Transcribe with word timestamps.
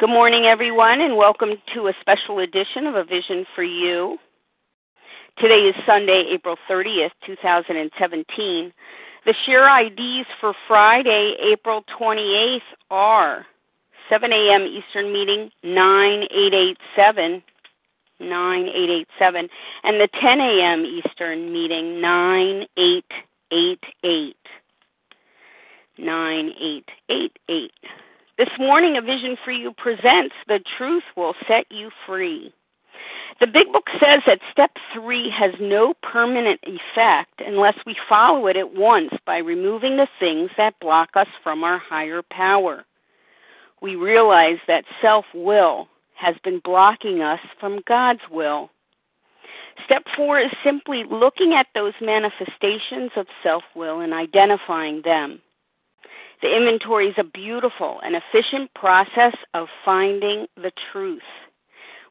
Good 0.00 0.08
morning, 0.08 0.46
everyone, 0.46 1.00
and 1.02 1.14
welcome 1.14 1.50
to 1.74 1.88
a 1.88 1.92
special 2.00 2.38
edition 2.38 2.86
of 2.86 2.94
A 2.94 3.04
Vision 3.04 3.44
for 3.54 3.62
You. 3.62 4.16
Today 5.36 5.68
is 5.68 5.74
Sunday, 5.84 6.24
April 6.32 6.56
30th, 6.70 7.10
2017. 7.26 8.72
The 9.26 9.34
share 9.44 9.68
IDs 9.78 10.26
for 10.40 10.54
Friday, 10.66 11.34
April 11.52 11.84
28th 12.00 12.60
are 12.90 13.44
7 14.08 14.32
a.m. 14.32 14.62
Eastern 14.62 15.12
Meeting 15.12 15.50
9887, 15.64 17.42
9887, 18.20 19.48
and 19.84 20.00
the 20.00 20.08
10 20.18 20.40
a.m. 20.40 20.86
Eastern 20.86 21.52
Meeting 21.52 22.00
9888. 22.00 24.36
9888. 25.98 27.72
This 28.40 28.58
morning, 28.58 28.96
A 28.96 29.02
Vision 29.02 29.36
for 29.44 29.50
You 29.50 29.70
presents 29.76 30.34
The 30.48 30.60
Truth 30.78 31.02
Will 31.14 31.34
Set 31.46 31.66
You 31.70 31.90
Free. 32.06 32.54
The 33.38 33.46
Big 33.46 33.70
Book 33.70 33.84
says 34.02 34.22
that 34.26 34.38
step 34.50 34.70
three 34.94 35.28
has 35.28 35.52
no 35.60 35.92
permanent 36.02 36.58
effect 36.62 37.42
unless 37.46 37.74
we 37.84 37.94
follow 38.08 38.46
it 38.46 38.56
at 38.56 38.72
once 38.74 39.10
by 39.26 39.36
removing 39.36 39.98
the 39.98 40.08
things 40.18 40.48
that 40.56 40.80
block 40.80 41.10
us 41.16 41.26
from 41.42 41.64
our 41.64 41.76
higher 41.76 42.22
power. 42.30 42.86
We 43.82 43.96
realize 43.96 44.56
that 44.66 44.84
self 45.02 45.26
will 45.34 45.88
has 46.14 46.34
been 46.42 46.62
blocking 46.64 47.20
us 47.20 47.40
from 47.60 47.82
God's 47.86 48.22
will. 48.30 48.70
Step 49.84 50.04
four 50.16 50.40
is 50.40 50.50
simply 50.64 51.04
looking 51.10 51.52
at 51.52 51.66
those 51.74 51.92
manifestations 52.00 53.10
of 53.16 53.26
self 53.42 53.64
will 53.76 54.00
and 54.00 54.14
identifying 54.14 55.02
them. 55.04 55.42
The 56.42 56.56
inventory 56.56 57.08
is 57.08 57.14
a 57.18 57.24
beautiful 57.24 58.00
and 58.02 58.16
efficient 58.16 58.72
process 58.74 59.34
of 59.52 59.68
finding 59.84 60.46
the 60.56 60.72
truth. 60.90 61.22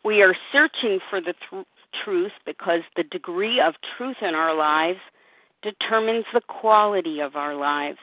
We 0.03 0.21
are 0.21 0.35
searching 0.51 0.99
for 1.09 1.19
the 1.19 1.33
th- 1.49 1.65
truth 2.03 2.31
because 2.45 2.81
the 2.95 3.03
degree 3.03 3.59
of 3.59 3.73
truth 3.97 4.17
in 4.21 4.35
our 4.35 4.53
lives 4.53 4.99
determines 5.63 6.25
the 6.31 6.41
quality 6.41 7.19
of 7.21 7.35
our 7.35 7.55
lives. 7.55 7.97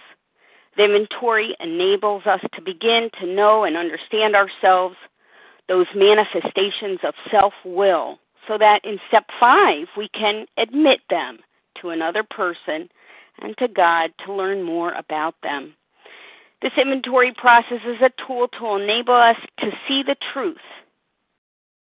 The 0.77 0.85
inventory 0.85 1.57
enables 1.61 2.27
us 2.27 2.41
to 2.55 2.61
begin 2.61 3.09
to 3.21 3.27
know 3.27 3.65
and 3.65 3.77
understand 3.77 4.35
ourselves, 4.35 4.97
those 5.69 5.87
manifestations 5.95 6.99
of 7.05 7.15
self 7.31 7.55
will, 7.65 8.19
so 8.47 8.59
that 8.59 8.85
in 8.85 8.99
step 9.09 9.27
five 9.41 9.87
we 9.97 10.09
can 10.09 10.47
admit 10.59 11.01
them 11.09 11.39
to 11.81 11.91
another 11.91 12.25
person 12.25 12.91
and 13.39 13.57
to 13.59 13.69
God 13.69 14.13
to 14.25 14.33
learn 14.33 14.63
more 14.63 14.93
about 14.93 15.35
them. 15.43 15.75
This 16.63 16.73
inventory 16.79 17.33
process 17.33 17.81
is 17.87 18.01
a 18.01 18.11
tool 18.27 18.49
to 18.59 18.77
enable 18.77 19.15
us 19.15 19.37
to 19.61 19.71
see 19.87 20.03
the 20.03 20.17
truth, 20.33 20.57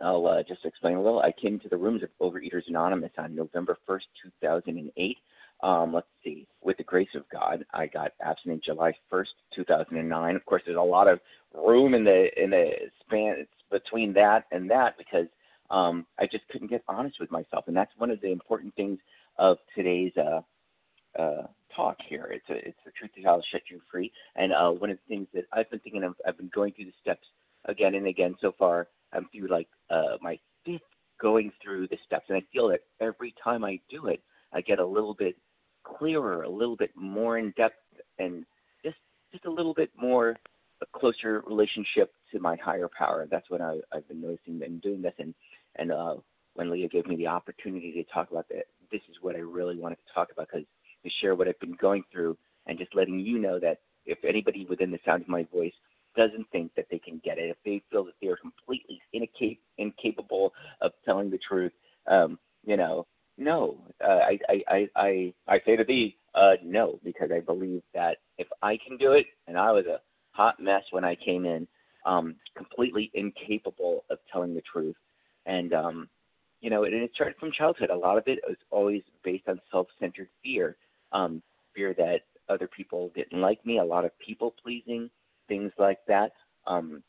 I'll 0.00 0.26
uh, 0.26 0.42
just 0.42 0.64
explain 0.64 0.96
a 0.96 1.02
little. 1.02 1.20
I 1.20 1.32
came 1.32 1.58
to 1.60 1.68
the 1.68 1.76
rooms 1.76 2.02
of 2.02 2.10
Overeaters 2.20 2.68
Anonymous 2.68 3.12
on 3.16 3.34
November 3.34 3.78
1st, 3.88 4.02
2008. 4.40 5.16
Um, 5.64 5.94
let's 5.94 6.06
see. 6.22 6.46
With 6.62 6.76
the 6.76 6.84
grace 6.84 7.08
of 7.14 7.22
God, 7.32 7.64
I 7.72 7.86
got 7.86 8.12
abstinent 8.20 8.62
July 8.62 8.92
1st, 9.10 9.28
2009. 9.56 10.36
Of 10.36 10.44
course, 10.44 10.62
there's 10.66 10.76
a 10.76 10.80
lot 10.80 11.08
of 11.08 11.20
room 11.54 11.94
in 11.94 12.04
the 12.04 12.28
in 12.40 12.50
the 12.50 12.72
span 13.00 13.46
between 13.70 14.12
that 14.12 14.44
and 14.52 14.70
that 14.70 14.98
because 14.98 15.26
um, 15.70 16.04
I 16.18 16.26
just 16.26 16.46
couldn't 16.48 16.68
get 16.68 16.84
honest 16.86 17.18
with 17.18 17.30
myself, 17.30 17.64
and 17.66 17.74
that's 17.74 17.92
one 17.96 18.10
of 18.10 18.20
the 18.20 18.30
important 18.30 18.74
things 18.74 18.98
of 19.38 19.56
today's 19.74 20.12
uh, 20.18 20.42
uh, 21.18 21.46
talk 21.74 21.96
here. 22.06 22.28
It's 22.30 22.50
a, 22.50 22.68
it's 22.68 22.78
the 22.84 22.92
truth 22.92 23.12
that 23.16 23.24
will 23.24 23.42
set 23.50 23.62
you 23.70 23.80
free, 23.90 24.12
and 24.36 24.52
uh, 24.52 24.68
one 24.70 24.90
of 24.90 24.98
the 24.98 25.14
things 25.14 25.28
that 25.32 25.44
I've 25.50 25.70
been 25.70 25.80
thinking 25.80 26.04
of, 26.04 26.14
I've 26.28 26.36
been 26.36 26.50
going 26.54 26.74
through 26.74 26.86
the 26.86 26.92
steps 27.00 27.26
again 27.64 27.94
and 27.94 28.06
again 28.06 28.34
so 28.42 28.52
far. 28.58 28.88
I'm 29.14 29.30
through 29.32 29.48
like 29.48 29.68
uh, 29.88 30.18
my 30.20 30.38
fifth 30.66 30.82
going 31.18 31.52
through 31.62 31.88
the 31.88 31.98
steps, 32.04 32.26
and 32.28 32.36
I 32.36 32.42
feel 32.52 32.68
that 32.68 32.80
every 33.00 33.34
time 33.42 33.64
I 33.64 33.80
do 33.88 34.08
it, 34.08 34.20
I 34.52 34.60
get 34.60 34.78
a 34.78 34.86
little 34.86 35.14
bit 35.14 35.36
clearer, 35.84 36.42
a 36.42 36.48
little 36.48 36.76
bit 36.76 36.90
more 36.96 37.38
in 37.38 37.52
depth, 37.56 37.76
and 38.18 38.44
just 38.84 38.96
just 39.32 39.44
a 39.44 39.50
little 39.50 39.74
bit 39.74 39.90
more 39.96 40.36
a 40.82 40.98
closer 40.98 41.42
relationship 41.46 42.12
to 42.32 42.40
my 42.40 42.56
higher 42.56 42.88
power. 42.98 43.26
That's 43.30 43.48
what 43.48 43.60
I, 43.60 43.78
I've 43.92 44.06
been 44.08 44.20
noticing 44.20 44.62
and 44.62 44.82
doing 44.82 45.02
this. 45.02 45.14
And 45.18 45.34
and 45.76 45.92
uh, 45.92 46.16
when 46.54 46.70
Leah 46.70 46.88
gave 46.88 47.06
me 47.06 47.16
the 47.16 47.26
opportunity 47.26 47.92
to 47.92 48.04
talk 48.12 48.30
about 48.30 48.48
that, 48.48 48.64
this 48.90 49.02
is 49.08 49.16
what 49.20 49.36
I 49.36 49.40
really 49.40 49.76
wanted 49.76 49.96
to 49.96 50.14
talk 50.14 50.28
about 50.32 50.48
because 50.52 50.66
to 51.04 51.10
share 51.20 51.34
what 51.34 51.48
I've 51.48 51.60
been 51.60 51.76
going 51.80 52.04
through 52.12 52.36
and 52.66 52.78
just 52.78 52.94
letting 52.94 53.20
you 53.20 53.38
know 53.38 53.58
that 53.60 53.78
if 54.06 54.18
anybody 54.24 54.66
within 54.68 54.90
the 54.90 54.98
sound 55.04 55.22
of 55.22 55.28
my 55.28 55.46
voice 55.52 55.72
doesn't 56.16 56.48
think 56.50 56.72
that 56.76 56.86
they 56.90 56.98
can 56.98 57.20
get 57.24 57.38
it, 57.38 57.50
if 57.50 57.56
they 57.64 57.82
feel 57.90 58.04
that 58.04 58.14
they 58.22 58.28
are 58.28 58.36
completely 58.36 59.00
incap- 59.14 59.58
incapable 59.78 60.52
of 60.80 60.92
telling 61.04 61.30
the 61.30 61.38
truth, 61.46 61.72
um, 62.06 62.38
you 62.64 62.76
know, 62.76 63.06
no, 63.36 63.78
uh, 64.02 64.08
I, 64.08 64.38
I, 64.48 64.88
I, 64.96 65.34
I, 65.48 65.60
say 65.66 65.76
to 65.76 65.84
thee, 65.84 66.16
uh, 66.34 66.52
no, 66.64 66.98
because 67.04 67.30
I 67.34 67.40
believe 67.40 67.82
that 67.94 68.18
if 68.38 68.46
I 68.62 68.78
can 68.86 68.96
do 68.96 69.12
it, 69.12 69.26
and 69.46 69.58
I 69.58 69.72
was 69.72 69.86
a 69.86 70.00
hot 70.32 70.60
mess 70.60 70.82
when 70.90 71.04
I 71.04 71.16
came 71.16 71.44
in, 71.44 71.66
um, 72.06 72.36
completely 72.56 73.10
incapable 73.14 74.04
of 74.10 74.18
telling 74.32 74.54
the 74.54 74.62
truth, 74.62 74.96
and 75.46 75.72
um, 75.72 76.08
you 76.60 76.70
know, 76.70 76.84
and 76.84 76.94
it 76.94 77.10
started 77.14 77.36
from 77.38 77.52
childhood. 77.52 77.90
A 77.90 77.96
lot 77.96 78.18
of 78.18 78.24
it 78.26 78.38
was 78.46 78.56
always 78.70 79.02
based 79.22 79.48
on 79.48 79.60
self-centered 79.70 80.28
fear, 80.42 80.76
um, 81.12 81.42
fear 81.74 81.94
that 81.94 82.20
other 82.48 82.68
people 82.68 83.10
didn't 83.14 83.40
like 83.40 83.64
me, 83.64 83.78
a 83.78 83.84
lot 83.84 84.04
of 84.04 84.10
people 84.18 84.54
pleasing, 84.62 85.10
things 85.48 85.72
like 85.78 85.98
that, 86.06 86.32
um, 86.66 87.02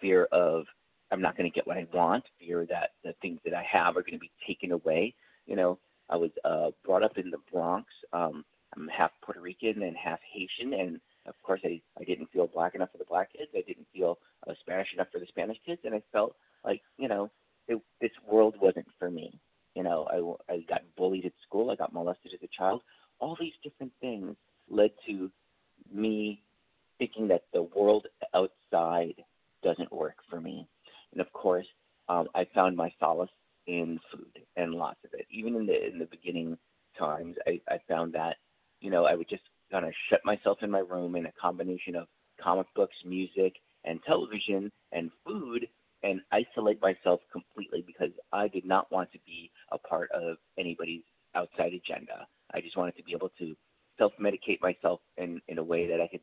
fear 0.00 0.24
of 0.32 0.64
I'm 1.10 1.20
not 1.20 1.36
going 1.36 1.50
to 1.50 1.54
get 1.54 1.66
what 1.66 1.76
I 1.76 1.86
want, 1.92 2.24
fear 2.40 2.66
that 2.70 2.90
the 3.04 3.14
things 3.22 3.38
that 3.44 3.54
I 3.54 3.64
have 3.70 3.96
are 3.96 4.02
going 4.02 4.14
to 4.14 4.18
be 4.18 4.32
taken 4.46 4.72
away. 4.72 5.14
You 5.46 5.56
know, 5.56 5.78
I 6.10 6.16
was 6.16 6.30
uh, 6.44 6.70
brought 6.84 7.02
up 7.02 7.18
in 7.18 7.30
the 7.30 7.38
Bronx. 7.52 7.86
Um, 8.12 8.44
I'm 8.76 8.88
half 8.88 9.10
Puerto 9.22 9.40
Rican 9.40 9.82
and 9.82 9.96
half 9.96 10.18
Haitian, 10.32 10.74
and 10.74 11.00
of 11.26 11.34
course, 11.42 11.60
I, 11.64 11.80
I 11.98 12.04
didn't 12.04 12.30
feel 12.32 12.46
black 12.46 12.74
enough 12.74 12.90
for 12.92 12.98
the 12.98 13.04
black 13.04 13.32
kids. 13.32 13.50
I 13.54 13.62
didn't 13.66 13.86
feel 13.92 14.18
uh, 14.48 14.52
Spanish 14.60 14.88
enough 14.94 15.08
for 15.12 15.18
the 15.18 15.26
Spanish 15.26 15.58
kids, 15.64 15.80
and 15.84 15.94
I 15.94 16.02
felt 16.12 16.34
like 16.64 16.82
you 16.98 17.08
know 17.08 17.30
it, 17.68 17.80
this 18.00 18.10
world 18.28 18.54
wasn't 18.60 18.86
for 18.98 19.10
me. 19.10 19.38
You 19.74 19.82
know, 19.82 20.38
I, 20.48 20.52
I 20.52 20.60
got 20.68 20.82
bullied 20.96 21.24
at 21.24 21.32
school. 21.46 21.70
I 21.70 21.76
got 21.76 21.92
molested 21.92 22.32
as 22.34 22.42
a 22.42 22.56
child. 22.56 22.82
All 23.20 23.36
these 23.38 23.52
different 23.62 23.92
things 24.00 24.36
led 24.70 24.90
to 25.06 25.30
me 25.92 26.42
thinking 26.98 27.28
that 27.28 27.42
the 27.52 27.62
world 27.62 28.06
outside 28.34 29.14
doesn't 29.62 29.92
work 29.92 30.16
for 30.30 30.40
me. 30.40 30.66
And 31.12 31.20
of 31.20 31.32
course, 31.32 31.66
um, 32.08 32.28
I 32.34 32.46
found 32.54 32.76
my 32.76 32.92
solace 33.00 33.30
in 33.66 33.98
food 34.12 34.42
and 34.56 34.74
lots 34.74 34.98
of. 35.04 35.10
Even 35.34 35.56
in 35.56 35.66
the 35.66 35.86
in 35.86 35.98
the 35.98 36.06
beginning 36.06 36.56
times, 36.98 37.36
I, 37.46 37.60
I 37.68 37.78
found 37.88 38.12
that 38.14 38.36
you 38.80 38.90
know 38.90 39.04
I 39.04 39.14
would 39.14 39.28
just 39.28 39.42
kind 39.70 39.84
of 39.84 39.92
shut 40.08 40.20
myself 40.24 40.58
in 40.62 40.70
my 40.70 40.80
room 40.80 41.16
in 41.16 41.26
a 41.26 41.32
combination 41.40 41.96
of 41.96 42.06
comic 42.40 42.66
books, 42.74 42.96
music, 43.04 43.54
and 43.84 44.00
television 44.06 44.70
and 44.92 45.10
food, 45.26 45.66
and 46.02 46.20
isolate 46.32 46.80
myself 46.80 47.20
completely 47.32 47.82
because 47.86 48.12
I 48.32 48.48
did 48.48 48.64
not 48.64 48.90
want 48.92 49.10
to 49.12 49.18
be 49.26 49.50
a 49.72 49.78
part 49.78 50.10
of 50.12 50.36
anybody's 50.58 51.02
outside 51.34 51.72
agenda. 51.74 52.26
I 52.52 52.60
just 52.60 52.76
wanted 52.76 52.96
to 52.96 53.02
be 53.02 53.12
able 53.12 53.30
to 53.38 53.56
self 53.98 54.12
medicate 54.20 54.60
myself 54.60 55.00
in 55.16 55.40
in 55.48 55.58
a 55.58 55.64
way 55.64 55.86
that 55.88 56.00
I 56.00 56.08
could 56.08 56.20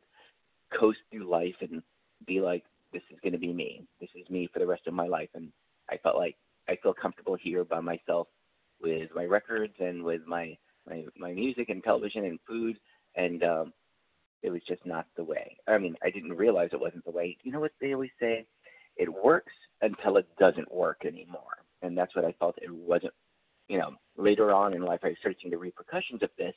coast 0.78 0.98
through 1.10 1.28
life 1.28 1.54
and 1.60 1.82
be 2.26 2.40
like, 2.40 2.64
this 2.92 3.02
is 3.10 3.18
going 3.22 3.32
to 3.32 3.38
be 3.38 3.52
me. 3.52 3.86
This 4.00 4.10
is 4.14 4.28
me 4.30 4.48
for 4.52 4.58
the 4.58 4.66
rest 4.66 4.86
of 4.86 4.94
my 4.94 5.06
life. 5.06 5.28
And 5.34 5.50
I 5.90 5.96
felt 5.98 6.16
like 6.16 6.36
I 6.68 6.76
feel 6.82 6.94
comfortable 6.94 7.36
here 7.40 7.64
by 7.64 7.80
myself 7.80 8.28
with 8.82 9.10
my 9.14 9.24
records 9.24 9.74
and 9.78 10.02
with 10.02 10.22
my 10.26 10.56
my 10.88 11.04
my 11.16 11.32
music 11.32 11.68
and 11.68 11.82
television 11.82 12.24
and 12.24 12.38
food 12.46 12.78
and 13.16 13.42
um 13.44 13.72
it 14.42 14.50
was 14.50 14.62
just 14.66 14.84
not 14.84 15.06
the 15.16 15.22
way. 15.22 15.56
I 15.68 15.78
mean, 15.78 15.94
I 16.02 16.10
didn't 16.10 16.32
realize 16.32 16.70
it 16.72 16.80
wasn't 16.80 17.04
the 17.04 17.12
way. 17.12 17.36
You 17.44 17.52
know 17.52 17.60
what 17.60 17.70
they 17.80 17.94
always 17.94 18.10
say? 18.18 18.44
It 18.96 19.08
works 19.08 19.52
until 19.82 20.16
it 20.16 20.26
doesn't 20.36 20.74
work 20.74 21.04
anymore. 21.06 21.62
And 21.80 21.96
that's 21.96 22.16
what 22.16 22.24
I 22.24 22.32
felt 22.40 22.58
it 22.60 22.74
wasn't 22.74 23.14
you 23.68 23.78
know, 23.78 23.94
later 24.16 24.52
on 24.52 24.74
in 24.74 24.82
life 24.82 25.00
I 25.02 25.14
started 25.14 25.38
seeing 25.40 25.50
the 25.50 25.58
repercussions 25.58 26.22
of 26.22 26.28
this. 26.36 26.54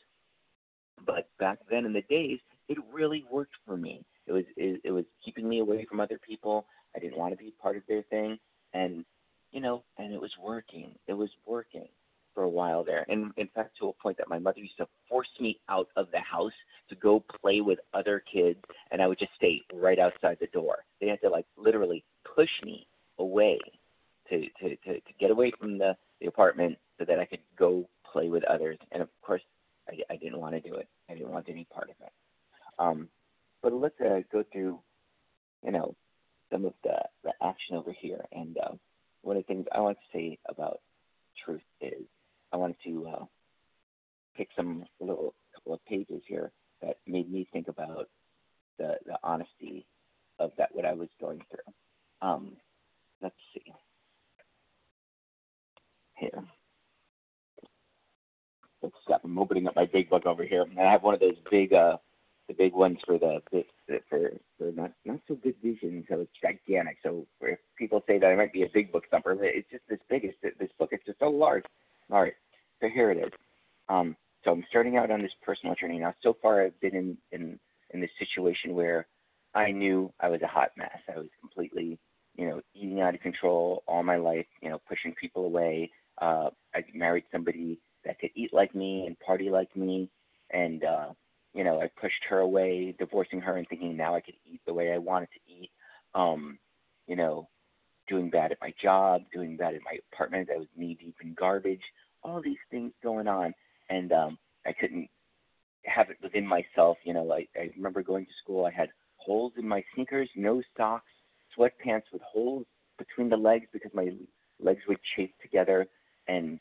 But 1.06 1.30
back 1.40 1.60
then 1.70 1.86
in 1.86 1.94
the 1.94 2.02
days, 2.02 2.40
it 2.68 2.78
really 2.92 3.24
worked 3.32 3.56
for 3.66 3.78
me. 3.78 4.04
It 4.28 4.32
was 4.34 4.44
it, 4.58 4.82
it 4.84 4.92
was 4.92 5.06
keeping 5.24 5.48
me 5.48 5.60
away 5.60 5.86
from 5.86 6.00
other 6.00 6.20
people. 6.26 6.66
I 6.96 7.00
didn't 7.00 7.18
want 7.18 7.32
to 7.32 7.38
be 7.38 7.54
part 7.62 7.78
of 7.78 7.84
their 7.88 8.02
thing, 8.04 8.38
and 8.74 9.06
you 9.52 9.62
know, 9.62 9.84
and 9.98 10.14
it 10.14 10.20
was 10.20 10.32
working. 10.42 10.96
It 11.08 11.14
was 11.14 11.30
working 11.46 11.88
for 12.36 12.44
a 12.44 12.50
while 12.50 12.84
there, 12.84 13.06
and 13.10 13.32
in 13.38 13.48
fact, 13.56 13.78
to 13.80 13.88
a 13.88 13.94
point 13.94 14.18
that 14.18 14.30
my 14.30 14.38
mother 14.38 14.60
used 14.60 14.78
to 14.78 14.88
force 15.10 15.30
me 15.40 15.60
out 15.70 15.88
of 15.96 16.12
the 16.12 16.20
house 16.20 16.52
to 16.90 16.96
go 16.96 17.24
play 17.42 17.62
with 17.62 17.80
other 17.94 18.22
kids, 18.32 18.60
and 18.92 19.02
I 19.02 19.08
would 19.08 19.18
just 19.18 19.34
stay 19.36 19.62
right 19.74 19.98
outside 19.98 20.38
the 20.40 20.48
door. 20.48 20.80
They 21.02 21.08
had 21.08 21.22
to 21.22 21.30
like 21.30 21.46
literally 21.58 22.04
push 22.36 22.52
me 22.64 22.86
away 23.18 23.60
to 24.30 24.42
to 24.60 24.76
to, 24.76 24.94
to 25.00 25.14
get 25.20 25.32
away 25.32 25.52
from 25.60 25.80
the 25.80 25.96
the 26.22 26.28
apartment 26.28 26.78
so 27.00 27.06
that 27.06 27.20
I 27.20 27.26
could 27.26 27.40
go 27.58 27.88
play 28.12 28.30
with 28.30 28.44
others. 28.46 28.78
And 28.92 29.02
of 29.02 29.10
course, 29.22 29.42
I, 29.90 30.14
I 30.14 30.16
didn't 30.18 30.40
want 30.40 30.56
to 30.56 30.62
do 30.62 30.76
it. 30.76 30.88
I 31.10 31.14
didn't 31.14 31.32
want 31.32 31.50
any 31.50 31.66
part 31.66 31.90
of 31.90 31.96
it. 32.06 32.12
Um, 32.80 33.10
but 33.62 33.74
let's 33.74 34.00
uh, 34.00 34.22
go 34.32 34.44
through, 34.52 34.80
you 35.64 35.72
know, 35.72 35.96
some 36.52 36.66
of 36.66 36.74
the, 36.84 36.98
the 37.24 37.32
action 37.42 37.76
over 37.76 37.92
here. 37.92 38.24
And 38.32 38.58
uh, 38.58 38.74
one 39.22 39.38
of 39.38 39.44
the 39.44 39.48
things 39.48 39.66
I 39.74 39.80
want 39.80 39.98
to 39.98 40.18
say 40.18 40.38
about 40.48 40.80
truth 41.44 41.62
is 41.82 42.04
I 42.52 42.58
wanted 42.58 42.78
to 42.86 43.08
uh, 43.08 43.26
pick 44.36 44.50
some 44.56 44.86
little 45.00 45.34
couple 45.54 45.74
of 45.74 45.86
pages 45.86 46.22
here 46.28 46.52
that 46.82 46.98
made 47.08 47.32
me 47.32 47.48
think 47.52 47.68
about 47.68 48.10
the, 48.78 48.96
the 49.06 49.18
honesty 49.24 49.86
of 50.40 50.52
that 50.58 50.74
what 50.74 50.86
I 50.86 50.94
was 50.94 51.10
going 51.20 51.42
through. 51.50 51.74
Um, 52.22 52.54
let's 53.22 53.36
see. 53.54 53.74
Here. 56.16 56.44
Let's 58.82 58.96
stop. 59.04 59.22
I'm 59.24 59.40
opening 59.40 59.68
up 59.68 59.76
my 59.76 59.86
big 59.86 60.10
book 60.10 60.26
over 60.26 60.44
here, 60.44 60.62
and 60.62 60.80
I 60.80 60.92
have 60.92 61.04
one 61.04 61.14
of 61.14 61.20
those 61.20 61.36
big 61.50 61.74
uh, 61.74 61.98
the 62.48 62.54
big 62.54 62.74
ones 62.74 63.00
for 63.06 63.18
the 63.18 63.42
for 64.10 64.32
for 64.58 64.72
not 64.72 64.92
not 65.04 65.20
so 65.28 65.36
good 65.36 65.56
vision, 65.64 66.06
so 66.10 66.22
it's 66.22 66.32
gigantic. 66.42 66.98
So 67.04 67.26
if 67.42 67.60
people 67.78 68.04
say 68.08 68.20
that 68.20 68.28
I 68.28 68.36
might 68.36 68.54
be 68.54 68.64
a 68.64 68.70
big 68.74 68.92
book 68.92 69.06
thumper, 69.10 69.36
it's 69.42 69.70
just 69.72 69.84
this 69.90 70.00
big. 70.10 70.24
It's 70.26 70.58
this 70.60 70.70
book. 70.78 70.90
It's 70.92 71.06
just 71.06 71.20
so 71.20 71.30
large. 71.30 71.64
All 72.12 72.22
right, 72.22 72.34
so 72.82 72.88
here 72.94 73.12
it 73.12 73.18
is. 73.18 73.32
Um, 73.90 74.16
so 74.44 74.52
I'm 74.52 74.64
starting 74.70 74.98
out 74.98 75.10
on 75.10 75.22
this 75.22 75.32
personal 75.42 75.76
journey 75.76 76.00
now. 76.00 76.14
So 76.22 76.38
far, 76.42 76.64
I've 76.64 76.80
been 76.80 76.96
in 76.96 77.18
in 77.32 77.60
in 77.92 78.02
this 78.02 78.12
situation 78.20 78.76
where 78.76 79.08
I 79.56 79.72
knew 79.72 80.12
I 80.20 80.30
was 80.30 80.42
a 80.44 80.48
hot 80.48 80.70
mess. 80.78 81.00
I 81.14 81.18
was 81.18 81.30
completely, 81.40 81.98
you 82.36 82.48
know, 82.48 82.62
eating 82.76 83.02
out 83.02 83.16
of 83.16 83.22
control 83.22 83.84
all 83.88 84.04
my 84.04 84.18
life. 84.18 84.46
You 84.62 84.70
know, 84.70 84.82
pushing 84.88 85.16
people 85.20 85.46
away. 85.46 85.92
Uh, 86.22 86.50
I 86.76 86.84
married 86.94 87.24
somebody 87.32 87.80
that 88.06 88.20
could 88.20 88.30
eat 88.36 88.54
like 88.54 88.76
me 88.76 89.06
and 89.08 89.20
party 89.20 89.50
like 89.50 89.76
me, 89.76 90.10
and 90.52 90.84
uh, 90.84 91.08
you 91.56 91.64
know, 91.64 91.82
I 91.82 91.90
pushed 92.00 92.24
her 92.30 92.40
away, 92.40 92.96
divorcing 93.00 93.42
her 93.42 93.58
and 93.58 93.68
thinking 93.68 93.98
now 93.98 94.14
I 94.14 94.22
could 94.22 94.36
eat 94.46 94.62
the 94.68 94.74
way 94.74 94.92
I 94.92 95.00
wanted 95.00 95.30
to 95.34 95.52
eat. 95.52 95.72
Um, 96.14 96.60
you 97.08 97.16
know, 97.16 97.48
doing 98.08 98.30
bad 98.30 98.52
at 98.52 98.62
my 98.62 98.74
job, 98.82 99.24
doing 99.34 99.58
bad 99.58 99.76
at 99.76 99.82
my 99.84 99.98
apartment. 100.12 100.50
I 100.54 100.58
was 100.58 100.68
knee 100.76 100.98
deep 101.00 101.16
in 101.22 101.34
garbage. 101.34 101.82
All 102.24 102.42
these 102.42 102.58
things 102.72 102.92
going 103.04 103.28
on, 103.28 103.54
and 103.90 104.12
um, 104.12 104.38
I 104.66 104.74
couldn't 104.74 105.10
have 105.86 106.10
it 106.10 106.18
within 106.22 106.46
myself. 106.46 106.98
You 107.04 107.14
know, 107.14 107.32
I, 107.32 107.48
I 107.56 107.72
remember 107.76 108.02
going 108.02 108.26
to 108.26 108.32
school. 108.44 108.66
I 108.66 108.72
had 108.72 108.90
holes 109.18 109.54
in 109.58 109.68
my 109.68 109.84
sneakers, 109.94 110.30
no 110.36 110.62
socks, 110.78 111.12
sweatpants 111.58 112.04
with 112.12 112.22
holes 112.22 112.66
between 112.98 113.30
the 113.30 113.38
legs 113.38 113.66
because 113.72 113.92
my 113.94 114.10
legs 114.60 114.82
would 114.88 115.00
chafe 115.16 115.32
together, 115.42 115.88
and 116.28 116.60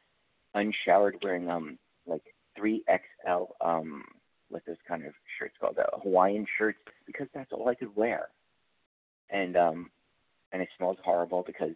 unshowered, 0.55 1.17
wearing 1.23 1.49
um 1.51 1.79
like 2.07 2.23
three 2.57 2.85
XL 2.89 3.45
um 3.61 4.05
with 4.51 4.65
those 4.67 4.77
kind 4.87 5.05
of 5.05 5.13
shirts 5.39 5.55
called 5.61 5.79
uh, 5.79 5.99
Hawaiian 6.03 6.47
shirts 6.59 6.79
because 7.07 7.27
that's 7.35 7.53
all 7.53 7.69
I 7.69 7.75
could 7.75 7.95
wear. 7.97 8.29
And 9.31 9.57
um 9.57 9.91
and 10.55 10.63
it 10.63 10.69
smelled 10.79 10.99
horrible 11.05 11.43
because 11.45 11.73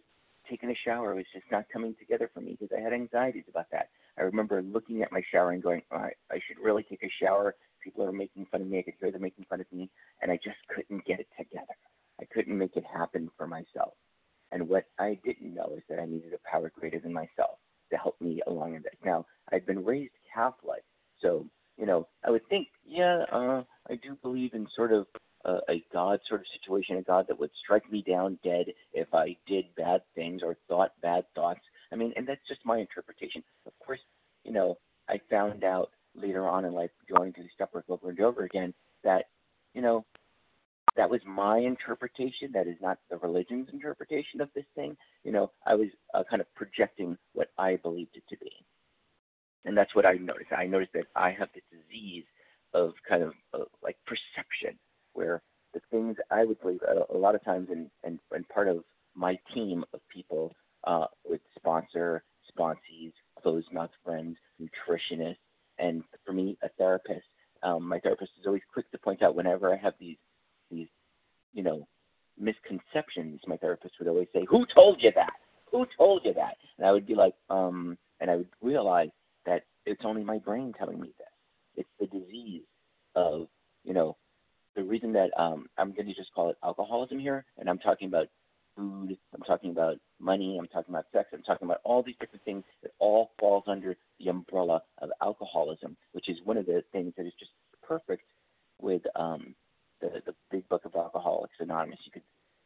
taking 0.49 0.71
a 0.71 0.75
shower 0.85 1.13
was 1.13 1.25
just 1.33 1.45
not 1.51 1.65
coming 1.71 1.93
together 1.99 2.31
for 2.33 2.39
me 2.39 2.57
because 2.59 2.75
I 2.75 2.81
had 2.81 2.93
anxieties 2.93 3.43
about 3.49 3.65
that. 3.73 3.89
I 4.17 4.21
remember 4.21 4.63
looking 4.63 5.03
at 5.03 5.11
my 5.11 5.21
shower 5.31 5.51
and 5.51 5.61
going, 5.61 5.81
all 5.91 5.99
right, 5.99 6.15
I 6.31 6.39
should 6.47 6.63
really 6.63 6.83
take 6.83 7.03
a 7.03 7.11
shower. 7.21 7.55
People 7.83 8.05
are 8.05 8.13
making 8.13 8.47
fun 8.49 8.61
of 8.61 8.67
me. 8.67 8.79
I 8.79 8.83
could 8.83 8.93
hear 8.99 9.11
them 9.11 9.21
making 9.21 9.45
fun 9.49 9.59
of 9.59 9.67
me, 9.71 9.89
and 10.21 10.31
I 10.31 10.37
just 10.37 10.57
couldn't 10.73 11.05
get 11.05 11.19
it 11.19 11.27
together. 11.37 11.75
I 12.21 12.25
couldn't 12.33 12.57
make 12.57 12.77
it 12.77 12.85
happen 12.85 13.29
for 13.37 13.47
myself. 13.47 13.93
And 14.51 14.67
what 14.67 14.85
I 14.97 15.19
didn't 15.25 15.53
know 15.53 15.73
is 15.75 15.83
that 15.89 15.99
I 15.99 16.05
needed 16.05 16.33
a 16.33 16.49
power 16.49 16.71
greater 16.73 16.99
than 16.99 17.13
myself 17.13 17.59
to 17.91 17.97
help 17.97 18.19
me 18.21 18.41
along 18.47 18.75
in 18.75 18.81
this. 18.81 18.95
Now, 19.05 19.25
I'd 19.51 19.65
been 19.65 19.85
raised 19.85 20.13
Catholic, 20.33 20.83
so 21.21 21.45
you 21.77 21.85
know, 21.85 22.07
I 22.25 22.31
would 22.31 22.45
think, 22.49 22.67
yeah, 22.85 23.23
uh, 23.31 23.63
I 23.89 23.95
do 23.95 24.17
believe 24.21 24.53
in 24.53 24.67
sort 24.75 24.91
of 24.91 25.07
uh, 25.45 25.59
a 25.69 25.83
God 25.91 26.19
sort 26.27 26.41
of 26.41 26.47
situation, 26.53 26.97
a 26.97 27.01
God 27.01 27.27
that 27.27 27.39
would 27.39 27.51
strike 27.63 27.89
me 27.91 28.01
down 28.01 28.39
dead 28.43 28.67
if 28.93 29.13
I 29.13 29.37
did 29.47 29.65
bad 29.75 30.01
things 30.15 30.41
or 30.43 30.57
thought 30.67 30.91
bad 31.01 31.25
thoughts. 31.35 31.61
I 31.91 31.95
mean, 31.95 32.13
and 32.15 32.27
that's 32.27 32.47
just 32.47 32.65
my 32.65 32.77
interpretation. 32.77 33.43
Of 33.65 33.73
course, 33.85 33.99
you 34.43 34.51
know, 34.51 34.77
I 35.07 35.19
found 35.29 35.63
out 35.63 35.91
later 36.15 36.47
on 36.47 36.65
in 36.65 36.73
life, 36.73 36.91
going 37.11 37.33
through 37.33 37.45
work 37.73 37.85
over 37.89 38.09
and 38.09 38.19
over 38.19 38.43
again, 38.43 38.73
that, 39.03 39.25
you 39.73 39.81
know, 39.81 40.05
that 40.97 41.09
was 41.09 41.21
my 41.25 41.57
interpretation. 41.59 42.51
That 42.53 42.67
is 42.67 42.75
not 42.81 42.99
the 43.09 43.17
religion's 43.17 43.69
interpretation 43.71 44.41
of 44.41 44.49
this 44.53 44.65
thing. 44.75 44.97
You 45.23 45.31
know, 45.31 45.51
I 45.65 45.75
was 45.75 45.87
uh, 46.13 46.23
kind 46.29 46.41
of 46.41 46.53
projecting 46.55 47.17
what 47.33 47.49
I 47.57 47.77
believed 47.77 48.15
it 48.17 48.23
to 48.29 48.37
be 48.37 48.51
and 49.65 49.77
that's 49.77 49.93
what 49.95 50.05
I 50.05 50.13
noticed. 50.13 50.51
I 50.55 50.65
noticed 50.65 50.93
that 50.93 51.05
I 51.15 51.31
have 51.31 51.49
this 51.53 51.63
disease 51.71 52.25
of 52.73 52.93
kind 53.07 53.23
of 53.23 53.33
uh, 53.53 53.65
like 53.83 53.97
perception, 54.05 54.77
where 55.13 55.41
the 55.73 55.81
things 55.91 56.17
I 56.31 56.45
would 56.45 56.59
believe 56.61 56.81
a, 56.87 57.13
a 57.13 57.17
lot 57.17 57.35
of 57.35 57.43
times, 57.43 57.69
and, 57.71 57.89
and 58.03 58.19
and 58.31 58.47
part 58.49 58.67
of 58.67 58.83
my 59.15 59.37
team 59.53 59.83
of 59.93 59.99
people 60.13 60.53
uh, 60.85 61.05
would 61.27 61.41
sponsor 61.55 62.23
sponsees, 62.51 63.13
closed 63.41 63.71
mouth 63.71 63.91
friends, 64.03 64.37
nutritionists, 64.61 65.37
and 65.77 66.03
for 66.25 66.33
me, 66.33 66.57
a 66.63 66.69
therapist. 66.77 67.25
Um, 67.61 67.87
my 67.87 67.99
therapist 67.99 68.31
is 68.39 68.45
always 68.47 68.61
quick 68.71 68.89
to 68.91 68.97
point 68.97 69.21
out 69.21 69.35
whenever 69.35 69.73
I 69.73 69.77
have 69.77 69.93
these 69.99 70.17
these 70.71 70.87
you 71.53 71.63
know 71.63 71.87
misconceptions. 72.39 73.41
My 73.47 73.57
therapist 73.57 73.95
would 73.99 74.07
always 74.07 74.27
say, 74.33 74.45
"Who 74.49 74.65
told 74.73 75.01
you 75.01 75.11
that? 75.15 75.33
Who 75.71 75.85
told 75.97 76.21
you 76.25 76.33
that?" 76.33 76.57
And 76.77 76.87
I 76.87 76.91
would 76.91 77.05
be 77.05 77.15
like, 77.15 77.33
um, 77.49 77.97
and 78.19 78.31
I 78.31 78.37
would 78.37 78.49
realize 78.61 79.09
that 79.45 79.63
it's 79.85 80.01
only 80.05 80.23
my 80.23 80.37
brain 80.37 80.73
telling 80.77 80.99
me 80.99 81.13
this. 81.17 81.27
It's 81.75 81.89
the 81.99 82.19
disease 82.19 82.63
of, 83.15 83.47
you 83.83 83.93
know, 83.93 84.17
the 84.79 84.85
reason 84.85 85.11
that 85.13 85.29
um, 85.37 85.67
I'm 85.77 85.91
going 85.91 86.07
to 86.07 86.13
just 86.13 86.33
call 86.33 86.49
it 86.49 86.57
alcoholism 86.63 87.19
here, 87.19 87.43
and 87.57 87.69
I'm 87.69 87.79
talking 87.79 88.07
about 88.07 88.27
food, 88.77 89.17
I'm 89.35 89.41
talking 89.41 89.71
about 89.71 89.97
money, 90.21 90.57
I'm 90.57 90.67
talking 90.67 90.93
about 90.93 91.05
sex, 91.11 91.27
I'm 91.33 91.43
talking 91.43 91.65
about 91.67 91.81
all 91.83 92.01
these 92.01 92.15
different 92.19 92.45
things 92.45 92.63
that 92.81 92.91
all 92.97 93.31
falls 93.39 93.65
under 93.67 93.97
the 94.19 94.29
umbrella 94.29 94.81
of 95.01 95.09
alcoholism, 95.21 95.97
which 96.13 96.29
is 96.29 96.37
one 96.45 96.55
of 96.55 96.65
the 96.65 96.81
things 96.93 97.13
that 97.17 97.25
is 97.25 97.33
just 97.37 97.51
perfect 97.85 98.23
with 98.79 99.01
um, 99.17 99.53
the, 99.99 100.21
the 100.25 100.33
big 100.49 100.67
book 100.69 100.85
of 100.85 100.95
Alcoholics 100.95 101.55
Anonymous. 101.59 101.99
You 102.05 102.13
could 102.13 102.23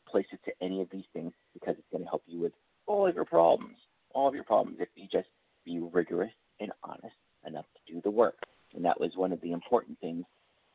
place 0.08 0.28
it 0.32 0.40
to 0.46 0.52
any 0.64 0.82
of 0.82 0.90
these 0.92 1.06
things 1.14 1.32
because 1.56 1.76
it's 1.80 1.90
going 1.92 2.04
to 2.04 2.10
help 2.10 2.22
you 2.28 2.40
with 2.40 2.54
all 2.86 3.08
of 3.08 3.16
your 3.16 3.26
problems, 3.26 3.78
all 4.14 4.28
of 4.28 4.36
your 4.36 4.44
problems 4.44 4.78
if 4.80 4.90
you 4.96 5.08
just 5.12 5.30
be 5.66 5.80
rigorous 5.80 6.34
and 6.60 6.72
honest 6.84 7.16
enough 7.48 7.66
to 7.74 7.94
do 7.94 8.02
the 8.04 8.12
work. 8.12 8.38
And 8.76 8.86
that 8.86 9.00
was 9.00 9.12
one 9.16 9.32
of 9.32 9.42
the 9.42 9.52
important 9.52 10.00
things 10.00 10.26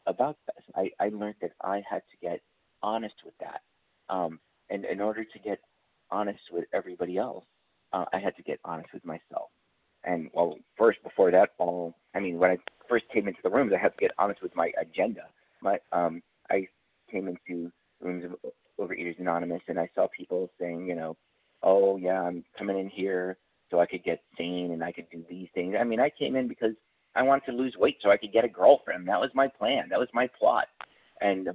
about 0.09 0.37
this. 0.47 0.65
I, 0.75 0.91
I 1.05 1.09
learned 1.11 1.37
that 1.43 1.53
I 1.63 1.83
had 1.89 2.03
to 2.11 2.17
get 2.27 2.41
honest 2.83 3.15
with 3.25 3.35
that. 3.41 3.61
Um, 4.09 4.41
and 4.71 4.85
in 4.85 5.01
order 5.01 5.25
to 5.25 5.39
get 5.39 5.61
honest 6.11 6.41
with 6.51 6.65
everybody 6.73 7.19
else, 7.19 7.45
uh, 7.93 8.05
I 8.13 8.19
had 8.19 8.37
to 8.37 8.43
get 8.43 8.61
honest 8.65 8.93
with 8.93 9.05
myself. 9.05 9.51
And 10.05 10.31
well, 10.33 10.57
first 10.77 11.03
before 11.03 11.31
that, 11.33 11.51
all 11.59 11.95
I 12.15 12.21
mean, 12.21 12.39
when 12.39 12.51
I 12.51 12.59
first 12.89 13.05
came 13.13 13.29
into 13.29 13.41
the 13.43 13.51
rooms, 13.51 13.73
I 13.75 13.81
had 13.81 13.93
to 13.93 13.99
get 13.99 14.13
honest 14.19 14.43
with 14.43 14.55
my 14.57 14.73
agenda. 14.81 15.23
My 15.61 15.79
um, 15.93 16.23
I 16.51 16.67
came 17.11 17.29
into 17.29 17.71
rooms 18.01 18.25
of 18.25 18.53
Overeaters 18.81 19.19
Anonymous, 19.19 19.63
and 19.69 19.79
I 19.79 19.91
saw 19.95 20.07
people 20.17 20.51
saying, 20.61 20.87
you 20.87 20.95
know, 20.95 21.17
oh 21.63 21.97
yeah, 21.97 22.23
I'm 22.23 22.45
coming 22.57 22.79
in 22.79 22.89
here 22.89 23.37
so 23.71 23.81
I 23.81 23.87
could 23.87 24.05
get 24.05 24.23
sane 24.37 24.71
and 24.73 24.83
I 24.83 24.93
could 24.93 25.11
do 25.11 25.25
these 25.29 25.49
things. 25.55 25.75
I 25.79 25.85
mean, 25.85 26.01
I 26.01 26.11
came 26.11 26.37
in 26.37 26.49
because 26.49 26.73
I 27.15 27.23
wanted 27.23 27.47
to 27.47 27.53
lose 27.53 27.75
weight 27.79 27.97
so 28.03 28.11
I 28.11 28.17
could 28.17 28.33
get 28.33 28.45
a 28.45 28.49
girlfriend. 28.49 29.09
That 29.09 29.21
was 29.21 29.31
my 29.35 29.49
plan. 29.49 29.89
That 29.91 29.99
was 29.99 30.09
my 30.13 30.29
plot, 30.39 30.67
and 31.21 31.49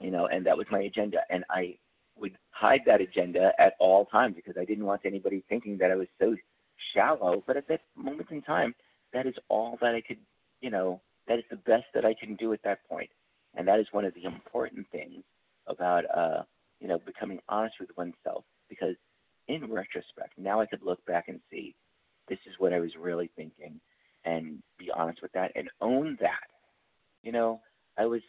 you 0.00 0.10
know, 0.10 0.26
and 0.26 0.44
that 0.46 0.56
was 0.56 0.66
my 0.70 0.80
agenda. 0.80 1.18
And 1.30 1.44
I 1.50 1.76
would 2.16 2.36
hide 2.50 2.80
that 2.86 3.00
agenda 3.00 3.52
at 3.58 3.74
all 3.78 4.06
times 4.06 4.36
because 4.36 4.56
I 4.58 4.64
didn't 4.64 4.84
want 4.84 5.02
anybody 5.04 5.44
thinking 5.48 5.78
that 5.78 5.90
I 5.90 5.96
was 5.96 6.08
so 6.20 6.36
shallow. 6.94 7.42
But 7.46 7.56
at 7.56 7.68
that 7.68 7.80
moment 7.96 8.30
in 8.30 8.42
time, 8.42 8.74
that 9.12 9.26
is 9.26 9.34
all 9.48 9.78
that 9.80 9.94
I 9.94 10.00
could, 10.00 10.18
you 10.60 10.70
know, 10.70 11.00
that 11.28 11.38
is 11.38 11.44
the 11.50 11.56
best 11.56 11.84
that 11.94 12.04
I 12.04 12.14
can 12.14 12.36
do 12.36 12.52
at 12.52 12.62
that 12.64 12.86
point. 12.88 13.10
And 13.54 13.66
that 13.68 13.78
is 13.78 13.86
one 13.92 14.04
of 14.04 14.14
the 14.14 14.24
important 14.24 14.86
things 14.90 15.22
about, 15.66 16.04
uh, 16.14 16.42
you 16.80 16.88
know, 16.88 16.98
becoming 17.04 17.40
honest 17.48 17.74
with 17.78 17.90
oneself. 17.96 18.44
Because 18.68 18.96
in 19.48 19.70
retrospect, 19.70 20.38
now 20.38 20.60
I 20.60 20.66
could 20.66 20.82
look 20.82 21.04
back 21.06 21.28
and 21.28 21.40
see 21.50 21.74
this 22.28 22.38
is 22.46 22.54
what 22.58 22.72
I 22.72 22.80
was 22.80 22.90
really 22.98 23.30
thinking 23.36 23.80
and 24.24 24.62
be 24.78 24.90
honest 24.94 25.22
with 25.22 25.32
that 25.32 25.52
and 25.54 25.68
own 25.80 26.16
that. 26.20 26.48
You 27.22 27.32
know, 27.32 27.60
I 27.98 28.06
was 28.06 28.22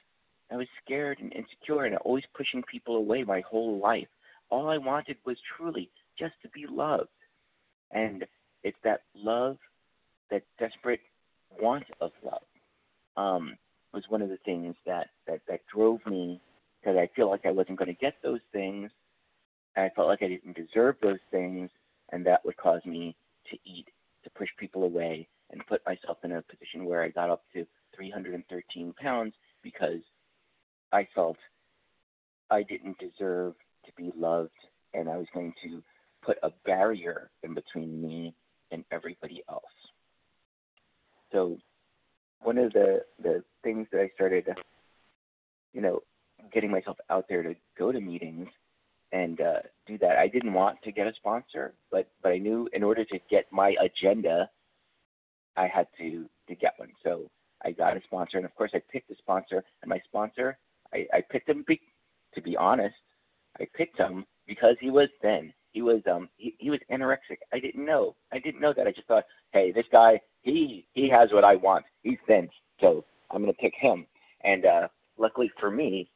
I 0.51 0.55
was 0.55 0.67
scared 0.83 1.19
and 1.19 1.33
insecure 1.33 1.85
and 1.85 1.97
always 1.97 2.25
pushing 2.35 2.63
people 2.63 2.97
away 2.97 3.23
my 3.23 3.41
whole 3.41 3.79
life. 3.79 4.07
All 4.49 4.69
I 4.69 4.77
wanted 4.77 5.17
was 5.25 5.37
truly 5.57 5.89
just 6.17 6.33
to 6.43 6.49
be 6.49 6.65
loved. 6.69 7.09
And 7.91 8.25
it's 8.63 8.77
that 8.83 9.01
love, 9.15 9.57
that 10.29 10.43
desperate 10.59 10.99
want 11.59 11.85
of 12.01 12.11
love, 12.23 12.41
um, 13.17 13.57
was 13.93 14.03
one 14.09 14.21
of 14.21 14.29
the 14.29 14.37
things 14.45 14.75
that, 14.85 15.07
that, 15.27 15.41
that 15.47 15.61
drove 15.73 15.99
me 16.05 16.39
because 16.79 16.97
I 16.97 17.09
feel 17.15 17.29
like 17.29 17.45
I 17.45 17.51
wasn't 17.51 17.77
going 17.77 17.93
to 17.93 17.99
get 17.99 18.15
those 18.23 18.41
things. 18.51 18.91
I 19.75 19.89
felt 19.95 20.07
like 20.07 20.21
I 20.21 20.27
didn't 20.27 20.55
deserve 20.55 20.95
those 21.01 21.19
things, 21.31 21.69
and 22.11 22.25
that 22.25 22.43
would 22.45 22.57
cause 22.57 22.81
me 22.85 23.15
to 23.49 23.57
eat, 23.65 23.87
to 24.23 24.29
push 24.31 24.49
people 24.59 24.83
away, 24.83 25.27
and 25.51 25.65
put 25.67 25.81
myself 25.85 26.17
in 26.23 26.31
a 26.31 26.41
position 26.41 26.85
where 26.85 27.03
I 27.03 27.09
got 27.09 27.29
up 27.29 27.43
to 27.53 27.65
313 27.95 28.93
pounds 28.99 29.33
because 29.61 30.01
I 30.91 31.07
felt 31.15 31.37
I 32.49 32.63
didn't 32.63 32.97
deserve 32.99 33.53
to 33.85 33.91
be 33.97 34.11
loved, 34.17 34.51
and 34.93 35.09
I 35.09 35.17
was 35.17 35.27
going 35.33 35.53
to 35.63 35.81
put 36.23 36.37
a 36.43 36.51
barrier 36.65 37.29
in 37.43 37.53
between 37.53 38.01
me 38.01 38.33
and 38.71 38.83
everybody 38.91 39.43
else. 39.49 39.63
So, 41.31 41.57
one 42.41 42.57
of 42.57 42.73
the 42.73 43.03
the 43.21 43.43
things 43.63 43.87
that 43.91 44.01
I 44.01 44.09
started, 44.13 44.47
you 45.73 45.81
know, 45.81 46.01
getting 46.53 46.71
myself 46.71 46.97
out 47.09 47.25
there 47.29 47.43
to 47.43 47.55
go 47.77 47.91
to 47.91 47.99
meetings 47.99 48.47
and 49.11 49.39
uh, 49.41 49.59
do 49.87 49.97
that. 49.99 50.17
I 50.17 50.27
didn't 50.27 50.53
want 50.53 50.81
to 50.83 50.91
get 50.91 51.07
a 51.07 51.13
sponsor, 51.15 51.73
but 51.91 52.07
but 52.21 52.31
I 52.31 52.37
knew 52.37 52.67
in 52.73 52.83
order 52.83 53.05
to 53.05 53.19
get 53.29 53.45
my 53.51 53.75
agenda, 53.81 54.49
I 55.57 55.67
had 55.67 55.87
to 55.99 56.25
to 56.47 56.55
get 56.55 56.73
one. 56.77 56.89
So 57.03 57.29
I 57.63 57.71
got 57.71 57.97
a 57.97 58.01
sponsor, 58.03 58.37
and 58.37 58.45
of 58.45 58.55
course 58.55 58.71
I 58.73 58.81
picked 58.91 59.11
a 59.11 59.15
sponsor, 59.15 59.63
and 59.81 59.89
my 59.89 59.99
sponsor 60.05 60.57
I, 60.93 61.07
I 61.13 61.21
picked 61.21 61.49
him 61.49 61.63
be, 61.67 61.79
to 62.35 62.41
be 62.41 62.55
honest. 62.55 62.95
I 63.59 63.67
picked 63.75 63.99
him 63.99 64.25
because 64.47 64.75
he 64.79 64.89
was 64.89 65.09
thin. 65.21 65.53
He 65.71 65.81
was 65.81 66.01
um 66.11 66.29
he, 66.37 66.55
he 66.59 66.69
was 66.69 66.79
anorexic. 66.91 67.37
I 67.51 67.59
didn't 67.59 67.85
know. 67.85 68.15
I 68.31 68.39
didn't 68.39 68.61
know 68.61 68.73
that. 68.75 68.87
I 68.87 68.91
just 68.91 69.07
thought, 69.07 69.25
hey, 69.51 69.71
this 69.71 69.85
guy 69.91 70.19
he 70.41 70.85
he 70.93 71.09
has 71.09 71.31
what 71.31 71.43
I 71.43 71.55
want. 71.55 71.85
He's 72.01 72.17
thin, 72.27 72.49
so 72.79 73.05
I'm 73.31 73.41
gonna 73.41 73.53
pick 73.53 73.73
him. 73.75 74.05
And 74.43 74.65
uh, 74.65 74.87
luckily 75.17 75.51
for 75.59 75.71
me, 75.71 76.09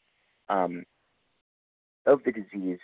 um, 0.50 0.84
of 2.06 2.22
the 2.24 2.32
disease 2.32 2.80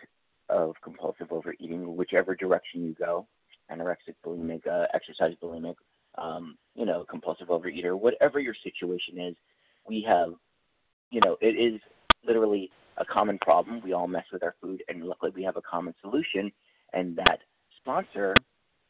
of 0.50 0.75
compulsive 0.83 1.31
overeating, 1.31 1.95
whichever 1.95 2.36
direction 2.36 2.86
you 2.86 2.93
go, 2.93 3.27
anorexic, 3.72 4.15
bulimic, 4.25 4.67
uh, 4.67 4.86
exercise 4.93 5.33
bulimic, 5.41 5.75
um, 6.17 6.58
you 6.75 6.86
know, 6.86 7.05
compulsive 7.10 7.48
overeater, 7.48 7.98
whatever 8.00 8.39
your 8.39 8.55
situation 8.63 9.20
is, 9.20 9.36
we 9.88 10.05
have 10.08 10.34
you 11.13 11.22
know, 11.22 11.38
it 11.41 11.55
is 11.55 11.79
literally 12.25 12.72
a 12.98 13.05
common 13.05 13.38
problem. 13.39 13.82
We 13.84 13.93
all 13.93 14.08
mess 14.08 14.25
with 14.34 14.43
our 14.43 14.55
food, 14.60 14.84
and 14.89 15.03
luckily 15.03 15.32
we 15.36 15.43
have 15.43 15.58
a 15.58 15.62
common 15.62 15.93
solution. 16.01 16.51
And 16.91 17.15
that 17.17 17.39
sponsor, 17.79 18.36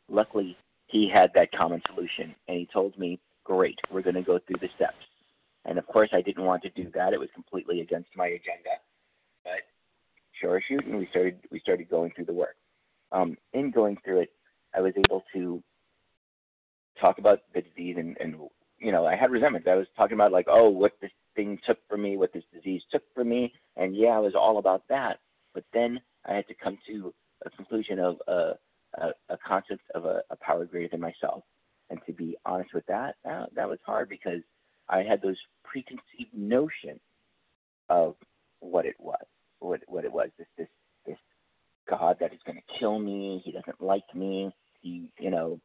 luckily, 0.10 0.58
he 0.88 1.10
had 1.14 1.32
that 1.36 1.52
common 1.52 1.82
solution, 1.94 2.34
and 2.48 2.58
he 2.58 2.68
told 2.72 2.98
me, 2.98 3.20
"Great, 3.44 3.78
we're 3.92 4.02
going 4.02 4.16
to 4.16 4.22
go 4.22 4.40
through 4.40 4.60
the 4.62 4.70
steps." 4.76 5.06
And 5.66 5.78
of 5.78 5.86
course, 5.88 6.10
I 6.14 6.22
didn't 6.22 6.46
want 6.46 6.64
to 6.64 6.70
do 6.70 6.90
that; 6.96 7.14
it 7.14 7.20
was 7.20 7.30
completely 7.34 7.82
against 7.82 8.10
my 8.16 8.28
agenda. 8.28 8.80
But 9.44 9.64
sure 10.40 10.58
as 10.58 10.64
shooting, 10.68 10.98
we 10.98 11.08
started 11.08 11.40
we 11.52 11.60
started 11.60 11.90
going 11.90 12.12
through 12.12 12.26
the 12.26 12.34
work. 12.34 12.56
Um, 13.12 13.38
in 13.52 13.70
going 13.72 13.98
through 14.04 14.22
it, 14.22 14.32
I 14.74 14.82
was 14.82 14.94
able 14.98 15.24
to 15.34 15.62
talk 17.04 17.18
about 17.18 17.42
the 17.54 17.62
disease 17.62 17.98
and, 18.00 18.16
and 18.20 18.36
you 18.80 18.92
know, 18.92 19.06
I 19.06 19.16
had 19.16 19.32
resentment. 19.32 19.68
I 19.68 19.76
was 19.76 19.88
talking 19.96 20.16
about 20.16 20.32
like, 20.32 20.48
oh, 20.50 20.70
what 20.70 20.94
this 21.02 21.12
thing 21.36 21.60
took 21.68 21.78
from 21.90 22.02
me, 22.02 22.18
what 22.18 22.34
this 22.34 22.44
disease 22.54 22.82
took 22.92 23.04
from 23.14 23.30
me, 23.30 23.54
and 23.78 23.96
yeah, 23.96 24.10
I 24.10 24.20
was 24.20 24.34
all 24.36 24.58
about 24.58 24.84
that. 24.90 25.20
But 25.54 25.64
then 25.74 26.00
I 26.26 26.34
had 26.34 26.48
to 26.48 26.54
come 26.54 26.78
to 26.88 27.14
a 27.46 27.50
conclusion 27.50 28.00
of 28.00 28.18
a, 28.28 28.54
a, 28.96 29.08
a 29.30 29.38
concept 29.46 29.84
of 29.96 30.06
a, 30.06 30.22
a 30.30 30.36
power 30.38 30.66
greater 30.66 30.90
than 30.90 31.00
myself. 31.00 31.44
And 31.90 32.00
to 32.06 32.14
be 32.14 32.36
honest 32.46 32.74
with 32.74 32.86
that, 32.88 33.16
that, 33.24 33.54
that 33.56 33.70
was 33.70 33.80
hard 33.86 34.10
because 34.10 34.42
I 34.90 35.04
had 35.04 35.22
those 35.22 35.38
preconceived 35.64 36.34
notions 36.34 37.00
of 37.90 38.16
what 38.60 38.86
it 38.86 38.96
was, 39.00 39.26
what 39.60 39.82
what 39.88 40.06
it 40.06 40.12
was. 40.12 40.30
This 40.38 40.48
this 40.58 40.68
this 41.06 41.18
God 41.90 42.18
that 42.20 42.34
is 42.34 42.40
going 42.46 42.58
to 42.58 42.80
kill 42.80 43.00
me. 43.00 43.42
He 43.44 43.52
doesn't 43.52 43.82
like 43.82 44.16
me. 44.16 44.52
He 44.82 45.10
you 45.20 45.30
know, 45.30 45.60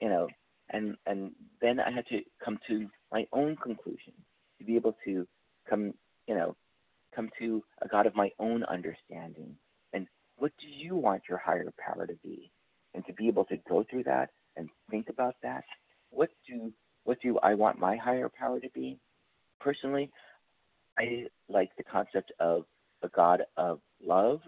you 0.00 0.08
know, 0.08 0.28
and 0.70 0.96
and 1.06 1.32
then 1.60 1.80
I 1.80 1.90
had 1.90 2.06
to 2.08 2.20
come 2.44 2.58
to 2.68 2.88
my 3.12 3.26
own 3.32 3.56
conclusion 3.56 4.12
to 4.58 4.64
be 4.64 4.76
able 4.76 4.96
to 5.04 5.26
come, 5.68 5.94
you 6.26 6.34
know, 6.34 6.56
come 7.14 7.30
to 7.38 7.62
a 7.82 7.88
God 7.88 8.06
of 8.06 8.14
my 8.14 8.30
own 8.38 8.64
understanding. 8.64 9.56
And 9.92 10.06
what 10.36 10.52
do 10.60 10.66
you 10.68 10.96
want 10.96 11.22
your 11.28 11.38
higher 11.38 11.72
power 11.78 12.06
to 12.06 12.14
be? 12.22 12.50
And 12.94 13.04
to 13.06 13.12
be 13.12 13.28
able 13.28 13.44
to 13.46 13.56
go 13.68 13.84
through 13.88 14.04
that 14.04 14.30
and 14.56 14.68
think 14.90 15.08
about 15.08 15.36
that. 15.42 15.64
What 16.10 16.30
do 16.48 16.72
what 17.04 17.20
do 17.22 17.38
I 17.42 17.54
want 17.54 17.78
my 17.78 17.96
higher 17.96 18.28
power 18.28 18.60
to 18.60 18.68
be? 18.74 18.98
Personally, 19.60 20.10
I 20.98 21.26
like 21.48 21.70
the 21.76 21.84
concept 21.84 22.32
of 22.40 22.64
a 23.02 23.08
God 23.08 23.42
of 23.56 23.80
love, 24.04 24.40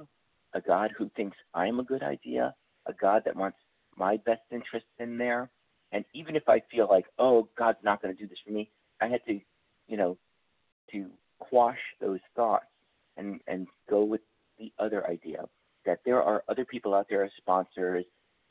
a 0.54 0.60
God 0.60 0.90
who 0.96 1.10
thinks 1.16 1.36
I'm 1.54 1.80
a 1.80 1.84
good 1.84 2.02
idea, 2.02 2.54
a 2.86 2.92
God 2.92 3.22
that 3.24 3.36
wants 3.36 3.58
my 3.96 4.16
best 4.18 4.42
interests 4.50 4.88
in 4.98 5.16
there. 5.18 5.50
And 5.92 6.04
even 6.14 6.36
if 6.36 6.48
I 6.48 6.62
feel 6.70 6.88
like, 6.88 7.06
oh, 7.18 7.48
God's 7.58 7.78
not 7.82 8.00
going 8.00 8.14
to 8.14 8.20
do 8.20 8.28
this 8.28 8.38
for 8.46 8.52
me, 8.52 8.70
I 9.00 9.08
had 9.08 9.24
to 9.26 9.40
you 9.90 9.96
know, 9.96 10.16
to 10.92 11.06
quash 11.38 11.78
those 12.00 12.20
thoughts 12.34 12.66
and, 13.16 13.40
and 13.46 13.66
go 13.90 14.04
with 14.04 14.20
the 14.58 14.72
other 14.78 15.06
idea 15.06 15.44
that 15.84 16.00
there 16.06 16.22
are 16.22 16.44
other 16.48 16.64
people 16.64 16.94
out 16.94 17.06
there 17.10 17.24
as 17.24 17.30
sponsors, 17.36 18.04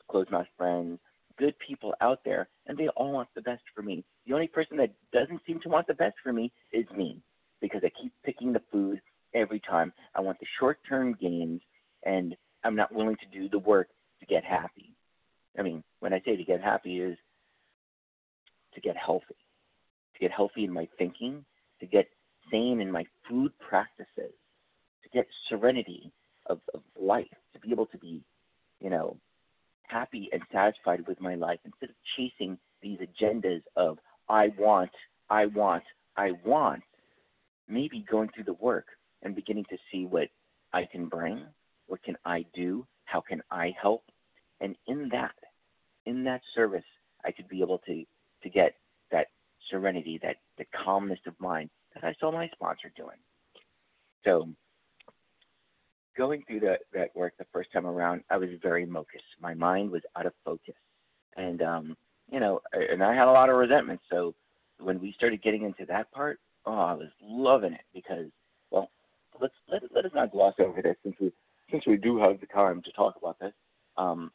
closed 0.08 0.30
mouth 0.30 0.46
friends, 0.56 0.98
good 1.38 1.54
people 1.66 1.94
out 2.00 2.20
there, 2.24 2.48
and 2.66 2.76
they 2.76 2.88
all 2.88 3.12
want 3.12 3.28
the 3.34 3.40
best 3.40 3.62
for 3.74 3.82
me. 3.82 4.04
The 4.26 4.34
only 4.34 4.48
person 4.48 4.76
that 4.76 4.92
doesn't 5.12 5.40
seem 5.46 5.60
to 5.60 5.68
want 5.68 5.86
the 5.86 5.94
best 5.94 6.16
for 6.22 6.32
me 6.32 6.52
is 6.72 6.84
me 6.94 7.22
because 7.60 7.80
I 7.84 7.90
keep 8.00 8.12
picking 8.24 8.52
the 8.52 8.62
food 8.70 9.00
every 9.34 9.60
time. 9.60 9.92
I 10.14 10.20
want 10.20 10.38
the 10.40 10.46
short 10.58 10.78
term 10.86 11.16
gains, 11.18 11.62
and 12.02 12.36
I'm 12.64 12.76
not 12.76 12.92
willing 12.92 13.16
to 13.16 13.38
do 13.38 13.48
the 13.48 13.58
work 13.58 13.88
to 14.18 14.26
get 14.26 14.44
happy. 14.44 14.92
I 15.58 15.62
mean, 15.62 15.82
when 16.00 16.12
I 16.12 16.20
say 16.24 16.36
to 16.36 16.44
get 16.44 16.60
happy, 16.60 17.00
is 17.00 17.16
to 18.74 18.80
get 18.80 18.96
healthy 18.96 19.36
to 20.20 20.28
get 20.28 20.34
healthy 20.34 20.64
in 20.64 20.72
my 20.72 20.88
thinking, 20.98 21.44
to 21.80 21.86
get 21.86 22.08
sane 22.50 22.80
in 22.80 22.90
my 22.90 23.04
food 23.28 23.52
practices, 23.58 24.34
to 25.02 25.08
get 25.12 25.26
serenity 25.48 26.12
of, 26.46 26.60
of 26.74 26.82
life, 27.00 27.26
to 27.54 27.60
be 27.60 27.70
able 27.70 27.86
to 27.86 27.98
be, 27.98 28.22
you 28.80 28.90
know, 28.90 29.16
happy 29.84 30.28
and 30.32 30.42
satisfied 30.52 31.06
with 31.06 31.20
my 31.20 31.34
life 31.34 31.58
instead 31.64 31.90
of 31.90 31.96
chasing 32.16 32.58
these 32.82 32.98
agendas 32.98 33.62
of 33.76 33.98
I 34.28 34.48
want, 34.58 34.90
I 35.28 35.46
want, 35.46 35.84
I 36.16 36.32
want. 36.44 36.82
Maybe 37.68 38.04
going 38.10 38.30
through 38.34 38.44
the 38.44 38.54
work 38.54 38.86
and 39.22 39.34
beginning 39.34 39.64
to 39.70 39.76
see 39.90 40.06
what 40.06 40.28
I 40.72 40.86
can 40.90 41.06
bring, 41.06 41.44
what 41.86 42.02
can 42.02 42.16
I 42.24 42.44
do, 42.54 42.86
how 43.04 43.20
can 43.20 43.42
I 43.50 43.74
help, 43.80 44.04
and 44.60 44.76
in 44.86 45.08
that, 45.10 45.34
in 46.06 46.24
that 46.24 46.42
service 46.54 46.84
I 47.24 47.32
could 47.32 47.48
be 47.48 47.60
able 47.60 47.78
to 47.86 48.04
to 48.42 48.50
get 48.50 48.74
that 49.10 49.28
serenity, 49.70 50.18
that 50.22 50.36
the 50.58 50.64
calmness 50.84 51.20
of 51.26 51.34
mind 51.40 51.70
that 51.94 52.04
I 52.04 52.14
saw 52.20 52.30
my 52.30 52.48
sponsor 52.48 52.92
doing. 52.96 53.16
So 54.24 54.48
going 56.16 56.42
through 56.46 56.60
that 56.60 56.80
that 56.92 57.14
work 57.16 57.34
the 57.38 57.46
first 57.52 57.72
time 57.72 57.86
around, 57.86 58.22
I 58.30 58.36
was 58.36 58.50
very 58.62 58.86
mocus. 58.86 59.22
My 59.40 59.54
mind 59.54 59.90
was 59.90 60.02
out 60.16 60.26
of 60.26 60.32
focus, 60.44 60.74
and 61.36 61.62
um, 61.62 61.96
you 62.30 62.40
know, 62.40 62.60
and 62.72 63.02
I 63.02 63.14
had 63.14 63.28
a 63.28 63.32
lot 63.32 63.48
of 63.48 63.56
resentment. 63.56 64.00
So 64.10 64.34
when 64.78 65.00
we 65.00 65.12
started 65.12 65.42
getting 65.42 65.62
into 65.62 65.84
that 65.86 66.10
part, 66.12 66.38
oh, 66.66 66.72
I 66.72 66.92
was 66.94 67.08
loving 67.22 67.72
it 67.72 67.84
because, 67.94 68.26
well, 68.70 68.90
let's 69.40 69.54
let 69.70 69.82
let 69.94 70.04
us 70.04 70.12
not 70.14 70.32
gloss 70.32 70.54
over 70.58 70.82
this 70.82 70.96
since 71.02 71.16
we 71.20 71.32
since 71.70 71.86
we 71.86 71.96
do 71.96 72.18
have 72.18 72.40
the 72.40 72.46
time 72.46 72.82
to 72.82 72.92
talk 72.92 73.16
about 73.16 73.38
this. 73.40 73.52
Um, 73.96 74.30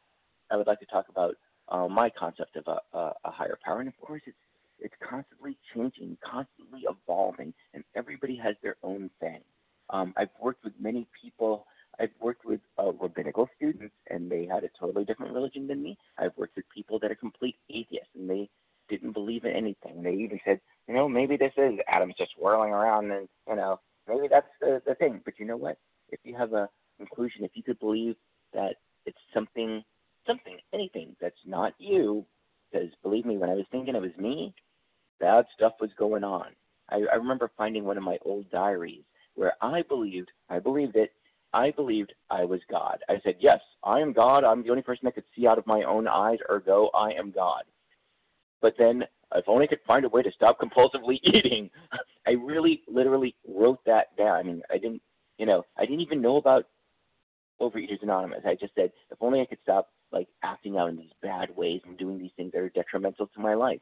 I 0.52 0.58
would 0.58 0.68
like 0.68 0.80
to 0.80 0.86
talk 0.86 1.06
about 1.10 1.36
uh, 1.70 1.88
my 1.88 2.10
concept 2.10 2.56
of 2.56 2.68
a, 2.68 2.98
a, 2.98 3.14
a 3.26 3.32
higher 3.32 3.58
power, 3.64 3.80
and 3.80 3.90
of 3.90 4.00
course, 4.02 4.22
it's 4.26 4.38
it's 4.80 4.94
constantly 5.10 5.58
changing, 5.74 6.18
constantly 6.24 6.82
evolving, 6.90 7.54
and 7.74 7.84
everybody 7.96 8.36
has 8.36 8.56
their 8.62 8.76
own 8.84 9.10
thing. 9.20 9.40
Um, 9.90 10.14
I've 10.18 10.30
worked 10.42 10.64
with 10.64 10.74
many 10.80 11.08
people. 11.22 11.66
I've 12.00 12.12
worked 12.20 12.46
with 12.46 12.60
uh, 12.78 12.92
rabbinical 12.92 13.50
students, 13.56 13.96
and 14.10 14.30
they 14.30 14.46
had 14.46 14.64
a 14.64 14.70
totally 14.78 15.06
different 15.06 15.34
religion 15.34 15.66
than 15.68 15.82
me. 15.82 15.98
I've 16.18 16.36
worked 16.38 16.58
with 16.58 16.66
people 16.74 17.00
that 17.00 17.12
are 17.12 17.16
complete 17.16 17.56
atheists, 17.70 18.10
and 18.16 18.30
they 18.30 18.50
didn't 18.90 19.14
believe 19.14 19.46
in 19.46 19.52
anything. 19.52 20.04
They 20.04 20.14
even 20.14 20.40
said, 20.46 20.60
you 20.88 20.94
know, 20.94 21.08
maybe 21.08 21.38
this 21.38 21.54
is 21.58 21.80
atoms 21.88 22.16
just 22.18 22.32
whirling 22.38 22.72
around, 22.72 23.12
and 23.12 23.28
you 23.48 23.56
know, 23.56 23.80
maybe 24.08 24.28
that's 24.30 24.48
the, 24.60 24.82
the 24.86 24.96
thing. 24.96 25.22
But 25.24 25.40
you 25.40 25.46
know 25.46 25.58
what? 25.58 25.78
If 26.10 26.20
you 26.24 26.36
have 26.36 26.54
a 26.54 26.70
conclusion, 26.98 27.44
if 27.44 27.52
you 27.54 27.64
could 27.64 27.80
believe 27.80 28.16
that 28.54 28.76
it's 29.06 29.18
something, 29.34 29.84
something, 30.28 30.58
anything 30.74 31.16
that's 31.22 31.36
not 31.46 31.74
you, 31.78 32.26
because 32.72 32.90
believe 33.04 33.26
me, 33.26 33.38
when 33.38 33.50
I 33.50 33.56
was 33.56 33.66
thinking 33.72 33.96
it 33.96 34.02
was 34.02 34.16
me, 34.18 34.54
bad 35.20 35.46
stuff 35.56 35.74
was 35.86 35.94
going 35.98 36.24
on. 36.24 36.48
I, 36.90 37.02
I 37.12 37.16
remember 37.16 37.52
finding 37.56 37.86
one 37.86 37.98
of 37.98 38.04
my 38.04 38.18
old 38.26 38.50
diaries 38.50 39.04
where 39.36 39.54
I 39.62 39.84
believed, 39.84 40.32
I 40.50 40.58
believed 40.58 40.96
it, 40.96 41.12
I 41.54 41.72
believed 41.72 42.14
I 42.32 42.44
was 42.44 42.60
God. 42.70 42.98
I 43.08 43.16
said, 43.24 43.36
Yes, 43.40 43.60
I 43.84 44.00
am 44.00 44.14
God. 44.14 44.44
I'm 44.44 44.64
the 44.64 44.72
only 44.72 44.82
person 44.82 45.06
that 45.06 45.14
could 45.14 45.24
see 45.36 45.48
out 45.48 45.60
of 45.60 45.68
my 45.68 45.84
own 45.84 46.08
eyes, 46.08 46.40
ergo, 46.50 46.90
I 46.96 47.12
am 47.12 47.32
God. 47.32 47.64
But 48.62 48.74
then, 48.80 49.04
if 49.36 49.46
only 49.48 49.66
I 49.66 49.68
could 49.68 49.80
find 49.86 50.06
a 50.06 50.10
way 50.10 50.24
to 50.24 50.32
stop 50.32 50.60
compulsively 50.60 51.20
eating, 51.24 51.70
I 52.26 52.32
really, 52.32 52.82
literally 52.88 53.36
wrote 53.48 53.80
that 53.86 54.16
down. 54.18 54.38
I 54.38 54.44
mean, 54.44 54.62
I 54.72 54.78
didn't, 54.78 55.02
you 55.38 55.46
know, 55.46 55.64
I 55.78 55.86
didn't 55.86 56.02
even 56.02 56.22
know 56.22 56.38
about 56.38 56.66
Overeaters 57.62 58.02
Anonymous. 58.02 58.42
I 58.44 58.56
just 58.56 58.74
said, 58.74 58.92
if 59.12 59.18
only 59.22 59.40
I 59.40 59.46
could 59.46 59.60
stop, 59.62 59.90
like, 60.12 60.28
acting 60.44 60.78
out 60.78 60.90
in 60.90 60.98
these 60.98 61.14
bad 61.22 61.56
ways 61.56 61.82
and 61.86 61.98
doing 61.98 62.18
these 62.18 62.32
things 62.36 62.54
that 62.54 62.62
are 62.62 62.70
detrimental 62.70 63.28
to 63.28 63.40
my 63.40 63.54
life 63.54 63.82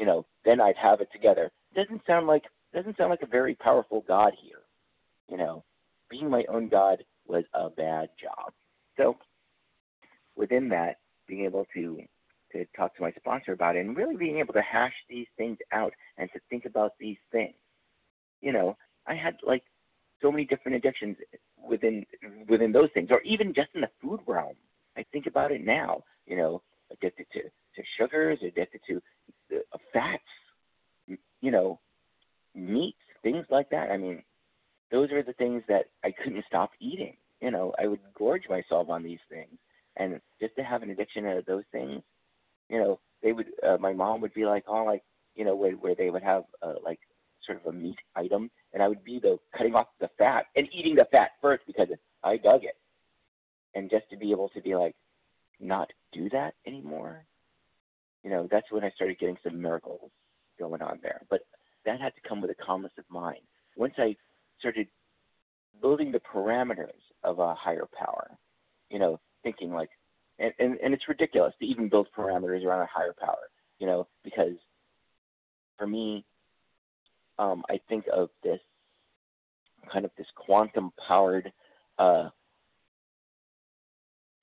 you 0.00 0.06
know, 0.06 0.24
then 0.46 0.62
I'd 0.62 0.78
have 0.78 1.02
it 1.02 1.12
together. 1.12 1.52
Doesn't 1.76 2.00
sound 2.06 2.26
like 2.26 2.44
doesn't 2.74 2.96
sound 2.96 3.10
like 3.10 3.22
a 3.22 3.26
very 3.26 3.54
powerful 3.54 4.02
God 4.08 4.32
here. 4.42 4.62
You 5.28 5.36
know, 5.36 5.62
being 6.08 6.30
my 6.30 6.44
own 6.48 6.68
God 6.68 7.04
was 7.26 7.44
a 7.52 7.68
bad 7.68 8.08
job. 8.20 8.52
So 8.96 9.18
within 10.36 10.70
that, 10.70 10.96
being 11.28 11.44
able 11.44 11.66
to 11.74 12.00
to 12.52 12.64
talk 12.74 12.96
to 12.96 13.02
my 13.02 13.12
sponsor 13.12 13.52
about 13.52 13.76
it 13.76 13.80
and 13.80 13.94
really 13.94 14.16
being 14.16 14.38
able 14.38 14.54
to 14.54 14.62
hash 14.62 14.94
these 15.08 15.26
things 15.36 15.58
out 15.70 15.92
and 16.16 16.30
to 16.32 16.40
think 16.48 16.64
about 16.64 16.94
these 16.98 17.18
things. 17.30 17.54
You 18.40 18.52
know, 18.52 18.78
I 19.06 19.14
had 19.14 19.36
like 19.42 19.64
so 20.22 20.32
many 20.32 20.46
different 20.46 20.76
addictions 20.76 21.18
within 21.62 22.06
within 22.48 22.72
those 22.72 22.88
things, 22.94 23.08
or 23.10 23.20
even 23.20 23.52
just 23.52 23.68
in 23.74 23.82
the 23.82 23.90
food 24.00 24.20
realm. 24.26 24.56
I 24.96 25.04
think 25.12 25.26
about 25.26 25.52
it 25.52 25.62
now. 25.62 26.04
You 26.26 26.38
know, 26.38 26.62
addicted 26.90 27.26
to 27.32 27.42
to 27.42 27.82
sugars, 27.98 28.38
addicted 28.42 28.80
to 28.88 29.02
uh, 29.54 29.78
fats, 29.92 30.22
you 31.40 31.50
know, 31.50 31.78
meats, 32.54 32.98
things 33.22 33.46
like 33.50 33.70
that. 33.70 33.90
I 33.90 33.96
mean, 33.96 34.22
those 34.90 35.10
are 35.12 35.22
the 35.22 35.32
things 35.34 35.62
that 35.68 35.86
I 36.04 36.12
couldn't 36.12 36.44
stop 36.46 36.70
eating. 36.80 37.16
You 37.40 37.50
know, 37.50 37.72
I 37.82 37.86
would 37.86 38.00
gorge 38.16 38.48
myself 38.48 38.88
on 38.88 39.02
these 39.02 39.20
things, 39.28 39.56
and 39.96 40.20
just 40.40 40.56
to 40.56 40.62
have 40.62 40.82
an 40.82 40.90
addiction 40.90 41.24
to 41.24 41.42
those 41.46 41.64
things, 41.72 42.02
you 42.68 42.78
know, 42.78 43.00
they 43.22 43.32
would. 43.32 43.46
Uh, 43.66 43.76
my 43.78 43.92
mom 43.92 44.20
would 44.20 44.34
be 44.34 44.44
like, 44.44 44.64
oh, 44.68 44.84
like, 44.84 45.02
you 45.34 45.44
know, 45.44 45.54
where 45.54 45.72
where 45.72 45.94
they 45.94 46.10
would 46.10 46.22
have 46.22 46.44
uh, 46.62 46.74
like 46.84 46.98
sort 47.46 47.60
of 47.60 47.66
a 47.66 47.76
meat 47.76 47.98
item, 48.16 48.50
and 48.72 48.82
I 48.82 48.88
would 48.88 49.04
be 49.04 49.18
the 49.18 49.38
cutting 49.56 49.74
off 49.74 49.86
the 50.00 50.10
fat 50.18 50.46
and 50.56 50.68
eating 50.72 50.94
the 50.94 51.06
fat 51.10 51.30
first 51.40 51.62
because 51.66 51.88
I 52.22 52.36
dug 52.36 52.64
it, 52.64 52.76
and 53.74 53.90
just 53.90 54.08
to 54.10 54.16
be 54.16 54.32
able 54.32 54.50
to 54.50 54.60
be 54.60 54.74
like, 54.74 54.94
not 55.60 55.90
do 56.12 56.28
that 56.30 56.54
anymore 56.66 57.24
you 58.22 58.30
know, 58.30 58.48
that's 58.50 58.70
when 58.70 58.84
I 58.84 58.90
started 58.90 59.18
getting 59.18 59.38
some 59.42 59.60
miracles 59.60 60.10
going 60.58 60.82
on 60.82 60.98
there. 61.02 61.22
But 61.30 61.40
that 61.86 62.00
had 62.00 62.14
to 62.14 62.28
come 62.28 62.40
with 62.40 62.50
a 62.50 62.54
calmness 62.54 62.92
of 62.98 63.04
mind. 63.08 63.40
Once 63.76 63.94
I 63.96 64.16
started 64.58 64.88
building 65.80 66.12
the 66.12 66.20
parameters 66.20 67.00
of 67.24 67.38
a 67.38 67.54
higher 67.54 67.88
power, 67.98 68.30
you 68.90 68.98
know, 68.98 69.18
thinking 69.42 69.72
like, 69.72 69.90
and, 70.38 70.52
and, 70.58 70.78
and 70.82 70.92
it's 70.92 71.08
ridiculous 71.08 71.54
to 71.60 71.66
even 71.66 71.88
build 71.88 72.08
parameters 72.16 72.64
around 72.64 72.82
a 72.82 72.88
higher 72.92 73.14
power, 73.18 73.48
you 73.78 73.86
know, 73.86 74.06
because 74.22 74.56
for 75.78 75.86
me, 75.86 76.24
um, 77.38 77.62
I 77.70 77.80
think 77.88 78.04
of 78.12 78.28
this 78.42 78.60
kind 79.90 80.04
of 80.04 80.10
this 80.18 80.26
quantum 80.36 80.92
powered 81.08 81.50
uh, 81.98 82.28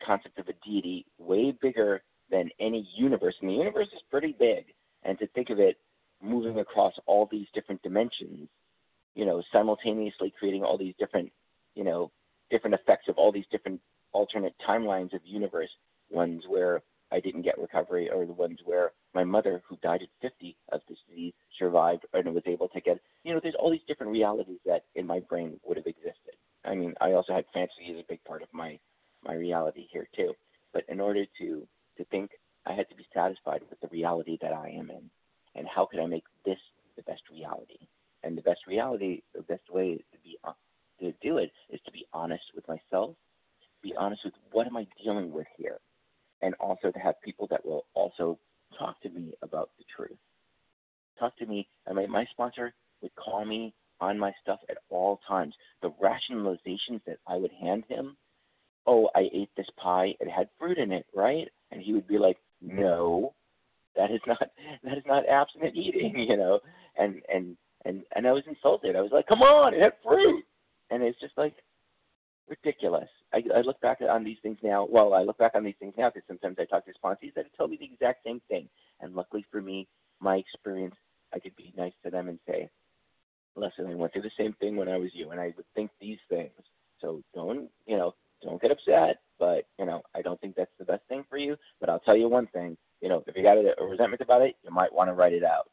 concept 0.05 0.39
of 0.39 0.47
a 0.47 0.53
deity 0.65 1.05
way 1.17 1.51
bigger 1.62 2.01
than 2.29 2.49
any 2.60 2.88
universe. 2.95 3.36
And 3.41 3.49
the 3.49 3.55
universe 3.55 3.88
is 3.93 4.01
pretty 4.10 4.36
big. 4.38 4.65
And 5.03 5.17
to 5.19 5.27
think 5.27 5.49
of 5.49 5.60
it 5.60 5.77
moving 6.21 6.60
across 6.60 6.93
all 7.05 7.27
these 7.31 7.47
different 7.53 7.81
dimensions, 7.81 8.49
you 9.15 9.25
know, 9.25 9.41
simultaneously 9.51 10.33
creating 10.38 10.63
all 10.63 10.77
these 10.77 10.95
different, 10.99 11.31
you 11.75 11.83
know, 11.83 12.12
different 12.49 12.75
effects 12.75 13.07
of 13.07 13.17
all 13.17 13.31
these 13.31 13.45
different 13.51 13.81
alternate 14.13 14.53
timelines 14.67 15.13
of 15.13 15.21
universe, 15.25 15.69
ones 16.10 16.43
where 16.47 16.81
I 17.12 17.19
didn't 17.19 17.43
get 17.43 17.60
recovery, 17.60 18.10
or 18.10 18.25
the 18.25 18.33
ones 18.33 18.60
where 18.65 18.91
my 19.13 19.23
mother, 19.23 19.62
who 19.67 19.77
died 19.77 20.01
at 20.01 20.10
50 20.21 20.57
of 20.71 20.81
this 20.89 20.97
disease, 21.10 21.33
survived 21.57 22.05
and 22.13 22.33
was 22.33 22.43
able 22.45 22.67
to 22.69 22.81
get. 22.81 22.99
You 23.23 23.33
know, 23.33 23.39
there's 23.41 23.55
all 23.57 23.71
these 23.71 23.79
different 23.88 24.12
realities 24.12 24.60
that 24.65 24.86
in 24.95 25.07
my 25.07 25.19
brain 25.19 25.60
would 25.65 25.77
have 25.77 25.88
existed. 25.88 26.36
I 26.65 26.75
mean, 26.75 26.93
I 26.99 27.13
also 27.13 27.33
had 27.33 27.45
fantasy 27.53 27.91
as 27.91 27.99
a 27.99 28.07
big 28.10 28.23
part 28.25 28.41
of 28.41 28.49
my 28.51 28.77
my 29.23 29.34
reality 29.34 29.88
here 29.91 30.08
too. 30.15 30.34
But 30.73 30.84
in 30.88 30.99
order 30.99 31.25
to 31.39 31.67
to 31.97 32.06
think 32.06 32.32
I 32.65 32.73
had 32.73 32.89
to 32.89 32.95
be 32.95 33.06
satisfied 33.13 33.62
with 33.69 33.80
the 33.80 33.88
reality 33.88 34.38
that 34.41 34.53
I 34.53 34.69
am 34.69 34.89
in, 34.89 35.10
and 35.56 35.67
how 35.67 35.86
could 35.86 35.99
I 35.99 36.06
make 36.06 36.25
this 36.45 36.60
the 36.95 37.03
best 37.03 37.21
reality? 37.32 37.88
And 38.23 38.38
the 38.38 38.41
best 38.41 38.62
reality, 38.67 39.21
the 39.34 39.41
best 39.41 39.69
way 39.71 39.95
to 39.97 40.17
be 40.23 40.38
uh, 40.43 40.53
to 40.99 41.13
do 41.21 41.38
it 41.38 41.51
is 41.69 41.80
to 41.86 41.91
be 41.91 42.06
honest 42.13 42.43
with 42.56 42.67
myself, 42.67 43.15
be 43.82 43.93
honest 43.97 44.21
with 44.25 44.34
what 44.51 44.67
am 44.67 44.77
I 44.77 44.88
dealing 45.03 45.32
with 45.32 45.47
here, 45.58 45.80
and 46.41 46.53
also 46.56 46.91
to 46.91 46.99
have 46.99 47.21
people 47.23 47.47
that 47.47 47.65
will 47.65 47.86
also 47.93 48.38
talk 48.77 49.01
to 49.01 49.10
me 49.10 49.34
about 49.41 49.69
the 49.77 49.86
truth. 49.95 50.17
Talk 51.19 51.38
to 51.38 51.45
me. 51.45 51.67
I 51.88 51.93
mean, 51.93 52.12
my 52.12 52.25
sponsor 52.32 52.73
would 53.01 53.15
call 53.15 53.45
me 53.45 53.73
on 53.99 54.19
my 54.19 54.32
stuff 54.41 54.60
at 54.69 54.77
all 54.89 55.19
times. 55.27 55.56
The 55.82 55.91
rationalizations 55.91 57.01
that 57.06 57.17
I 57.25 57.38
would 57.38 57.51
hand 57.51 57.86
him 57.88 58.17
oh, 58.88 59.10
I 59.15 59.30
ate 59.34 59.50
this 59.56 59.67
pie. 59.76 60.15
It 60.19 60.30
had 60.30 60.50
fruit 60.58 60.78
in 60.78 60.91
it, 60.91 61.06
right? 61.13 61.47
And 61.71 61.82
he 61.82 61.93
would 61.93 62.08
be 62.08 62.17
like, 62.17 62.38
mm-hmm. 62.65 62.80
no, 62.80 63.34
that 63.95 64.12
is 64.12 64.21
not 64.26 64.39
that 64.84 64.97
is 64.97 65.04
not 65.06 65.28
abstinent 65.28 65.76
eating, 65.76 66.17
you 66.17 66.38
know. 66.38 66.60
And 66.97 67.21
and 67.34 67.58
and 67.86 68.04
and 68.15 68.26
I 68.26 68.32
was 68.32 68.43
insulted. 68.47 68.95
I 68.95 69.02
was 69.02 69.12
like, 69.12 69.28
come 69.28 69.41
on, 69.41 69.73
it 69.73 69.82
had 69.82 69.93
fruit, 70.04 70.43
and 70.89 71.04
it's 71.04 71.19
just 71.19 71.38
like 71.38 71.56
ridiculous. 72.50 73.10
I, 73.34 73.43
I 73.56 73.62
look 73.62 73.80
back 73.82 74.00
on 74.02 74.23
these 74.23 74.38
things 74.41 74.58
now. 74.63 74.88
Well, 74.89 75.13
I 75.13 75.23
look 75.23 75.38
back 75.38 75.52
on 75.56 75.63
these 75.63 75.76
things 75.80 75.93
now 75.97 76.10
because 76.10 76.26
sometimes 76.28 76.58
I 76.60 76.65
talk 76.65 76.86
to 76.86 76.91
sponsees 76.93 77.34
that 77.36 77.45
tell 77.58 77.67
me 77.67 77.78
the 77.78 77.86
exact 77.86 78.23
same 78.26 78.41
thing. 78.47 78.69
And 79.02 79.13
luckily 79.13 79.45
for 79.52 79.62
me, 79.62 79.86
my 80.21 80.38
experience, 80.38 80.95
I 81.34 81.39
could 81.39 81.56
be 81.58 81.73
nice 81.78 81.91
to 82.06 82.10
them 82.10 82.30
and 82.30 82.39
say, 82.47 82.69
listen, 83.56 83.88
I 83.88 83.95
went 83.95 84.13
through 84.13 84.21
the 84.21 84.32
same 84.38 84.54
thing 84.54 84.78
when 84.78 84.88
I 84.88 84.97
was 84.97 85.10
you, 85.13 85.32
and 85.32 85.41
I 85.41 85.54
would 85.58 85.65
think 85.76 85.91
these 86.00 86.19
things. 86.30 86.52
So 87.02 87.21
don't, 87.34 87.69
you 87.86 87.97
know, 87.97 88.15
don't 88.43 88.62
get 88.62 88.71
upset, 88.71 89.21
but 89.39 89.65
you 89.80 89.86
know, 89.86 90.02
I 90.15 90.21
don't 90.21 90.39
think 90.39 90.56
that's 90.56 90.71
the 90.80 90.86
best 90.86 91.04
thing 91.10 91.23
for 91.30 91.38
you. 91.38 91.56
But 91.80 91.89
I'll 91.89 92.00
tell 92.00 92.17
you 92.17 92.28
one 92.28 92.47
thing, 92.47 92.78
you 93.02 93.10
know, 93.10 93.23
if 93.28 93.36
you 93.36 93.43
got 93.43 93.58
a, 93.58 93.73
a 93.80 93.86
resentment 93.86 94.21
about 94.21 94.41
it, 94.41 94.56
you 94.63 94.71
might 94.71 94.93
want 94.93 95.10
to 95.10 95.13
write 95.13 95.34
it 95.34 95.43
out. 95.43 95.69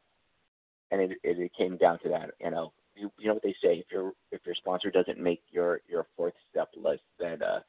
And 0.91 1.01
it, 1.01 1.19
it, 1.23 1.39
it 1.39 1.53
came 1.57 1.77
down 1.77 1.99
to 2.01 2.09
that, 2.11 2.31
you 2.41 2.51
know. 2.51 2.73
You, 2.97 3.11
you 3.19 3.27
know 3.27 3.35
what 3.35 3.43
they 3.43 3.57
say: 3.61 3.75
if 3.75 3.87
your 3.91 4.13
if 4.31 4.41
your 4.47 4.55
sponsor 4.55 4.91
doesn't 4.91 5.19
make 5.19 5.43
your 5.51 5.81
your 5.89 6.07
fourth 6.17 6.35
step 6.51 6.69
list, 6.77 7.03
then 7.19 7.43
uh, 7.43 7.61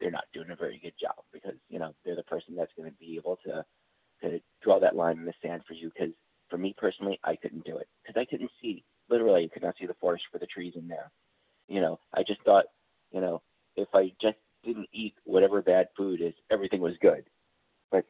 they're 0.00 0.12
not 0.12 0.26
doing 0.32 0.50
a 0.50 0.56
very 0.56 0.78
good 0.80 0.94
job 1.00 1.16
because 1.32 1.54
you 1.68 1.80
know 1.80 1.92
they're 2.04 2.14
the 2.14 2.22
person 2.22 2.54
that's 2.54 2.72
going 2.76 2.88
to 2.88 2.96
be 2.98 3.16
able 3.16 3.36
to 3.44 3.64
to 4.22 4.40
draw 4.62 4.78
that 4.78 4.94
line 4.94 5.18
in 5.18 5.24
the 5.24 5.32
sand 5.42 5.62
for 5.66 5.74
you. 5.74 5.90
Because 5.92 6.14
for 6.48 6.56
me 6.56 6.72
personally, 6.78 7.18
I 7.24 7.34
couldn't 7.34 7.64
do 7.64 7.78
it 7.78 7.88
because 8.02 8.20
I 8.20 8.30
couldn't 8.30 8.50
see 8.62 8.84
literally, 9.10 9.44
I 9.44 9.52
could 9.52 9.62
not 9.62 9.74
see 9.78 9.86
the 9.86 9.94
forest 9.94 10.24
for 10.30 10.38
the 10.38 10.46
trees 10.46 10.74
in 10.76 10.88
there. 10.88 11.10
You 11.68 11.80
know, 11.80 11.98
I 12.14 12.22
just 12.22 12.42
thought, 12.42 12.66
you 13.12 13.20
know, 13.20 13.42
if 13.80 13.88
I 13.94 14.12
just 14.20 14.36
didn't 14.64 14.88
eat 14.92 15.14
whatever 15.24 15.62
bad 15.62 15.88
food 15.96 16.20
is, 16.20 16.34
everything 16.50 16.80
was 16.80 16.94
good. 17.00 17.24
But 17.90 18.04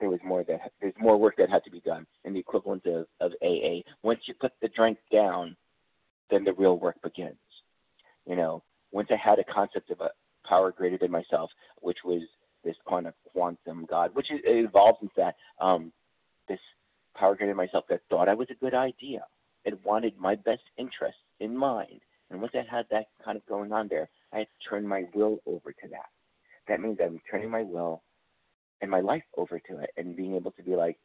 there 0.00 0.10
was 0.10 0.20
more 0.24 0.44
that 0.44 0.72
there's 0.80 0.94
more 0.98 1.16
work 1.16 1.36
that 1.38 1.50
had 1.50 1.64
to 1.64 1.70
be 1.70 1.80
done 1.80 2.06
in 2.24 2.34
the 2.34 2.40
equivalent 2.40 2.86
of, 2.86 3.06
of 3.20 3.32
AA. 3.42 3.80
Once 4.02 4.20
you 4.26 4.34
put 4.34 4.52
the 4.60 4.68
drink 4.68 4.98
down, 5.12 5.56
then 6.30 6.44
the 6.44 6.52
real 6.52 6.78
work 6.78 7.00
begins. 7.02 7.36
You 8.26 8.36
know, 8.36 8.62
once 8.92 9.08
I 9.10 9.16
had 9.16 9.38
a 9.38 9.44
concept 9.44 9.90
of 9.90 10.00
a 10.00 10.10
power 10.46 10.72
greater 10.72 10.98
than 10.98 11.10
myself, 11.10 11.50
which 11.80 11.98
was 12.04 12.22
this 12.64 12.76
kind 12.88 13.06
of 13.06 13.14
quantum 13.32 13.86
God, 13.88 14.14
which 14.14 14.30
is, 14.30 14.40
it 14.44 14.64
evolves 14.64 14.98
into 15.02 15.14
that 15.16 15.36
um, 15.60 15.92
this 16.48 16.58
power 17.14 17.34
greater 17.34 17.52
than 17.52 17.56
myself 17.56 17.84
that 17.88 18.00
thought 18.10 18.28
I 18.28 18.34
was 18.34 18.48
a 18.50 18.54
good 18.54 18.74
idea. 18.74 19.24
It 19.64 19.84
wanted 19.84 20.18
my 20.18 20.34
best 20.34 20.62
interests 20.76 21.20
in 21.40 21.56
mind. 21.56 22.00
And 22.30 22.40
once 22.40 22.54
I 22.54 22.64
had 22.68 22.86
that 22.90 23.06
kind 23.24 23.36
of 23.36 23.46
going 23.46 23.72
on 23.72 23.88
there, 23.88 24.08
I 24.32 24.38
had 24.38 24.46
to 24.46 24.68
turn 24.68 24.86
my 24.86 25.04
will 25.14 25.38
over 25.46 25.72
to 25.72 25.88
that. 25.90 26.10
That 26.68 26.80
means 26.80 26.98
I'm 27.02 27.20
turning 27.30 27.50
my 27.50 27.62
will 27.62 28.02
and 28.80 28.90
my 28.90 29.00
life 29.00 29.22
over 29.36 29.58
to 29.58 29.78
it 29.78 29.90
and 29.96 30.16
being 30.16 30.34
able 30.34 30.50
to 30.52 30.62
be 30.62 30.76
like, 30.76 30.98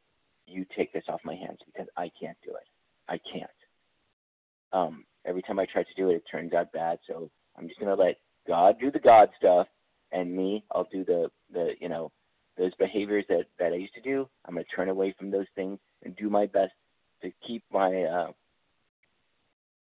you 0.48 0.66
take 0.76 0.92
this 0.92 1.04
off 1.08 1.22
my 1.24 1.36
hands 1.36 1.60
because 1.66 1.88
I 1.96 2.12
can't 2.20 2.38
do 2.44 2.52
it. 2.52 2.68
I 3.08 3.20
can't. 3.32 3.50
Um, 4.74 5.06
every 5.26 5.42
time 5.42 5.60
I 5.60 5.66
try 5.72 5.84
to 5.84 5.94
do 5.96 6.10
it, 6.10 6.16
it 6.16 6.24
turns 6.32 6.54
out 6.54 6.72
bad. 6.72 7.00
So 7.08 7.30
I'm 7.58 7.68
just 7.68 7.80
gonna 7.80 7.96
let 7.96 8.18
God 8.48 8.80
do 8.80 8.92
the 8.92 9.00
God 9.00 9.30
stuff, 9.38 9.68
and 10.12 10.36
me, 10.36 10.64
I'll 10.72 10.88
do 10.92 11.04
the 11.04 11.30
the 11.54 11.72
you 11.80 11.90
know 11.90 12.12
those 12.58 12.74
behaviors 12.76 13.26
that 13.30 13.46
that 13.60 13.74
I 13.74 13.76
used 13.76 13.94
to 13.96 14.02
do. 14.02 14.28
I'm 14.46 14.56
gonna 14.56 14.66
turn 14.76 14.90
away 14.90 15.14
from 15.18 15.32
those 15.32 15.48
things 15.56 15.80
and 16.04 16.16
do 16.16 16.30
my 16.30 16.46
best 16.48 16.74
to 17.22 17.32
keep 17.46 17.64
my 17.72 18.04
uh, 18.04 18.32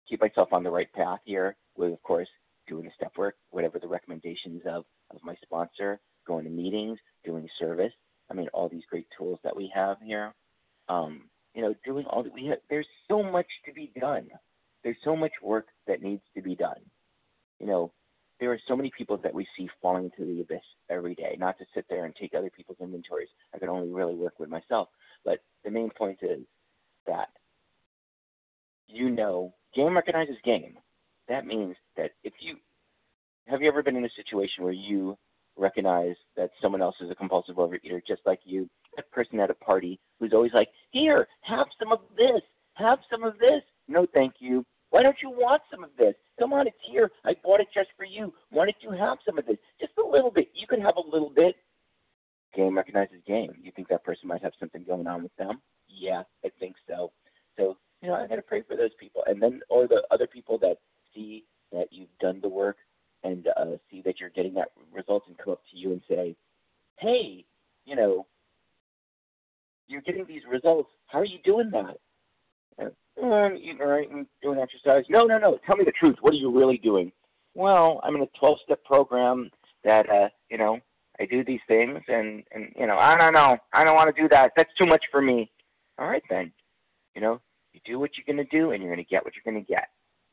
keep 0.08 0.20
myself 0.20 0.52
on 0.52 0.62
the 0.62 0.70
right 0.70 0.92
path 0.92 1.20
here. 1.24 1.56
With 1.76 1.92
of 1.92 2.02
course 2.02 2.28
doing 2.70 2.84
the 2.84 2.90
step 2.96 3.12
work, 3.18 3.34
whatever 3.50 3.78
the 3.78 3.88
recommendations 3.88 4.62
of 4.66 4.84
of 5.10 5.18
my 5.22 5.34
sponsor, 5.42 6.00
going 6.26 6.44
to 6.44 6.50
meetings, 6.50 6.98
doing 7.24 7.46
service. 7.58 7.92
I 8.30 8.34
mean, 8.34 8.48
all 8.54 8.68
these 8.68 8.84
great 8.88 9.08
tools 9.18 9.38
that 9.44 9.56
we 9.56 9.70
have 9.74 9.98
here. 10.02 10.32
Um, 10.88 11.28
you 11.54 11.62
know, 11.62 11.74
doing 11.84 12.06
all 12.06 12.22
that 12.22 12.32
we 12.32 12.46
have. 12.46 12.58
There's 12.70 12.86
so 13.08 13.22
much 13.22 13.46
to 13.66 13.72
be 13.72 13.92
done. 14.00 14.28
There's 14.84 14.96
so 15.04 15.16
much 15.16 15.32
work 15.42 15.66
that 15.86 16.00
needs 16.00 16.22
to 16.36 16.42
be 16.42 16.54
done. 16.54 16.80
You 17.58 17.66
know, 17.66 17.92
there 18.38 18.52
are 18.52 18.60
so 18.68 18.76
many 18.76 18.90
people 18.96 19.18
that 19.18 19.34
we 19.34 19.46
see 19.56 19.68
falling 19.82 20.04
into 20.04 20.24
the 20.24 20.40
abyss 20.40 20.62
every 20.88 21.14
day. 21.14 21.36
Not 21.38 21.58
to 21.58 21.64
sit 21.74 21.86
there 21.90 22.04
and 22.04 22.14
take 22.14 22.34
other 22.34 22.50
people's 22.50 22.78
inventories. 22.80 23.28
I 23.52 23.58
can 23.58 23.68
only 23.68 23.90
really 23.90 24.14
work 24.14 24.38
with 24.38 24.48
myself. 24.48 24.88
But 25.24 25.40
the 25.64 25.70
main 25.70 25.90
point 25.90 26.20
is 26.22 26.40
that 27.06 27.28
you 28.92 29.10
know, 29.10 29.54
game 29.74 29.94
recognizes 29.94 30.36
game. 30.44 30.76
That 31.30 31.46
means 31.46 31.76
that 31.96 32.10
if 32.24 32.32
you 32.40 32.56
have 33.46 33.62
you 33.62 33.68
ever 33.68 33.84
been 33.84 33.96
in 33.96 34.04
a 34.04 34.10
situation 34.16 34.64
where 34.64 34.72
you 34.72 35.16
recognize 35.56 36.16
that 36.36 36.50
someone 36.60 36.82
else 36.82 36.96
is 37.00 37.08
a 37.08 37.14
compulsive 37.14 37.54
overeater 37.54 38.00
just 38.06 38.22
like 38.26 38.40
you? 38.44 38.68
That 38.96 39.08
person 39.12 39.38
at 39.38 39.48
a 39.48 39.54
party 39.54 40.00
who's 40.18 40.32
always 40.32 40.52
like, 40.52 40.68
Here, 40.90 41.28
have 41.42 41.68
some 41.78 41.92
of 41.92 42.00
this, 42.16 42.42
have 42.74 42.98
some 43.08 43.22
of 43.22 43.38
this. 43.38 43.62
No, 43.86 44.06
thank 44.12 44.34
you. 44.40 44.66
Why 44.90 45.04
don't 45.04 45.16
you 45.22 45.30
want 45.30 45.62
some 45.70 45.84
of 45.84 45.90
this? 45.96 46.14
Come 46.40 46.52
on, 46.52 46.66
it's 46.66 46.76
here. 46.84 47.12
I 47.24 47.36
bought 47.44 47.60
it 47.60 47.68
just 47.72 47.90
for 47.96 48.04
you. 48.04 48.32
Why 48.50 48.64
don't 48.64 48.76
you 48.80 48.90
have 48.90 49.18
some 49.24 49.38
of 49.38 49.46
this? 49.46 49.56
Just 49.80 49.92
a 50.04 50.08
little 50.08 50.32
bit. 50.32 50.48
You 50.52 50.66
can 50.66 50.80
have 50.80 50.96
a 50.96 51.10
little 51.12 51.30
bit. 51.30 51.54
Game 52.56 52.76
recognizes 52.76 53.22
game. 53.24 53.52
You 53.62 53.70
think 53.70 53.86
that 53.88 54.02
person 54.02 54.26
might 54.26 54.42
have 54.42 54.52
something 54.58 54.82
going 54.82 55.06
on 55.06 55.22
with 55.22 55.36
them? 55.36 55.60
Yeah, 55.88 56.24
I 56.44 56.48
think 56.58 56.74
so. 56.88 57.12
So, 57.56 57.76
you 58.02 58.08
know, 58.08 58.14
I 58.14 58.26
gotta 58.26 58.42
pray 58.42 58.62
for 58.62 58.76
those 58.76 58.90
people. 58.98 59.22
And 59.28 59.40
then 59.40 59.60
or 59.68 59.86
the 59.86 60.02
other 60.10 60.26
people 60.26 60.58
that 60.58 60.78
see 61.14 61.44
that 61.72 61.88
you've 61.90 62.08
done 62.20 62.40
the 62.40 62.48
work 62.48 62.76
and 63.22 63.48
uh, 63.56 63.76
see 63.90 64.02
that 64.02 64.20
you're 64.20 64.30
getting 64.30 64.54
that 64.54 64.72
results 64.92 65.26
and 65.28 65.38
come 65.38 65.52
up 65.52 65.62
to 65.70 65.76
you 65.76 65.92
and 65.92 66.00
say, 66.08 66.34
Hey, 66.98 67.44
you 67.84 67.96
know, 67.96 68.26
you're 69.88 70.02
getting 70.02 70.26
these 70.26 70.42
results. 70.50 70.90
How 71.06 71.18
are 71.20 71.24
you 71.24 71.38
doing 71.44 71.70
that? 71.72 71.96
oh, 73.22 73.32
I'm 73.32 73.56
eating 73.56 73.78
right 73.78 74.10
and 74.10 74.26
doing 74.42 74.58
exercise. 74.58 75.04
No, 75.08 75.24
no, 75.24 75.38
no. 75.38 75.58
Tell 75.66 75.76
me 75.76 75.84
the 75.84 75.92
truth. 75.92 76.16
What 76.20 76.32
are 76.32 76.36
you 76.36 76.56
really 76.56 76.78
doing? 76.78 77.12
Well, 77.54 78.00
I'm 78.04 78.14
in 78.16 78.22
a 78.22 78.38
12 78.38 78.58
step 78.64 78.84
program 78.84 79.50
that, 79.84 80.08
uh, 80.08 80.28
you 80.50 80.58
know, 80.58 80.78
I 81.18 81.26
do 81.26 81.44
these 81.44 81.60
things 81.68 82.00
and, 82.08 82.42
and, 82.52 82.72
you 82.76 82.86
know, 82.86 82.96
I 82.96 83.16
don't 83.16 83.32
know. 83.32 83.58
I 83.72 83.84
don't 83.84 83.96
want 83.96 84.14
to 84.14 84.22
do 84.22 84.28
that. 84.28 84.52
That's 84.56 84.72
too 84.78 84.86
much 84.86 85.04
for 85.10 85.20
me. 85.20 85.50
All 85.98 86.08
right, 86.08 86.22
then. 86.30 86.52
You 87.14 87.20
know, 87.20 87.40
you 87.72 87.80
do 87.84 87.98
what 87.98 88.12
you're 88.16 88.32
going 88.32 88.44
to 88.44 88.56
do 88.56 88.70
and 88.70 88.82
you're 88.82 88.92
going 88.94 89.04
to 89.04 89.10
get 89.10 89.24
what 89.24 89.34
you're 89.34 89.52
going 89.52 89.62
to 89.62 89.68
get. 89.68 89.88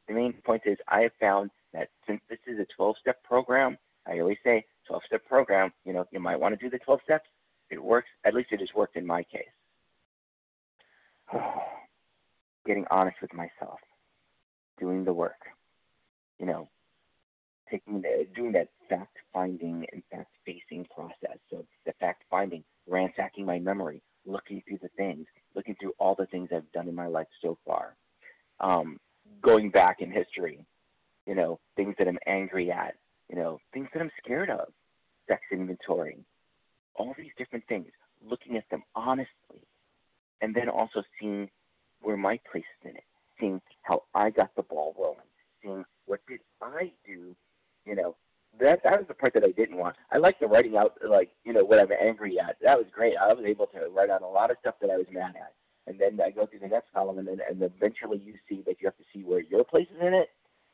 The 0.08 0.13
main 0.13 0.34
point 0.46 0.63
is 0.65 0.78
I 0.88 1.02
have 1.02 1.12
found 1.20 1.52
that 1.74 1.89
since 2.08 2.22
this 2.30 2.39
is 2.48 2.60
a 2.60 2.65
12 2.76 2.96
step 3.02 3.24
program, 3.24 3.78
I 4.08 4.20
always 4.20 4.38
say 4.43 4.65
12 4.88 5.04
step 5.06 5.26
program, 5.28 5.72
you 5.86 5.93
know, 5.93 6.06
you 6.12 6.20
might 6.20 6.39
want 6.39 6.58
to 6.58 6.63
do 6.63 6.70
the 6.70 6.80
12 6.80 7.02
steps. 7.04 7.26
It 7.70 7.84
works. 7.84 8.08
At 8.26 8.34
least 8.34 8.50
it 8.52 8.62
has 8.62 8.70
worked 8.74 8.96
in 8.96 9.06
my 9.06 9.24
case. 9.24 9.43
getting 12.65 12.86
honest 12.91 13.17
with 13.22 13.34
myself, 13.34 13.80
doing 14.80 15.06
the 15.06 15.13
work, 15.13 15.39
you 16.39 16.46
know, 16.46 16.67
taking 17.72 18.02
the, 18.02 18.28
doing 18.36 18.52
that 18.52 18.67
fact 18.89 19.17
finding 19.34 19.86
and 19.91 20.04
fact 20.12 20.32
facing 20.46 20.86
process. 20.93 21.38
So 21.50 21.65
the 21.86 21.93
fact 22.00 22.24
finding, 22.30 22.63
ransacking 22.88 23.46
my 23.46 23.60
memory, 23.60 24.02
looking 24.26 24.62
through 24.67 24.80
the 24.82 24.89
things, 24.98 25.26
looking 25.56 25.76
through 25.80 25.93
all 25.98 26.15
the 26.15 26.26
things 26.28 26.50
I've 26.54 26.72
done 26.74 26.88
in 26.88 26.96
my 26.96 27.08
life 27.08 27.28
so 27.41 27.58
far, 27.65 27.96
um, 28.60 29.00
going 29.41 29.69
back 29.69 29.97
in 30.01 30.11
history, 30.11 30.59
you 31.25 31.35
know, 31.35 31.59
things 31.75 31.95
that 31.99 32.07
I'm 32.07 32.19
angry 32.25 32.71
at, 32.71 32.95
you 33.29 33.35
know, 33.35 33.59
things 33.73 33.87
that 33.93 34.01
I'm 34.01 34.11
scared 34.23 34.49
of, 34.49 34.67
sex 35.27 35.41
inventory, 35.51 36.17
all 36.95 37.13
these 37.17 37.31
different 37.37 37.65
things, 37.67 37.87
looking 38.27 38.57
at 38.57 38.69
them 38.69 38.83
honestly, 38.95 39.61
and 40.41 40.55
then 40.55 40.69
also 40.69 41.03
seeing 41.19 41.49
where 42.01 42.17
my 42.17 42.39
place 42.51 42.63
is 42.81 42.91
in 42.91 42.95
it, 42.97 43.03
seeing 43.39 43.61
how 43.83 44.03
I 44.13 44.29
got 44.29 44.55
the 44.55 44.63
ball 44.63 44.95
rolling, 44.97 45.19
seeing 45.63 45.83
what 46.05 46.19
did 46.27 46.39
I 46.61 46.91
do, 47.05 47.35
you 47.85 47.95
know. 47.95 48.15
That 48.59 48.81
that 48.83 48.97
was 48.97 49.07
the 49.07 49.13
part 49.13 49.33
that 49.35 49.43
I 49.43 49.51
didn't 49.51 49.77
want. 49.77 49.97
I 50.11 50.17
like 50.17 50.39
the 50.39 50.47
writing 50.47 50.77
out 50.77 50.93
like, 51.07 51.29
you 51.43 51.53
know, 51.53 51.63
what 51.63 51.79
I'm 51.79 51.91
angry 51.91 52.39
at. 52.39 52.57
That 52.63 52.77
was 52.77 52.87
great. 52.91 53.13
I 53.15 53.31
was 53.31 53.43
able 53.45 53.67
to 53.67 53.89
write 53.95 54.09
out 54.09 54.23
a 54.23 54.27
lot 54.27 54.49
of 54.49 54.57
stuff 54.61 54.75
that 54.81 54.89
I 54.89 54.97
was 54.97 55.05
mad 55.11 55.35
at. 55.35 55.53
And 55.88 55.97
then 55.97 56.19
I 56.23 56.32
go 56.32 56.45
through 56.45 56.60
the 56.60 56.67
next 56.67 56.91
column 56.93 57.17
and 57.17 57.28
then 57.28 57.39
and 57.50 57.62
eventually 57.62 58.21
you 58.23 58.36
see 58.47 58.62
that 58.67 58.76
you 58.80 58.88
have 58.88 58.97
to 58.97 59.04
see 59.13 59.23
where 59.23 59.39
your 59.39 59.63
place 59.63 59.88
is 59.89 60.02
in 60.02 60.13
it. 60.13 60.30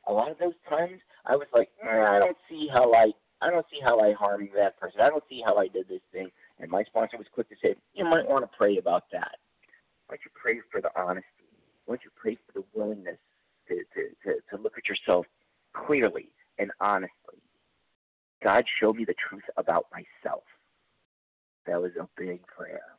A 0.08 0.12
lot 0.12 0.32
of 0.32 0.38
those 0.40 0.58
times 0.68 1.00
I 1.26 1.36
was 1.36 1.48
like, 1.54 1.70
mm, 1.86 2.06
I 2.06 2.20
don't 2.20 2.38
see 2.50 2.68
how 2.72 2.92
I 2.94 3.12
I 3.42 3.52
don't 3.52 3.66
see 3.70 3.80
how 3.84 4.00
I 4.00 4.14
harmed 4.14 4.50
that 4.56 4.80
person. 4.80 5.02
I 5.02 5.10
don't 5.10 5.24
see 5.30 5.42
how 5.46 5.58
I 5.58 5.68
did 5.68 5.88
this 5.88 6.02
thing. 6.12 6.30
And 6.60 6.72
my 6.72 6.84
sponsor 6.84 7.18
was 7.18 7.28
quick 7.34 7.50
to 7.50 7.56
say, 7.62 7.76
you 7.94 8.06
might 8.06 8.28
want 8.28 8.44
to 8.44 8.58
pray 8.58 8.78
about 8.78 9.04
that. 9.12 9.38
Why 10.08 10.16
don't 10.16 10.26
you 10.26 10.32
pray 10.34 10.60
for 10.72 10.82
the 10.82 10.90
honesty? 11.00 11.28
Why 11.86 11.96
don't 11.96 12.04
you 12.06 12.12
pray 12.16 12.36
for 12.36 12.54
the 12.54 12.64
willingness 12.74 13.18
to, 13.68 13.76
to, 13.76 14.10
to, 14.24 14.40
to 14.50 14.62
look 14.62 14.74
at 14.78 14.88
yourself 14.88 15.26
clearly 15.74 16.30
and 16.58 16.72
honestly? 16.80 17.42
God 18.42 18.64
showed 18.80 18.96
me 18.96 19.06
the 19.06 19.16
truth 19.30 19.44
about 19.58 19.88
myself. 19.92 20.44
That 21.66 21.82
was 21.82 21.92
a 22.00 22.08
big 22.18 22.46
prayer. 22.48 22.93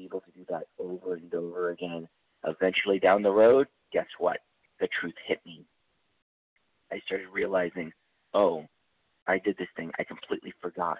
Be 0.00 0.06
able 0.06 0.20
to 0.20 0.30
do 0.30 0.46
that 0.48 0.66
over 0.78 1.14
and 1.14 1.34
over 1.34 1.70
again. 1.70 2.08
Eventually 2.46 2.98
down 2.98 3.22
the 3.22 3.30
road, 3.30 3.66
guess 3.92 4.06
what? 4.18 4.38
The 4.80 4.88
truth 4.98 5.14
hit 5.26 5.40
me. 5.44 5.64
I 6.90 7.00
started 7.06 7.28
realizing, 7.32 7.92
oh, 8.32 8.64
I 9.26 9.38
did 9.38 9.56
this 9.58 9.68
thing. 9.76 9.90
I 9.98 10.04
completely 10.04 10.54
forgot. 10.60 10.98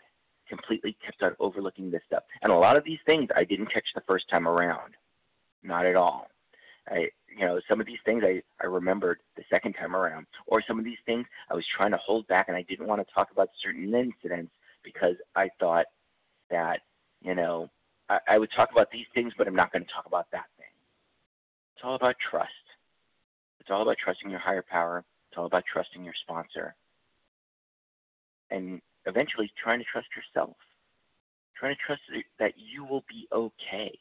Completely 0.49 0.97
kept 1.05 1.23
on 1.23 1.35
overlooking 1.41 1.91
this 1.91 2.03
stuff. 2.07 2.25
And 2.43 2.53
a 2.53 2.57
lot 2.57 2.77
of 2.77 2.85
these 2.85 2.99
things 3.07 3.29
I 3.35 3.45
didn't 3.45 3.73
catch 3.73 3.87
the 3.95 4.03
first 4.07 4.29
time 4.29 4.47
around. 4.47 4.93
Not 5.63 5.87
at 5.87 5.97
all. 5.97 6.29
I, 6.89 7.09
you 7.35 7.47
know, 7.47 7.61
some 7.69 7.81
of 7.81 7.87
these 7.87 7.99
things 8.05 8.23
I, 8.25 8.43
I 8.63 8.67
remembered 8.67 9.21
the 9.37 9.45
second 9.49 9.75
time 9.75 9.95
around, 9.97 10.27
or 10.47 10.63
some 10.67 10.79
of 10.79 10.85
these 10.85 10.99
things 11.07 11.25
I 11.51 11.55
was 11.55 11.65
trying 11.77 11.93
to 11.93 11.99
hold 11.99 12.27
back 12.27 12.49
and 12.49 12.57
I 12.57 12.63
didn't 12.63 12.87
want 12.87 13.07
to 13.07 13.15
talk 13.15 13.31
about 13.33 13.49
certain 13.63 13.95
incidents 13.95 14.53
because 14.83 15.15
I 15.37 15.49
thought 15.59 15.87
that, 16.51 16.81
you 17.23 17.35
know, 17.35 17.71
I, 18.11 18.18
I 18.29 18.38
would 18.38 18.51
talk 18.55 18.70
about 18.73 18.90
these 18.90 19.07
things, 19.14 19.33
but 19.38 19.49
I'm 19.49 19.57
not 19.57 19.73
going 19.73 19.85
to 19.85 19.90
talk 19.90 20.05
about 20.07 20.27
that 20.33 20.46
thing. 20.59 20.75
It's 21.77 21.85
all 21.85 21.94
about 21.94 22.16
trust. 22.31 22.51
It's 23.61 23.70
all 23.70 23.83
about 23.83 23.96
trusting 24.03 24.31
your 24.31 24.40
higher 24.40 24.64
power. 24.68 25.05
It's 25.31 25.38
all 25.38 25.46
about 25.46 25.64
trusting 25.73 26.05
your 26.05 26.14
sponsor. 26.25 26.75
And 28.51 28.83
eventually 29.07 29.51
trying 29.62 29.79
to 29.79 29.87
trust 29.90 30.09
yourself. 30.14 30.57
Trying 31.57 31.75
to 31.77 31.81
trust 31.87 32.03
that 32.38 32.53
you 32.57 32.85
will 32.85 33.05
be 33.09 33.29
okay 33.33 33.99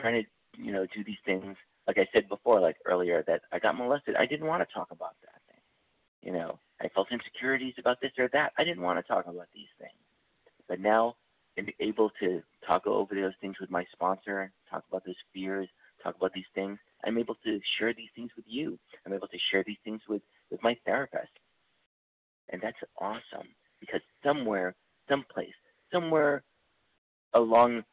trying 0.00 0.24
to 0.24 0.62
you 0.62 0.72
know 0.72 0.86
do 0.94 1.04
these 1.04 1.22
things 1.24 1.56
like 1.86 1.98
I 1.98 2.08
said 2.12 2.28
before, 2.28 2.60
like 2.60 2.76
earlier, 2.86 3.22
that 3.26 3.42
I 3.52 3.58
got 3.58 3.76
molested. 3.76 4.16
I 4.16 4.26
didn't 4.26 4.46
want 4.46 4.66
to 4.66 4.74
talk 4.74 4.88
about 4.90 5.16
that 5.22 5.40
thing. 5.48 5.60
You 6.22 6.32
know, 6.32 6.58
I 6.80 6.88
felt 6.88 7.08
insecurities 7.12 7.74
about 7.78 8.00
this 8.00 8.12
or 8.18 8.28
that. 8.32 8.52
I 8.56 8.64
didn't 8.64 8.82
want 8.82 8.98
to 8.98 9.02
talk 9.02 9.26
about 9.26 9.48
these 9.54 9.68
things. 9.78 9.92
But 10.68 10.80
now 10.80 11.16
I'm 11.58 11.68
able 11.80 12.10
to 12.20 12.42
talk 12.66 12.86
over 12.86 13.14
those 13.14 13.32
things 13.40 13.56
with 13.60 13.70
my 13.70 13.84
sponsor, 13.92 14.52
talk 14.70 14.84
about 14.88 15.04
those 15.04 15.14
fears, 15.32 15.68
talk 16.02 16.16
about 16.16 16.32
these 16.34 16.44
things. 16.54 16.78
I'm 17.04 17.18
able 17.18 17.36
to 17.44 17.60
share 17.78 17.94
these 17.94 18.08
things 18.16 18.30
with 18.36 18.46
you. 18.48 18.78
I'm 19.06 19.12
able 19.12 19.28
to 19.28 19.38
share 19.50 19.62
these 19.66 19.78
things 19.84 20.00
with, 20.08 20.22
with 20.50 20.62
my 20.62 20.76
therapist. 20.84 21.30
And 22.50 22.60
that's 22.60 22.76
awesome 23.00 23.48
because 23.80 24.00
somewhere, 24.22 24.74
someplace, 25.08 25.54
somewhere 25.92 26.42
along 27.34 27.84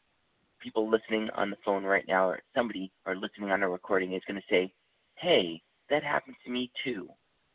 people 0.61 0.89
listening 0.89 1.29
on 1.35 1.49
the 1.49 1.57
phone 1.65 1.83
right 1.83 2.05
now, 2.07 2.27
or 2.29 2.39
somebody 2.55 2.91
or 3.05 3.15
listening 3.15 3.51
on 3.51 3.63
a 3.63 3.69
recording 3.69 4.13
is 4.13 4.21
going 4.27 4.39
to 4.39 4.47
say, 4.49 4.71
"Hey, 5.15 5.61
that 5.89 6.03
happened 6.03 6.35
to 6.45 6.51
me 6.51 6.71
too," 6.83 7.09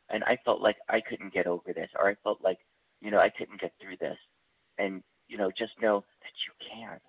and 0.09 0.23
I 0.25 0.37
felt 0.43 0.61
like 0.61 0.77
I 0.89 1.01
couldn't 1.01 1.33
get 1.33 1.47
over 1.47 1.73
this, 1.73 1.89
or 1.97 2.09
I 2.09 2.15
felt 2.23 2.41
like, 2.41 2.59
you 3.01 3.11
know, 3.11 3.19
I 3.19 3.29
couldn't 3.29 3.61
get 3.61 3.73
through 3.81 3.97
this, 3.97 4.17
and 4.77 5.03
you 5.27 5.37
know, 5.37 5.51
just 5.51 5.73
know 5.81 6.03
that 6.21 6.35
you 6.45 6.53
can. 6.59 6.99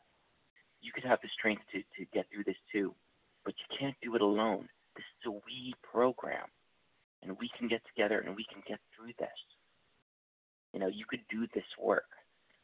You 0.80 0.92
could 0.92 1.04
have 1.04 1.20
the 1.22 1.28
strength 1.36 1.62
to 1.72 1.80
to 1.80 2.10
get 2.12 2.26
through 2.32 2.44
this 2.44 2.60
too, 2.72 2.94
but 3.44 3.54
you 3.58 3.76
can't 3.78 3.96
do 4.02 4.14
it 4.14 4.22
alone. 4.22 4.68
This 4.96 5.04
is 5.20 5.26
a 5.26 5.30
we 5.30 5.74
program, 5.82 6.46
and 7.22 7.38
we 7.38 7.50
can 7.58 7.68
get 7.68 7.82
together 7.94 8.20
and 8.20 8.36
we 8.36 8.44
can 8.44 8.62
get 8.66 8.78
through 8.94 9.12
this. 9.18 9.38
You 10.72 10.80
know, 10.80 10.88
you 10.88 11.04
could 11.08 11.22
do 11.30 11.46
this 11.54 11.64
work. 11.80 12.08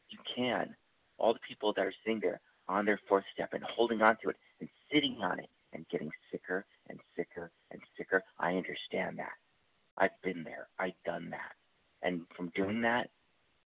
You 0.09 0.19
can. 0.35 0.75
All 1.17 1.33
the 1.33 1.39
people 1.47 1.73
that 1.73 1.85
are 1.85 1.93
sitting 2.03 2.19
there 2.19 2.41
on 2.67 2.85
their 2.85 2.99
fourth 3.07 3.23
step 3.33 3.53
and 3.53 3.63
holding 3.63 4.01
on 4.01 4.17
to 4.23 4.29
it 4.29 4.35
and 4.59 4.69
sitting 4.91 5.17
on 5.21 5.39
it 5.39 5.49
and 5.73 5.85
getting 5.89 6.11
sicker 6.31 6.65
and 6.89 6.99
sicker 7.15 7.51
and 7.71 7.81
sicker. 7.97 8.23
I 8.39 8.55
understand 8.55 9.17
that. 9.19 9.33
I've 9.97 10.21
been 10.23 10.43
there. 10.43 10.67
I've 10.79 10.99
done 11.05 11.29
that. 11.31 11.53
And 12.01 12.21
from 12.35 12.51
doing 12.55 12.81
that, 12.81 13.09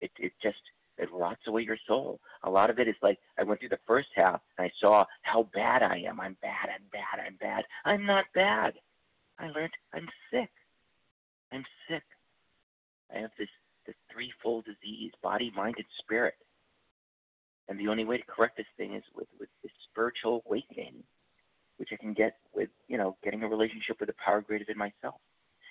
it 0.02 0.12
it 0.20 0.34
just 0.42 0.62
it 0.98 1.10
rots 1.12 1.42
away 1.48 1.62
your 1.62 1.78
soul. 1.88 2.20
A 2.44 2.50
lot 2.50 2.70
of 2.70 2.80
it 2.80 2.88
is 2.88 2.96
like 3.02 3.20
I 3.40 3.44
went 3.44 3.60
through 3.60 3.70
the 3.70 3.80
first 3.86 4.10
half 4.16 4.42
and 4.58 4.66
I 4.66 4.72
saw 4.80 5.06
how 5.22 5.50
bad 5.54 5.84
I 5.84 6.04
am. 6.08 6.20
I'm 6.20 6.38
bad, 6.42 6.70
I'm 6.74 6.86
bad, 6.92 7.26
I'm 7.26 7.38
bad. 7.40 7.64
I'm 7.86 8.06
not 8.06 8.26
bad. 8.34 8.74
I 9.40 9.48
learned 9.48 9.74
I'm 9.94 10.08
sick. 10.32 10.50
I'm 11.52 11.64
sick. 11.90 12.04
I 13.14 13.20
have 13.20 13.32
this 13.38 13.50
this 13.86 13.96
threefold 14.12 14.66
disease, 14.66 15.12
body, 15.24 15.52
mind, 15.56 15.76
and 15.78 15.86
spirit. 16.00 16.36
And 17.70 17.80
the 17.80 17.88
only 17.88 18.06
way 18.06 18.18
to 18.18 18.24
correct 18.24 18.58
this 18.58 18.66
thing 18.78 18.96
is 18.96 19.04
with, 19.16 19.28
with 19.40 19.50
this 19.64 19.72
spiritual 19.90 20.44
awakening, 20.46 21.04
which 21.78 21.90
I 21.92 21.96
can 21.96 22.14
get 22.14 22.36
with, 22.54 22.70
you 22.88 22.98
know, 22.98 23.16
getting 23.24 23.44
a 23.44 23.48
relationship 23.48 24.00
with 24.00 24.08
the 24.08 24.16
power 24.24 24.42
greater 24.42 24.66
than 24.68 24.78
myself. 24.78 25.16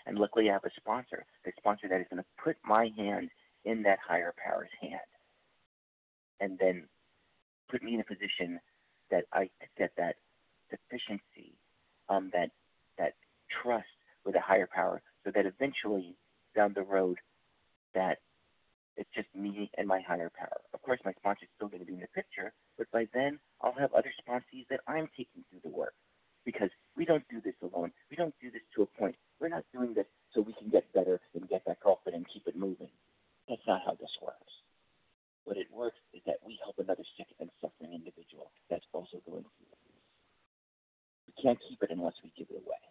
And 0.06 0.18
luckily 0.18 0.48
I 0.48 0.54
have 0.54 0.64
a 0.64 0.70
sponsor, 0.76 1.24
a 1.46 1.50
sponsor 1.58 1.88
that 1.88 2.00
is 2.00 2.06
going 2.10 2.22
to 2.22 2.42
put 2.42 2.56
my 2.64 2.90
hand 2.96 3.28
in 3.64 3.82
that 3.82 3.98
higher 4.06 4.32
power's 4.42 4.70
hand. 4.80 5.00
And 6.40 6.58
then 6.58 6.84
put 7.70 7.82
me 7.82 7.94
in 7.94 8.00
a 8.00 8.04
position 8.04 8.60
that 9.10 9.24
I 9.32 9.50
get 9.78 9.92
that 9.96 10.16
sufficiency, 10.70 11.54
um, 12.08 12.30
that 12.32 12.50
that 12.98 13.14
trust 13.62 13.86
with 14.24 14.34
a 14.34 14.40
higher 14.40 14.68
power, 14.72 15.02
so 15.24 15.30
that 15.34 15.46
eventually 15.46 16.16
down 16.54 16.72
the 16.74 16.82
road 16.82 17.18
that 17.94 18.18
it's 18.96 19.10
just 19.14 19.28
me 19.34 19.70
and 19.76 19.86
my 19.86 20.00
higher 20.00 20.30
power. 20.36 20.60
Of 20.72 20.82
course, 20.82 21.00
my 21.04 21.12
sponsor 21.12 21.44
is 21.44 21.50
still 21.56 21.68
going 21.68 21.80
to 21.80 21.86
be 21.86 21.94
in 21.94 22.00
the 22.00 22.08
picture, 22.14 22.52
but 22.78 22.90
by 22.90 23.06
then 23.12 23.38
I'll 23.60 23.76
have 23.78 23.92
other 23.92 24.12
sponsees 24.26 24.66
that 24.70 24.80
I'm 24.88 25.08
taking 25.16 25.44
through 25.50 25.60
the 25.64 25.76
work. 25.76 25.94
Because 26.44 26.70
we 26.96 27.04
don't 27.04 27.26
do 27.28 27.40
this 27.40 27.54
alone. 27.60 27.90
We 28.08 28.16
don't 28.16 28.34
do 28.40 28.52
this 28.52 28.62
to 28.76 28.82
a 28.82 28.86
point. 28.86 29.16
We're 29.40 29.48
not 29.48 29.64
doing 29.72 29.94
this 29.94 30.06
so 30.32 30.40
we 30.40 30.52
can 30.52 30.68
get 30.68 30.90
better 30.94 31.20
and 31.34 31.48
get 31.48 31.64
back 31.64 31.84
off 31.84 31.98
and 32.06 32.24
keep 32.32 32.46
it 32.46 32.56
moving. 32.56 32.88
That's 33.48 33.66
not 33.66 33.82
how 33.84 33.96
this 33.98 34.14
works. 34.22 34.52
What 35.46 35.56
it 35.56 35.70
works 35.70 36.02
is 36.12 36.20
that 36.26 36.42
we 36.42 36.58
help 36.58 36.74
another 36.82 37.06
sick 37.16 37.30
and 37.38 37.48
suffering 37.62 37.94
individual 37.94 38.50
that's 38.68 38.84
also 38.92 39.22
going 39.22 39.46
through 39.46 39.70
this. 39.70 39.86
We 41.30 41.34
can't 41.38 41.58
keep 41.70 41.78
it 41.86 41.94
unless 41.94 42.18
we 42.22 42.34
give 42.36 42.50
it 42.50 42.58
away. 42.66 42.82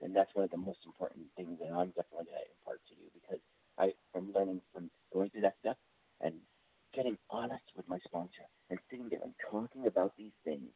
And 0.00 0.16
that's 0.16 0.32
one 0.32 0.48
of 0.48 0.50
the 0.50 0.56
most 0.56 0.80
important 0.86 1.28
things 1.36 1.60
that 1.60 1.68
I'm 1.68 1.92
definitely 1.92 2.32
going 2.32 2.40
to 2.40 2.52
impart 2.56 2.80
to 2.88 2.94
you 2.96 3.12
because 3.12 3.40
I 3.76 3.92
am 4.16 4.32
learning 4.32 4.62
from 4.72 4.88
going 5.12 5.28
through 5.28 5.42
that 5.42 5.60
stuff 5.60 5.76
and 6.24 6.40
getting 6.94 7.18
honest 7.28 7.68
with 7.76 7.86
my 7.86 7.98
sponsor 8.06 8.48
and 8.70 8.78
sitting 8.88 9.08
there 9.10 9.20
and 9.22 9.34
talking 9.50 9.86
about 9.86 10.16
these 10.16 10.32
things, 10.44 10.72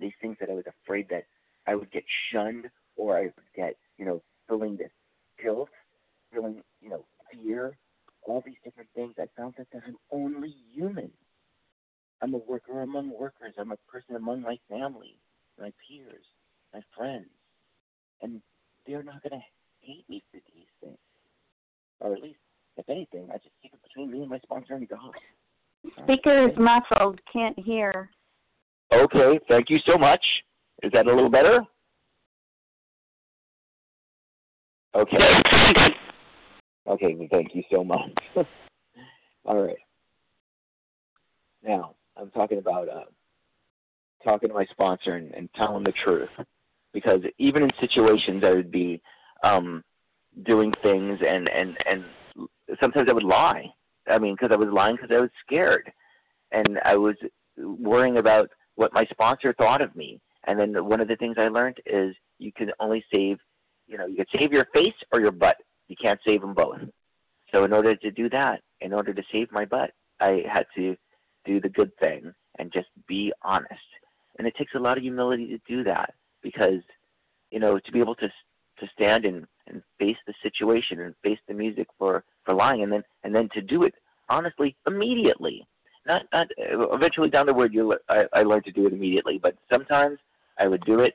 these 0.00 0.16
things 0.20 0.36
that 0.40 0.50
I 0.50 0.54
was 0.54 0.66
afraid 0.66 1.06
that 1.10 1.26
I 1.68 1.76
would 1.76 1.92
get 1.92 2.04
shunned 2.32 2.66
or 2.96 3.16
I 3.16 3.30
would 3.30 3.50
get, 3.54 3.76
you 3.96 4.04
know, 4.04 4.22
feeling 4.48 4.76
this 4.76 4.90
guilt, 5.40 5.70
feeling, 6.32 6.62
you 6.80 6.90
know, 6.90 7.04
fear, 7.30 7.78
all 8.26 8.42
these 8.44 8.56
different 8.64 8.88
things. 8.94 9.14
I 9.18 9.26
found 9.36 9.54
that, 9.58 9.66
that 9.72 9.82
I'm 9.86 9.96
only 10.10 10.54
human. 10.74 11.10
I'm 12.20 12.34
a 12.34 12.38
worker 12.38 12.82
among 12.82 13.10
workers. 13.10 13.54
I'm 13.58 13.72
a 13.72 13.76
person 13.90 14.16
among 14.16 14.42
my 14.42 14.58
family, 14.68 15.16
my 15.58 15.72
peers, 15.86 16.24
my 16.74 16.80
friends. 16.96 17.26
And 18.22 18.42
they're 18.86 19.02
not 19.02 19.22
going 19.22 19.40
to 19.40 19.46
hate 19.80 20.04
me 20.08 20.22
for 20.30 20.40
these 20.52 20.66
things. 20.80 20.98
Or 22.00 22.12
at 22.12 22.22
least 22.22 22.38
if 22.76 22.88
anything, 22.88 23.28
I 23.30 23.34
just 23.34 23.50
keep 23.62 23.72
it 23.74 23.80
between 23.82 24.10
me 24.10 24.20
and 24.20 24.30
my 24.30 24.38
sponsor 24.40 24.74
and 24.74 24.88
God. 24.88 25.12
Speaker 26.04 26.48
is 26.48 26.56
muffled. 26.56 27.20
Can't 27.32 27.58
hear. 27.58 28.10
Okay, 28.92 29.38
thank 29.48 29.70
you 29.70 29.78
so 29.86 29.98
much. 29.98 30.24
Is 30.82 30.92
that 30.92 31.06
a 31.06 31.14
little 31.14 31.30
better? 31.30 31.64
Okay. 34.94 35.18
Okay, 36.88 37.28
thank 37.30 37.54
you 37.54 37.62
so 37.70 37.84
much. 37.84 38.10
All 39.44 39.62
right. 39.62 39.76
Now, 41.62 41.94
I'm 42.16 42.30
talking 42.30 42.58
about 42.58 42.88
uh, 42.88 43.04
talking 44.24 44.48
to 44.48 44.54
my 44.54 44.66
sponsor 44.70 45.16
and, 45.16 45.32
and 45.34 45.48
telling 45.54 45.84
the 45.84 45.92
truth. 46.04 46.30
Because 46.94 47.20
even 47.38 47.62
in 47.62 47.70
situations 47.80 48.42
I 48.44 48.52
would 48.52 48.70
be 48.70 49.00
um, 49.44 49.84
doing 50.46 50.72
things 50.82 51.18
and, 51.26 51.48
and, 51.48 51.76
and 51.88 52.04
sometimes 52.80 53.08
I 53.08 53.12
would 53.12 53.24
lie. 53.24 53.66
I 54.08 54.18
mean, 54.18 54.34
because 54.34 54.50
I 54.52 54.56
was 54.56 54.68
lying 54.72 54.96
because 54.96 55.14
I 55.14 55.20
was 55.20 55.30
scared, 55.44 55.92
and 56.52 56.78
I 56.84 56.96
was 56.96 57.14
worrying 57.58 58.16
about 58.16 58.48
what 58.76 58.92
my 58.92 59.04
sponsor 59.06 59.52
thought 59.52 59.82
of 59.82 59.94
me. 59.94 60.18
And 60.46 60.58
then 60.58 60.84
one 60.84 61.00
of 61.00 61.08
the 61.08 61.16
things 61.16 61.36
I 61.38 61.48
learned 61.48 61.76
is 61.84 62.14
you 62.38 62.52
can 62.52 62.70
only 62.80 63.04
save, 63.12 63.38
you 63.86 63.98
know, 63.98 64.06
you 64.06 64.16
can 64.16 64.26
save 64.34 64.50
your 64.50 64.66
face 64.72 64.94
or 65.12 65.20
your 65.20 65.30
butt. 65.30 65.56
You 65.88 65.96
can't 66.00 66.20
save 66.24 66.40
them 66.40 66.54
both. 66.54 66.80
So 67.52 67.64
in 67.64 67.72
order 67.72 67.96
to 67.96 68.10
do 68.10 68.28
that, 68.30 68.60
in 68.80 68.92
order 68.92 69.12
to 69.12 69.22
save 69.32 69.50
my 69.50 69.64
butt, 69.64 69.90
I 70.20 70.42
had 70.50 70.66
to 70.76 70.96
do 71.44 71.60
the 71.60 71.68
good 71.68 71.96
thing 71.98 72.32
and 72.58 72.72
just 72.72 72.88
be 73.06 73.32
honest. 73.42 73.72
And 74.38 74.46
it 74.46 74.54
takes 74.56 74.74
a 74.74 74.78
lot 74.78 74.96
of 74.96 75.02
humility 75.02 75.46
to 75.46 75.60
do 75.66 75.82
that 75.84 76.14
because, 76.42 76.80
you 77.50 77.58
know, 77.58 77.78
to 77.78 77.92
be 77.92 78.00
able 78.00 78.14
to 78.16 78.28
to 78.80 78.88
stand 78.94 79.24
and 79.24 79.46
and 79.66 79.82
face 79.98 80.16
the 80.26 80.34
situation 80.42 81.00
and 81.00 81.14
face 81.22 81.38
the 81.46 81.54
music 81.54 81.88
for 81.98 82.24
for 82.44 82.54
lying 82.54 82.82
and 82.82 82.92
then 82.92 83.02
and 83.24 83.34
then 83.34 83.48
to 83.52 83.60
do 83.60 83.82
it 83.82 83.94
honestly 84.28 84.76
immediately 84.86 85.66
not 86.06 86.22
not 86.32 86.46
uh, 86.58 86.88
eventually 86.90 87.28
down 87.28 87.46
the 87.46 87.52
road 87.52 87.72
you 87.74 87.96
I, 88.08 88.24
I 88.32 88.42
learned 88.42 88.64
to 88.64 88.72
do 88.72 88.86
it 88.86 88.92
immediately 88.92 89.38
but 89.42 89.56
sometimes 89.70 90.18
I 90.58 90.68
would 90.68 90.84
do 90.84 91.00
it 91.00 91.14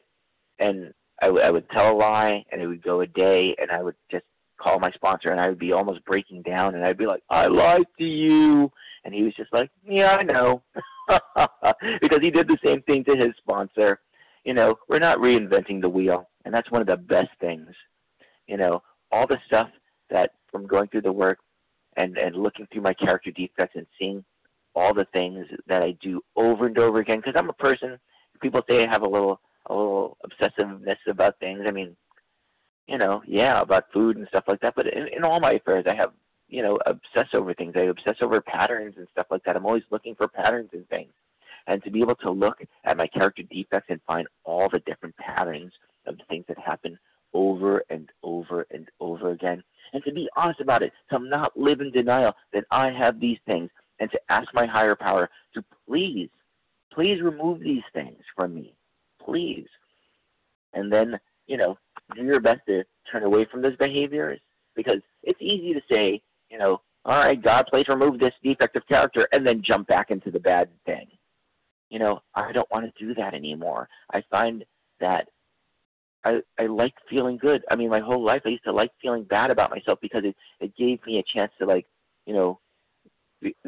and 0.60 0.94
I, 1.22 1.28
w- 1.28 1.44
I 1.44 1.52
would 1.52 1.70
tell 1.70 1.92
a 1.92 1.96
lie 1.96 2.44
and 2.52 2.62
it 2.62 2.68
would 2.68 2.84
go 2.84 3.02
a 3.02 3.08
day 3.08 3.56
and 3.60 3.72
I 3.72 3.82
would 3.82 3.96
just 4.12 4.26
call 4.60 4.80
my 4.80 4.92
sponsor 4.92 5.32
and 5.32 5.40
I 5.40 5.50
would 5.50 5.60
be 5.60 5.72
almost 5.72 6.06
breaking 6.06 6.42
down 6.44 6.76
and 6.76 6.86
I'd 6.86 6.98
be 6.98 7.08
like 7.08 7.24
I 7.30 7.48
lied 7.48 7.86
to 7.98 8.04
you 8.04 8.72
and 9.04 9.14
he 9.14 9.24
was 9.24 9.34
just 9.36 9.52
like 9.52 9.70
yeah 9.86 10.18
I 10.20 10.24
know 10.24 10.64
because 12.02 12.20
he 12.22 12.32
did 12.32 12.48
the 12.48 12.58
same 12.64 12.82
thing 12.84 13.04
to 13.06 13.16
his 13.16 13.34
sponsor 13.38 14.00
you 14.44 14.54
know 14.54 14.76
we're 14.88 15.00
not 15.00 15.18
reinventing 15.18 15.82
the 15.82 15.90
wheel 15.90 16.30
and 16.46 16.54
that's 16.54 16.72
one 16.72 16.82
of 16.82 16.88
the 16.88 16.98
best 16.98 17.30
things 17.40 17.68
you 18.48 18.58
know, 18.58 18.82
all 19.12 19.28
the 19.28 19.38
stuff 19.48 19.70
that 20.10 20.32
from 20.52 20.68
going 20.68 20.88
through 20.90 21.02
the 21.02 21.12
work 21.12 21.40
and 21.96 22.18
and 22.18 22.36
looking 22.36 22.68
through 22.72 22.82
my 22.82 22.94
character 22.94 23.32
defects 23.32 23.76
and 23.76 23.88
seeing 23.98 24.24
all 24.76 24.94
the 24.94 25.06
things 25.14 25.46
that 25.68 25.84
I 25.84 25.96
do 26.02 26.22
over 26.36 26.66
and 26.66 26.78
over 26.78 27.00
again 27.00 27.20
because 27.20 27.36
I'm 27.38 27.50
a 27.50 27.54
person. 27.54 28.00
People 28.42 28.62
say 28.68 28.84
I 28.84 28.92
have 28.92 29.04
a 29.04 29.08
little 29.08 29.40
a 29.68 29.74
little 29.74 30.18
obsessiveness 30.26 30.98
about 31.08 31.40
things. 31.40 31.62
I 31.66 31.72
mean, 31.72 31.96
you 32.88 32.98
know, 32.98 33.22
yeah, 33.28 33.62
about 33.62 33.86
food 33.94 34.18
and 34.18 34.28
stuff 34.28 34.46
like 34.48 34.60
that. 34.62 34.76
But 34.76 34.88
in, 34.88 35.08
in 35.16 35.24
all 35.24 35.40
my 35.40 35.54
affairs, 35.54 35.86
I 35.90 35.96
have 35.96 36.12
you 36.48 36.62
know 36.62 36.80
obsess 36.86 37.30
over 37.34 37.54
things. 37.54 37.74
I 37.76 37.82
obsess 37.82 38.18
over 38.22 38.42
patterns 38.42 38.96
and 38.98 39.08
stuff 39.12 39.28
like 39.32 39.44
that. 39.44 39.56
I'm 39.56 39.66
always 39.66 39.84
looking 39.92 40.16
for 40.16 40.28
patterns 40.28 40.70
and 40.74 40.88
things. 40.90 41.12
And 41.68 41.82
to 41.84 41.92
be 41.92 42.02
able 42.02 42.16
to 42.16 42.30
look 42.30 42.60
at 42.84 42.98
my 42.98 43.08
character 43.08 43.44
defects 43.44 43.88
and 43.90 44.02
find 44.06 44.28
all 44.44 44.68
the 44.70 44.80
different 44.80 45.16
patterns 45.16 45.72
of 46.06 46.18
the 46.18 46.24
things 46.28 46.44
that 46.50 46.58
happen 46.60 47.00
over 47.34 47.84
and 47.90 48.10
over 48.22 48.68
and 48.72 48.90
over 49.00 49.32
again. 49.32 49.64
And 49.94 50.04
to 50.04 50.12
be 50.12 50.28
honest 50.36 50.60
about 50.60 50.84
it, 50.84 50.92
to 51.10 51.20
not 51.20 51.56
live 51.58 51.80
in 51.82 51.92
denial 51.92 52.34
that 52.54 52.66
I 52.72 52.92
have 52.92 53.20
these 53.20 53.38
things, 53.46 53.70
and 54.00 54.12
to 54.12 54.20
ask 54.30 54.54
my 54.54 54.66
higher 54.66 54.96
power 54.96 55.30
to 55.54 55.64
please, 55.88 56.30
please 56.92 57.22
remove 57.22 57.60
these 57.60 57.84
things 57.94 58.20
from 58.36 58.54
me. 58.54 58.74
Please. 59.24 59.68
And 60.74 60.92
then, 60.92 61.20
you 61.48 61.58
know, 61.58 61.78
do 62.16 62.24
your 62.24 62.40
best 62.40 62.62
to 62.68 62.84
turn 63.12 63.24
away 63.24 63.46
from 63.52 63.62
those 63.62 63.76
behaviors. 63.78 64.40
Because 64.76 65.02
it's 65.22 65.42
easy 65.42 65.74
to 65.74 65.82
say, 65.90 66.22
you 66.50 66.58
know, 66.58 66.82
all 67.06 67.18
right, 67.18 67.42
God, 67.42 67.66
please 67.70 67.88
remove 67.88 68.20
this 68.20 68.34
defective 68.44 68.88
character, 68.88 69.28
and 69.32 69.46
then 69.46 69.62
jump 69.66 69.88
back 69.88 70.10
into 70.10 70.32
the 70.32 70.40
bad 70.40 70.70
thing. 70.86 71.08
You 71.90 72.00
know, 72.00 72.22
I 72.34 72.52
don't 72.52 72.70
want 72.72 72.86
to 72.86 73.06
do 73.06 73.14
that 73.16 73.34
anymore. 73.34 73.90
I 74.12 74.24
find 74.32 74.64
that 75.00 75.28
I 76.24 76.40
I 76.58 76.66
like 76.68 76.94
feeling 77.10 77.38
good. 77.38 77.64
I 77.70 77.76
mean, 77.76 77.90
my 77.90 78.00
whole 78.00 78.24
life 78.24 78.44
I 78.46 78.50
used 78.50 78.64
to 78.64 78.72
like 78.72 78.92
feeling 79.02 79.24
bad 79.24 79.52
about 79.52 79.70
myself 79.72 80.00
because 80.02 80.24
it 80.24 80.36
it 80.60 80.76
gave 80.76 81.06
me 81.06 81.20
a 81.20 81.24
chance 81.38 81.52
to 81.60 81.66
like, 81.66 81.86
you 82.26 82.34
know, 82.34 82.60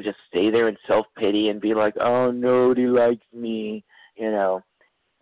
just 0.02 0.18
stay 0.30 0.50
there 0.50 0.70
in 0.70 0.78
self 0.88 1.06
pity 1.18 1.50
and 1.50 1.60
be 1.60 1.74
like, 1.74 1.96
oh 2.00 2.32
nobody 2.32 2.88
likes 2.88 3.26
me, 3.34 3.84
you 4.16 4.32
know. 4.32 4.62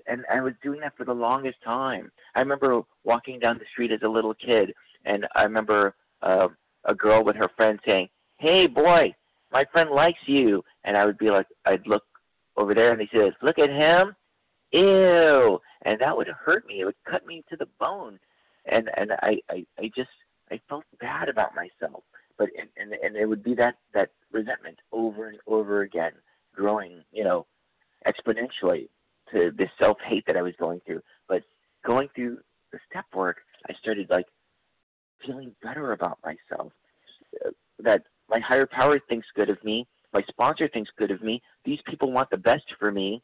And 0.07 0.25
I 0.31 0.41
was 0.41 0.53
doing 0.61 0.81
that 0.81 0.95
for 0.97 1.05
the 1.05 1.13
longest 1.13 1.57
time. 1.63 2.11
I 2.35 2.39
remember 2.39 2.81
walking 3.03 3.39
down 3.39 3.57
the 3.57 3.65
street 3.71 3.91
as 3.91 4.01
a 4.03 4.07
little 4.07 4.33
kid, 4.33 4.73
and 5.05 5.25
I 5.35 5.43
remember 5.43 5.95
uh, 6.21 6.47
a 6.85 6.95
girl 6.95 7.23
with 7.23 7.35
her 7.35 7.49
friend 7.55 7.79
saying, 7.85 8.09
"Hey 8.37 8.67
boy, 8.67 9.13
my 9.51 9.65
friend 9.71 9.89
likes 9.89 10.19
you," 10.25 10.63
and 10.83 10.97
I 10.97 11.05
would 11.05 11.17
be 11.17 11.29
like, 11.29 11.47
I'd 11.65 11.87
look 11.87 12.03
over 12.57 12.73
there, 12.73 12.91
and 12.91 13.01
he 13.01 13.07
says, 13.17 13.33
"Look 13.41 13.59
at 13.59 13.69
him." 13.69 14.15
Ew, 14.71 15.59
and 15.83 15.99
that 16.01 16.17
would 16.17 16.27
hurt 16.27 16.65
me. 16.67 16.81
It 16.81 16.85
would 16.85 17.03
cut 17.09 17.25
me 17.27 17.43
to 17.49 17.55
the 17.55 17.67
bone, 17.79 18.19
and 18.65 18.89
and 18.97 19.13
I 19.21 19.39
I, 19.49 19.65
I 19.79 19.91
just 19.95 20.09
I 20.51 20.59
felt 20.67 20.83
bad 20.99 21.29
about 21.29 21.55
myself 21.55 22.03
but 22.37 22.49
and, 22.59 22.69
and 22.77 22.93
and 23.03 23.15
it 23.15 23.25
would 23.25 23.43
be 23.43 23.55
that 23.55 23.75
that 23.93 24.09
resentment 24.31 24.79
over 24.91 25.27
and 25.27 25.37
over 25.47 25.81
again, 25.81 26.13
growing, 26.55 27.03
you 27.11 27.23
know, 27.23 27.45
exponentially 28.07 28.89
to 29.34 29.52
this 29.58 29.69
self 29.80 29.98
hate 30.06 30.26
that 30.28 30.38
I 30.38 30.41
was 30.41 30.54
going 30.60 30.82
through. 30.86 31.02
But 31.28 31.43
going 31.86 32.10
through 32.15 32.38
the 32.72 32.80
step 32.89 33.06
work, 33.13 33.38
I 33.69 33.74
started 33.82 34.10
like 34.10 34.26
feeling 35.26 35.54
better 35.62 35.91
about 35.93 36.19
myself. 36.24 36.72
That 37.80 38.04
my 38.30 38.39
higher 38.39 38.65
power 38.65 39.00
thinks 39.10 39.28
good 39.36 39.50
of 39.50 39.63
me. 39.63 39.88
My 40.13 40.22
sponsor 40.30 40.67
thinks 40.67 40.91
good 40.98 41.12
of 41.12 41.22
me. 41.22 41.41
These 41.65 41.80
people 41.88 42.12
want 42.12 42.30
the 42.30 42.38
best 42.38 42.65
for 42.80 42.91
me. 42.91 43.22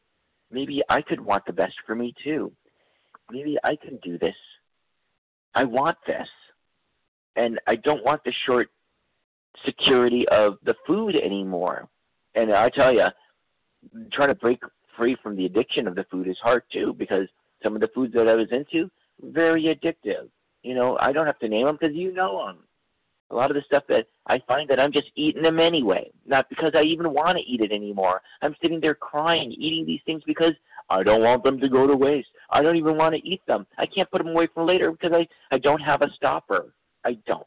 Maybe 0.50 0.82
I 0.88 1.02
could 1.02 1.20
want 1.20 1.46
the 1.46 1.52
best 1.52 1.74
for 1.86 1.94
me 1.94 2.12
too. 2.22 2.52
Maybe 3.30 3.56
I 3.62 3.76
can 3.76 3.98
do 4.02 4.18
this. 4.18 4.34
I 5.54 5.64
want 5.64 5.96
this. 6.06 6.28
And 7.36 7.60
I 7.66 7.76
don't 7.76 8.04
want 8.04 8.24
the 8.24 8.32
short 8.46 8.68
security 9.64 10.26
of 10.28 10.58
the 10.64 10.74
food 10.86 11.14
anymore. 11.14 11.88
And 12.34 12.52
I 12.52 12.70
tell 12.70 12.92
you, 12.92 13.06
trying 14.12 14.28
to 14.28 14.34
break 14.34 14.60
free 15.00 15.16
from 15.22 15.34
the 15.34 15.46
addiction 15.46 15.88
of 15.88 15.94
the 15.94 16.04
food 16.10 16.28
is 16.28 16.36
hard 16.42 16.62
too 16.72 16.94
because 16.98 17.26
some 17.62 17.74
of 17.74 17.80
the 17.80 17.88
foods 17.88 18.12
that 18.14 18.28
I 18.28 18.34
was 18.34 18.48
into 18.50 18.90
very 19.22 19.64
addictive. 19.64 20.28
You 20.62 20.74
know, 20.74 20.98
I 21.00 21.12
don't 21.12 21.26
have 21.26 21.38
to 21.38 21.48
name 21.48 21.66
them 21.66 21.78
because 21.80 21.96
you 21.96 22.12
know 22.12 22.46
them. 22.46 22.58
A 23.30 23.34
lot 23.34 23.50
of 23.50 23.54
the 23.54 23.62
stuff 23.62 23.84
that 23.88 24.06
I 24.26 24.40
find 24.46 24.68
that 24.68 24.80
I'm 24.80 24.92
just 24.92 25.10
eating 25.14 25.42
them 25.42 25.58
anyway, 25.58 26.10
not 26.26 26.48
because 26.50 26.72
I 26.74 26.82
even 26.82 27.14
want 27.14 27.38
to 27.38 27.44
eat 27.44 27.60
it 27.60 27.72
anymore. 27.72 28.20
I'm 28.42 28.56
sitting 28.60 28.80
there 28.80 28.94
crying, 28.94 29.52
eating 29.52 29.86
these 29.86 30.00
things 30.04 30.22
because 30.26 30.52
I 30.90 31.02
don't 31.02 31.22
want 31.22 31.44
them 31.44 31.58
to 31.60 31.68
go 31.68 31.86
to 31.86 31.96
waste. 31.96 32.28
I 32.50 32.60
don't 32.60 32.76
even 32.76 32.96
want 32.96 33.14
to 33.14 33.26
eat 33.26 33.40
them. 33.46 33.66
I 33.78 33.86
can't 33.86 34.10
put 34.10 34.18
them 34.18 34.32
away 34.32 34.48
for 34.52 34.64
later 34.64 34.90
because 34.92 35.12
I 35.12 35.26
I 35.54 35.58
don't 35.58 35.80
have 35.80 36.02
a 36.02 36.10
stopper. 36.16 36.74
I 37.04 37.16
don't 37.26 37.46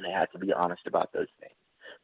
and 0.00 0.12
I 0.12 0.18
had 0.18 0.30
to 0.32 0.38
be 0.38 0.52
honest 0.52 0.82
about 0.86 1.12
those 1.12 1.28
things. 1.40 1.52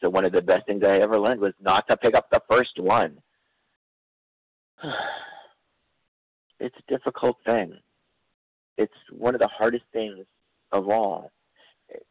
So 0.00 0.10
one 0.10 0.24
of 0.24 0.32
the 0.32 0.42
best 0.42 0.66
things 0.66 0.82
I 0.84 0.98
ever 0.98 1.18
learned 1.18 1.40
was 1.40 1.54
not 1.60 1.86
to 1.88 1.96
pick 1.96 2.14
up 2.14 2.28
the 2.30 2.42
first 2.48 2.78
one. 2.78 3.16
it's 6.60 6.76
a 6.76 6.92
difficult 6.92 7.36
thing. 7.44 7.74
It's 8.76 8.92
one 9.10 9.34
of 9.34 9.40
the 9.40 9.48
hardest 9.48 9.84
things 9.92 10.26
of 10.72 10.88
all. 10.88 11.30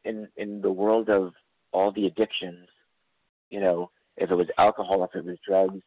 In 0.03 0.27
in 0.37 0.61
the 0.61 0.71
world 0.71 1.09
of 1.09 1.33
all 1.73 1.91
the 1.91 2.05
addictions, 2.05 2.67
you 3.49 3.59
know, 3.59 3.91
if 4.17 4.31
it 4.31 4.35
was 4.35 4.47
alcohol, 4.57 5.03
if 5.03 5.13
it 5.15 5.25
was 5.25 5.37
drugs, 5.47 5.81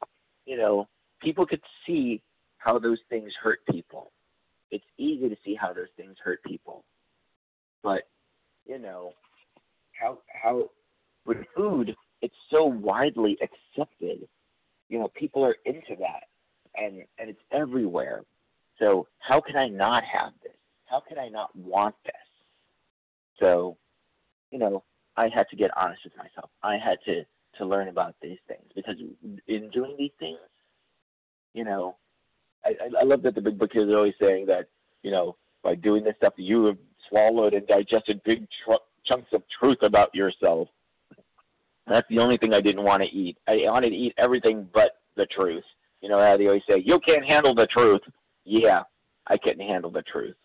you 0.44 0.56
know, 0.56 0.86
people 1.20 1.46
could 1.46 1.62
see 1.86 2.22
how 2.58 2.78
those 2.78 2.98
things 3.08 3.32
hurt 3.42 3.60
people. 3.70 4.12
It's 4.70 4.84
easy 4.98 5.28
to 5.28 5.36
see 5.44 5.54
how 5.54 5.72
those 5.72 5.88
things 5.96 6.16
hurt 6.22 6.42
people. 6.44 6.84
But, 7.82 8.02
you 8.66 8.78
know, 8.78 9.12
how 9.98 10.18
how 10.42 10.70
with 11.24 11.38
food 11.56 11.94
it's 12.20 12.34
so 12.50 12.64
widely 12.64 13.38
accepted. 13.40 14.28
You 14.88 14.98
know, 14.98 15.08
people 15.14 15.44
are 15.44 15.56
into 15.64 15.96
that, 16.00 16.24
and 16.80 17.04
and 17.18 17.30
it's 17.30 17.40
everywhere. 17.52 18.22
So 18.78 19.06
how 19.18 19.40
can 19.40 19.56
I 19.56 19.68
not 19.68 20.04
have 20.04 20.32
this? 20.42 20.52
How 20.86 21.00
can 21.00 21.18
I 21.18 21.28
not 21.28 21.54
want 21.56 21.94
this? 22.04 22.14
So, 23.40 23.76
you 24.50 24.58
know, 24.58 24.82
I 25.16 25.28
had 25.28 25.48
to 25.50 25.56
get 25.56 25.70
honest 25.76 26.00
with 26.04 26.16
myself. 26.16 26.50
I 26.62 26.76
had 26.76 26.98
to 27.06 27.24
to 27.58 27.66
learn 27.66 27.88
about 27.88 28.14
these 28.22 28.38
things 28.46 28.64
because 28.74 28.96
in 29.48 29.70
doing 29.70 29.96
these 29.98 30.12
things, 30.18 30.38
you 31.54 31.64
know, 31.64 31.96
I, 32.64 32.74
I 33.00 33.04
love 33.04 33.22
that 33.22 33.34
the 33.34 33.40
big 33.40 33.58
book 33.58 33.72
is 33.74 33.88
always 33.88 34.14
saying 34.20 34.46
that 34.46 34.68
you 35.02 35.10
know 35.10 35.36
by 35.62 35.74
doing 35.74 36.04
this 36.04 36.14
stuff 36.16 36.34
you 36.36 36.66
have 36.66 36.78
swallowed 37.08 37.54
and 37.54 37.66
digested 37.66 38.22
big 38.24 38.46
tr- 38.64 38.74
chunks 39.04 39.32
of 39.32 39.42
truth 39.58 39.78
about 39.82 40.14
yourself. 40.14 40.68
That's 41.86 42.06
the 42.08 42.18
only 42.18 42.36
thing 42.36 42.52
I 42.52 42.60
didn't 42.60 42.84
want 42.84 43.02
to 43.02 43.08
eat. 43.08 43.38
I 43.48 43.60
wanted 43.64 43.90
to 43.90 43.96
eat 43.96 44.14
everything 44.18 44.68
but 44.74 44.98
the 45.16 45.26
truth. 45.26 45.64
You 46.00 46.08
know 46.08 46.20
how 46.20 46.36
they 46.36 46.46
always 46.46 46.62
say, 46.68 46.78
"You 46.78 47.00
can't 47.00 47.24
handle 47.24 47.54
the 47.54 47.66
truth." 47.66 48.02
Yeah, 48.44 48.82
I 49.26 49.36
couldn't 49.36 49.66
handle 49.66 49.90
the 49.90 50.02
truth, 50.02 50.36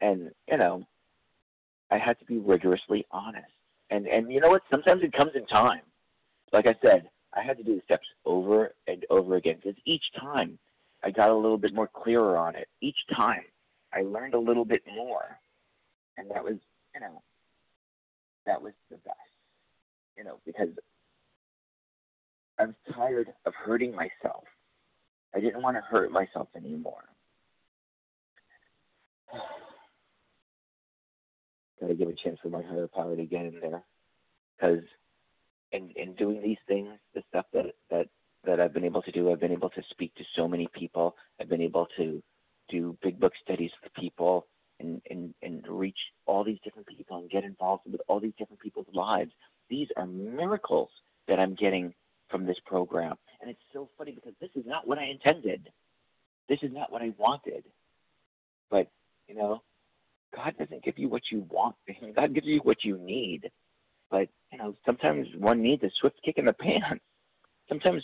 and 0.00 0.30
you 0.48 0.58
know, 0.58 0.84
I 1.90 1.98
had 1.98 2.18
to 2.18 2.24
be 2.24 2.38
rigorously 2.38 3.06
honest. 3.10 3.50
And 3.90 4.06
and 4.06 4.30
you 4.30 4.40
know 4.40 4.50
what? 4.50 4.62
Sometimes 4.70 5.02
it 5.02 5.12
comes 5.12 5.32
in 5.34 5.46
time. 5.46 5.82
Like 6.52 6.66
I 6.66 6.74
said, 6.82 7.08
I 7.34 7.42
had 7.42 7.56
to 7.56 7.64
do 7.64 7.76
the 7.76 7.82
steps 7.84 8.06
over 8.24 8.74
and 8.86 9.04
over 9.10 9.36
again 9.36 9.56
because 9.56 9.78
each 9.86 10.04
time 10.18 10.58
I 11.02 11.10
got 11.10 11.30
a 11.30 11.34
little 11.34 11.58
bit 11.58 11.74
more 11.74 11.88
clearer 11.88 12.36
on 12.36 12.54
it. 12.54 12.68
Each 12.80 12.96
time 13.14 13.42
I 13.92 14.02
learned 14.02 14.34
a 14.34 14.38
little 14.38 14.64
bit 14.64 14.82
more, 14.94 15.38
and 16.16 16.30
that 16.30 16.44
was 16.44 16.56
you 16.94 17.00
know 17.00 17.22
that 18.46 18.60
was 18.60 18.72
the 18.90 18.96
best. 18.98 19.18
You 20.16 20.24
know, 20.24 20.38
because 20.46 20.68
I 22.58 22.66
was 22.66 22.74
tired 22.94 23.32
of 23.46 23.54
hurting 23.54 23.94
myself. 23.94 24.44
I 25.34 25.40
didn't 25.40 25.62
want 25.62 25.76
to 25.76 25.82
hurt 25.82 26.12
myself 26.12 26.48
anymore. 26.56 27.04
Got 31.80 31.88
to 31.88 31.94
give 31.94 32.08
a 32.08 32.14
chance 32.14 32.38
for 32.42 32.50
my 32.50 32.62
higher 32.62 32.88
power 32.88 33.16
to 33.16 33.24
get 33.24 33.46
in 33.46 33.58
there, 33.60 33.82
because 34.56 34.84
in 35.72 35.90
in 35.96 36.14
doing 36.14 36.40
these 36.40 36.58
things, 36.68 36.90
the 37.14 37.22
stuff 37.28 37.46
that 37.52 37.74
that 37.90 38.08
that 38.44 38.60
I've 38.60 38.72
been 38.72 38.84
able 38.84 39.02
to 39.02 39.10
do, 39.10 39.32
I've 39.32 39.40
been 39.40 39.52
able 39.52 39.70
to 39.70 39.82
speak 39.90 40.14
to 40.14 40.24
so 40.36 40.46
many 40.46 40.68
people. 40.72 41.16
I've 41.40 41.48
been 41.48 41.62
able 41.62 41.88
to 41.96 42.22
do 42.68 42.96
big 43.02 43.18
book 43.20 43.32
studies 43.42 43.70
with 43.82 43.92
people 43.94 44.46
and, 44.80 45.00
and, 45.10 45.34
and 45.42 45.64
reach 45.68 45.98
all 46.26 46.44
these 46.44 46.58
different 46.64 46.88
people 46.88 47.18
and 47.18 47.30
get 47.30 47.44
involved 47.44 47.82
with 47.90 48.00
all 48.08 48.20
these 48.20 48.32
different 48.38 48.60
people's 48.60 48.86
lives. 48.92 49.32
These 49.68 49.88
are 49.96 50.06
miracles 50.06 50.90
that 51.28 51.38
I'm 51.38 51.54
getting 51.54 51.94
from 52.28 52.46
this 52.46 52.56
program. 52.66 53.16
And 53.40 53.50
it's 53.50 53.60
so 53.72 53.88
funny 53.98 54.12
because 54.12 54.34
this 54.40 54.50
is 54.54 54.64
not 54.66 54.86
what 54.86 54.98
I 54.98 55.04
intended. 55.04 55.68
This 56.48 56.58
is 56.62 56.72
not 56.72 56.90
what 56.90 57.02
I 57.02 57.12
wanted. 57.18 57.64
But, 58.70 58.88
you 59.28 59.34
know, 59.34 59.62
God 60.34 60.54
doesn't 60.58 60.82
give 60.84 60.98
you 60.98 61.08
what 61.08 61.22
you 61.30 61.46
want. 61.48 61.76
God 62.16 62.34
gives 62.34 62.46
you 62.46 62.60
what 62.60 62.84
you 62.84 62.98
need. 62.98 63.50
But, 64.10 64.28
you 64.52 64.58
know, 64.58 64.74
sometimes 64.84 65.26
one 65.38 65.62
needs 65.62 65.82
a 65.82 65.90
swift 66.00 66.16
kick 66.24 66.38
in 66.38 66.46
the 66.46 66.52
pants. 66.60 67.04
Sometimes 67.68 68.02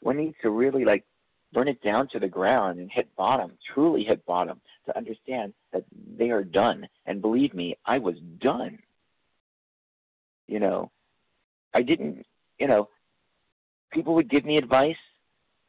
one 0.00 0.16
needs 0.16 0.36
to 0.42 0.50
really 0.50 0.84
like 0.84 1.04
burn 1.52 1.68
it 1.68 1.82
down 1.82 2.08
to 2.08 2.18
the 2.18 2.28
ground 2.28 2.78
and 2.78 2.90
hit 2.90 3.14
bottom, 3.16 3.52
truly 3.74 4.04
hit 4.04 4.24
bottom, 4.26 4.60
to 4.86 4.96
understand 4.96 5.52
that 5.72 5.84
they 6.18 6.30
are 6.30 6.44
done. 6.44 6.88
And 7.06 7.20
believe 7.20 7.54
me, 7.54 7.76
I 7.84 7.98
was 7.98 8.16
done. 8.40 8.78
You 10.48 10.60
know, 10.60 10.90
I 11.74 11.82
didn't, 11.82 12.26
you 12.58 12.66
know, 12.66 12.88
people 13.92 14.14
would 14.14 14.30
give 14.30 14.44
me 14.44 14.56
advice. 14.56 14.96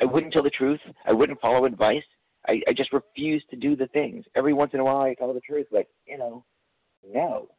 I 0.02 0.06
wouldn't 0.06 0.34
tell 0.34 0.44
the 0.44 0.50
truth. 0.50 0.80
I 1.06 1.12
wouldn't 1.12 1.40
follow 1.40 1.66
advice. 1.66 2.04
I, 2.48 2.62
I 2.68 2.74
just 2.74 2.92
refused 2.92 3.50
to 3.52 3.56
do 3.56 3.76
the 3.76 3.88
things. 3.88 4.26
Every 4.36 4.54
once 4.54 4.72
in 4.74 4.80
a 4.80 4.84
while, 4.84 5.02
I 5.02 5.14
tell 5.14 5.34
the 5.34 5.40
truth, 5.40 5.68
but, 5.72 5.88
you 6.06 6.18
know, 6.18 6.44
no. 7.14 7.50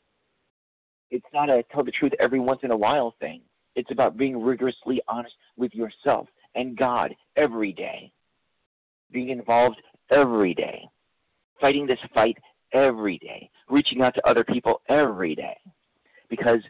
It's 1.11 1.27
not 1.33 1.49
a 1.49 1.63
tell 1.73 1.85
the 1.85 1.93
truth 1.93 2.13
every 2.19 2.41
once 2.41 2.61
in 2.63 2.71
a 2.71 2.77
while 2.77 3.15
thing. 3.21 3.41
It's 3.77 3.91
about 3.91 4.17
being 4.17 4.43
rigorously 4.43 5.01
honest 5.09 5.35
with 5.57 5.75
yourself 5.75 6.29
and 6.55 6.77
God 6.77 7.15
every 7.37 7.73
day, 7.73 8.13
being 9.11 9.31
involved 9.31 9.81
every 10.11 10.55
day, 10.55 10.89
fighting 11.61 11.87
this 11.87 11.99
fight 12.13 12.37
every 12.73 13.19
day, 13.19 13.51
reaching 13.69 14.03
out 14.03 14.15
to 14.15 14.29
other 14.29 14.45
people 14.45 14.83
every 14.89 15.35
day. 15.35 15.57
Because 16.29 16.61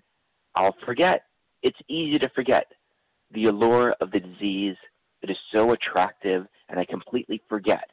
I'll 0.54 0.76
forget. 0.84 1.24
It's 1.62 1.78
easy 1.88 2.18
to 2.18 2.28
forget 2.30 2.66
the 3.34 3.46
allure 3.46 3.94
of 4.00 4.10
the 4.10 4.20
disease 4.20 4.76
that 5.20 5.30
is 5.30 5.36
so 5.52 5.72
attractive, 5.72 6.46
and 6.68 6.78
I 6.78 6.84
completely 6.84 7.42
forget. 7.48 7.90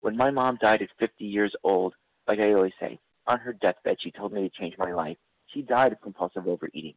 When 0.00 0.16
my 0.16 0.30
mom 0.30 0.58
died 0.60 0.82
at 0.82 0.88
50 0.98 1.24
years 1.24 1.54
old, 1.62 1.94
like 2.26 2.40
I 2.40 2.52
always 2.52 2.72
say, 2.80 2.98
on 3.26 3.38
her 3.38 3.52
deathbed, 3.52 3.96
she 4.00 4.10
told 4.10 4.32
me 4.32 4.42
to 4.42 4.60
change 4.60 4.74
my 4.78 4.92
life. 4.92 5.16
She 5.46 5.62
died 5.62 5.92
of 5.92 6.00
compulsive 6.00 6.48
overeating. 6.48 6.94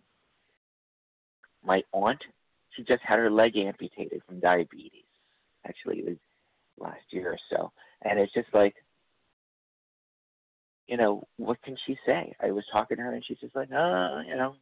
My 1.63 1.83
aunt 1.93 2.21
she 2.75 2.83
just 2.83 3.03
had 3.03 3.19
her 3.19 3.31
leg 3.31 3.55
amputated 3.55 4.21
from 4.25 4.39
diabetes. 4.39 5.05
Actually, 5.65 5.99
it 5.99 6.05
was 6.05 6.17
last 6.77 7.03
year 7.09 7.31
or 7.31 7.39
so. 7.49 7.71
And 8.03 8.19
it's 8.19 8.33
just 8.33 8.53
like, 8.53 8.75
you 10.87 10.97
know, 10.97 11.23
what 11.37 11.61
can 11.63 11.75
she 11.85 11.97
say? 12.05 12.35
I 12.41 12.51
was 12.51 12.63
talking 12.71 12.97
to 12.97 13.03
her 13.03 13.13
and 13.13 13.23
she's 13.25 13.39
just 13.39 13.55
like, 13.55 13.69
oh, 13.71 14.21
you 14.27 14.35
know, 14.35 14.55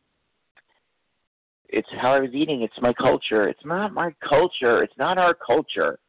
It's 1.69 1.87
how 1.99 2.13
I 2.13 2.19
was 2.19 2.31
eating. 2.33 2.61
It's 2.61 2.73
my 2.81 2.93
culture. 2.93 3.47
It's 3.47 3.65
not 3.65 3.93
my 3.93 4.13
culture. 4.27 4.83
It's 4.83 4.97
not 4.97 5.17
our 5.17 5.33
culture. 5.33 5.99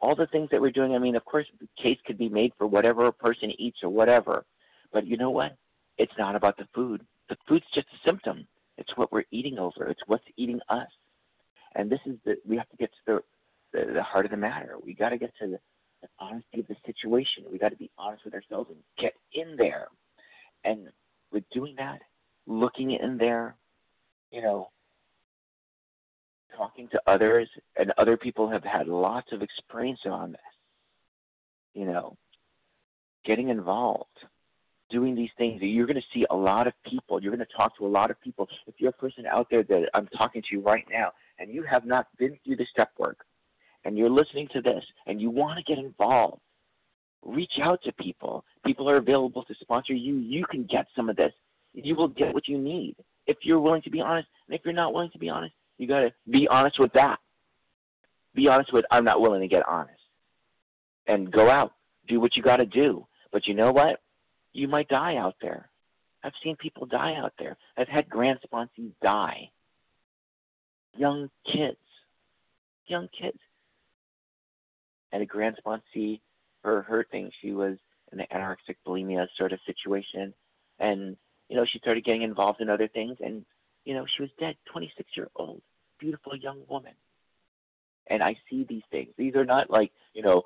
All 0.00 0.16
the 0.16 0.26
things 0.26 0.48
that 0.50 0.60
we're 0.60 0.70
doing, 0.70 0.94
I 0.94 0.98
mean, 0.98 1.16
of 1.16 1.24
course, 1.24 1.46
the 1.60 1.68
case 1.80 1.98
could 2.06 2.18
be 2.18 2.28
made 2.28 2.52
for 2.58 2.66
whatever 2.66 3.06
a 3.06 3.12
person 3.12 3.52
eats 3.58 3.78
or 3.82 3.88
whatever. 3.88 4.44
But 4.92 5.06
you 5.06 5.16
know 5.16 5.30
what? 5.30 5.56
It's 5.96 6.12
not 6.18 6.36
about 6.36 6.56
the 6.56 6.66
food. 6.74 7.02
The 7.28 7.36
food's 7.48 7.64
just 7.74 7.86
a 7.88 8.08
symptom. 8.08 8.46
It's 8.76 8.96
what 8.96 9.12
we're 9.12 9.24
eating 9.30 9.58
over. 9.58 9.86
It's 9.88 10.00
what's 10.06 10.24
eating 10.36 10.60
us. 10.68 10.88
And 11.76 11.90
this 11.90 12.00
is 12.06 12.16
the 12.24 12.36
we 12.46 12.56
have 12.56 12.68
to 12.70 12.76
get 12.76 12.90
to 12.90 12.98
the 13.06 13.20
the, 13.72 13.92
the 13.92 14.02
heart 14.02 14.24
of 14.24 14.30
the 14.30 14.36
matter. 14.36 14.76
We 14.82 14.94
got 14.94 15.10
to 15.10 15.18
get 15.18 15.32
to 15.40 15.46
the, 15.46 15.58
the 16.02 16.08
honesty 16.18 16.60
of 16.60 16.66
the 16.68 16.76
situation. 16.86 17.44
We 17.50 17.58
got 17.58 17.70
to 17.70 17.76
be 17.76 17.90
honest 17.98 18.24
with 18.24 18.34
ourselves 18.34 18.70
and 18.70 18.78
get 18.98 19.14
in 19.32 19.56
there. 19.56 19.88
And 20.64 20.88
with 21.32 21.44
doing 21.52 21.74
that, 21.76 22.00
looking 22.46 22.92
in 22.92 23.18
there, 23.18 23.56
you 24.34 24.42
know, 24.42 24.68
talking 26.56 26.88
to 26.88 27.00
others, 27.06 27.48
and 27.76 27.92
other 27.98 28.16
people 28.16 28.50
have 28.50 28.64
had 28.64 28.88
lots 28.88 29.32
of 29.32 29.42
experience 29.42 30.00
on 30.06 30.32
this. 30.32 30.40
You 31.74 31.86
know, 31.86 32.16
getting 33.24 33.48
involved, 33.48 34.18
doing 34.90 35.14
these 35.14 35.30
things. 35.38 35.62
You're 35.62 35.86
going 35.86 35.96
to 35.96 36.06
see 36.12 36.26
a 36.30 36.34
lot 36.34 36.66
of 36.66 36.72
people. 36.84 37.22
You're 37.22 37.34
going 37.34 37.46
to 37.46 37.56
talk 37.56 37.76
to 37.78 37.86
a 37.86 37.88
lot 37.88 38.10
of 38.10 38.20
people. 38.20 38.48
If 38.66 38.74
you're 38.78 38.90
a 38.90 38.92
person 38.92 39.24
out 39.24 39.46
there 39.50 39.62
that 39.62 39.88
I'm 39.94 40.08
talking 40.08 40.42
to 40.50 40.60
right 40.60 40.84
now, 40.90 41.12
and 41.38 41.52
you 41.52 41.62
have 41.62 41.84
not 41.84 42.08
been 42.18 42.36
through 42.44 42.56
the 42.56 42.66
step 42.72 42.90
work, 42.98 43.18
and 43.84 43.96
you're 43.96 44.10
listening 44.10 44.48
to 44.52 44.60
this, 44.60 44.84
and 45.06 45.20
you 45.20 45.30
want 45.30 45.58
to 45.58 45.64
get 45.64 45.82
involved, 45.82 46.40
reach 47.22 47.60
out 47.62 47.80
to 47.84 47.92
people. 47.92 48.44
People 48.66 48.90
are 48.90 48.96
available 48.96 49.44
to 49.44 49.54
sponsor 49.60 49.92
you. 49.92 50.16
You 50.16 50.44
can 50.50 50.64
get 50.64 50.86
some 50.96 51.08
of 51.08 51.14
this. 51.14 51.32
You 51.72 51.94
will 51.94 52.08
get 52.08 52.34
what 52.34 52.48
you 52.48 52.58
need 52.58 52.96
if 53.26 53.38
you're 53.42 53.60
willing 53.60 53.82
to 53.82 53.90
be 53.90 54.00
honest. 54.00 54.28
And 54.46 54.54
if 54.54 54.64
you're 54.64 54.74
not 54.74 54.92
willing 54.92 55.10
to 55.10 55.18
be 55.18 55.30
honest, 55.30 55.54
you 55.78 55.88
got 55.88 56.00
to 56.00 56.12
be 56.30 56.46
honest 56.48 56.78
with 56.78 56.92
that. 56.92 57.18
Be 58.34 58.48
honest 58.48 58.72
with, 58.72 58.84
I'm 58.90 59.04
not 59.04 59.20
willing 59.20 59.40
to 59.40 59.48
get 59.48 59.66
honest. 59.68 60.00
And 61.06 61.30
go 61.30 61.50
out, 61.50 61.72
do 62.08 62.20
what 62.20 62.36
you 62.36 62.42
got 62.42 62.56
to 62.56 62.66
do. 62.66 63.06
But 63.32 63.46
you 63.46 63.54
know 63.54 63.72
what? 63.72 64.00
You 64.52 64.68
might 64.68 64.88
die 64.88 65.16
out 65.16 65.36
there. 65.40 65.68
I've 66.22 66.32
seen 66.42 66.56
people 66.56 66.86
die 66.86 67.14
out 67.16 67.32
there. 67.38 67.56
I've 67.76 67.88
had 67.88 68.08
grand 68.08 68.38
sponsees 68.46 68.92
die. 69.02 69.50
Young 70.96 71.28
kids. 71.44 71.76
Young 72.86 73.08
kids. 73.20 73.38
And 75.12 75.22
a 75.22 75.26
grand 75.26 75.56
sponsee, 75.64 76.20
her 76.62 76.82
her 76.82 77.04
thing, 77.10 77.30
she 77.40 77.52
was 77.52 77.76
in 78.12 78.20
an 78.20 78.26
anorexic 78.34 78.76
bulimia 78.86 79.26
sort 79.36 79.52
of 79.52 79.60
situation. 79.66 80.32
And, 80.78 81.16
you 81.48 81.56
know, 81.56 81.64
she 81.70 81.78
started 81.78 82.04
getting 82.04 82.22
involved 82.22 82.60
in 82.60 82.68
other 82.68 82.88
things 82.88 83.16
and 83.24 83.44
you 83.84 83.94
know, 83.94 84.06
she 84.16 84.22
was 84.22 84.30
dead, 84.38 84.56
26 84.72 85.08
year 85.16 85.28
old, 85.36 85.60
beautiful 85.98 86.34
young 86.36 86.60
woman. 86.68 86.92
And 88.08 88.22
I 88.22 88.36
see 88.50 88.64
these 88.68 88.82
things. 88.90 89.10
These 89.16 89.34
are 89.34 89.44
not 89.44 89.70
like, 89.70 89.92
you 90.14 90.22
know, 90.22 90.42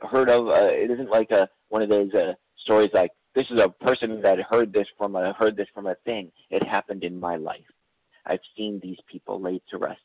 heard 0.00 0.28
of. 0.28 0.48
Uh, 0.48 0.70
it 0.70 0.90
isn't 0.90 1.10
like 1.10 1.30
a 1.30 1.48
one 1.68 1.82
of 1.82 1.88
those 1.88 2.12
uh, 2.14 2.32
stories 2.62 2.90
like 2.94 3.10
this 3.34 3.46
is 3.50 3.58
a 3.58 3.68
person 3.68 4.22
that 4.22 4.38
heard 4.40 4.72
this 4.72 4.86
from 4.96 5.16
a 5.16 5.32
heard 5.34 5.56
this 5.56 5.68
from 5.74 5.86
a 5.86 5.96
thing. 6.04 6.30
It 6.50 6.62
happened 6.62 7.04
in 7.04 7.18
my 7.18 7.36
life. 7.36 7.60
I've 8.24 8.40
seen 8.56 8.80
these 8.82 8.98
people 9.10 9.40
laid 9.40 9.62
to 9.70 9.78
rest. 9.78 10.00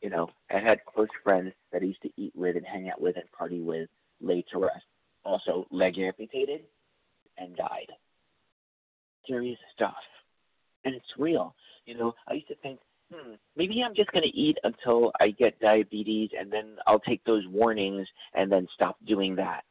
You 0.00 0.10
know, 0.10 0.30
I 0.50 0.58
had 0.58 0.84
close 0.84 1.08
friends 1.22 1.52
that 1.72 1.82
I 1.82 1.86
used 1.86 2.02
to 2.02 2.10
eat 2.16 2.32
with 2.34 2.56
and 2.56 2.66
hang 2.66 2.88
out 2.88 3.00
with 3.00 3.16
and 3.16 3.30
party 3.32 3.60
with 3.60 3.88
laid 4.20 4.44
to 4.52 4.58
rest. 4.58 4.84
Also, 5.24 5.66
leg 5.70 5.98
amputated 5.98 6.62
and 7.38 7.56
died. 7.56 7.92
Serious 9.26 9.58
stuff. 9.74 9.94
And 10.84 10.94
it's 10.94 11.04
real. 11.18 11.54
You 11.86 11.96
know, 11.96 12.14
I 12.28 12.34
used 12.34 12.48
to 12.48 12.56
think, 12.56 12.80
hmm, 13.12 13.34
maybe 13.56 13.82
I'm 13.82 13.94
just 13.94 14.12
going 14.12 14.24
to 14.24 14.36
eat 14.36 14.58
until 14.64 15.12
I 15.20 15.30
get 15.30 15.60
diabetes 15.60 16.30
and 16.38 16.52
then 16.52 16.76
I'll 16.86 17.00
take 17.00 17.24
those 17.24 17.46
warnings 17.48 18.06
and 18.34 18.50
then 18.50 18.66
stop 18.74 18.96
doing 19.06 19.36
that. 19.36 19.64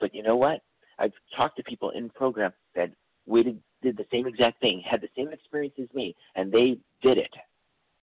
But 0.00 0.14
you 0.14 0.22
know 0.22 0.36
what? 0.36 0.60
I've 0.98 1.12
talked 1.36 1.56
to 1.56 1.62
people 1.64 1.90
in 1.90 2.08
program 2.10 2.52
that 2.74 2.90
waited, 3.26 3.60
did 3.82 3.96
the 3.96 4.06
same 4.12 4.26
exact 4.26 4.60
thing, 4.60 4.82
had 4.88 5.00
the 5.00 5.08
same 5.16 5.32
experience 5.32 5.74
as 5.80 5.92
me, 5.94 6.14
and 6.36 6.52
they 6.52 6.78
did 7.02 7.18
it. 7.18 7.32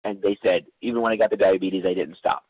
And 0.04 0.20
they 0.20 0.36
said, 0.42 0.66
even 0.82 1.00
when 1.00 1.12
I 1.12 1.16
got 1.16 1.30
the 1.30 1.36
diabetes, 1.36 1.84
I 1.86 1.94
didn't 1.94 2.18
stop. 2.18 2.44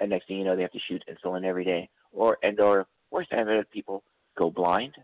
And 0.00 0.10
next 0.10 0.28
thing 0.28 0.38
you 0.38 0.44
know, 0.44 0.54
they 0.56 0.62
have 0.62 0.72
to 0.72 0.78
shoot 0.88 1.02
insulin 1.08 1.44
every 1.44 1.64
day, 1.64 1.88
or 2.12 2.38
and 2.42 2.58
or 2.60 2.86
worse, 3.10 3.26
I've 3.32 3.46
had 3.46 3.70
people 3.70 4.02
go 4.36 4.50
blind. 4.50 4.94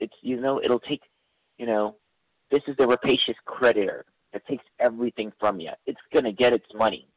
It's 0.00 0.14
you 0.22 0.40
know, 0.40 0.60
it'll 0.62 0.80
take, 0.80 1.02
you 1.58 1.66
know, 1.66 1.96
this 2.50 2.62
is 2.68 2.76
the 2.76 2.86
rapacious 2.86 3.36
creditor 3.44 4.04
that 4.32 4.46
takes 4.46 4.64
everything 4.78 5.32
from 5.38 5.60
you. 5.60 5.70
It's 5.86 6.00
going 6.12 6.24
to 6.24 6.32
get 6.32 6.52
its 6.52 6.66
money, 6.74 7.08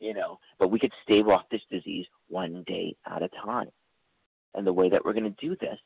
you 0.00 0.14
know, 0.14 0.38
but 0.58 0.70
we 0.70 0.78
could 0.78 0.92
stave 1.02 1.28
off 1.28 1.42
this 1.50 1.60
disease 1.70 2.06
one 2.28 2.64
day 2.66 2.96
at 3.06 3.22
a 3.22 3.28
time. 3.44 3.70
And 4.54 4.66
the 4.66 4.72
way 4.72 4.88
that 4.88 5.04
we're 5.04 5.14
going 5.14 5.34
to 5.34 5.46
do 5.46 5.56
this 5.60 5.78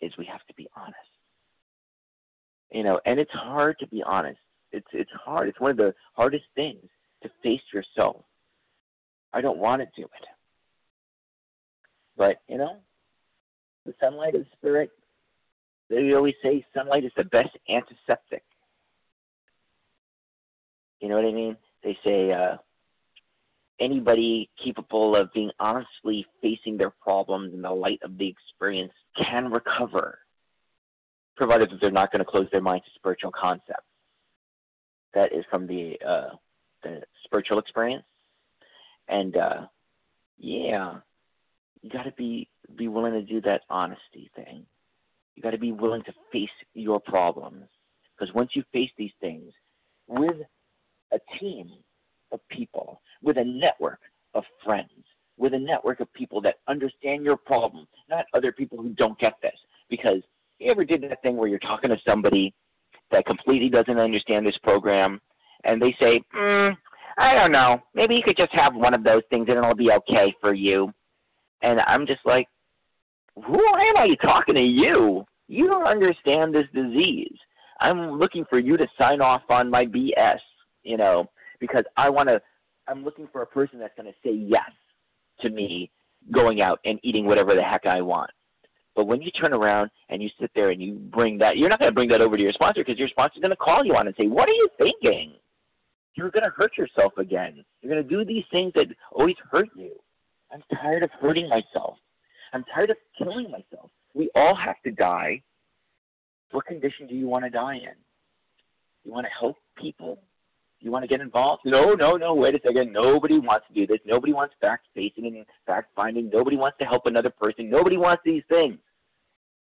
is 0.00 0.16
we 0.16 0.26
have 0.26 0.44
to 0.46 0.54
be 0.54 0.68
honest. 0.76 0.96
You 2.70 2.82
know, 2.82 3.00
and 3.06 3.18
it's 3.18 3.32
hard 3.32 3.78
to 3.78 3.86
be 3.86 4.02
honest. 4.02 4.40
It's 4.72 4.86
it's 4.92 5.10
hard. 5.12 5.48
It's 5.48 5.60
one 5.60 5.70
of 5.70 5.76
the 5.76 5.94
hardest 6.14 6.44
things 6.54 6.84
to 7.22 7.30
face 7.42 7.62
yourself. 7.72 8.24
I 9.32 9.40
don't 9.40 9.58
want 9.58 9.82
to 9.82 9.88
do 10.00 10.04
it. 10.04 10.26
But, 12.16 12.40
you 12.48 12.58
know, 12.58 12.78
the 13.84 13.94
sunlight 14.00 14.34
of 14.34 14.42
the 14.42 14.46
spirit 14.56 14.90
they 15.88 16.12
always 16.14 16.34
say 16.42 16.64
sunlight 16.74 17.04
is 17.04 17.12
the 17.16 17.24
best 17.24 17.56
antiseptic. 17.68 18.42
You 21.00 21.08
know 21.08 21.16
what 21.16 21.24
I 21.24 21.32
mean? 21.32 21.56
They 21.84 21.96
say 22.04 22.32
uh, 22.32 22.56
anybody 23.78 24.50
capable 24.62 25.14
of 25.14 25.32
being 25.32 25.50
honestly 25.60 26.26
facing 26.42 26.76
their 26.76 26.90
problems 26.90 27.54
in 27.54 27.62
the 27.62 27.70
light 27.70 28.00
of 28.02 28.18
the 28.18 28.28
experience 28.28 28.92
can 29.16 29.50
recover, 29.50 30.18
provided 31.36 31.70
that 31.70 31.80
they're 31.80 31.90
not 31.90 32.10
going 32.10 32.24
to 32.24 32.30
close 32.30 32.48
their 32.50 32.60
mind 32.60 32.82
to 32.84 32.90
spiritual 32.98 33.32
concepts. 33.38 33.82
That 35.14 35.32
is 35.32 35.44
from 35.50 35.66
the 35.66 35.96
uh, 36.06 36.36
the 36.82 37.02
spiritual 37.24 37.58
experience, 37.58 38.04
and 39.08 39.34
uh, 39.36 39.66
yeah, 40.38 40.96
you 41.80 41.90
got 41.90 42.02
to 42.02 42.12
be 42.12 42.48
be 42.76 42.88
willing 42.88 43.12
to 43.12 43.22
do 43.22 43.40
that 43.42 43.62
honesty 43.70 44.30
thing. 44.34 44.66
You 45.36 45.42
got 45.42 45.50
to 45.50 45.58
be 45.58 45.72
willing 45.72 46.02
to 46.04 46.12
face 46.32 46.48
your 46.74 46.98
problems. 46.98 47.64
Because 48.18 48.34
once 48.34 48.50
you 48.54 48.64
face 48.72 48.90
these 48.96 49.12
things 49.20 49.52
with 50.08 50.36
a 51.12 51.18
team 51.38 51.70
of 52.32 52.40
people, 52.50 53.00
with 53.22 53.36
a 53.36 53.44
network 53.44 54.00
of 54.34 54.44
friends, 54.64 54.90
with 55.36 55.52
a 55.54 55.58
network 55.58 56.00
of 56.00 56.12
people 56.14 56.40
that 56.40 56.56
understand 56.66 57.24
your 57.24 57.36
problem, 57.36 57.86
not 58.08 58.24
other 58.34 58.52
people 58.52 58.78
who 58.78 58.88
don't 58.90 59.18
get 59.18 59.34
this. 59.42 59.56
Because 59.90 60.22
you 60.58 60.70
ever 60.70 60.84
did 60.84 61.02
that 61.02 61.20
thing 61.22 61.36
where 61.36 61.48
you're 61.48 61.58
talking 61.58 61.90
to 61.90 61.98
somebody 62.06 62.54
that 63.10 63.26
completely 63.26 63.68
doesn't 63.68 63.98
understand 63.98 64.46
this 64.46 64.58
program 64.62 65.20
and 65.64 65.80
they 65.80 65.94
say, 66.00 66.22
mm, 66.34 66.76
I 67.18 67.34
don't 67.34 67.52
know, 67.52 67.82
maybe 67.94 68.14
you 68.14 68.22
could 68.22 68.36
just 68.36 68.52
have 68.52 68.74
one 68.74 68.94
of 68.94 69.04
those 69.04 69.22
things 69.30 69.46
and 69.48 69.58
it'll 69.58 69.74
be 69.74 69.90
okay 69.90 70.34
for 70.40 70.54
you. 70.54 70.92
And 71.62 71.80
I'm 71.80 72.06
just 72.06 72.20
like, 72.24 72.48
who 73.44 73.54
am 73.54 73.96
I 73.96 74.14
talking 74.22 74.54
to 74.54 74.60
you? 74.60 75.24
You 75.48 75.66
don't 75.66 75.86
understand 75.86 76.54
this 76.54 76.66
disease. 76.74 77.36
I'm 77.80 78.12
looking 78.18 78.44
for 78.48 78.58
you 78.58 78.76
to 78.76 78.86
sign 78.98 79.20
off 79.20 79.42
on 79.50 79.70
my 79.70 79.84
BS, 79.84 80.38
you 80.82 80.96
know, 80.96 81.28
because 81.60 81.84
I 81.96 82.08
want 82.08 82.28
to. 82.28 82.40
I'm 82.88 83.04
looking 83.04 83.28
for 83.32 83.42
a 83.42 83.46
person 83.46 83.78
that's 83.78 83.94
going 83.96 84.10
to 84.10 84.18
say 84.24 84.32
yes 84.32 84.70
to 85.40 85.50
me 85.50 85.90
going 86.32 86.60
out 86.60 86.80
and 86.84 86.98
eating 87.02 87.26
whatever 87.26 87.54
the 87.54 87.62
heck 87.62 87.84
I 87.84 88.00
want. 88.00 88.30
But 88.94 89.06
when 89.06 89.20
you 89.20 89.30
turn 89.32 89.52
around 89.52 89.90
and 90.08 90.22
you 90.22 90.30
sit 90.40 90.50
there 90.54 90.70
and 90.70 90.80
you 90.80 90.94
bring 90.94 91.36
that, 91.38 91.58
you're 91.58 91.68
not 91.68 91.78
going 91.78 91.90
to 91.90 91.94
bring 91.94 92.08
that 92.08 92.20
over 92.20 92.36
to 92.36 92.42
your 92.42 92.52
sponsor 92.52 92.82
because 92.82 92.98
your 92.98 93.08
sponsor's 93.08 93.42
going 93.42 93.50
to 93.50 93.56
call 93.56 93.84
you 93.84 93.94
on 93.94 94.06
and 94.06 94.16
say, 94.16 94.26
"What 94.26 94.48
are 94.48 94.52
you 94.52 94.68
thinking? 94.78 95.34
You're 96.14 96.30
going 96.30 96.44
to 96.44 96.50
hurt 96.56 96.78
yourself 96.78 97.12
again. 97.18 97.62
You're 97.82 97.92
going 97.92 98.02
to 98.02 98.08
do 98.08 98.24
these 98.24 98.44
things 98.50 98.72
that 98.74 98.86
always 99.12 99.36
hurt 99.50 99.68
you." 99.76 99.92
I'm 100.50 100.62
tired 100.80 101.02
of 101.02 101.10
hurting 101.20 101.48
myself. 101.48 101.98
I'm 102.52 102.64
tired 102.74 102.90
of 102.90 102.96
killing 103.18 103.50
myself. 103.50 103.90
We 104.14 104.30
all 104.34 104.54
have 104.54 104.80
to 104.84 104.90
die. 104.90 105.42
What 106.52 106.66
condition 106.66 107.06
do 107.06 107.14
you 107.14 107.26
want 107.26 107.44
to 107.44 107.50
die 107.50 107.74
in? 107.74 107.94
You 109.04 109.12
want 109.12 109.26
to 109.26 109.32
help 109.38 109.56
people? 109.76 110.18
You 110.80 110.90
want 110.90 111.02
to 111.02 111.08
get 111.08 111.20
involved? 111.20 111.62
No, 111.64 111.94
no, 111.94 112.16
no. 112.16 112.34
Wait 112.34 112.54
a 112.54 112.60
second. 112.64 112.92
Nobody 112.92 113.38
wants 113.38 113.66
to 113.68 113.74
do 113.74 113.86
this. 113.86 113.98
Nobody 114.06 114.32
wants 114.32 114.54
fact 114.60 114.86
facing 114.94 115.26
and 115.26 115.44
fact 115.66 115.90
finding. 115.96 116.30
Nobody 116.30 116.56
wants 116.56 116.78
to 116.78 116.84
help 116.84 117.06
another 117.06 117.30
person. 117.30 117.70
Nobody 117.70 117.96
wants 117.96 118.22
these 118.24 118.42
things. 118.48 118.78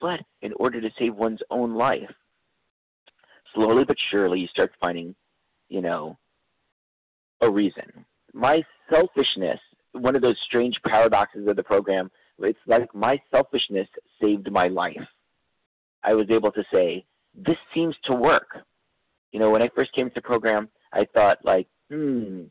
But 0.01 0.21
in 0.41 0.53
order 0.55 0.81
to 0.81 0.91
save 0.99 1.15
one's 1.15 1.41
own 1.51 1.75
life, 1.75 2.11
slowly 3.55 3.85
but 3.85 3.97
surely 4.11 4.41
you 4.41 4.49
start 4.49 4.73
finding, 4.81 5.15
you 5.69 5.81
know, 5.81 6.17
a 7.41 7.49
reason. 7.49 8.05
My 8.33 8.63
selfishness, 8.91 9.61
one 9.93 10.17
of 10.17 10.23
those 10.23 10.37
strange 10.47 10.77
paradoxes 10.87 11.47
of 11.47 11.57
the 11.57 11.63
program, 11.63 12.11
it's 12.39 12.59
like 12.67 12.95
my 12.95 13.21
selfishness 13.31 13.89
saved 14.21 14.51
my 14.51 14.69
life. 14.69 14.97
I 16.03 16.15
was 16.15 16.27
able 16.31 16.53
to 16.53 16.65
say, 16.73 17.05
this 17.35 17.57
seems 17.75 17.95
to 18.05 18.15
work. 18.15 18.59
You 19.33 19.41
know, 19.41 19.51
when 19.51 19.63
I 19.63 19.71
first 19.75 19.93
came 19.95 20.09
to 20.09 20.15
the 20.15 20.21
program, 20.21 20.69
I 20.93 21.07
thought 21.15 21.39
like, 21.45 21.67
hmm, 21.91 22.43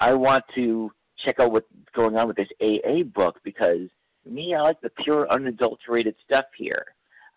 I 0.00 0.12
want 0.14 0.44
to 0.54 0.90
check 1.24 1.40
out 1.40 1.52
what's 1.52 1.66
going 1.94 2.16
on 2.16 2.28
with 2.28 2.36
this 2.36 2.48
AA 2.60 3.02
book 3.14 3.40
because 3.44 3.88
me, 4.24 4.54
I 4.54 4.60
like 4.60 4.80
the 4.80 4.90
pure, 5.04 5.30
unadulterated 5.30 6.14
stuff 6.24 6.46
here. 6.56 6.84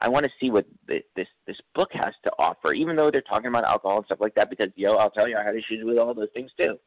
I 0.01 0.07
want 0.07 0.25
to 0.25 0.31
see 0.39 0.49
what 0.49 0.65
this 0.87 1.03
this 1.45 1.57
book 1.75 1.89
has 1.91 2.13
to 2.23 2.31
offer, 2.39 2.71
even 2.71 2.95
though 2.95 3.11
they're 3.11 3.21
talking 3.21 3.47
about 3.49 3.65
alcohol 3.65 3.97
and 3.97 4.05
stuff 4.05 4.21
like 4.21 4.33
that. 4.35 4.49
Because 4.49 4.69
yo, 4.75 4.95
I'll 4.95 5.09
tell 5.09 5.27
you, 5.27 5.37
I 5.37 5.43
had 5.43 5.55
issues 5.55 5.83
with 5.83 5.97
all 5.97 6.13
those 6.13 6.29
things 6.33 6.51
too. 6.57 6.79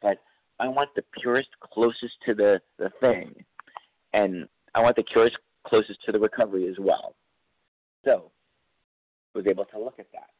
But 0.00 0.18
I 0.60 0.68
want 0.68 0.90
the 0.94 1.02
purest, 1.20 1.48
closest 1.60 2.14
to 2.26 2.34
the 2.34 2.60
the 2.78 2.90
thing, 3.00 3.34
and 4.12 4.48
I 4.74 4.80
want 4.80 4.96
the 4.96 5.04
purest, 5.04 5.36
closest 5.66 6.02
to 6.04 6.12
the 6.12 6.18
recovery 6.18 6.68
as 6.68 6.76
well. 6.78 7.14
So, 8.04 8.30
was 9.34 9.46
able 9.46 9.64
to 9.66 9.78
look 9.78 9.98
at 9.98 10.10
that, 10.12 10.30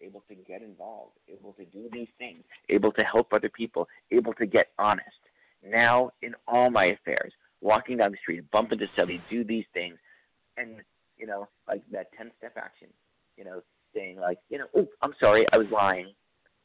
able 0.00 0.22
to 0.28 0.34
get 0.34 0.62
involved, 0.62 1.12
able 1.28 1.52
to 1.54 1.64
do 1.64 1.88
these 1.92 2.08
things, 2.18 2.44
able 2.68 2.92
to 2.92 3.02
help 3.02 3.32
other 3.32 3.48
people, 3.48 3.88
able 4.10 4.32
to 4.34 4.46
get 4.46 4.68
honest. 4.78 5.08
Now, 5.66 6.10
in 6.22 6.34
all 6.46 6.70
my 6.70 6.86
affairs, 6.86 7.32
walking 7.60 7.96
down 7.96 8.12
the 8.12 8.18
street, 8.18 8.50
bump 8.50 8.72
into 8.72 8.86
somebody, 8.96 9.22
do 9.30 9.44
these 9.44 9.64
things, 9.72 9.96
and 10.56 10.76
you 11.18 11.26
know, 11.26 11.48
like 11.68 11.82
that 11.92 12.08
10 12.16 12.30
step 12.38 12.54
action, 12.56 12.88
you 13.36 13.44
know, 13.44 13.62
saying 13.94 14.18
like, 14.18 14.38
you 14.50 14.58
know, 14.58 14.66
oh, 14.76 14.86
I'm 15.02 15.14
sorry, 15.20 15.46
I 15.52 15.56
was 15.56 15.66
lying, 15.72 16.12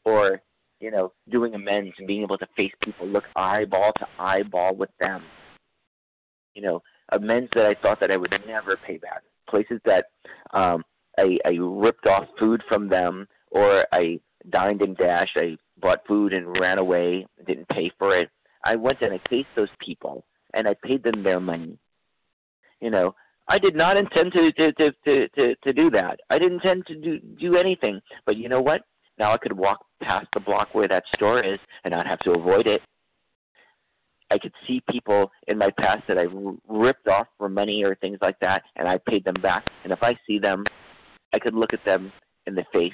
or, 0.05 0.41
you 0.79 0.91
know, 0.91 1.13
doing 1.29 1.53
amends 1.53 1.93
and 1.97 2.07
being 2.07 2.23
able 2.23 2.37
to 2.37 2.47
face 2.55 2.71
people, 2.83 3.07
look 3.07 3.25
eyeball 3.35 3.91
to 3.99 4.07
eyeball 4.17 4.75
with 4.75 4.89
them. 4.99 5.23
You 6.59 6.65
know, 6.65 6.83
amends 7.13 7.49
that 7.55 7.65
I 7.65 7.73
thought 7.81 8.01
that 8.01 8.11
I 8.11 8.17
would 8.17 8.33
never 8.45 8.75
pay 8.85 8.97
back. 8.97 9.21
Places 9.49 9.79
that 9.85 10.07
um, 10.51 10.83
I, 11.17 11.37
I 11.45 11.55
ripped 11.57 12.05
off 12.05 12.25
food 12.37 12.61
from 12.67 12.89
them, 12.89 13.29
or 13.49 13.85
I 13.93 14.19
dined 14.49 14.81
and 14.81 14.97
dashed. 14.97 15.37
I 15.37 15.55
bought 15.79 16.05
food 16.05 16.33
and 16.33 16.59
ran 16.59 16.77
away, 16.77 17.25
didn't 17.47 17.69
pay 17.69 17.89
for 17.97 18.19
it. 18.19 18.29
I 18.65 18.75
went 18.75 18.99
and 18.99 19.13
I 19.13 19.21
faced 19.29 19.47
those 19.55 19.69
people, 19.79 20.25
and 20.53 20.67
I 20.67 20.75
paid 20.83 21.01
them 21.01 21.23
their 21.23 21.39
money. 21.39 21.77
You 22.81 22.89
know, 22.89 23.15
I 23.47 23.57
did 23.57 23.73
not 23.73 23.95
intend 23.95 24.33
to 24.33 24.51
to 24.51 24.73
to 24.73 24.91
to 25.05 25.29
to, 25.29 25.55
to 25.63 25.71
do 25.71 25.89
that. 25.91 26.19
I 26.29 26.39
didn't 26.39 26.55
intend 26.55 26.87
to 26.87 26.95
do 26.95 27.19
do 27.39 27.55
anything. 27.55 28.01
But 28.25 28.35
you 28.35 28.49
know 28.49 28.61
what? 28.61 28.81
Now 29.17 29.33
I 29.33 29.37
could 29.37 29.53
walk 29.53 29.85
past 30.03 30.27
the 30.33 30.41
block 30.41 30.75
where 30.75 30.89
that 30.89 31.03
store 31.15 31.41
is 31.41 31.59
and 31.85 31.93
not 31.93 32.05
have 32.05 32.19
to 32.19 32.31
avoid 32.31 32.67
it. 32.67 32.81
I 34.31 34.37
could 34.37 34.53
see 34.67 34.81
people 34.89 35.31
in 35.47 35.57
my 35.57 35.71
past 35.71 36.03
that 36.07 36.17
I 36.17 36.27
ripped 36.67 37.07
off 37.07 37.27
for 37.37 37.49
money 37.49 37.83
or 37.83 37.95
things 37.95 38.19
like 38.21 38.39
that, 38.39 38.63
and 38.75 38.87
I 38.87 38.99
paid 39.07 39.25
them 39.25 39.41
back. 39.41 39.65
And 39.83 39.91
if 39.91 40.03
I 40.03 40.17
see 40.27 40.39
them, 40.39 40.65
I 41.33 41.39
could 41.39 41.55
look 41.55 41.73
at 41.73 41.83
them 41.85 42.11
in 42.45 42.55
the 42.55 42.65
face 42.71 42.93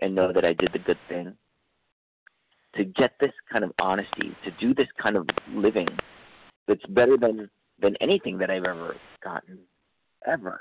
and 0.00 0.14
know 0.14 0.32
that 0.32 0.44
I 0.44 0.52
did 0.52 0.70
the 0.72 0.78
good 0.78 0.98
thing. 1.08 1.34
To 2.76 2.84
get 2.84 3.12
this 3.20 3.32
kind 3.50 3.64
of 3.64 3.72
honesty, 3.80 4.34
to 4.44 4.50
do 4.60 4.74
this 4.74 4.88
kind 5.02 5.16
of 5.16 5.26
living 5.54 5.88
that's 6.66 6.84
better 6.88 7.16
than 7.16 7.50
than 7.80 7.96
anything 8.00 8.38
that 8.38 8.50
I've 8.50 8.64
ever 8.64 8.94
gotten, 9.22 9.58
ever. 10.26 10.60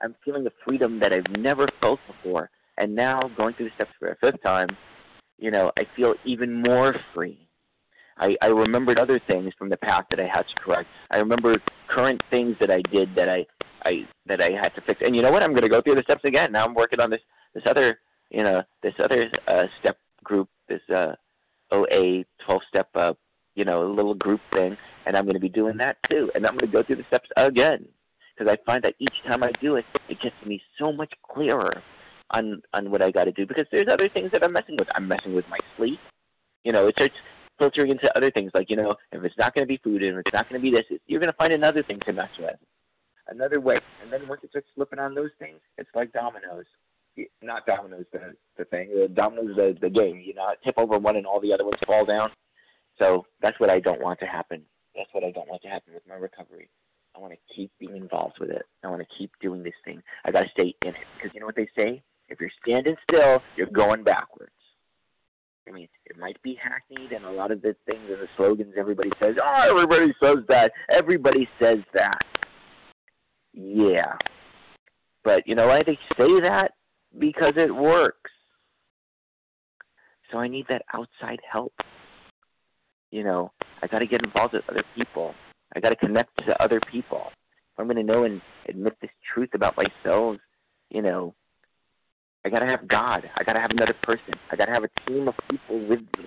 I'm 0.00 0.14
feeling 0.24 0.46
a 0.46 0.50
freedom 0.64 1.00
that 1.00 1.12
I've 1.12 1.36
never 1.38 1.66
felt 1.80 1.98
before, 2.06 2.50
and 2.78 2.94
now 2.94 3.20
going 3.36 3.54
through 3.54 3.66
the 3.66 3.74
steps 3.74 3.90
for 3.98 4.08
a 4.08 4.16
fifth 4.16 4.42
time, 4.42 4.68
you 5.38 5.50
know, 5.50 5.72
I 5.76 5.86
feel 5.96 6.14
even 6.24 6.62
more 6.62 6.94
free. 7.14 7.45
I, 8.18 8.36
I 8.40 8.46
remembered 8.46 8.98
other 8.98 9.20
things 9.26 9.52
from 9.58 9.68
the 9.68 9.76
past 9.76 10.06
that 10.10 10.20
I 10.20 10.26
had 10.26 10.42
to 10.48 10.54
correct. 10.60 10.88
I 11.10 11.16
remember 11.16 11.58
current 11.88 12.22
things 12.30 12.56
that 12.60 12.70
I 12.70 12.80
did 12.90 13.14
that 13.14 13.28
I, 13.28 13.44
I 13.84 14.08
that 14.26 14.40
I 14.40 14.50
had 14.50 14.74
to 14.74 14.80
fix. 14.82 15.00
And 15.04 15.14
you 15.14 15.22
know 15.22 15.30
what? 15.30 15.42
I'm 15.42 15.50
going 15.50 15.62
to 15.62 15.68
go 15.68 15.82
through 15.82 15.96
the 15.96 16.02
steps 16.02 16.24
again. 16.24 16.52
Now 16.52 16.64
I'm 16.64 16.74
working 16.74 17.00
on 17.00 17.10
this 17.10 17.20
this 17.54 17.64
other 17.68 17.98
you 18.30 18.42
know 18.42 18.62
this 18.82 18.94
other 19.02 19.30
uh, 19.46 19.64
step 19.80 19.98
group, 20.24 20.48
this 20.68 20.80
uh, 20.94 21.12
OA 21.70 22.24
12 22.44 22.62
step 22.68 22.88
uh, 22.94 23.12
you 23.54 23.64
know 23.64 23.86
little 23.86 24.14
group 24.14 24.40
thing, 24.52 24.76
and 25.04 25.16
I'm 25.16 25.24
going 25.24 25.34
to 25.34 25.40
be 25.40 25.48
doing 25.48 25.76
that 25.78 25.96
too. 26.10 26.30
And 26.34 26.46
I'm 26.46 26.54
going 26.56 26.70
to 26.70 26.72
go 26.72 26.82
through 26.82 26.96
the 26.96 27.04
steps 27.08 27.28
again 27.36 27.86
because 28.36 28.50
I 28.50 28.56
find 28.64 28.82
that 28.84 28.94
each 28.98 29.14
time 29.26 29.42
I 29.42 29.50
do 29.60 29.76
it, 29.76 29.84
it 30.08 30.20
gets 30.20 30.36
me 30.44 30.60
so 30.78 30.92
much 30.92 31.12
clearer 31.22 31.82
on 32.30 32.62
on 32.72 32.90
what 32.90 33.02
I 33.02 33.10
got 33.10 33.24
to 33.24 33.32
do. 33.32 33.46
Because 33.46 33.66
there's 33.70 33.88
other 33.92 34.08
things 34.08 34.30
that 34.32 34.42
I'm 34.42 34.52
messing 34.52 34.76
with. 34.78 34.88
I'm 34.94 35.06
messing 35.06 35.34
with 35.34 35.44
my 35.50 35.58
sleep. 35.76 35.98
You 36.64 36.72
know, 36.72 36.88
it 36.88 36.94
starts 36.96 37.14
filtering 37.58 37.90
into 37.90 38.14
other 38.16 38.30
things. 38.30 38.50
Like 38.54 38.70
you 38.70 38.76
know, 38.76 38.94
if 39.12 39.24
it's 39.24 39.38
not 39.38 39.54
going 39.54 39.66
to 39.66 39.68
be 39.68 39.80
food 39.82 40.02
and 40.02 40.18
it's 40.18 40.32
not 40.32 40.48
going 40.48 40.60
to 40.60 40.70
be 40.70 40.74
this, 40.74 40.84
you're 41.06 41.20
going 41.20 41.32
to 41.32 41.36
find 41.36 41.52
another 41.52 41.82
thing 41.82 42.00
to 42.06 42.12
mess 42.12 42.30
with, 42.38 42.56
another 43.28 43.60
way. 43.60 43.78
And 44.02 44.12
then 44.12 44.28
once 44.28 44.42
it 44.44 44.50
starts 44.50 44.68
slipping 44.74 44.98
on 44.98 45.14
those 45.14 45.30
things, 45.38 45.58
it's 45.78 45.90
like 45.94 46.12
dominoes. 46.12 46.66
Not 47.42 47.64
dominoes, 47.64 48.04
the 48.12 48.34
the 48.58 48.64
thing. 48.66 48.90
The 48.90 49.08
dominoes, 49.08 49.56
the 49.56 49.76
the 49.80 49.90
game. 49.90 50.22
You 50.24 50.34
know, 50.34 50.48
tip 50.64 50.74
over 50.76 50.98
one 50.98 51.16
and 51.16 51.26
all 51.26 51.40
the 51.40 51.52
other 51.52 51.64
ones 51.64 51.78
fall 51.86 52.04
down. 52.04 52.30
So 52.98 53.26
that's 53.40 53.58
what 53.60 53.70
I 53.70 53.80
don't 53.80 54.00
want 54.00 54.20
to 54.20 54.26
happen. 54.26 54.62
That's 54.94 55.08
what 55.12 55.24
I 55.24 55.30
don't 55.30 55.48
want 55.48 55.62
to 55.62 55.68
happen 55.68 55.94
with 55.94 56.02
my 56.08 56.14
recovery. 56.14 56.68
I 57.14 57.18
want 57.18 57.32
to 57.32 57.54
keep 57.54 57.70
being 57.78 57.96
involved 57.96 58.36
with 58.40 58.50
it. 58.50 58.62
I 58.84 58.88
want 58.88 59.00
to 59.00 59.08
keep 59.16 59.30
doing 59.40 59.62
this 59.62 59.74
thing. 59.84 60.02
I 60.24 60.30
got 60.30 60.42
to 60.42 60.50
stay 60.50 60.74
in 60.82 60.88
it 60.88 61.06
because 61.16 61.34
you 61.34 61.40
know 61.40 61.46
what 61.46 61.56
they 61.56 61.68
say? 61.74 62.02
If 62.28 62.40
you're 62.40 62.50
standing 62.62 62.96
still, 63.08 63.40
you're 63.56 63.68
going 63.68 64.02
backwards. 64.02 64.52
I 65.68 65.72
mean, 65.72 65.88
it 66.04 66.16
might 66.18 66.40
be 66.42 66.56
hackneyed, 66.62 67.12
and 67.12 67.24
a 67.24 67.30
lot 67.30 67.50
of 67.50 67.60
the 67.60 67.74
things 67.86 68.02
and 68.08 68.20
the 68.20 68.28
slogans 68.36 68.74
everybody 68.78 69.10
says, 69.20 69.34
oh, 69.42 69.66
everybody 69.68 70.14
says 70.22 70.44
that. 70.48 70.70
Everybody 70.88 71.48
says 71.60 71.78
that. 71.92 72.20
Yeah. 73.52 74.14
But 75.24 75.46
you 75.46 75.54
know 75.54 75.66
why 75.66 75.82
they 75.84 75.98
say 76.16 76.40
that? 76.42 76.72
Because 77.18 77.54
it 77.56 77.74
works. 77.74 78.30
So 80.30 80.38
I 80.38 80.48
need 80.48 80.66
that 80.68 80.82
outside 80.92 81.40
help. 81.50 81.72
You 83.10 83.24
know, 83.24 83.52
I 83.82 83.86
got 83.86 84.00
to 84.00 84.06
get 84.06 84.24
involved 84.24 84.54
with 84.54 84.64
other 84.68 84.84
people. 84.94 85.34
I 85.74 85.80
got 85.80 85.90
to 85.90 85.96
connect 85.96 86.30
to 86.46 86.62
other 86.62 86.80
people. 86.90 87.22
If 87.28 87.80
I'm 87.80 87.86
going 87.86 87.96
to 87.96 88.02
know 88.02 88.24
and 88.24 88.40
admit 88.68 88.96
this 89.00 89.10
truth 89.32 89.50
about 89.54 89.76
myself, 89.76 90.36
you 90.90 91.02
know, 91.02 91.34
I 92.46 92.48
got 92.48 92.60
to 92.60 92.66
have 92.66 92.86
God. 92.86 93.28
I 93.36 93.42
got 93.42 93.54
to 93.54 93.60
have 93.60 93.72
another 93.72 93.94
person. 94.04 94.34
I 94.52 94.56
got 94.56 94.66
to 94.66 94.72
have 94.72 94.84
a 94.84 95.10
team 95.10 95.26
of 95.26 95.34
people 95.50 95.80
with 95.88 95.98
me. 95.98 96.26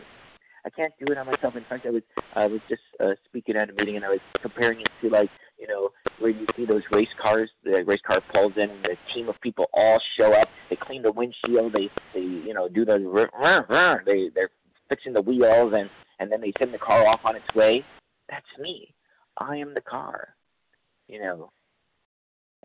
I 0.66 0.70
can't 0.70 0.92
do 1.00 1.14
it 1.14 1.18
on 1.18 1.28
myself. 1.28 1.56
In 1.56 1.64
fact, 1.70 1.86
I 1.86 1.92
was 1.92 2.02
I 2.36 2.46
was 2.46 2.60
just 2.68 2.82
uh, 3.00 3.14
speaking 3.24 3.56
at 3.56 3.70
a 3.70 3.74
meeting 3.74 3.96
and 3.96 4.04
I 4.04 4.10
was 4.10 4.20
comparing 4.42 4.82
it 4.82 4.90
to 5.02 5.10
like 5.10 5.30
you 5.58 5.66
know 5.66 5.92
where 6.20 6.32
you 6.32 6.46
see 6.58 6.66
those 6.66 6.82
race 6.92 7.08
cars. 7.22 7.50
The 7.64 7.86
race 7.88 8.02
car 8.06 8.22
pulls 8.34 8.52
in, 8.58 8.70
and 8.70 8.84
the 8.84 8.98
team 9.14 9.30
of 9.30 9.40
people 9.40 9.68
all 9.74 10.02
show 10.18 10.34
up. 10.34 10.50
They 10.70 10.76
clean 10.76 11.04
the 11.04 11.12
windshield. 11.14 11.72
They 11.72 11.90
they 12.14 12.20
you 12.20 12.54
know 12.54 12.68
do 12.68 12.84
the 12.84 13.30
they 14.06 14.30
they're 14.36 14.50
fixing 14.90 15.14
the 15.14 15.22
wheels 15.22 15.74
and 15.74 15.90
and 16.20 16.30
then 16.30 16.42
they 16.42 16.52
send 16.60 16.74
the 16.74 16.80
car 16.80 17.08
off 17.08 17.22
on 17.24 17.38
its 17.38 17.56
way. 17.56 17.86
That's 18.30 18.46
me. 18.60 18.94
I 19.38 19.56
am 19.56 19.74
the 19.74 19.82
car. 19.82 20.36
You 21.08 21.22
know. 21.22 21.52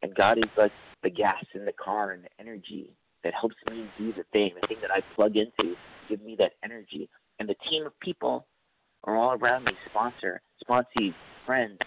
And 0.02 0.12
God 0.12 0.38
is 0.38 0.50
like 0.58 0.72
the 1.04 1.10
gas 1.10 1.44
in 1.54 1.64
the 1.64 1.72
car 1.72 2.10
and 2.10 2.24
the 2.24 2.28
energy 2.40 2.90
that 3.24 3.34
helps 3.34 3.56
me 3.70 3.88
do 3.98 4.12
the 4.12 4.24
thing, 4.32 4.52
the 4.60 4.66
thing 4.66 4.76
that 4.82 4.90
I 4.90 5.00
plug 5.14 5.36
into, 5.36 5.74
give 6.08 6.22
me 6.22 6.36
that 6.38 6.52
energy. 6.62 7.08
And 7.38 7.48
the 7.48 7.56
team 7.68 7.86
of 7.86 7.98
people 8.00 8.46
are 9.04 9.16
all 9.16 9.32
around 9.32 9.64
me, 9.64 9.72
sponsor, 9.90 10.40
sponsees, 10.66 11.14
friends, 11.44 11.78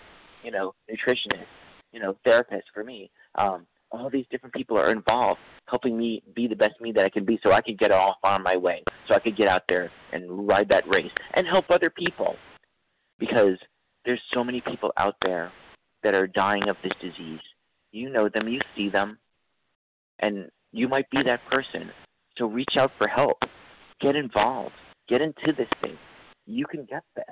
you 0.44 0.52
know, 0.52 0.74
nutritionists, 0.92 1.46
you 1.92 2.00
know, 2.00 2.18
therapists 2.26 2.70
for 2.74 2.84
me. 2.84 3.10
Um, 3.36 3.66
all 3.92 4.10
these 4.10 4.26
different 4.30 4.54
people 4.54 4.78
are 4.78 4.92
involved, 4.92 5.40
helping 5.68 5.98
me 5.98 6.22
be 6.36 6.48
the 6.48 6.56
best 6.56 6.82
me 6.82 6.92
that 6.92 7.06
I 7.06 7.10
can 7.10 7.24
be 7.24 7.40
so 7.42 7.54
I 7.54 7.62
can 7.62 7.76
get 7.76 7.92
off 7.92 8.18
on 8.24 8.44
my 8.44 8.58
way, 8.58 8.84
so 9.08 9.14
I 9.14 9.20
could 9.20 9.38
get 9.38 9.48
out 9.48 9.64
there 9.70 9.90
and 10.12 10.48
ride 10.48 10.68
that 10.70 10.88
race 10.88 11.12
and 11.36 11.48
help 11.48 11.66
other 11.70 11.90
people. 11.90 12.36
Because 13.20 13.58
there's 14.06 14.22
so 14.34 14.44
many 14.44 14.62
people 14.62 14.92
out 14.98 15.16
there 15.22 15.52
that 16.04 16.14
are 16.14 16.28
dying 16.28 16.70
of 16.70 16.76
this 16.84 16.94
disease. 17.02 17.40
You 17.92 18.10
know 18.10 18.30
them, 18.30 18.48
you 18.48 18.60
see 18.76 18.90
them, 18.90 19.18
and 20.20 20.50
you 20.72 20.88
might 20.88 21.10
be 21.10 21.24
that 21.24 21.40
person. 21.50 21.92
So 22.38 22.46
reach 22.46 22.76
out 22.78 22.92
for 22.98 23.08
help. 23.08 23.38
Get 24.00 24.16
involved. 24.16 24.76
Get 25.08 25.22
into 25.22 25.54
this 25.58 25.70
thing. 25.82 25.98
You 26.46 26.66
can 26.66 26.86
get 26.86 27.04
this. 27.16 27.26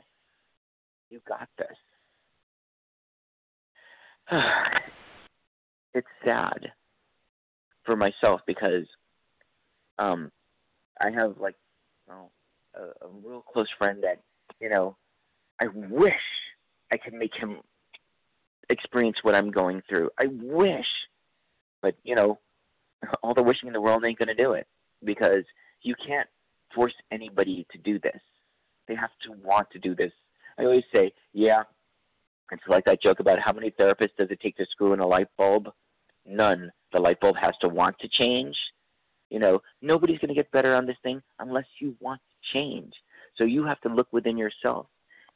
You 1.09 1.21
got 1.27 1.47
this. 1.57 1.77
it's 5.93 6.07
sad 6.23 6.71
for 7.85 7.95
myself 7.95 8.41
because 8.47 8.85
um 9.99 10.31
I 10.99 11.11
have 11.11 11.35
like 11.39 11.55
well, 12.07 12.31
a, 12.75 13.05
a 13.05 13.09
real 13.23 13.41
close 13.41 13.69
friend 13.77 14.03
that 14.03 14.19
you 14.59 14.69
know 14.69 14.97
I 15.61 15.67
wish 15.89 16.13
I 16.91 16.97
could 16.97 17.13
make 17.13 17.33
him 17.35 17.59
experience 18.69 19.17
what 19.21 19.35
I'm 19.35 19.51
going 19.51 19.81
through. 19.87 20.09
I 20.19 20.25
wish, 20.27 20.87
but 21.81 21.95
you 22.03 22.15
know, 22.15 22.39
all 23.23 23.33
the 23.33 23.43
wishing 23.43 23.67
in 23.67 23.73
the 23.73 23.81
world 23.81 24.03
ain't 24.05 24.19
gonna 24.19 24.35
do 24.35 24.53
it 24.53 24.67
because 25.03 25.43
you 25.81 25.95
can't 26.05 26.27
force 26.73 26.93
anybody 27.11 27.65
to 27.71 27.77
do 27.79 27.99
this. 27.99 28.19
They 28.87 28.95
have 28.95 29.11
to 29.23 29.31
want 29.43 29.69
to 29.71 29.79
do 29.79 29.95
this. 29.95 30.11
I 30.57 30.63
always 30.63 30.83
say, 30.93 31.11
yeah. 31.33 31.63
It's 32.51 32.61
like 32.67 32.85
that 32.85 33.01
joke 33.01 33.19
about 33.19 33.39
how 33.39 33.51
many 33.51 33.71
therapists 33.71 34.15
does 34.17 34.29
it 34.29 34.39
take 34.39 34.55
to 34.57 34.65
screw 34.69 34.93
in 34.93 34.99
a 34.99 35.07
light 35.07 35.27
bulb? 35.35 35.69
none. 36.25 36.71
The 36.91 36.99
light 36.99 37.19
bulb 37.19 37.35
has 37.37 37.53
to 37.61 37.69
want 37.69 37.97
to 37.99 38.07
change. 38.07 38.55
You 39.29 39.39
know, 39.39 39.61
nobody's 39.81 40.19
going 40.19 40.29
to 40.29 40.35
get 40.35 40.51
better 40.51 40.75
on 40.75 40.85
this 40.85 40.97
thing 41.03 41.21
unless 41.39 41.65
you 41.79 41.95
want 41.99 42.21
to 42.21 42.53
change. 42.57 42.93
So 43.37 43.43
you 43.43 43.65
have 43.65 43.81
to 43.81 43.89
look 43.89 44.07
within 44.11 44.37
yourself 44.37 44.87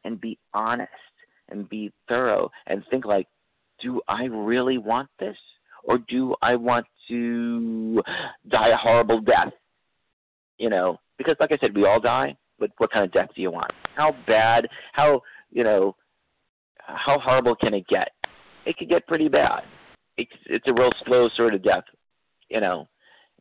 and 0.04 0.22
be 0.22 0.38
honest 0.54 0.90
and 1.50 1.68
be 1.68 1.92
thorough 2.08 2.50
and 2.68 2.84
think 2.90 3.06
like, 3.06 3.28
do 3.82 4.02
I 4.08 4.26
really 4.26 4.78
want 4.78 5.10
this? 5.20 5.38
Or 5.84 5.98
do 5.98 6.36
I 6.42 6.56
want 6.56 6.86
to 7.10 8.02
die 8.48 8.70
a 8.70 8.78
horrible 8.78 9.22
death? 9.22 9.54
You 10.58 10.70
know, 10.70 11.00
because 11.18 11.36
like 11.40 11.52
I 11.52 11.58
said, 11.58 11.76
we 11.76 11.86
all 11.86 12.00
die, 12.00 12.36
but 12.60 12.72
what 12.78 12.92
kind 12.92 13.06
of 13.06 13.12
death 13.12 13.30
do 13.36 13.42
you 13.42 13.52
want? 13.52 13.72
How 13.96 14.16
bad, 14.28 14.68
how, 14.94 15.22
you 15.52 15.64
know, 15.64 15.96
how 16.78 17.20
horrible 17.20 17.56
can 17.56 17.74
it 17.74 17.88
get? 17.88 18.10
It 18.66 18.78
could 18.78 18.90
get 18.90 19.08
pretty 19.08 19.28
bad. 19.30 19.64
It's 20.18 20.32
it's 20.48 20.68
a 20.68 20.74
real 20.74 20.92
slow 21.06 21.30
sort 21.36 21.54
of 21.54 21.64
death, 21.64 21.86
you 22.50 22.60
know, 22.60 22.88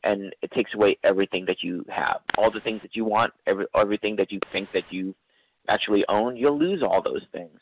and 0.04 0.34
it 0.42 0.50
takes 0.52 0.74
away 0.74 0.96
everything 1.02 1.44
that 1.46 1.62
you 1.62 1.84
have, 1.88 2.20
all 2.36 2.50
the 2.50 2.60
things 2.60 2.80
that 2.82 2.94
you 2.94 3.04
want, 3.04 3.32
every 3.46 3.66
everything 3.74 4.16
that 4.16 4.30
you 4.30 4.38
think 4.52 4.68
that 4.72 4.84
you 4.90 5.14
actually 5.68 6.04
own. 6.08 6.36
You'll 6.36 6.58
lose 6.58 6.82
all 6.82 7.02
those 7.02 7.24
things. 7.32 7.58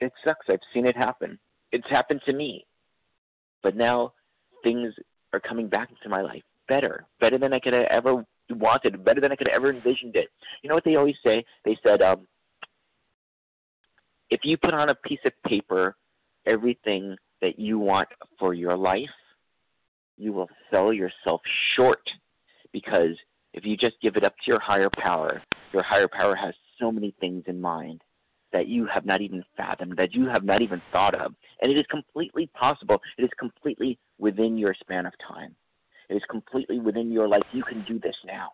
It 0.00 0.12
sucks. 0.24 0.46
I've 0.48 0.60
seen 0.72 0.86
it 0.86 0.96
happen. 0.96 1.38
It's 1.72 1.88
happened 1.90 2.22
to 2.26 2.32
me, 2.32 2.66
but 3.62 3.76
now 3.76 4.12
things 4.64 4.92
are 5.32 5.38
coming 5.38 5.68
back 5.68 5.90
into 5.90 6.08
my 6.08 6.22
life 6.22 6.42
better, 6.66 7.04
better 7.20 7.38
than 7.38 7.52
I 7.52 7.60
could 7.60 7.72
have 7.74 7.86
ever 7.90 8.24
wanted, 8.50 9.04
better 9.04 9.20
than 9.20 9.30
I 9.30 9.36
could 9.36 9.48
have 9.48 9.56
ever 9.56 9.70
envisioned 9.70 10.16
it. 10.16 10.28
You 10.62 10.68
know 10.68 10.74
what 10.74 10.84
they 10.84 10.96
always 10.96 11.16
say? 11.22 11.44
They 11.64 11.78
said, 11.82 12.02
um, 12.02 12.26
if 14.30 14.40
you 14.42 14.56
put 14.56 14.74
on 14.74 14.88
a 14.88 14.94
piece 14.94 15.20
of 15.24 15.32
paper 15.46 15.94
everything 16.46 17.16
that 17.40 17.58
you 17.58 17.78
want 17.78 18.08
for 18.38 18.54
your 18.54 18.76
life, 18.76 19.08
you 20.16 20.32
will 20.32 20.48
sell 20.70 20.92
yourself 20.92 21.40
short 21.76 22.08
because 22.72 23.16
if 23.52 23.64
you 23.64 23.76
just 23.76 23.96
give 24.00 24.16
it 24.16 24.24
up 24.24 24.34
to 24.38 24.50
your 24.50 24.60
higher 24.60 24.90
power, 24.98 25.42
your 25.72 25.82
higher 25.82 26.08
power 26.08 26.34
has 26.34 26.54
so 26.80 26.90
many 26.90 27.14
things 27.20 27.44
in 27.46 27.60
mind 27.60 28.02
that 28.54 28.68
you 28.68 28.86
have 28.86 29.04
not 29.04 29.20
even 29.20 29.44
fathomed, 29.56 29.96
that 29.96 30.14
you 30.14 30.26
have 30.26 30.44
not 30.44 30.62
even 30.62 30.80
thought 30.92 31.14
of. 31.14 31.34
And 31.60 31.70
it 31.70 31.76
is 31.76 31.84
completely 31.90 32.46
possible. 32.54 33.02
It 33.18 33.24
is 33.24 33.30
completely 33.36 33.98
within 34.18 34.56
your 34.56 34.74
span 34.80 35.04
of 35.04 35.12
time. 35.28 35.54
It 36.08 36.14
is 36.14 36.22
completely 36.30 36.78
within 36.78 37.10
your 37.10 37.26
life. 37.26 37.42
You 37.52 37.64
can 37.64 37.84
do 37.84 37.98
this 37.98 38.16
now. 38.24 38.52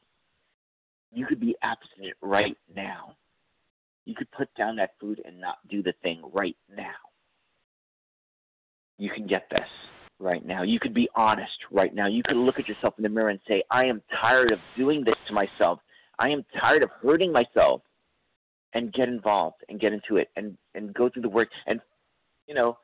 You 1.12 1.26
could 1.26 1.38
be 1.38 1.54
abstinent 1.62 2.14
right 2.22 2.56
now. 2.74 3.14
You 4.06 4.14
could 4.14 4.30
put 4.32 4.48
down 4.56 4.76
that 4.76 4.94
food 4.98 5.20
and 5.24 5.38
not 5.38 5.58
do 5.68 5.82
the 5.82 5.92
thing 6.02 6.22
right 6.32 6.56
now. 6.74 6.96
You 8.96 9.10
can 9.10 9.26
get 9.26 9.48
this 9.50 9.68
right 10.18 10.44
now. 10.44 10.62
You 10.62 10.80
could 10.80 10.94
be 10.94 11.10
honest 11.14 11.58
right 11.70 11.94
now. 11.94 12.06
You 12.06 12.22
could 12.22 12.36
look 12.36 12.58
at 12.58 12.68
yourself 12.68 12.94
in 12.96 13.02
the 13.02 13.08
mirror 13.10 13.28
and 13.28 13.40
say, 13.46 13.62
I 13.70 13.84
am 13.84 14.00
tired 14.18 14.50
of 14.50 14.58
doing 14.78 15.04
this 15.04 15.14
to 15.28 15.34
myself. 15.34 15.80
I 16.18 16.30
am 16.30 16.42
tired 16.58 16.82
of 16.82 16.90
hurting 17.02 17.32
myself. 17.32 17.82
And 18.72 18.92
get 18.92 19.08
involved 19.08 19.64
and 19.68 19.80
get 19.80 19.92
into 19.92 20.16
it 20.16 20.28
and, 20.36 20.56
and 20.74 20.94
go 20.94 21.08
through 21.08 21.22
the 21.22 21.28
work. 21.28 21.48
And, 21.66 21.80
you 22.46 22.54
know, 22.54 22.78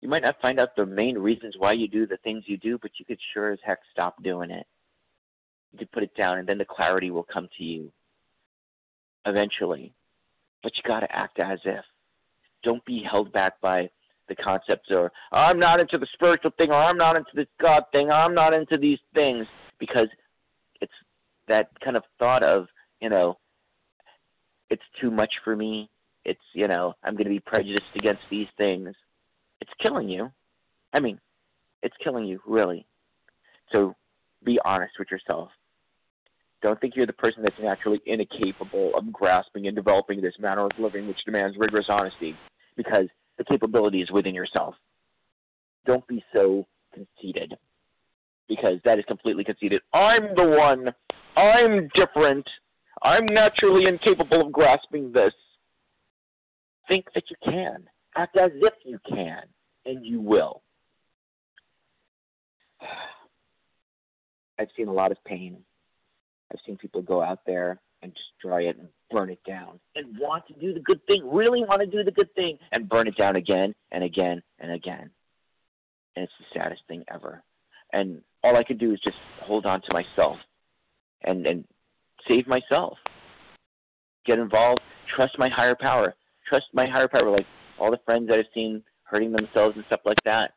you 0.00 0.08
might 0.08 0.22
not 0.22 0.40
find 0.40 0.58
out 0.58 0.74
the 0.76 0.86
main 0.86 1.16
reasons 1.16 1.54
why 1.58 1.72
you 1.72 1.88
do 1.88 2.06
the 2.06 2.16
things 2.18 2.44
you 2.46 2.56
do, 2.56 2.78
but 2.80 2.90
you 2.98 3.04
could 3.04 3.18
sure 3.32 3.52
as 3.52 3.58
heck 3.64 3.78
stop 3.92 4.20
doing 4.22 4.50
it. 4.50 4.66
You 5.72 5.78
could 5.78 5.92
put 5.92 6.02
it 6.02 6.14
down, 6.16 6.38
and 6.38 6.48
then 6.48 6.58
the 6.58 6.64
clarity 6.64 7.10
will 7.10 7.26
come 7.32 7.48
to 7.58 7.64
you 7.64 7.92
eventually. 9.26 9.92
But 10.62 10.76
you 10.76 10.82
got 10.84 11.00
to 11.00 11.16
act 11.16 11.38
as 11.38 11.58
if. 11.64 11.84
Don't 12.64 12.84
be 12.84 13.02
held 13.02 13.32
back 13.32 13.60
by 13.60 13.90
the 14.28 14.36
concepts 14.36 14.90
or 14.90 15.10
I'm 15.32 15.58
not 15.58 15.80
into 15.80 15.98
the 15.98 16.06
spiritual 16.12 16.52
thing 16.58 16.70
or 16.70 16.76
I'm 16.76 16.98
not 16.98 17.16
into 17.16 17.30
the 17.34 17.46
God 17.60 17.84
thing 17.92 18.08
or 18.08 18.12
I'm 18.12 18.34
not 18.34 18.52
into 18.52 18.76
these 18.76 18.98
things 19.14 19.46
because 19.78 20.08
it's 20.80 20.92
that 21.48 21.68
kind 21.80 21.96
of 21.96 22.04
thought 22.18 22.42
of, 22.42 22.66
you 23.00 23.08
know, 23.08 23.38
it's 24.70 24.82
too 25.00 25.10
much 25.10 25.32
for 25.44 25.56
me. 25.56 25.88
It's, 26.24 26.40
you 26.52 26.68
know, 26.68 26.94
I'm 27.02 27.14
going 27.14 27.24
to 27.24 27.30
be 27.30 27.40
prejudiced 27.40 27.94
against 27.94 28.22
these 28.30 28.48
things. 28.56 28.94
It's 29.60 29.70
killing 29.80 30.08
you. 30.08 30.30
I 30.92 31.00
mean, 31.00 31.18
it's 31.82 31.96
killing 32.02 32.24
you, 32.24 32.40
really. 32.46 32.86
So 33.72 33.94
be 34.44 34.58
honest 34.64 34.94
with 34.98 35.10
yourself. 35.10 35.50
Don't 36.60 36.80
think 36.80 36.96
you're 36.96 37.06
the 37.06 37.12
person 37.12 37.42
that's 37.42 37.54
naturally 37.62 38.00
incapable 38.06 38.92
of 38.96 39.12
grasping 39.12 39.68
and 39.68 39.76
developing 39.76 40.20
this 40.20 40.34
manner 40.40 40.64
of 40.64 40.72
living 40.78 41.06
which 41.06 41.24
demands 41.24 41.56
rigorous 41.56 41.86
honesty, 41.88 42.34
because 42.76 43.06
the 43.36 43.44
capability 43.44 44.02
is 44.02 44.10
within 44.10 44.34
yourself. 44.34 44.74
Don't 45.86 46.06
be 46.08 46.24
so 46.32 46.66
conceited, 46.92 47.56
because 48.48 48.80
that 48.84 48.98
is 48.98 49.04
completely 49.06 49.44
conceited. 49.44 49.82
I'm 49.94 50.34
the 50.34 50.56
one. 50.58 50.92
I'm 51.36 51.88
different. 51.94 52.48
I'm 53.02 53.26
naturally 53.26 53.86
incapable 53.86 54.46
of 54.46 54.52
grasping 54.52 55.12
this. 55.12 55.34
Think 56.88 57.06
that 57.14 57.24
you 57.30 57.36
can. 57.44 57.88
Act 58.16 58.36
as 58.36 58.50
if 58.54 58.72
you 58.84 58.98
can, 59.08 59.42
and 59.86 60.04
you 60.04 60.20
will. 60.20 60.62
I've 64.58 64.68
seen 64.76 64.88
a 64.88 64.92
lot 64.92 65.12
of 65.12 65.22
pain 65.24 65.58
I've 66.52 66.60
seen 66.66 66.76
people 66.76 67.02
go 67.02 67.22
out 67.22 67.40
there 67.46 67.80
and 68.02 68.12
destroy 68.14 68.68
it 68.68 68.78
and 68.78 68.88
burn 69.10 69.30
it 69.30 69.40
down 69.46 69.80
and 69.96 70.16
want 70.18 70.46
to 70.46 70.54
do 70.54 70.72
the 70.72 70.80
good 70.80 71.04
thing, 71.06 71.28
really 71.30 71.60
want 71.60 71.80
to 71.80 71.86
do 71.86 72.04
the 72.04 72.10
good 72.10 72.32
thing, 72.34 72.58
and 72.72 72.88
burn 72.88 73.08
it 73.08 73.16
down 73.16 73.36
again 73.36 73.74
and 73.90 74.04
again 74.04 74.42
and 74.58 74.72
again. 74.72 75.10
And 76.16 76.24
it's 76.24 76.32
the 76.38 76.58
saddest 76.58 76.82
thing 76.88 77.04
ever. 77.12 77.42
And 77.92 78.22
all 78.42 78.56
I 78.56 78.64
could 78.64 78.78
do 78.78 78.92
is 78.92 79.00
just 79.00 79.16
hold 79.42 79.66
on 79.66 79.82
to 79.82 79.92
myself 79.92 80.36
and 81.22 81.46
and 81.46 81.64
save 82.28 82.46
myself. 82.46 82.98
Get 84.26 84.38
involved, 84.38 84.80
trust 85.14 85.38
my 85.38 85.48
higher 85.48 85.74
power. 85.74 86.14
Trust 86.48 86.66
my 86.72 86.86
higher 86.86 87.08
power, 87.08 87.30
like 87.30 87.46
all 87.78 87.90
the 87.90 88.00
friends 88.04 88.28
that 88.28 88.38
I've 88.38 88.46
seen 88.54 88.82
hurting 89.04 89.32
themselves 89.32 89.76
and 89.76 89.84
stuff 89.86 90.00
like 90.04 90.18
that. 90.24 90.52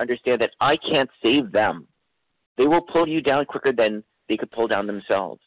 Understand 0.00 0.40
that 0.40 0.50
I 0.60 0.76
can't 0.76 1.10
save 1.22 1.52
them. 1.52 1.86
They 2.58 2.66
will 2.66 2.80
pull 2.80 3.08
you 3.08 3.20
down 3.20 3.44
quicker 3.46 3.72
than 3.72 4.02
they 4.28 4.36
could 4.36 4.50
pull 4.50 4.68
down 4.68 4.86
themselves. 4.86 5.40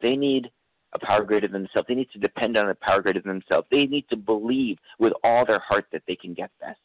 They 0.00 0.16
need 0.16 0.50
a 0.92 0.98
power 0.98 1.24
greater 1.24 1.48
than 1.48 1.62
themselves. 1.62 1.86
They 1.88 1.94
need 1.94 2.10
to 2.12 2.18
depend 2.18 2.56
on 2.56 2.68
a 2.68 2.74
power 2.74 3.02
greater 3.02 3.20
than 3.20 3.32
themselves. 3.32 3.66
They 3.70 3.86
need 3.86 4.08
to 4.10 4.16
believe 4.16 4.78
with 4.98 5.12
all 5.22 5.44
their 5.44 5.60
heart 5.60 5.86
that 5.92 6.02
they 6.06 6.16
can 6.16 6.34
get 6.34 6.50
this. 6.60 6.76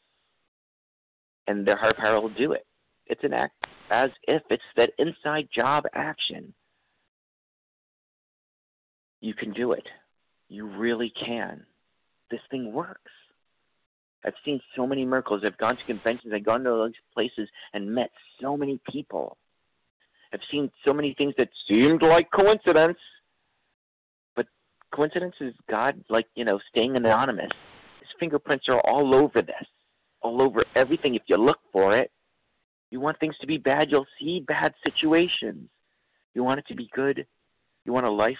And 1.46 1.66
their 1.66 1.76
higher 1.76 1.94
power 1.94 2.20
will 2.20 2.28
do 2.30 2.52
it. 2.52 2.66
It's 3.06 3.24
an 3.24 3.32
act 3.32 3.54
as 3.90 4.10
if 4.26 4.42
it's 4.50 4.62
that 4.76 4.90
inside 4.98 5.48
job 5.54 5.84
action. 5.94 6.52
You 9.20 9.34
can 9.34 9.52
do 9.52 9.72
it. 9.72 9.86
You 10.48 10.66
really 10.66 11.12
can. 11.24 11.64
This 12.30 12.40
thing 12.50 12.72
works. 12.72 13.10
I've 14.24 14.34
seen 14.44 14.60
so 14.74 14.86
many 14.86 15.04
miracles. 15.04 15.42
I've 15.44 15.58
gone 15.58 15.76
to 15.76 15.84
conventions, 15.84 16.32
I've 16.34 16.44
gone 16.44 16.64
to 16.64 16.70
those 16.70 16.92
places 17.14 17.48
and 17.72 17.94
met 17.94 18.10
so 18.40 18.56
many 18.56 18.80
people 18.90 19.36
I've 20.32 20.40
seen 20.50 20.70
so 20.84 20.92
many 20.92 21.14
things 21.16 21.34
that 21.38 21.48
seemed 21.68 22.02
like 22.02 22.30
coincidence, 22.30 22.98
but 24.34 24.46
coincidence 24.94 25.34
is 25.40 25.54
God, 25.70 26.02
like 26.08 26.26
you 26.34 26.44
know, 26.44 26.58
staying 26.70 26.96
anonymous. 26.96 27.50
His 28.00 28.08
fingerprints 28.18 28.66
are 28.68 28.80
all 28.80 29.14
over 29.14 29.42
this, 29.42 29.66
all 30.20 30.42
over 30.42 30.64
everything. 30.74 31.14
If 31.14 31.22
you 31.26 31.36
look 31.36 31.58
for 31.72 31.96
it, 31.96 32.10
you 32.90 33.00
want 33.00 33.18
things 33.18 33.36
to 33.40 33.46
be 33.46 33.58
bad, 33.58 33.90
you'll 33.90 34.06
see 34.20 34.44
bad 34.46 34.74
situations. 34.84 35.68
You 36.34 36.44
want 36.44 36.58
it 36.58 36.66
to 36.68 36.74
be 36.74 36.90
good. 36.94 37.26
You 37.84 37.92
want 37.92 38.06
a 38.06 38.10
life, 38.10 38.36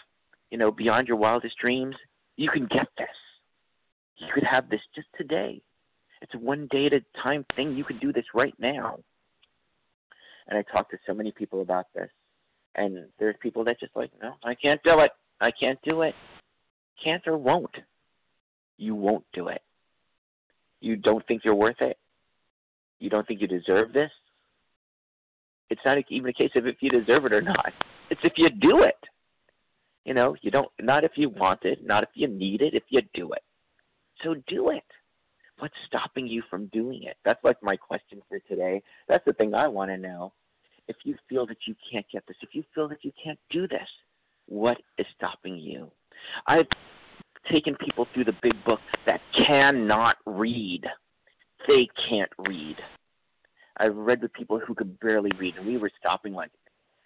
you 0.50 0.58
know, 0.58 0.70
beyond 0.70 1.08
your 1.08 1.16
wildest 1.16 1.56
dreams. 1.58 1.96
You 2.36 2.50
can 2.50 2.66
get 2.66 2.86
this. 2.98 3.08
You 4.18 4.28
could 4.34 4.44
have 4.44 4.68
this 4.68 4.80
just 4.94 5.08
today. 5.16 5.60
It's 6.22 6.34
a 6.34 6.38
one 6.38 6.68
day 6.70 6.86
at 6.86 6.92
a 6.92 7.04
time 7.22 7.44
thing. 7.54 7.76
You 7.76 7.84
could 7.84 8.00
do 8.00 8.12
this 8.12 8.24
right 8.34 8.54
now. 8.58 8.98
And 10.48 10.58
I 10.58 10.62
talk 10.62 10.90
to 10.90 10.98
so 11.06 11.12
many 11.12 11.32
people 11.32 11.60
about 11.60 11.86
this. 11.94 12.08
And 12.74 13.06
there's 13.18 13.36
people 13.40 13.64
that 13.64 13.80
just 13.80 13.96
like, 13.96 14.10
no, 14.22 14.34
I 14.44 14.54
can't 14.54 14.82
do 14.82 15.00
it. 15.00 15.10
I 15.40 15.50
can't 15.50 15.78
do 15.82 16.02
it. 16.02 16.14
Can't 17.02 17.26
or 17.26 17.36
won't. 17.36 17.74
You 18.78 18.94
won't 18.94 19.24
do 19.32 19.48
it. 19.48 19.62
You 20.80 20.96
don't 20.96 21.26
think 21.26 21.42
you're 21.44 21.54
worth 21.54 21.80
it. 21.80 21.98
You 22.98 23.10
don't 23.10 23.26
think 23.26 23.40
you 23.40 23.46
deserve 23.46 23.92
this. 23.92 24.10
It's 25.68 25.80
not 25.84 25.98
even 26.08 26.30
a 26.30 26.32
case 26.32 26.52
of 26.54 26.66
if 26.66 26.76
you 26.80 26.90
deserve 26.90 27.26
it 27.26 27.32
or 27.32 27.42
not. 27.42 27.72
It's 28.10 28.20
if 28.22 28.34
you 28.36 28.48
do 28.50 28.82
it. 28.82 28.96
You 30.06 30.14
know, 30.14 30.36
you 30.40 30.52
don't 30.52 30.70
not 30.80 31.02
if 31.02 31.12
you 31.16 31.28
want 31.28 31.64
it, 31.64 31.84
not 31.84 32.04
if 32.04 32.10
you 32.14 32.28
need 32.28 32.62
it, 32.62 32.74
if 32.74 32.84
you 32.90 33.02
do 33.12 33.32
it. 33.32 33.42
So 34.22 34.36
do 34.46 34.70
it. 34.70 34.84
What's 35.58 35.74
stopping 35.88 36.28
you 36.28 36.44
from 36.48 36.66
doing 36.66 37.02
it? 37.02 37.16
That's 37.24 37.42
like 37.42 37.60
my 37.60 37.76
question 37.76 38.22
for 38.28 38.38
today. 38.48 38.82
That's 39.08 39.24
the 39.24 39.32
thing 39.32 39.52
I 39.52 39.66
want 39.66 39.90
to 39.90 39.96
know. 39.96 40.32
If 40.86 40.94
you 41.02 41.16
feel 41.28 41.44
that 41.46 41.56
you 41.66 41.74
can't 41.90 42.06
get 42.12 42.22
this, 42.28 42.36
if 42.40 42.50
you 42.52 42.62
feel 42.72 42.88
that 42.88 43.04
you 43.04 43.10
can't 43.22 43.38
do 43.50 43.66
this, 43.66 43.88
what 44.46 44.78
is 44.96 45.06
stopping 45.16 45.58
you? 45.58 45.90
I've 46.46 46.68
taken 47.50 47.74
people 47.74 48.06
through 48.14 48.26
the 48.26 48.36
big 48.42 48.54
book 48.64 48.80
that 49.06 49.20
cannot 49.36 50.18
read. 50.24 50.84
They 51.66 51.88
can't 52.08 52.30
read. 52.38 52.76
I've 53.78 53.96
read 53.96 54.22
with 54.22 54.32
people 54.34 54.60
who 54.60 54.72
could 54.72 55.00
barely 55.00 55.32
read, 55.36 55.56
and 55.56 55.66
we 55.66 55.78
were 55.78 55.90
stopping 55.98 56.32
like 56.32 56.52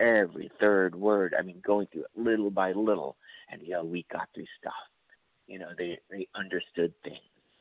every 0.00 0.50
third 0.58 0.94
word. 0.94 1.34
I 1.38 1.42
mean, 1.42 1.60
going 1.64 1.86
through 1.92 2.02
it 2.02 2.10
little 2.16 2.50
by 2.50 2.72
little, 2.72 3.16
and 3.50 3.62
you 3.62 3.70
know, 3.70 3.84
we 3.84 4.06
got 4.10 4.28
through 4.34 4.46
stuff. 4.58 4.72
You 5.46 5.58
know, 5.58 5.68
they 5.76 5.98
they 6.10 6.26
understood 6.34 6.92
things, 7.04 7.18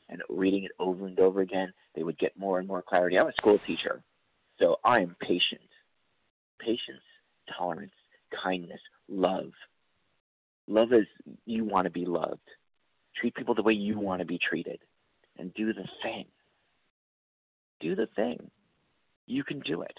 and 0.08 0.22
reading 0.28 0.64
it 0.64 0.72
over 0.78 1.06
and 1.06 1.18
over 1.20 1.40
again, 1.42 1.72
they 1.94 2.02
would 2.02 2.18
get 2.18 2.38
more 2.38 2.58
and 2.58 2.66
more 2.66 2.82
clarity. 2.82 3.18
I'm 3.18 3.28
a 3.28 3.32
school 3.34 3.60
teacher, 3.66 4.02
so 4.58 4.76
I 4.84 5.00
am 5.00 5.14
patient. 5.20 5.60
Patience, 6.58 7.04
tolerance, 7.56 7.94
kindness, 8.42 8.80
love. 9.08 9.52
Love 10.66 10.92
is 10.92 11.06
you 11.46 11.64
want 11.64 11.84
to 11.86 11.90
be 11.90 12.04
loved. 12.04 12.40
Treat 13.16 13.34
people 13.34 13.54
the 13.54 13.62
way 13.62 13.72
you 13.72 13.98
want 13.98 14.20
to 14.20 14.26
be 14.26 14.38
treated, 14.38 14.80
and 15.38 15.52
do 15.54 15.72
the 15.72 15.88
thing. 16.02 16.26
Do 17.80 17.94
the 17.96 18.08
thing. 18.14 18.50
You 19.26 19.42
can 19.42 19.60
do 19.60 19.82
it. 19.82 19.98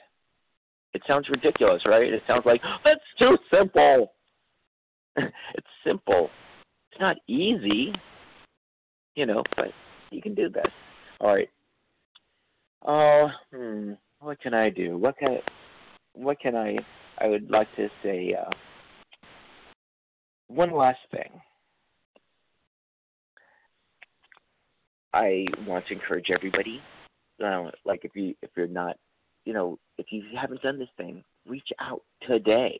It 0.94 1.02
sounds 1.08 1.30
ridiculous, 1.30 1.82
right? 1.86 2.12
It 2.12 2.24
sounds 2.28 2.46
like 2.46 2.62
that's 2.84 3.00
too 3.18 3.38
simple. 3.54 4.14
it's 5.16 5.68
simple. 5.86 6.30
It's 6.92 7.00
not 7.00 7.18
easy, 7.28 7.94
you 9.16 9.26
know, 9.26 9.44
but 9.56 9.68
you 10.12 10.22
can 10.22 10.36
do 10.36 10.50
this. 10.50 10.66
All 11.20 11.34
right. 11.34 11.50
Oh, 12.86 13.30
hmm, 13.54 13.94
what 14.20 14.42
can 14.42 14.54
I 14.54 14.70
do? 14.70 14.98
What 14.98 15.18
can 15.18 15.38
what 16.14 16.40
can 16.40 16.56
I? 16.56 16.78
I 17.20 17.28
would 17.28 17.50
like 17.50 17.68
to 17.76 17.88
say 18.04 18.34
uh, 18.34 18.50
one 20.48 20.76
last 20.76 21.00
thing. 21.12 21.30
I 25.14 25.46
want 25.68 25.86
to 25.88 25.94
encourage 25.94 26.30
everybody. 26.34 26.82
Uh, 27.44 27.72
like 27.86 28.02
if 28.04 28.16
you 28.16 28.36
if 28.42 28.50
you're 28.56 28.68
not 28.68 28.98
you 29.46 29.54
know, 29.54 29.80
if 29.98 30.08
you 30.12 30.24
haven't 30.40 30.62
done 30.62 30.80
this 30.80 30.90
thing, 30.98 31.24
reach 31.48 31.70
out 31.80 32.02
today. 32.28 32.80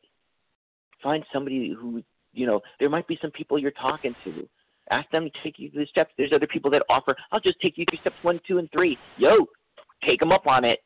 Find 1.02 1.24
somebody 1.34 1.76
who, 1.78 2.04
you 2.34 2.46
know, 2.46 2.62
there 2.80 2.90
might 2.90 3.08
be 3.08 3.18
some 3.22 3.32
people 3.32 3.58
you're 3.58 3.72
talking 3.72 4.16
to. 4.24 4.48
Ask 4.90 5.10
them 5.12 5.26
to 5.26 5.32
take 5.44 5.58
you 5.58 5.70
through 5.70 5.86
the 5.86 5.88
steps. 5.88 6.14
There's 6.18 6.34
other 6.34 6.48
people 6.48 6.70
that 6.72 6.84
offer, 6.90 7.16
I'll 7.32 7.40
just 7.40 7.60
take 7.62 7.78
you 7.78 7.86
through 7.90 8.00
steps 8.00 8.16
one, 8.22 8.40
two, 8.48 8.58
and 8.58 8.70
three. 8.72 8.98
Yo, 9.18 9.48
take 10.04 10.20
them 10.20 10.32
up 10.32 10.48
on 10.48 10.66
it. 10.66 10.80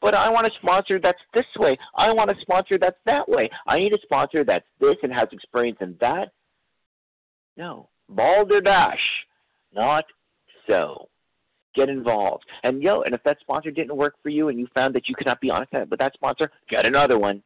But 0.00 0.14
I 0.14 0.28
want 0.28 0.46
a 0.46 0.50
sponsor 0.60 1.00
that's 1.00 1.18
this 1.32 1.46
way. 1.58 1.78
I 1.96 2.12
want 2.12 2.30
a 2.30 2.34
sponsor 2.42 2.78
that's 2.78 2.98
that 3.06 3.26
way. 3.28 3.48
I 3.66 3.78
need 3.78 3.94
a 3.94 3.98
sponsor 4.02 4.44
that's 4.44 4.66
this 4.78 4.96
and 5.02 5.12
has 5.12 5.28
experience 5.32 5.78
in 5.80 5.96
that. 6.00 6.32
No. 7.56 7.88
Balderdash. 8.08 9.00
Not 9.72 10.04
so 10.66 11.08
get 11.76 11.88
involved. 11.88 12.44
And 12.64 12.82
yo, 12.82 13.02
and 13.02 13.14
if 13.14 13.22
that 13.24 13.38
sponsor 13.40 13.70
didn't 13.70 13.96
work 13.96 14.14
for 14.22 14.30
you 14.30 14.48
and 14.48 14.58
you 14.58 14.66
found 14.74 14.94
that 14.94 15.08
you 15.08 15.14
could 15.14 15.26
not 15.26 15.40
be 15.40 15.50
honest 15.50 15.72
with 15.90 15.98
that 16.00 16.14
sponsor, 16.14 16.50
get 16.68 16.84
another 16.84 17.18
one. 17.18 17.42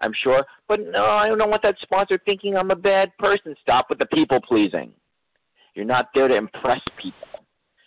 I'm 0.00 0.14
sure. 0.22 0.44
But 0.68 0.80
no, 0.80 1.04
I 1.04 1.28
don't 1.28 1.50
want 1.50 1.62
that 1.62 1.76
sponsor 1.82 2.18
thinking 2.24 2.56
I'm 2.56 2.70
a 2.70 2.76
bad 2.76 3.12
person. 3.18 3.54
Stop 3.60 3.86
with 3.90 3.98
the 3.98 4.06
people 4.06 4.40
pleasing. 4.40 4.92
You're 5.74 5.84
not 5.84 6.08
there 6.14 6.28
to 6.28 6.36
impress 6.36 6.80
people. 7.00 7.28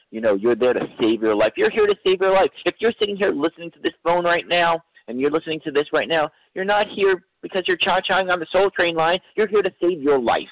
You 0.10 0.22
know, 0.22 0.36
you're 0.36 0.56
there 0.56 0.74
to 0.74 0.88
save 1.00 1.22
your 1.22 1.36
life. 1.36 1.54
You're 1.58 1.70
here 1.70 1.86
to 1.86 1.96
save 2.06 2.22
your 2.22 2.34
life. 2.34 2.50
If 2.66 2.76
you're 2.80 2.94
sitting 2.98 3.18
here 3.18 3.32
listening 3.32 3.72
to 3.72 3.80
this 3.80 3.94
phone 4.04 4.24
right 4.24 4.48
now 4.48 4.82
and 5.08 5.20
you're 5.20 5.32
listening 5.32 5.60
to 5.66 5.72
this 5.72 5.88
right 5.92 6.08
now, 6.08 6.30
you're 6.54 6.66
not 6.66 6.88
here 6.88 7.24
because 7.42 7.64
you're 7.68 7.78
cha-chaing 7.78 8.30
on 8.30 8.40
the 8.40 8.48
Soul 8.52 8.70
Train 8.72 8.96
line. 8.96 9.20
You're 9.36 9.48
here 9.48 9.62
to 9.62 9.72
save 9.82 10.02
your 10.02 10.20
life. 10.20 10.48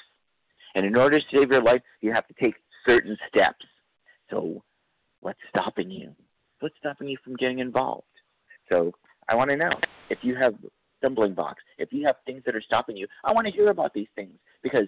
And 0.74 0.84
in 0.84 0.94
order 0.94 1.18
to 1.18 1.26
save 1.32 1.50
your 1.50 1.62
life, 1.62 1.80
you 2.02 2.12
have 2.12 2.26
to 2.28 2.34
take 2.34 2.54
certain 2.84 3.16
steps. 3.28 3.64
So 4.30 4.62
What's 5.26 5.40
stopping 5.48 5.90
you? 5.90 6.14
What's 6.60 6.76
stopping 6.78 7.08
you 7.08 7.16
from 7.24 7.34
getting 7.34 7.58
involved? 7.58 8.04
So 8.68 8.92
I 9.28 9.34
want 9.34 9.50
to 9.50 9.56
know 9.56 9.72
if 10.08 10.18
you 10.22 10.36
have 10.36 10.54
stumbling 10.98 11.34
blocks, 11.34 11.64
if 11.78 11.92
you 11.92 12.06
have 12.06 12.14
things 12.24 12.44
that 12.46 12.54
are 12.54 12.62
stopping 12.62 12.96
you. 12.96 13.08
I 13.24 13.32
want 13.32 13.44
to 13.48 13.52
hear 13.52 13.70
about 13.70 13.92
these 13.92 14.06
things 14.14 14.38
because 14.62 14.86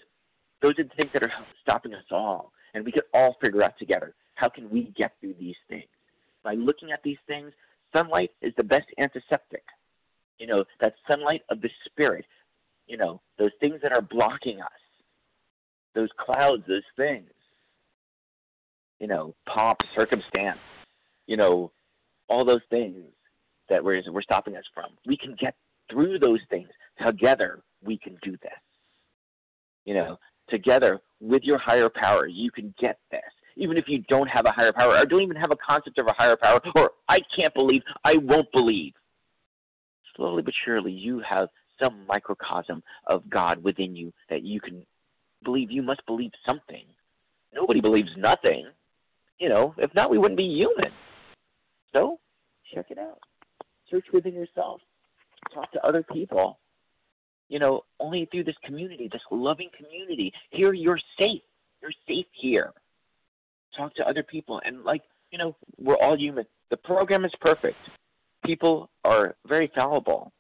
those 0.63 0.79
are 0.79 0.85
the 0.85 0.95
things 0.97 1.11
that 1.13 1.25
are 1.25 1.33
stopping 1.61 1.93
us 1.93 2.05
all, 2.13 2.53
and 2.75 2.85
we 2.85 2.93
can 2.93 3.03
all 3.13 3.37
figure 3.41 3.65
out 3.65 3.77
together 3.81 4.15
how 4.37 4.49
can 4.49 4.71
we 4.71 4.93
get 4.97 5.11
through 5.21 5.35
these 5.41 5.57
things. 5.69 5.89
By 6.45 6.55
looking 6.55 6.93
at 6.93 7.03
these 7.03 7.19
things, 7.27 7.51
sunlight 7.93 8.31
is 8.41 8.53
the 8.57 8.63
best 8.63 8.87
antiseptic. 8.97 9.65
You 10.39 10.47
know, 10.47 10.65
that 10.81 10.95
sunlight 11.09 11.43
of 11.51 11.61
the 11.63 11.71
spirit. 11.85 12.27
You 12.87 12.97
know, 12.97 13.21
those 13.41 13.51
things 13.59 13.81
that 13.83 13.91
are 13.91 14.03
blocking 14.03 14.61
us, 14.61 14.71
those 15.97 16.11
clouds, 16.17 16.63
those 16.69 16.83
things 16.97 17.29
you 18.99 19.07
know, 19.07 19.35
pomp, 19.47 19.79
circumstance, 19.95 20.59
you 21.27 21.37
know, 21.37 21.71
all 22.29 22.45
those 22.45 22.61
things 22.71 23.05
that 23.69 23.83
we're, 23.83 24.03
we're 24.11 24.23
stopping 24.23 24.57
us 24.57 24.65
from. 24.75 24.91
We 25.07 25.17
can 25.17 25.37
get 25.41 25.55
through 25.91 26.19
those 26.19 26.41
things. 26.51 26.69
Together, 27.05 27.61
we 27.83 27.99
can 27.99 28.17
do 28.23 28.33
this. 28.33 28.53
You 29.85 29.95
know, 29.95 30.19
together 30.49 31.01
with 31.21 31.43
your 31.45 31.59
higher 31.59 31.89
power, 31.89 32.27
you 32.27 32.51
can 32.51 32.75
get 32.81 32.99
this. 33.11 33.21
Even 33.57 33.77
if 33.77 33.85
you 33.89 34.03
don't 34.09 34.29
have 34.29 34.47
a 34.47 34.51
higher 34.51 34.73
power 34.73 34.97
or 34.97 35.07
don't 35.07 35.23
even 35.23 35.37
have 35.37 35.51
a 35.51 35.57
concept 35.57 35.99
of 35.99 36.07
a 36.07 36.13
higher 36.13 36.37
power, 36.37 36.61
or 36.75 36.93
I 37.09 37.19
can't 37.35 37.55
believe, 37.55 37.83
I 38.05 38.17
won't 38.17 38.51
believe. 38.53 38.93
Slowly 40.17 40.43
but 40.43 40.55
surely, 40.65 40.93
you 40.93 41.21
have 41.21 41.49
some 41.81 42.05
microcosm 42.07 42.83
of 43.07 43.29
God 43.31 43.63
within 43.63 43.97
you 43.97 44.13
that 44.31 44.43
you 44.43 44.61
can 44.61 44.85
believe. 45.45 45.71
You 45.71 45.83
must 45.83 46.05
believe 46.07 46.33
something. 46.45 46.85
Nobody 47.55 47.81
believes 47.81 48.11
nothing. 48.17 48.67
You 49.39 49.49
know, 49.49 49.75
if 49.79 49.95
not, 49.95 50.11
we 50.11 50.19
wouldn't 50.19 50.37
be 50.37 50.45
human. 50.45 50.93
So, 51.93 52.19
check 52.75 52.87
it 52.91 52.99
out. 52.99 53.21
Search 53.91 54.07
within 54.13 54.35
yourself. 54.35 54.81
Talk 55.55 55.71
to 55.73 55.87
other 55.87 56.03
people. 56.03 56.59
You 57.49 57.59
know, 57.59 57.85
only 58.01 58.27
through 58.27 58.45
this 58.45 58.57
community, 58.65 59.09
this 59.11 59.23
loving 59.31 59.71
community, 59.77 60.33
here 60.51 60.73
you're 60.73 60.99
safe. 61.19 61.41
You're 61.81 61.93
safe 62.07 62.27
here. 62.33 62.73
Talk 63.77 63.95
to 63.95 64.07
other 64.07 64.23
people. 64.23 64.61
And, 64.65 64.83
like, 64.83 65.03
you 65.31 65.39
know, 65.39 65.57
we're 65.79 65.97
all 65.97 66.19
human. 66.19 66.45
The 66.71 66.77
program 66.77 67.25
is 67.25 67.33
perfect. 67.41 67.77
People 68.45 68.91
are 69.05 69.37
very 69.47 69.71
fallible, 69.75 70.33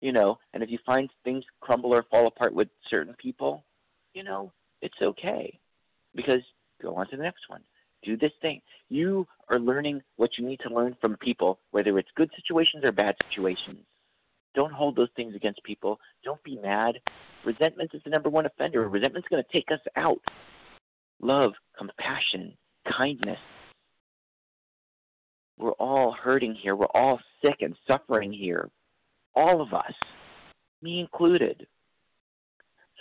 you 0.00 0.12
know, 0.12 0.38
and 0.52 0.62
if 0.62 0.70
you 0.70 0.78
find 0.84 1.08
things 1.24 1.44
crumble 1.60 1.94
or 1.94 2.04
fall 2.04 2.26
apart 2.26 2.54
with 2.54 2.68
certain 2.88 3.14
people, 3.14 3.64
you 4.14 4.22
know, 4.22 4.52
it's 4.80 4.94
okay 5.00 5.58
because 6.14 6.40
go 6.80 6.94
on 6.94 7.08
to 7.08 7.16
the 7.16 7.22
next 7.22 7.48
one 7.48 7.62
do 8.02 8.16
this 8.16 8.32
thing. 8.40 8.60
You 8.88 9.26
are 9.48 9.58
learning 9.58 10.02
what 10.16 10.30
you 10.38 10.46
need 10.46 10.60
to 10.66 10.74
learn 10.74 10.96
from 11.00 11.16
people, 11.16 11.58
whether 11.70 11.98
it's 11.98 12.08
good 12.16 12.30
situations 12.36 12.84
or 12.84 12.92
bad 12.92 13.14
situations. 13.28 13.84
Don't 14.54 14.72
hold 14.72 14.96
those 14.96 15.08
things 15.16 15.34
against 15.34 15.62
people. 15.64 15.98
Don't 16.24 16.42
be 16.42 16.56
mad. 16.56 16.96
Resentment 17.44 17.90
is 17.94 18.02
the 18.04 18.10
number 18.10 18.28
one 18.28 18.46
offender. 18.46 18.88
Resentment's 18.88 19.28
going 19.28 19.42
to 19.42 19.52
take 19.52 19.70
us 19.72 19.80
out. 19.96 20.20
Love, 21.20 21.52
compassion, 21.76 22.52
kindness. 22.96 23.38
We're 25.58 25.72
all 25.72 26.12
hurting 26.12 26.54
here. 26.54 26.76
We're 26.76 26.86
all 26.86 27.20
sick 27.42 27.56
and 27.60 27.76
suffering 27.86 28.32
here. 28.32 28.68
All 29.34 29.62
of 29.62 29.72
us, 29.72 29.94
me 30.82 31.00
included. 31.00 31.66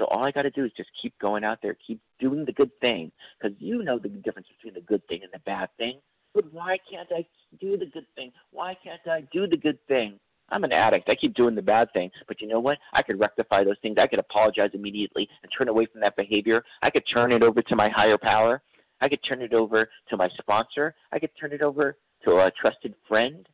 So 0.02 0.08
all 0.08 0.24
I 0.24 0.32
got 0.32 0.42
to 0.42 0.50
do 0.50 0.66
is 0.66 0.72
just 0.76 0.90
keep 1.00 1.14
going 1.20 1.44
out 1.44 1.60
there, 1.62 1.78
keep 1.86 2.02
doing 2.20 2.44
the 2.44 2.52
good 2.52 2.72
thing, 2.82 3.12
because 3.40 3.56
you 3.60 3.84
know 3.84 4.00
the 4.00 4.10
difference 4.10 4.48
between 4.58 4.74
the 4.74 4.82
good 4.82 5.08
thing 5.08 5.20
and 5.22 5.32
the 5.32 5.38
bad 5.46 5.70
thing. 5.78 6.00
But 6.34 6.52
why 6.52 6.80
can't 6.90 7.08
I 7.16 7.24
do 7.60 7.78
the 7.78 7.86
good 7.86 8.08
thing? 8.16 8.32
Why 8.50 8.76
can't 8.84 9.02
I 9.06 9.22
do 9.32 9.46
the 9.46 9.58
good 9.58 9.78
thing? 9.88 10.20
I'm 10.50 10.64
an 10.64 10.72
addict. 10.72 11.08
I 11.08 11.14
keep 11.14 11.36
doing 11.36 11.54
the 11.54 11.62
bad 11.62 11.94
thing. 11.94 12.10
But 12.28 12.42
you 12.42 12.48
know 12.48 12.60
what? 12.60 12.80
I 12.94 13.04
could 13.04 13.20
rectify 13.20 13.64
those 13.64 13.76
things. 13.84 13.98
I 14.00 14.08
could 14.08 14.18
apologize 14.18 14.72
immediately 14.74 15.30
and 15.44 15.52
turn 15.56 15.68
away 15.68 15.86
from 15.86 16.02
that 16.02 16.16
behavior. 16.16 16.64
I 16.82 16.90
could 16.90 17.04
turn 17.14 17.32
it 17.32 17.44
over 17.44 17.62
to 17.62 17.76
my 17.76 17.88
higher 17.88 18.18
power. 18.18 18.64
I 19.02 19.08
could 19.08 19.24
turn 19.24 19.44
it 19.44 19.54
over 19.54 19.88
to 20.10 20.18
my 20.18 20.30
sponsor. 20.40 20.96
I 21.12 21.20
could 21.20 21.32
turn 21.40 21.54
it 21.54 21.62
over 21.62 21.96
to 22.26 22.32
a 22.40 22.52
trusted 22.60 22.96
friend. 23.08 23.48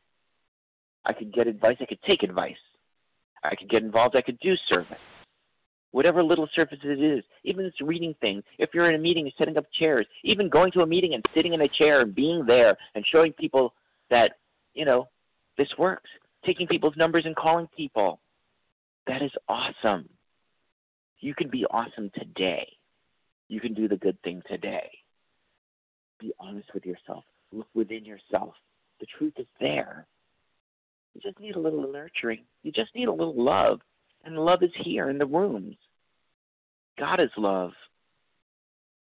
I 1.04 1.12
could 1.12 1.30
get 1.30 1.46
advice. 1.46 1.76
I 1.78 1.84
could 1.84 2.02
take 2.04 2.22
advice. 2.22 2.56
I 3.44 3.54
could 3.54 3.68
get 3.68 3.82
involved. 3.82 4.16
I 4.16 4.22
could 4.22 4.38
do 4.40 4.56
service 4.66 4.96
whatever 5.92 6.22
little 6.22 6.48
service 6.54 6.78
it 6.82 7.00
is, 7.00 7.24
even 7.44 7.64
it's 7.64 7.80
reading 7.80 8.14
things. 8.20 8.42
If 8.58 8.70
you're 8.74 8.88
in 8.88 8.94
a 8.94 8.98
meeting, 8.98 9.30
setting 9.38 9.56
up 9.56 9.64
chairs, 9.72 10.06
even 10.22 10.48
going 10.48 10.72
to 10.72 10.82
a 10.82 10.86
meeting 10.86 11.14
and 11.14 11.24
sitting 11.34 11.54
in 11.54 11.62
a 11.62 11.68
chair 11.68 12.00
and 12.00 12.14
being 12.14 12.44
there 12.46 12.76
and 12.94 13.04
showing 13.10 13.32
people 13.32 13.74
that, 14.10 14.32
you 14.74 14.84
know, 14.84 15.08
this 15.56 15.68
works. 15.78 16.10
Taking 16.44 16.66
people's 16.66 16.96
numbers 16.96 17.24
and 17.26 17.34
calling 17.34 17.68
people. 17.76 18.20
That 19.06 19.22
is 19.22 19.32
awesome. 19.48 20.08
You 21.20 21.34
can 21.34 21.48
be 21.48 21.64
awesome 21.66 22.10
today. 22.14 22.68
You 23.48 23.60
can 23.60 23.74
do 23.74 23.88
the 23.88 23.96
good 23.96 24.20
thing 24.22 24.42
today. 24.48 24.90
Be 26.20 26.32
honest 26.38 26.72
with 26.74 26.84
yourself. 26.84 27.24
Look 27.52 27.68
within 27.74 28.04
yourself. 28.04 28.54
The 29.00 29.06
truth 29.18 29.34
is 29.38 29.46
there. 29.58 30.06
You 31.14 31.20
just 31.20 31.40
need 31.40 31.56
a 31.56 31.60
little 31.60 31.90
nurturing. 31.90 32.42
You 32.62 32.70
just 32.70 32.94
need 32.94 33.08
a 33.08 33.12
little 33.12 33.42
love. 33.42 33.80
And 34.28 34.38
love 34.38 34.62
is 34.62 34.70
here 34.84 35.08
in 35.08 35.16
the 35.16 35.24
rooms. 35.24 35.74
God 36.98 37.18
is 37.18 37.30
love. 37.38 37.72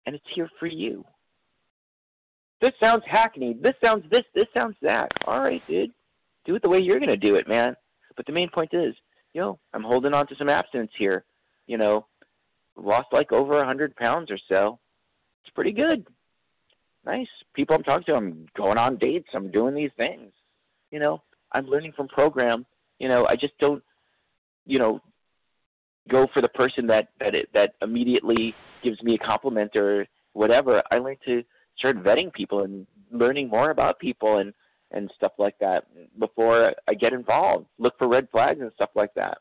And 0.05 0.17
it's 0.17 0.25
here 0.35 0.49
for 0.59 0.67
you. 0.67 1.05
This 2.61 2.73
sounds 2.81 3.05
hackneyed. 3.07 3.63
This 3.63 3.77
sounds 3.81 4.05
this. 4.11 4.25
This 4.35 4.49
sounds 4.53 4.75
that. 4.83 5.13
All 5.29 5.39
right, 5.39 5.63
dude. 5.69 5.93
Do 6.45 6.57
it 6.57 6.63
the 6.63 6.69
way 6.69 6.81
you're 6.81 6.99
going 6.99 7.09
to 7.09 7.17
do 7.17 7.37
it, 7.37 7.47
man. 7.47 7.77
But 8.17 8.27
the 8.27 8.33
main 8.33 8.51
point 8.51 8.75
is, 8.75 8.97
you 9.33 9.41
know, 9.41 9.61
I'm 9.73 9.85
holding 9.85 10.13
on 10.13 10.27
to 10.27 10.35
some 10.35 10.49
abstinence 10.49 10.91
here. 10.99 11.25
You 11.69 11.79
know, 11.79 12.05
lost 12.77 13.13
like 13.13 13.31
over 13.31 13.63
a 13.63 13.65
hundred 13.65 13.95
pounds 13.95 14.29
or 14.29 14.39
so. 14.49 14.81
It's 15.45 15.55
pretty 15.55 15.73
good. 15.73 16.05
Nice 17.07 17.29
people 17.55 17.77
I'm 17.77 17.85
talking 17.85 18.07
to. 18.07 18.15
I'm 18.15 18.47
going 18.57 18.77
on 18.77 18.97
dates. 18.97 19.29
I'm 19.35 19.53
doing 19.53 19.77
these 19.77 19.93
things. 19.97 20.33
You 20.91 20.99
know, 20.99 21.23
I'm 21.53 21.67
learning 21.67 21.93
from 21.93 22.09
program. 22.09 22.67
You 22.99 23.07
know, 23.07 23.25
I 23.27 23.37
just 23.37 23.57
don't, 23.61 23.85
you 24.67 24.81
know, 24.81 25.01
go 26.11 26.27
for 26.33 26.41
the 26.43 26.49
person 26.49 26.87
that 26.89 27.09
that 27.21 27.35
it, 27.35 27.49
that 27.55 27.75
immediately 27.83 28.55
gives 28.83 29.03
me 29.03 29.15
a 29.15 29.19
compliment 29.19 29.77
or 29.77 30.07
whatever. 30.33 30.83
I 30.91 30.99
learn 30.99 31.17
to 31.27 31.43
start 31.79 32.03
vetting 32.03 32.33
people 32.33 32.65
and 32.65 32.87
learning 33.11 33.49
more 33.49 33.71
about 33.71 33.99
people 33.99 34.39
and 34.39 34.53
and 34.91 35.11
stuff 35.17 35.33
like 35.39 35.59
that 35.59 35.87
before 36.19 36.73
I 36.87 36.95
get 36.95 37.13
involved. 37.13 37.67
Look 37.79 37.99
for 37.99 38.09
red 38.09 38.29
flags 38.31 38.61
and 38.61 38.71
stuff 38.75 38.91
like 38.95 39.15
that. 39.15 39.39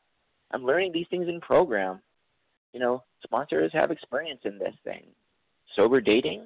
I'm 0.52 0.66
learning 0.66 0.92
these 0.94 1.08
things 1.10 1.28
in 1.28 1.42
program. 1.42 2.00
You 2.74 2.80
know, 2.80 3.04
sponsors 3.24 3.72
have 3.74 3.92
experience 3.92 4.42
in 4.46 4.58
this 4.58 4.76
thing. 4.84 5.04
Sober 5.76 6.00
dating, 6.00 6.44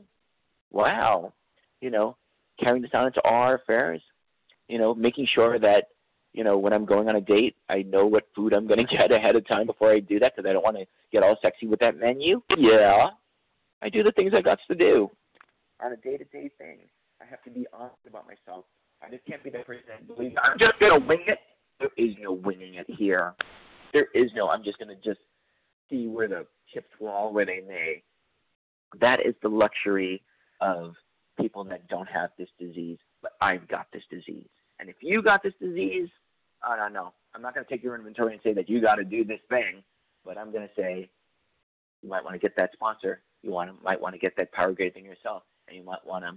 wow. 0.71 1.33
You 1.81 1.91
know, 1.91 2.17
carrying 2.59 2.81
this 2.81 2.91
on 2.93 3.07
into 3.07 3.21
all 3.23 3.33
our 3.33 3.55
affairs. 3.55 4.01
You 4.67 4.79
know, 4.79 4.95
making 4.95 5.27
sure 5.33 5.59
that 5.59 5.89
you 6.35 6.43
know 6.43 6.57
when 6.57 6.73
I'm 6.73 6.85
going 6.85 7.09
on 7.09 7.15
a 7.15 7.21
date, 7.21 7.55
I 7.69 7.83
know 7.83 8.05
what 8.05 8.27
food 8.35 8.53
I'm 8.53 8.67
going 8.67 8.85
to 8.85 8.95
get 8.97 9.11
ahead 9.11 9.35
of 9.35 9.47
time 9.47 9.65
before 9.65 9.91
I 9.91 9.99
do 9.99 10.19
that 10.19 10.35
because 10.35 10.47
I 10.47 10.53
don't 10.53 10.63
want 10.63 10.77
to 10.77 10.85
get 11.11 11.23
all 11.23 11.37
sexy 11.41 11.67
with 11.67 11.79
that 11.79 11.97
menu. 11.97 12.41
Yeah, 12.57 13.09
I 13.81 13.89
do 13.89 14.03
the 14.03 14.11
things 14.11 14.33
I 14.35 14.41
got 14.41 14.59
to 14.67 14.75
do 14.75 15.09
on 15.83 15.93
a 15.93 15.97
day-to-day 15.97 16.51
thing. 16.57 16.79
I 17.21 17.25
have 17.25 17.43
to 17.43 17.49
be 17.49 17.65
honest 17.73 17.95
about 18.07 18.25
myself. 18.27 18.65
I 19.01 19.09
just 19.09 19.25
can't 19.25 19.43
be 19.43 19.49
that 19.51 19.65
person 19.65 19.83
that 19.87 20.07
believes 20.07 20.35
I'm 20.41 20.57
just 20.57 20.79
gonna 20.79 20.99
wing 20.99 21.23
it. 21.27 21.39
There 21.79 21.89
is 21.97 22.15
no 22.21 22.31
winging 22.31 22.75
it 22.75 22.85
here. 22.89 23.33
There 23.93 24.07
is 24.13 24.31
no. 24.35 24.49
I'm 24.49 24.63
just 24.63 24.79
gonna 24.79 24.95
just 25.03 25.19
see 25.89 26.07
where 26.07 26.27
the 26.27 26.45
chips 26.73 26.87
fall 26.99 27.33
where 27.33 27.45
they 27.45 27.61
may. 27.67 28.03
That 28.99 29.19
is 29.25 29.35
the 29.41 29.49
luxury 29.49 30.21
of 30.61 30.93
people 31.39 31.63
that 31.65 31.87
don't 31.87 32.07
have 32.07 32.29
this 32.37 32.49
disease. 32.59 32.97
But 33.21 33.33
I've 33.41 33.67
got 33.67 33.87
this 33.91 34.03
disease, 34.09 34.47
and 34.79 34.89
if 34.89 34.95
you 35.01 35.21
got 35.21 35.43
this 35.43 35.53
disease, 35.59 36.09
I 36.65 36.75
don't 36.75 36.93
know. 36.93 37.13
I'm 37.33 37.41
not 37.41 37.53
gonna 37.53 37.67
take 37.69 37.83
your 37.83 37.95
inventory 37.95 38.33
and 38.33 38.41
say 38.43 38.53
that 38.53 38.69
you 38.69 38.81
got 38.81 38.95
to 38.95 39.03
do 39.03 39.23
this 39.23 39.39
thing, 39.49 39.83
but 40.23 40.37
I'm 40.37 40.51
gonna 40.51 40.69
say 40.75 41.09
you 42.01 42.09
might 42.09 42.23
want 42.23 42.33
to 42.33 42.39
get 42.39 42.55
that 42.57 42.71
sponsor. 42.73 43.21
You 43.43 43.51
want 43.51 43.83
might 43.83 44.01
want 44.01 44.13
to 44.15 44.19
get 44.19 44.35
that 44.37 44.51
power 44.51 44.71
grade 44.71 44.93
thing 44.93 45.05
yourself, 45.05 45.43
and 45.67 45.77
you 45.77 45.83
might 45.83 46.05
want 46.05 46.25
to, 46.25 46.31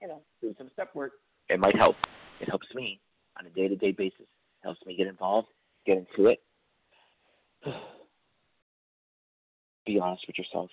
you 0.00 0.08
know, 0.08 0.20
do 0.40 0.54
some 0.58 0.70
step 0.72 0.94
work 0.94 1.12
it 1.48 1.60
might 1.60 1.76
help. 1.76 1.96
It 2.40 2.48
helps 2.48 2.66
me 2.74 3.00
on 3.38 3.46
a 3.46 3.50
day 3.50 3.68
to 3.68 3.76
day 3.76 3.92
basis. 3.92 4.20
It 4.20 4.62
helps 4.62 4.84
me 4.84 4.96
get 4.96 5.06
involved, 5.06 5.48
get 5.86 5.98
into 5.98 6.26
it. 6.28 6.40
Be 9.86 10.00
honest 10.00 10.24
with 10.26 10.38
yourself. 10.38 10.70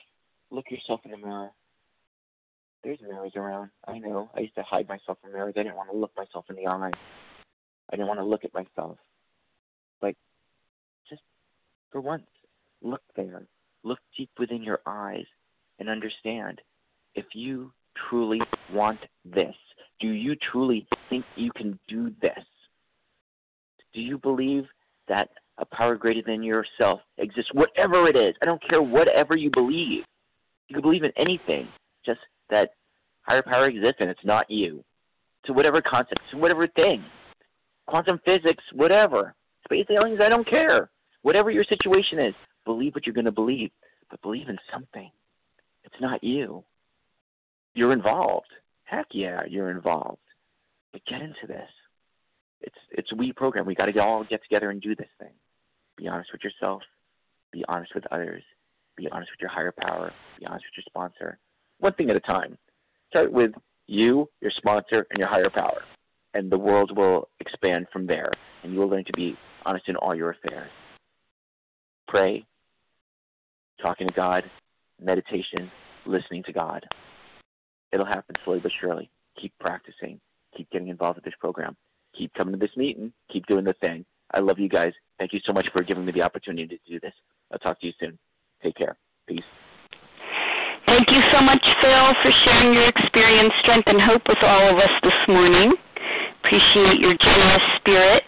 Look 0.50 0.72
yourself 0.72 1.02
in 1.06 1.12
the 1.12 1.18
mirror. 1.18 1.52
There's 2.84 3.00
mirrors 3.02 3.34
around. 3.36 3.70
I 3.88 4.00
know. 4.00 4.30
I 4.36 4.42
used 4.42 4.56
to 4.56 4.64
hide 4.64 4.90
myself 4.90 5.20
from 5.22 5.32
mirrors. 5.32 5.54
I 5.56 5.64
didn't 5.64 5.78
want 5.78 5.92
to 5.92 5.98
look 5.98 6.12
myself 6.18 6.46
in 6.50 6.56
the 6.56 6.68
eye. 6.68 6.92
I 7.92 7.96
didn't 7.96 8.08
want 8.08 8.20
to 8.20 8.26
look 8.26 8.46
at 8.46 8.54
myself. 8.54 8.98
Like, 10.02 10.18
just 11.10 11.22
for 11.92 12.02
once, 12.02 12.24
look 12.82 13.02
there. 13.16 13.44
Look 13.84 14.00
deep 14.18 14.30
within 14.40 14.64
your 14.64 14.80
eyes 14.86 15.26
and 15.80 15.90
understand 15.90 16.62
if 17.16 17.26
you 17.34 17.72
truly 18.10 18.40
want 18.72 19.00
this, 19.26 19.56
do 20.00 20.08
you 20.08 20.36
truly 20.52 20.88
think 21.10 21.26
you 21.36 21.52
can 21.52 21.78
do 21.88 22.12
this? 22.22 22.44
Do 23.94 24.02
you 24.02 24.18
believe 24.18 24.66
that 25.08 25.30
a 25.58 25.66
power 25.66 25.96
greater 25.96 26.22
than 26.26 26.44
yourself 26.44 27.02
exists? 27.18 27.52
Whatever 27.54 28.08
it 28.08 28.16
is, 28.16 28.36
I 28.42 28.46
don't 28.46 28.62
care 28.68 28.82
whatever 28.82 29.36
you 29.36 29.52
believe. 29.52 30.04
You 30.68 30.76
can 30.76 30.82
believe 30.82 31.04
in 31.04 31.12
anything, 31.18 31.68
just 32.06 32.20
that 32.50 32.72
higher 33.22 33.44
power 33.44 33.68
exists 33.68 33.98
and 34.00 34.10
it's 34.10 34.26
not 34.26 34.50
you. 34.50 34.84
To 35.46 35.54
whatever 35.54 35.82
concept, 35.82 36.22
to 36.32 36.38
whatever 36.38 36.68
thing, 36.68 37.04
quantum 37.88 38.20
physics, 38.26 38.64
whatever, 38.74 39.36
space 39.66 39.88
aliens, 39.90 40.20
I 40.24 40.30
don't 40.30 40.48
care. 40.48 40.90
Whatever 41.22 41.52
your 41.52 41.64
situation 41.64 42.20
is, 42.20 42.34
believe 42.66 42.94
what 42.96 43.06
you're 43.06 43.14
going 43.14 43.26
to 43.26 43.32
believe, 43.32 43.72
but 44.10 44.22
believe 44.22 44.50
in 44.50 44.58
something. 44.72 45.10
It's 45.84 45.96
not 46.02 46.24
you. 46.24 46.64
You're 47.76 47.94
involved. 47.94 48.48
Heck 48.84 49.08
yeah, 49.12 49.42
you're 49.48 49.72
involved. 49.72 50.20
But 50.92 51.06
get 51.06 51.22
into 51.22 51.48
this. 51.48 51.70
It's 52.62 52.78
it's 52.92 53.12
a 53.12 53.16
we 53.16 53.34
program. 53.34 53.66
We 53.66 53.76
got 53.76 53.88
to 53.88 54.00
all 54.00 54.24
get 54.24 54.44
together 54.44 54.70
and 54.70 54.82
do 54.82 54.96
this 54.96 55.08
thing. 55.20 55.34
Be 55.98 56.08
honest 56.08 56.32
with 56.32 56.44
yourself. 56.44 56.82
Be 57.52 57.66
honest 57.68 57.94
with 57.96 58.06
others. 58.12 58.44
Be 58.96 59.08
honest 59.12 59.32
with 59.32 59.42
your 59.42 59.50
higher 59.50 59.74
power. 59.78 60.12
Be 60.40 60.46
honest 60.46 60.66
with 60.66 60.78
your 60.78 60.86
sponsor. 60.88 61.40
One 61.80 61.94
thing 61.94 62.10
at 62.10 62.16
a 62.16 62.22
time. 62.22 62.58
Start 63.10 63.32
with 63.32 63.52
you, 63.88 64.30
your 64.42 64.52
sponsor, 64.52 65.06
and 65.10 65.20
your 65.20 65.28
higher 65.28 65.50
power, 65.50 65.84
and 66.34 66.52
the 66.52 66.58
world 66.58 66.96
will 66.96 67.28
expand 67.40 67.88
from 67.92 68.08
there. 68.08 68.32
And 68.64 68.74
you 68.74 68.80
will 68.80 68.88
learn 68.90 69.06
to 69.06 69.14
be 69.14 69.38
honest 69.66 69.88
in 69.88 69.96
all 69.96 70.16
your 70.16 70.32
affairs. 70.32 70.70
Pray, 72.08 72.46
talking 73.82 74.08
to 74.08 74.14
God, 74.14 74.44
meditation, 75.02 75.72
listening 76.06 76.44
to 76.44 76.54
God. 76.54 76.86
It'll 77.92 78.06
happen 78.06 78.36
slowly 78.44 78.60
but 78.62 78.72
surely. 78.80 79.10
Keep 79.40 79.54
practicing. 79.60 80.20
Keep 80.56 80.70
getting 80.72 80.88
involved 80.88 81.18
with 81.18 81.26
this 81.26 81.34
program. 81.40 81.76
Keep 82.18 82.34
coming 82.34 82.54
to 82.54 82.60
this 82.60 82.76
meeting. 82.78 83.12
Keep 83.32 83.48
doing 83.48 83.66
the 83.66 83.74
thing. 83.74 84.06
I 84.34 84.40
love 84.40 84.60
you 84.60 84.70
guys. 84.70 84.94
Thank 85.20 85.34
you 85.34 85.40
so 85.46 85.54
much 85.54 85.68
for 85.72 85.84
giving 85.84 86.06
me 86.06 86.12
the 86.12 86.22
opportunity 86.22 86.68
to 86.68 86.92
do 86.92 87.00
this. 87.00 87.14
I'll 87.52 87.60
talk 87.60 87.80
to 87.82 87.88
you 87.88 87.94
soon. 88.00 88.18
Take 88.64 88.76
care. 88.76 88.98
Peace. 89.28 89.44
Thank 90.86 91.10
you 91.10 91.22
so 91.32 91.42
much, 91.42 91.64
Phil, 91.82 92.14
for 92.22 92.32
sharing 92.46 92.74
your 92.74 92.88
experience, 92.88 93.54
strength, 93.62 93.88
and 93.88 94.02
hope 94.02 94.22
with 94.28 94.38
all 94.42 94.70
of 94.70 94.78
us 94.78 94.92
this 95.02 95.14
morning. 95.28 95.74
Appreciate 96.44 97.00
your 97.00 97.16
generous 97.18 97.64
spirit. 97.80 98.24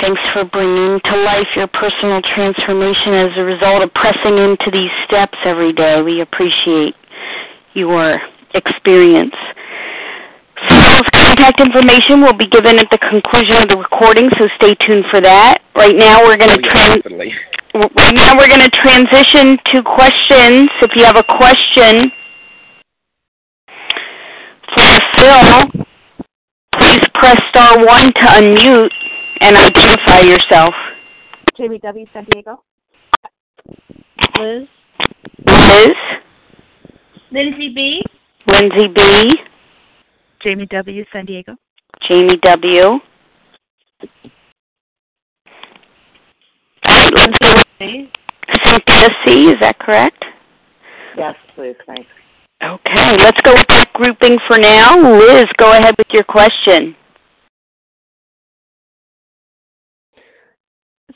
Thanks 0.00 0.20
for 0.32 0.44
bringing 0.44 0.98
to 1.04 1.16
life 1.22 1.46
your 1.54 1.68
personal 1.68 2.20
transformation 2.34 3.14
as 3.14 3.30
a 3.36 3.44
result 3.44 3.82
of 3.82 3.92
pressing 3.94 4.38
into 4.38 4.70
these 4.72 4.90
steps 5.06 5.36
every 5.44 5.72
day. 5.72 6.02
We 6.02 6.20
appreciate 6.20 6.94
your 7.74 8.18
experience. 8.54 9.34
Phil's 10.68 11.08
contact 11.12 11.60
information 11.60 12.22
will 12.22 12.32
be 12.36 12.46
given 12.48 12.78
at 12.78 12.88
the 12.90 12.98
conclusion 12.98 13.62
of 13.62 13.68
the 13.68 13.76
recording, 13.76 14.30
so 14.38 14.48
stay 14.56 14.72
tuned 14.80 15.04
for 15.10 15.20
that. 15.20 15.58
Right 15.76 15.94
now, 15.94 16.22
we're 16.22 16.36
going 16.36 16.50
to 16.50 16.58
Oh, 16.58 16.72
yeah, 16.74 16.96
definitely. 16.96 17.34
right 17.74 18.14
now 18.14 18.34
we're 18.38 18.48
going 18.48 18.64
to 18.64 18.70
transition 18.70 19.58
to 19.74 19.82
questions. 19.82 20.70
If 20.82 20.96
you 20.96 21.04
have 21.04 21.16
a 21.18 21.26
question 21.28 22.10
for 24.74 24.98
Phil, 25.18 25.84
please 26.78 27.00
press 27.14 27.36
star 27.50 27.78
one 27.84 28.12
to 28.12 28.26
unmute 28.38 28.92
and 29.40 29.56
identify 29.56 30.20
yourself. 30.20 30.74
Jamie 31.56 31.78
W. 31.78 32.06
San 32.12 32.24
Diego. 32.30 32.62
Liz. 34.38 34.68
Liz, 35.46 35.96
Lindsay 37.30 37.68
B. 37.74 38.02
Lindsay 38.46 38.88
B, 38.88 39.30
Jamie 40.42 40.66
W. 40.66 41.04
San 41.12 41.24
Diego. 41.24 41.56
Jamie 42.08 42.38
W. 42.42 42.82
All 42.82 43.00
right, 46.86 47.12
let's 47.16 47.38
go 47.38 47.54
with 47.54 47.64
Cynthia 48.64 49.08
C. 49.26 49.46
Is 49.46 49.54
that 49.60 49.78
correct? 49.78 50.24
Yes, 51.16 51.34
please. 51.54 51.76
Thanks. 51.86 52.08
Okay, 52.64 53.16
let's 53.18 53.40
go 53.42 53.52
with 53.52 53.66
that 53.68 53.90
grouping 53.92 54.38
for 54.48 54.58
now. 54.58 54.96
Liz, 55.18 55.44
go 55.58 55.72
ahead 55.72 55.94
with 55.98 56.06
your 56.12 56.24
question. 56.24 56.96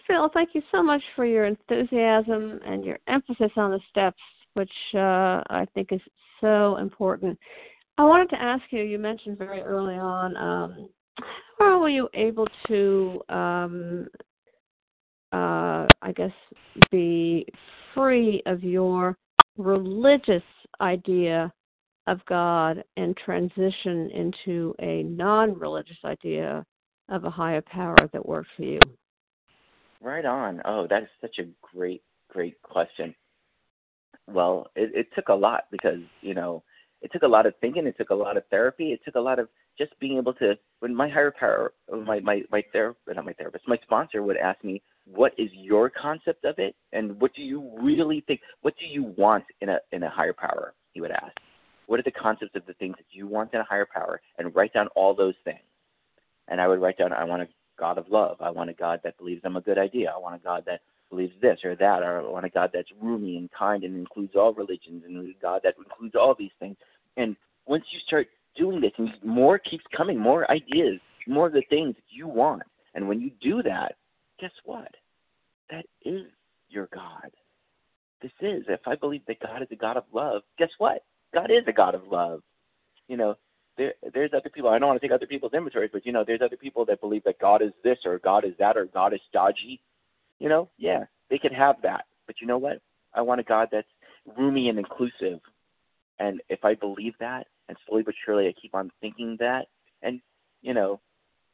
Phil, 0.06 0.28
thank 0.34 0.50
you 0.54 0.60
so 0.70 0.82
much 0.82 1.02
for 1.16 1.24
your 1.24 1.46
enthusiasm 1.46 2.60
and 2.66 2.84
your 2.84 2.98
emphasis 3.08 3.50
on 3.56 3.70
the 3.70 3.80
steps, 3.88 4.20
which 4.54 4.72
uh, 4.94 5.40
I 5.48 5.66
think 5.74 5.88
is 5.90 6.00
so 6.40 6.76
important. 6.76 7.38
I 7.96 8.04
wanted 8.04 8.28
to 8.30 8.40
ask 8.40 8.62
you, 8.70 8.82
you 8.82 8.98
mentioned 8.98 9.38
very 9.38 9.62
early 9.62 9.94
on, 9.94 10.36
um, 10.36 10.88
how 11.58 11.80
were 11.80 11.88
you 11.88 12.10
able 12.12 12.46
to, 12.68 13.22
um, 13.30 14.06
uh, 15.32 15.86
I 16.02 16.12
guess, 16.14 16.32
be 16.90 17.46
free 17.94 18.42
of 18.44 18.62
your 18.62 19.16
religious 19.56 20.42
idea 20.80 21.52
of 22.06 22.24
God 22.26 22.82
and 22.96 23.16
transition 23.16 24.10
into 24.10 24.74
a 24.80 25.02
non 25.02 25.58
religious 25.58 25.98
idea 26.04 26.64
of 27.08 27.24
a 27.24 27.30
higher 27.30 27.62
power 27.62 27.96
that 28.12 28.26
works 28.26 28.48
for 28.56 28.62
you? 28.62 28.80
Right 30.00 30.24
on. 30.24 30.62
Oh, 30.64 30.86
that 30.88 31.02
is 31.02 31.08
such 31.20 31.38
a 31.38 31.48
great, 31.60 32.02
great 32.30 32.60
question. 32.62 33.14
Well, 34.26 34.68
it, 34.76 34.90
it 34.94 35.08
took 35.14 35.28
a 35.28 35.34
lot 35.34 35.64
because, 35.70 36.00
you 36.22 36.34
know, 36.34 36.62
it 37.00 37.12
took 37.12 37.22
a 37.22 37.28
lot 37.28 37.46
of 37.46 37.54
thinking. 37.60 37.86
It 37.86 37.96
took 37.96 38.10
a 38.10 38.14
lot 38.14 38.36
of 38.36 38.44
therapy. 38.50 38.92
It 38.92 39.00
took 39.04 39.14
a 39.14 39.20
lot 39.20 39.38
of 39.38 39.48
just 39.78 39.98
being 40.00 40.18
able 40.18 40.34
to. 40.34 40.54
When 40.80 40.94
my 40.94 41.08
higher 41.08 41.30
power, 41.30 41.72
my 41.90 42.20
my 42.20 42.42
my 42.50 42.62
therapist, 42.72 43.16
not 43.16 43.24
my 43.24 43.32
therapist, 43.34 43.68
my 43.68 43.78
sponsor 43.82 44.22
would 44.22 44.36
ask 44.36 44.62
me, 44.64 44.82
"What 45.14 45.32
is 45.38 45.52
your 45.52 45.90
concept 45.90 46.44
of 46.44 46.58
it, 46.58 46.74
and 46.92 47.20
what 47.20 47.34
do 47.34 47.42
you 47.42 47.70
really 47.80 48.20
think? 48.22 48.40
What 48.62 48.76
do 48.78 48.86
you 48.86 49.04
want 49.16 49.44
in 49.60 49.68
a 49.68 49.80
in 49.92 50.02
a 50.02 50.10
higher 50.10 50.32
power?" 50.32 50.74
He 50.92 51.00
would 51.00 51.10
ask, 51.10 51.36
"What 51.86 51.98
are 51.98 52.02
the 52.02 52.10
concepts 52.10 52.54
of 52.56 52.66
the 52.66 52.74
things 52.74 52.96
that 52.96 53.06
you 53.10 53.26
want 53.26 53.54
in 53.54 53.60
a 53.60 53.64
higher 53.64 53.86
power?" 53.86 54.20
And 54.38 54.54
write 54.54 54.72
down 54.72 54.88
all 54.88 55.14
those 55.14 55.36
things. 55.44 55.64
And 56.48 56.60
I 56.60 56.68
would 56.68 56.80
write 56.80 56.98
down, 56.98 57.12
"I 57.12 57.24
want 57.24 57.42
a 57.42 57.48
God 57.76 57.98
of 57.98 58.08
love. 58.10 58.40
I 58.40 58.50
want 58.50 58.70
a 58.70 58.74
God 58.74 59.00
that 59.04 59.16
believes 59.18 59.42
I'm 59.44 59.56
a 59.56 59.60
good 59.60 59.78
idea. 59.78 60.12
I 60.14 60.18
want 60.18 60.34
a 60.34 60.44
God 60.44 60.64
that 60.66 60.80
believes 61.10 61.32
this 61.40 61.64
or 61.64 61.74
that, 61.76 62.02
or 62.02 62.20
I 62.20 62.22
want 62.22 62.44
a 62.44 62.50
God 62.50 62.70
that's 62.72 62.92
roomy 63.00 63.38
and 63.38 63.50
kind 63.50 63.84
and 63.84 63.96
includes 63.96 64.36
all 64.36 64.52
religions, 64.52 65.04
and 65.04 65.26
a 65.26 65.32
God 65.40 65.62
that 65.62 65.78
includes 65.78 66.14
all 66.14 66.34
these 66.34 66.52
things. 66.58 66.76
And 67.16 67.36
once 67.66 67.84
you 67.92 68.00
start 68.00 68.28
doing 68.56 68.80
this, 68.80 68.92
and 68.98 69.10
more 69.22 69.58
keeps 69.58 69.84
coming, 69.96 70.18
more 70.18 70.50
ideas, 70.50 71.00
more 71.26 71.46
of 71.46 71.52
the 71.52 71.62
things 71.62 71.94
that 71.94 72.10
you 72.10 72.26
want. 72.26 72.62
And 72.94 73.08
when 73.08 73.20
you 73.20 73.30
do 73.40 73.62
that, 73.62 73.96
guess 74.40 74.52
what? 74.64 74.94
That 75.70 75.86
is 76.04 76.26
your 76.68 76.88
God. 76.92 77.30
This 78.22 78.32
is. 78.40 78.64
If 78.68 78.80
I 78.86 78.96
believe 78.96 79.22
that 79.26 79.40
God 79.40 79.62
is 79.62 79.68
a 79.70 79.76
God 79.76 79.96
of 79.96 80.04
love, 80.12 80.42
guess 80.58 80.70
what? 80.78 81.04
God 81.32 81.50
is 81.50 81.64
a 81.66 81.72
God 81.72 81.94
of 81.94 82.02
love. 82.10 82.42
You 83.06 83.16
know, 83.16 83.36
there, 83.76 83.94
there's 84.12 84.32
other 84.34 84.50
people. 84.50 84.70
I 84.70 84.78
don't 84.78 84.88
want 84.88 85.00
to 85.00 85.06
take 85.06 85.14
other 85.14 85.26
people's 85.26 85.54
inventories, 85.54 85.90
but 85.92 86.04
you 86.04 86.12
know, 86.12 86.24
there's 86.26 86.42
other 86.42 86.56
people 86.56 86.84
that 86.86 87.00
believe 87.00 87.24
that 87.24 87.38
God 87.38 87.62
is 87.62 87.72
this 87.84 87.98
or 88.04 88.18
God 88.18 88.44
is 88.44 88.54
that 88.58 88.76
or 88.76 88.86
God 88.86 89.14
is 89.14 89.20
stodgy. 89.28 89.80
You 90.38 90.48
know, 90.48 90.68
yeah, 90.78 91.04
they 91.30 91.38
could 91.38 91.52
have 91.52 91.76
that. 91.82 92.04
But 92.26 92.36
you 92.40 92.46
know 92.46 92.58
what? 92.58 92.80
I 93.14 93.22
want 93.22 93.40
a 93.40 93.44
God 93.44 93.68
that's 93.70 93.88
roomy 94.36 94.68
and 94.68 94.78
inclusive. 94.78 95.40
And 96.18 96.40
if 96.48 96.64
I 96.64 96.74
believe 96.74 97.14
that, 97.20 97.46
and 97.68 97.76
slowly 97.86 98.02
but 98.02 98.14
surely 98.24 98.48
I 98.48 98.54
keep 98.60 98.74
on 98.74 98.90
thinking 99.00 99.36
that, 99.40 99.66
and 100.02 100.20
you 100.62 100.74
know, 100.74 101.00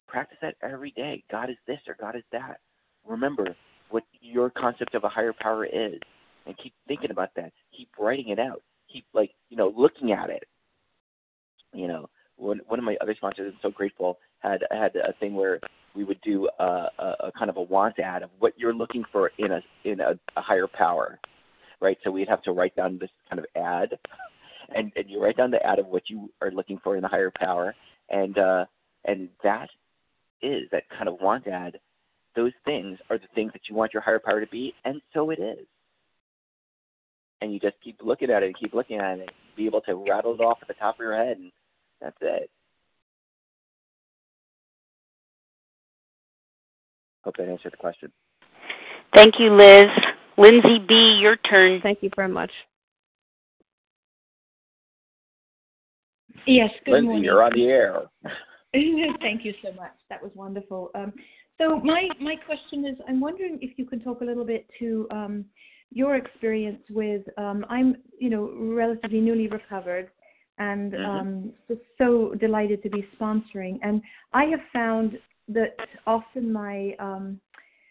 practice 0.06 0.38
that 0.42 0.56
every 0.62 0.90
day. 0.92 1.22
God 1.30 1.50
is 1.50 1.56
this 1.66 1.80
or 1.86 1.96
God 2.00 2.16
is 2.16 2.22
that. 2.32 2.60
Remember 3.06 3.56
what 3.90 4.04
your 4.20 4.50
concept 4.50 4.94
of 4.94 5.04
a 5.04 5.08
higher 5.08 5.34
power 5.38 5.64
is, 5.64 6.00
and 6.46 6.56
keep 6.62 6.72
thinking 6.88 7.10
about 7.10 7.30
that. 7.36 7.52
Keep 7.76 7.90
writing 7.98 8.28
it 8.28 8.38
out. 8.38 8.62
Keep 8.92 9.04
like 9.12 9.30
you 9.50 9.56
know 9.56 9.72
looking 9.76 10.12
at 10.12 10.30
it. 10.30 10.44
You 11.72 11.88
know, 11.88 12.08
one 12.36 12.60
one 12.66 12.78
of 12.78 12.84
my 12.84 12.96
other 13.00 13.14
sponsors, 13.16 13.52
I'm 13.52 13.58
so 13.62 13.70
grateful, 13.70 14.18
had 14.40 14.62
had 14.70 14.96
a 14.96 15.12
thing 15.20 15.34
where 15.34 15.60
we 15.94 16.04
would 16.04 16.20
do 16.22 16.48
a, 16.58 16.64
a, 16.64 17.14
a 17.24 17.32
kind 17.38 17.50
of 17.50 17.56
a 17.56 17.62
want 17.62 17.98
ad 17.98 18.22
of 18.22 18.30
what 18.38 18.52
you're 18.56 18.74
looking 18.74 19.04
for 19.12 19.30
in 19.38 19.52
a 19.52 19.60
in 19.84 20.00
a, 20.00 20.18
a 20.36 20.40
higher 20.40 20.66
power, 20.66 21.18
right? 21.80 21.98
So 22.04 22.10
we'd 22.10 22.28
have 22.28 22.42
to 22.42 22.52
write 22.52 22.74
down 22.76 22.98
this 22.98 23.10
kind 23.28 23.38
of 23.38 23.46
ad, 23.56 23.98
and 24.74 24.92
and 24.96 25.08
you 25.08 25.22
write 25.22 25.36
down 25.36 25.50
the 25.50 25.64
ad 25.64 25.78
of 25.78 25.86
what 25.86 26.02
you 26.08 26.30
are 26.40 26.50
looking 26.50 26.78
for 26.82 26.96
in 26.96 27.04
a 27.04 27.08
higher 27.08 27.32
power, 27.36 27.74
and 28.10 28.36
uh, 28.38 28.64
and 29.04 29.28
that 29.42 29.68
is 30.42 30.62
that 30.72 30.84
kind 30.90 31.08
of 31.08 31.20
want 31.20 31.46
ad. 31.46 31.78
Those 32.36 32.52
things 32.64 32.98
are 33.10 33.18
the 33.18 33.28
things 33.34 33.52
that 33.52 33.62
you 33.68 33.76
want 33.76 33.94
your 33.94 34.02
higher 34.02 34.18
power 34.18 34.40
to 34.40 34.46
be, 34.46 34.74
and 34.84 35.00
so 35.12 35.30
it 35.30 35.38
is. 35.38 35.66
And 37.40 37.52
you 37.52 37.60
just 37.60 37.76
keep 37.82 37.98
looking 38.02 38.30
at 38.30 38.42
it 38.42 38.46
and 38.46 38.58
keep 38.58 38.74
looking 38.74 38.98
at 38.98 39.18
it, 39.18 39.20
and 39.20 39.30
be 39.56 39.66
able 39.66 39.80
to 39.82 39.94
rattle 39.94 40.34
it 40.34 40.40
off 40.40 40.58
at 40.62 40.68
the 40.68 40.74
top 40.74 40.96
of 40.96 41.00
your 41.00 41.16
head, 41.16 41.36
and 41.36 41.52
that's 42.00 42.16
it. 42.20 42.50
Hope 47.22 47.36
that 47.38 47.48
answered 47.48 47.72
the 47.72 47.76
question. 47.76 48.12
Thank 49.14 49.38
you, 49.38 49.54
Liz. 49.56 49.86
Lindsay 50.36 50.78
B., 50.86 51.18
your 51.20 51.36
turn. 51.36 51.80
Thank 51.82 52.02
you 52.02 52.10
very 52.16 52.28
much. 52.28 52.50
Yes, 56.46 56.70
good 56.84 56.92
Lindsay, 56.92 57.06
morning. 57.06 57.24
you're 57.24 57.42
on 57.42 57.52
the 57.54 57.64
air. 57.66 58.02
Thank 58.72 59.44
you 59.44 59.54
so 59.62 59.72
much. 59.72 59.92
That 60.10 60.22
was 60.22 60.32
wonderful. 60.34 60.90
Um, 60.94 61.12
so 61.58 61.78
my 61.80 62.08
my 62.20 62.36
question 62.36 62.84
is, 62.86 62.96
I'm 63.08 63.20
wondering 63.20 63.58
if 63.62 63.78
you 63.78 63.84
can 63.84 64.00
talk 64.00 64.20
a 64.20 64.24
little 64.24 64.44
bit 64.44 64.66
to 64.80 65.06
um, 65.10 65.44
your 65.90 66.16
experience 66.16 66.82
with. 66.90 67.22
Um, 67.38 67.64
I'm 67.68 67.96
you 68.18 68.30
know 68.30 68.50
relatively 68.74 69.20
newly 69.20 69.48
recovered, 69.48 70.10
and 70.58 70.92
Mhm. 70.92 71.06
um, 71.06 71.52
just 71.68 71.82
so 71.98 72.34
delighted 72.34 72.82
to 72.82 72.90
be 72.90 73.02
sponsoring. 73.18 73.78
And 73.82 74.02
I 74.32 74.44
have 74.46 74.62
found 74.72 75.18
that 75.48 75.76
often 76.06 76.52
my 76.52 76.96
um, 76.98 77.40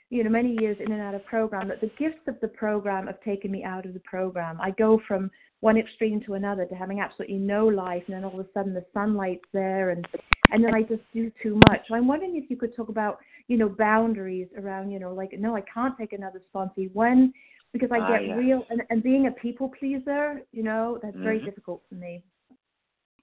you 0.10 0.24
know 0.24 0.30
many 0.30 0.58
years 0.60 0.78
in 0.80 0.92
and 0.92 1.02
out 1.02 1.16
of 1.16 1.26
program 1.26 1.68
that 1.70 1.82
the 1.82 1.92
gifts 1.98 2.28
of 2.28 2.40
the 2.42 2.50
program 2.50 3.08
have 3.08 3.22
taken 3.22 3.50
me 3.52 3.64
out 3.64 3.86
of 3.86 3.94
the 3.94 4.02
program. 4.02 4.60
I 4.60 4.72
go 4.72 5.00
from 5.08 5.32
one 5.62 5.78
extreme 5.78 6.20
to 6.26 6.34
another 6.34 6.66
to 6.66 6.76
having 6.76 7.00
absolutely 7.00 7.38
no 7.38 7.66
life, 7.66 8.04
and 8.08 8.16
then 8.16 8.26
all 8.26 8.38
of 8.38 8.46
a 8.46 8.52
sudden 8.54 8.74
the 8.74 8.86
sunlight's 8.94 9.48
there, 9.54 9.92
and 9.92 10.06
and 10.52 10.64
then 10.64 10.76
I 10.76 10.82
just 10.82 11.04
do 11.14 11.32
too 11.42 11.56
much. 11.56 11.88
So 11.88 11.96
I'm 11.96 12.08
wondering 12.08 12.36
if 12.36 12.50
you 12.50 12.58
could 12.58 12.76
talk 12.76 12.90
about 12.90 13.20
you 13.48 13.58
know 13.58 13.70
boundaries 13.70 14.48
around 14.58 14.92
you 14.92 15.00
know 15.00 15.14
like 15.14 15.32
no, 15.38 15.56
I 15.56 15.62
can't 15.62 15.98
take 15.98 16.14
another 16.14 16.42
sponsee 16.54 16.92
when 16.94 17.34
because 17.72 17.90
I 17.92 18.00
Ah, 18.00 18.08
get 18.08 18.28
yes. 18.28 18.38
real 18.38 18.66
and, 18.70 18.84
and 18.90 19.02
being 19.04 19.28
a 19.28 19.32
people 19.32 19.70
pleaser, 19.80 20.42
you 20.52 20.64
know, 20.64 21.00
that's 21.02 21.18
very 21.18 21.40
Mhm. 21.40 21.46
difficult 21.46 21.84
for 21.90 21.96
me. 21.96 22.24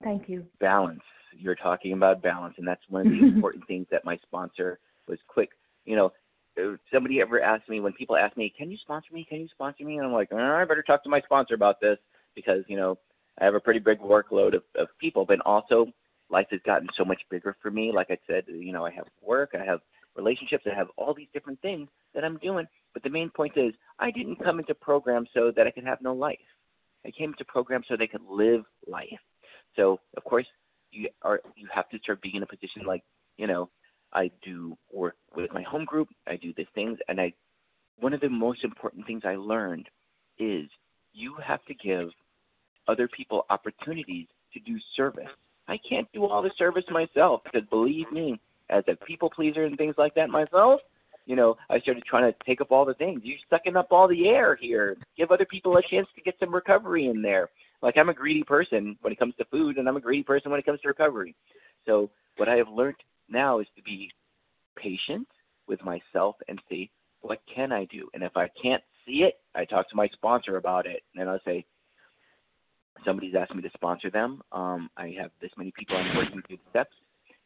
Thank 0.03 0.29
you. 0.29 0.47
balance. 0.59 1.03
You're 1.37 1.55
talking 1.55 1.93
about 1.93 2.23
balance, 2.23 2.55
and 2.59 2.66
that's 2.66 2.83
one 2.89 3.03
of 3.03 3.09
the 3.09 3.21
important 3.35 3.66
things 3.66 3.87
that 3.91 4.05
my 4.05 4.16
sponsor 4.18 4.79
was 5.07 5.18
quick. 5.29 5.51
You 5.85 5.97
know, 5.97 6.12
somebody 6.93 7.21
ever 7.21 7.41
asked 7.41 7.68
me 7.68 7.81
when 7.81 7.93
people 7.93 8.16
ask 8.16 8.37
me, 8.37 8.51
"Can 8.57 8.71
you 8.71 8.77
sponsor 8.79 9.12
me? 9.12 9.25
Can 9.25 9.41
you 9.41 9.49
sponsor 9.49 9.85
me?" 9.85 9.97
And 9.97 10.07
I'm 10.07 10.12
like, 10.12 10.29
oh, 10.33 10.39
"I 10.39 10.64
better 10.64 10.83
talk 10.83 11.03
to 11.05 11.09
my 11.09 11.21
sponsor 11.23 11.55
about 11.55 11.81
this 11.81 11.99
because 12.35 12.64
you 12.68 12.77
know 12.77 12.99
I 13.41 13.45
have 13.45 13.55
a 13.55 13.61
pretty 13.61 13.81
big 13.81 14.01
workload 14.01 14.55
of, 14.55 14.62
of 14.77 14.89
people, 14.99 15.25
but 15.25 15.41
also 15.41 15.87
life 16.31 16.47
has 16.51 16.61
gotten 16.64 16.89
so 16.97 17.05
much 17.05 17.21
bigger 17.31 17.57
for 17.61 17.71
me. 17.71 17.91
Like 17.93 18.11
I 18.11 18.18
said, 18.27 18.45
you 18.49 18.73
know, 18.73 18.85
I 18.85 18.91
have 18.91 19.07
work, 19.23 19.51
I 19.55 19.64
have 19.64 19.81
relationships, 20.17 20.65
I 20.71 20.75
have 20.75 20.89
all 20.97 21.15
these 21.15 21.29
different 21.33 21.61
things 21.63 21.89
that 22.15 22.25
I'm 22.25 22.39
doing. 22.39 22.67
But 22.93 23.03
the 23.03 23.11
main 23.11 23.31
point 23.31 23.53
is, 23.57 23.73
I 23.99 24.11
didn't 24.11 24.43
come 24.43 24.59
into 24.59 24.75
program 24.75 25.27
so 25.35 25.53
that 25.57 25.67
I 25.67 25.71
could 25.71 25.85
have 25.85 26.01
no 26.01 26.13
life. 26.13 26.39
I 27.05 27.11
came 27.11 27.31
into 27.31 27.45
program 27.45 27.83
so 27.89 27.97
they 27.97 28.07
could 28.07 28.25
live 28.29 28.65
life. 28.87 29.09
So 29.77 30.01
of 30.17 30.25
course 30.25 30.47
you 30.91 31.09
are 31.23 31.41
you 31.57 31.69
have 31.73 31.89
to 31.91 31.99
start 31.99 32.21
being 32.21 32.37
in 32.37 32.43
a 32.43 32.47
position 32.47 32.83
like 32.87 33.03
you 33.37 33.47
know 33.47 33.71
I 34.13 34.31
do 34.45 34.77
work 34.93 35.17
with 35.35 35.53
my 35.53 35.63
home 35.63 35.85
group. 35.85 36.09
I 36.27 36.37
do 36.37 36.53
these 36.57 36.67
things, 36.75 36.99
and 37.09 37.21
I 37.21 37.33
one 37.99 38.13
of 38.13 38.21
the 38.21 38.29
most 38.29 38.65
important 38.65 39.07
things 39.07 39.23
I 39.25 39.37
learned 39.37 39.89
is 40.39 40.69
you 41.13 41.37
have 41.45 41.65
to 41.67 41.75
give 41.75 42.09
other 42.89 43.09
people 43.09 43.45
opportunities 43.51 44.27
to 44.55 44.61
do 44.61 44.77
service. 44.97 45.29
I 45.69 45.79
can't 45.89 46.09
do 46.13 46.25
all 46.25 46.43
the 46.43 46.51
service 46.59 46.85
myself 46.91 47.43
because 47.45 47.69
believe 47.69 48.11
me, 48.11 48.41
as 48.71 48.85
a 48.89 48.97
people 49.05 49.31
pleaser 49.31 49.64
and 49.64 49.77
things 49.77 49.95
like 49.99 50.14
that 50.14 50.31
myself, 50.31 50.81
you 51.27 51.37
know, 51.37 51.57
I 51.68 51.79
started 51.81 52.05
trying 52.05 52.31
to 52.31 52.37
take 52.45 52.61
up 52.61 52.73
all 52.73 52.85
the 52.85 52.95
things. 52.95 53.21
You're 53.23 53.39
sucking 53.51 53.77
up 53.77 53.89
all 53.91 54.09
the 54.09 54.29
air 54.29 54.57
here. 54.57 54.97
Give 55.16 55.31
other 55.31 55.45
people 55.45 55.77
a 55.77 55.83
chance 55.83 56.07
to 56.16 56.23
get 56.23 56.35
some 56.41 56.55
recovery 56.55 57.07
in 57.07 57.23
there. 57.23 57.51
Like 57.83 57.97
I'm 57.97 58.09
a 58.09 58.14
greedy 58.14 58.43
person 58.43 58.97
when 59.03 59.12
it 59.12 59.18
comes 59.18 59.35
to 59.37 59.45
food, 59.47 59.79
and 59.79 59.89
I'm 59.89 59.97
a 59.97 60.01
greedy 60.01 60.23
person 60.23 60.51
when 60.51 60.61
it 60.61 60.66
comes 60.66 60.81
to 60.81 60.89
recovery. 60.89 61.35
So 61.87 62.11
what 62.37 62.49
I 62.49 62.57
have 62.57 62.68
learned 62.68 62.97
now 63.29 63.61
is 63.61 63.66
to 63.77 63.83
be 63.83 64.11
patient 64.77 65.29
with 65.66 65.83
myself 65.85 66.37
and 66.49 66.61
see 66.68 66.91
what 67.21 67.41
can 67.55 67.73
I 67.73 67.85
do. 67.87 68.09
And 68.14 68.23
if 68.23 68.37
I 68.37 68.49
can't 68.61 68.83
see 69.07 69.23
it, 69.23 69.35
I 69.55 69.64
talk 69.64 69.89
to 69.91 69.97
my 69.97 70.09
sponsor 70.09 70.57
about 70.57 70.87
it, 70.87 71.03
and 71.16 71.29
I'll 71.29 71.41
say, 71.45 71.64
somebody's 73.05 73.35
asked 73.35 73.55
me 73.55 73.62
to 73.62 73.71
sponsor 73.75 74.11
them. 74.11 74.43
Um, 74.53 74.91
I 74.97 75.14
have 75.21 75.31
this 75.41 75.51
many 75.57 75.73
people 75.79 75.97
I'm 75.97 76.16
working 76.16 76.43
through 76.47 76.57
the 76.57 76.71
steps, 76.71 76.95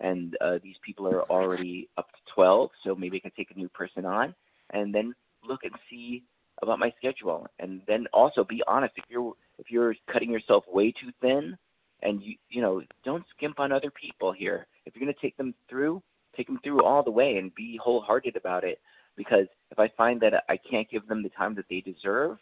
and 0.05 0.37
uh, 0.43 0.59
these 0.63 0.77
people 0.85 1.07
are 1.09 1.23
already 1.31 1.89
up 1.97 2.09
to 2.11 2.35
12, 2.35 2.71
so 2.85 2.95
maybe 2.95 3.17
I 3.17 3.21
can 3.21 3.31
take 3.37 3.51
a 3.51 3.59
new 3.59 3.71
person 3.71 4.05
on, 4.05 4.35
and 4.71 4.95
then 4.95 5.15
look 5.49 5.61
and 5.65 5.73
see 5.89 6.23
about 6.63 6.79
my 6.79 6.93
schedule, 6.99 7.47
and 7.59 7.81
then 7.89 8.07
also 8.13 8.45
be 8.45 8.63
honest. 8.69 8.93
If 8.97 9.05
you're 9.09 9.33
if 9.59 9.71
you're 9.71 9.95
cutting 10.13 10.31
yourself 10.31 10.65
way 10.71 10.93
too 10.93 11.11
thin, 11.23 11.57
and 12.03 12.23
you 12.23 12.35
you 12.51 12.61
know 12.61 12.83
don't 13.05 13.25
skimp 13.35 13.59
on 13.59 13.73
other 13.73 13.91
people 13.91 14.31
here. 14.31 14.67
If 14.85 14.95
you're 14.95 15.05
going 15.05 15.15
to 15.15 15.21
take 15.21 15.39
them 15.39 15.55
through, 15.71 16.03
take 16.37 16.49
them 16.49 16.61
through 16.63 16.85
all 16.85 17.03
the 17.03 17.11
way, 17.11 17.39
and 17.39 17.55
be 17.55 17.81
wholehearted 17.83 18.37
about 18.37 18.63
it. 18.63 18.81
Because 19.17 19.47
if 19.71 19.79
I 19.79 19.89
find 19.97 20.21
that 20.21 20.45
I 20.51 20.59
can't 20.71 20.91
give 20.91 21.09
them 21.09 21.23
the 21.23 21.31
time 21.31 21.55
that 21.55 21.65
they 21.71 21.81
deserve, 21.81 22.37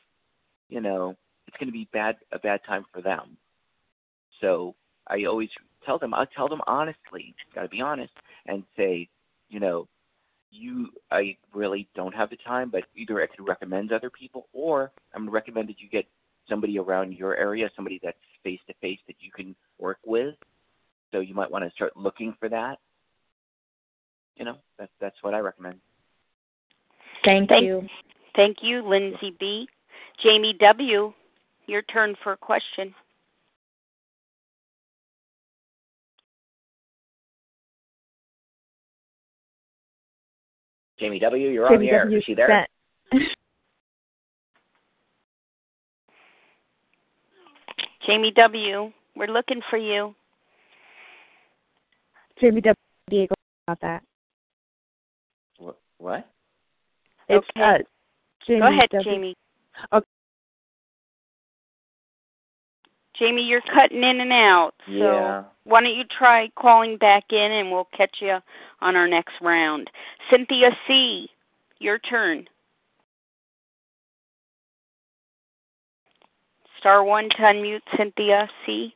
you 0.69 0.81
know, 0.81 1.17
it's 1.47 1.57
going 1.59 1.69
to 1.69 1.73
be 1.73 1.89
bad 1.93 2.17
a 2.33 2.41
bad 2.41 2.61
time 2.67 2.85
for 2.93 3.03
them. 3.03 3.37
So 4.41 4.75
I 5.07 5.25
always 5.25 5.51
tell 5.85 5.99
them 5.99 6.15
I 6.15 6.27
tell 6.37 6.49
them 6.49 6.61
honestly, 6.67 7.35
got 7.55 7.63
to 7.63 7.69
be 7.69 7.81
honest, 7.81 8.13
and 8.47 8.63
say, 8.77 9.09
you 9.49 9.61
know, 9.61 9.89
you 10.51 10.89
I 11.11 11.37
really 11.55 11.89
don't 11.95 12.15
have 12.15 12.31
the 12.31 12.37
time, 12.37 12.71
but 12.71 12.85
either 12.97 13.23
I 13.23 13.27
could 13.27 13.47
recommend 13.47 13.93
other 13.93 14.11
people, 14.11 14.49
or 14.53 14.93
I'm 15.15 15.23
going 15.23 15.27
to 15.29 15.33
recommend 15.33 15.69
that 15.69 15.81
you 15.81 15.89
get 15.89 16.07
somebody 16.49 16.79
around 16.79 17.13
your 17.15 17.37
area, 17.37 17.71
somebody 17.75 18.01
that's 18.03 18.17
face 18.43 18.61
to 18.67 18.75
face 18.81 18.99
that 19.07 19.17
you 19.21 19.31
can 19.31 19.55
work 19.79 19.99
with. 20.05 20.35
So 21.13 21.21
you 21.21 21.35
might 21.35 21.51
want 21.51 21.65
to 21.65 21.71
start 21.71 21.97
looking 21.97 22.35
for 22.39 22.49
that. 22.49 22.79
You 24.37 24.45
know, 24.45 24.57
that's 24.79 24.93
that's 25.01 25.17
what 25.23 25.35
I 25.35 25.39
recommend. 25.39 25.79
Thank, 27.25 27.49
Thank- 27.49 27.65
you. 27.65 27.87
Thank 28.35 28.59
you, 28.63 28.83
Lindsay 28.83 29.37
B. 29.39 29.69
Jamie 30.23 30.55
W., 30.59 31.13
your 31.67 31.83
turn 31.83 32.17
for 32.23 32.33
a 32.33 32.37
question. 32.37 32.95
Jamie 41.03 41.19
W., 41.19 41.51
you're 41.51 41.69
Jamie 41.69 41.77
on 41.77 41.81
the 41.83 41.91
air. 41.91 42.05
W. 42.05 42.19
Is 42.19 42.25
she 42.25 42.35
there? 42.35 42.65
Jamie 48.07 48.31
W., 48.37 48.93
we're 49.17 49.27
looking 49.27 49.61
for 49.69 49.79
you. 49.79 50.15
Jamie 52.41 52.61
W. 52.61 52.75
Diego 53.11 53.35
about 53.67 53.81
that. 53.81 54.05
What? 55.59 55.81
What? 55.99 56.29
It's, 57.29 57.45
okay. 57.57 57.61
Uh, 57.61 57.79
Jamie 58.47 58.61
Go 58.61 58.69
ahead, 58.69 58.91
w. 58.93 59.13
Jamie. 59.13 59.35
Okay. 59.93 60.07
Jamie, 63.23 63.43
you're 63.43 63.63
cutting 63.73 64.03
in 64.03 64.21
and 64.21 64.33
out. 64.33 64.73
So 64.87 64.93
yeah. 64.93 65.45
why 65.63 65.83
don't 65.83 65.95
you 65.95 66.03
try 66.19 66.49
calling 66.59 66.97
back 66.97 67.25
in 67.31 67.53
and 67.53 67.71
we'll 67.71 67.89
catch 67.97 68.17
you 68.21 68.39
on 68.81 68.97
our 68.97 69.07
next 69.07 69.35
round. 69.41 69.89
Cynthia 70.29 70.71
C., 70.89 71.29
your 71.79 72.01
turn. 72.01 72.49
Star 76.81 77.05
one 77.05 77.29
to 77.31 77.37
unmute 77.37 77.83
Cynthia 77.97 78.49
C. 78.67 78.93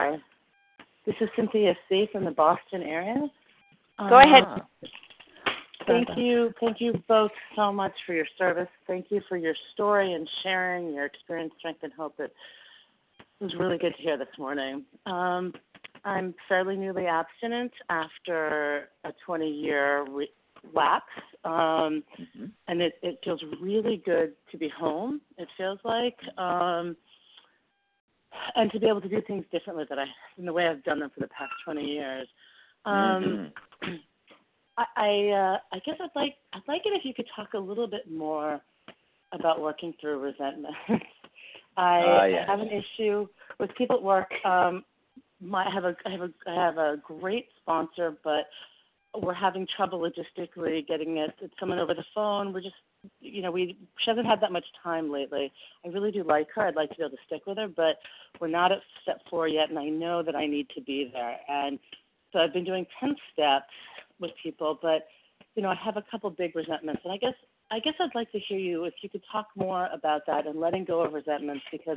Hi. 0.00 0.18
This 1.06 1.14
is 1.22 1.30
Cynthia 1.34 1.74
C. 1.88 2.08
from 2.12 2.26
the 2.26 2.30
Boston 2.30 2.82
area. 2.82 3.26
Go 3.98 4.16
uh, 4.16 4.22
ahead. 4.22 4.44
Thank 5.86 6.08
you. 6.16 6.52
Thank 6.60 6.80
you 6.80 7.02
both 7.08 7.30
so 7.56 7.72
much 7.72 7.92
for 8.06 8.14
your 8.14 8.26
service. 8.38 8.68
Thank 8.86 9.06
you 9.10 9.20
for 9.28 9.36
your 9.36 9.54
story 9.72 10.12
and 10.12 10.28
sharing 10.42 10.92
your 10.94 11.06
experience, 11.06 11.52
strength, 11.58 11.80
and 11.82 11.92
hope. 11.92 12.14
It 12.18 12.32
was 13.40 13.54
really 13.58 13.78
good 13.78 13.94
to 13.96 14.02
hear 14.02 14.18
this 14.18 14.28
morning. 14.38 14.84
Um, 15.06 15.52
I'm 16.04 16.34
fairly 16.48 16.76
newly 16.76 17.06
abstinent 17.06 17.72
after 17.88 18.88
a 19.04 19.12
20 19.24 19.48
year 19.48 20.04
re- 20.10 20.30
lapse. 20.74 21.06
Um, 21.44 22.02
mm-hmm. 22.18 22.46
And 22.68 22.82
it, 22.82 22.94
it 23.02 23.18
feels 23.24 23.42
really 23.60 24.02
good 24.04 24.34
to 24.52 24.58
be 24.58 24.68
home, 24.68 25.20
it 25.38 25.48
feels 25.56 25.78
like. 25.84 26.16
Um, 26.38 26.96
and 28.54 28.70
to 28.72 28.78
be 28.78 28.86
able 28.86 29.00
to 29.00 29.08
do 29.08 29.20
things 29.26 29.44
differently 29.50 29.84
that 29.88 29.98
I, 29.98 30.04
in 30.38 30.46
the 30.46 30.52
way 30.52 30.68
I've 30.68 30.84
done 30.84 31.00
them 31.00 31.10
for 31.12 31.20
the 31.20 31.28
past 31.28 31.52
20 31.64 31.84
years. 31.84 32.28
Um, 32.84 32.92
mm-hmm. 33.82 33.94
I 34.76 34.84
I, 34.96 35.28
uh, 35.30 35.58
I 35.72 35.78
guess 35.84 35.96
I'd 36.00 36.10
like 36.14 36.34
I'd 36.52 36.68
like 36.68 36.82
it 36.84 36.90
if 36.90 37.04
you 37.04 37.14
could 37.14 37.26
talk 37.34 37.54
a 37.54 37.58
little 37.58 37.86
bit 37.86 38.10
more 38.10 38.60
about 39.32 39.60
working 39.60 39.94
through 40.00 40.20
resentment. 40.20 40.74
I 41.76 42.00
uh, 42.00 42.24
yes. 42.26 42.48
have 42.48 42.60
an 42.60 42.68
issue 42.68 43.26
with 43.58 43.70
people 43.76 43.96
at 43.96 44.02
work. 44.02 44.30
Um, 44.44 44.84
my, 45.40 45.64
I 45.64 45.72
have 45.72 45.84
a 45.84 45.96
I 46.06 46.10
have 46.10 46.20
a 46.20 46.30
I 46.46 46.64
have 46.64 46.78
a 46.78 46.96
great 47.02 47.48
sponsor, 47.62 48.16
but 48.22 48.46
we're 49.20 49.34
having 49.34 49.66
trouble 49.76 50.00
logistically 50.00 50.86
getting 50.86 51.16
it 51.16 51.34
someone 51.58 51.78
over 51.78 51.94
the 51.94 52.04
phone. 52.14 52.52
We're 52.52 52.60
just 52.60 52.74
you 53.20 53.42
know 53.42 53.50
we 53.50 53.76
she 53.98 54.10
hasn't 54.10 54.26
had 54.26 54.40
that 54.42 54.52
much 54.52 54.66
time 54.82 55.10
lately. 55.10 55.52
I 55.84 55.88
really 55.88 56.10
do 56.10 56.22
like 56.22 56.48
her. 56.54 56.66
I'd 56.66 56.76
like 56.76 56.90
to 56.90 56.96
be 56.96 57.02
able 57.02 57.16
to 57.16 57.22
stick 57.26 57.42
with 57.46 57.58
her, 57.58 57.68
but 57.68 57.96
we're 58.40 58.48
not 58.48 58.72
at 58.72 58.80
step 59.02 59.20
four 59.28 59.48
yet, 59.48 59.70
and 59.70 59.78
I 59.78 59.88
know 59.88 60.22
that 60.22 60.36
I 60.36 60.46
need 60.46 60.68
to 60.74 60.82
be 60.82 61.10
there. 61.12 61.36
And 61.48 61.78
so 62.32 62.40
I've 62.40 62.52
been 62.52 62.64
doing 62.64 62.86
ten 63.00 63.16
steps 63.32 63.72
with 64.20 64.32
people, 64.42 64.78
but 64.80 65.06
you 65.54 65.62
know, 65.62 65.70
I 65.70 65.76
have 65.84 65.96
a 65.96 66.04
couple 66.10 66.30
big 66.30 66.54
resentments, 66.54 67.02
and 67.04 67.12
I 67.12 67.16
guess 67.16 67.34
I 67.70 67.78
guess 67.78 67.94
I'd 68.00 68.14
like 68.14 68.30
to 68.32 68.38
hear 68.38 68.58
you 68.58 68.84
if 68.84 68.94
you 69.02 69.08
could 69.08 69.22
talk 69.30 69.46
more 69.56 69.88
about 69.92 70.22
that 70.26 70.46
and 70.46 70.58
letting 70.58 70.84
go 70.84 71.02
of 71.02 71.12
resentments 71.12 71.64
because 71.70 71.96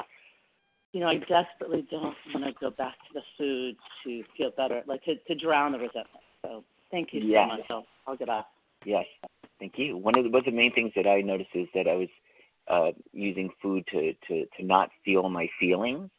you 0.91 0.99
know 0.99 1.07
I 1.07 1.15
desperately 1.15 1.85
don't 1.89 2.15
want 2.33 2.45
to 2.45 2.51
go 2.59 2.69
back 2.71 2.93
to 2.93 3.13
the 3.13 3.21
food 3.37 3.75
to 4.03 4.23
feel 4.37 4.51
better, 4.55 4.83
like 4.87 5.03
to 5.03 5.15
to 5.15 5.35
drown 5.35 5.71
the 5.71 5.79
resentment. 5.79 6.23
So 6.41 6.63
thank 6.91 7.09
you 7.13 7.21
yes. 7.21 7.49
so 7.49 7.57
much. 7.57 7.65
I'll, 7.69 7.85
I'll 8.07 8.17
get 8.17 8.29
off. 8.29 8.45
Yes, 8.85 9.05
thank 9.59 9.73
you. 9.77 9.97
One 9.97 10.17
of 10.17 10.23
the, 10.23 10.29
one 10.29 10.39
of 10.39 10.45
the 10.45 10.51
main 10.51 10.73
things 10.73 10.91
that 10.95 11.07
I 11.07 11.21
noticed 11.21 11.51
is 11.53 11.67
that 11.73 11.87
I 11.87 11.95
was 11.95 12.09
uh, 12.67 12.91
using 13.11 13.49
food 13.61 13.83
to 13.91 14.13
to 14.27 14.45
to 14.57 14.65
not 14.65 14.89
feel 15.05 15.29
my 15.29 15.47
feelings, 15.59 16.09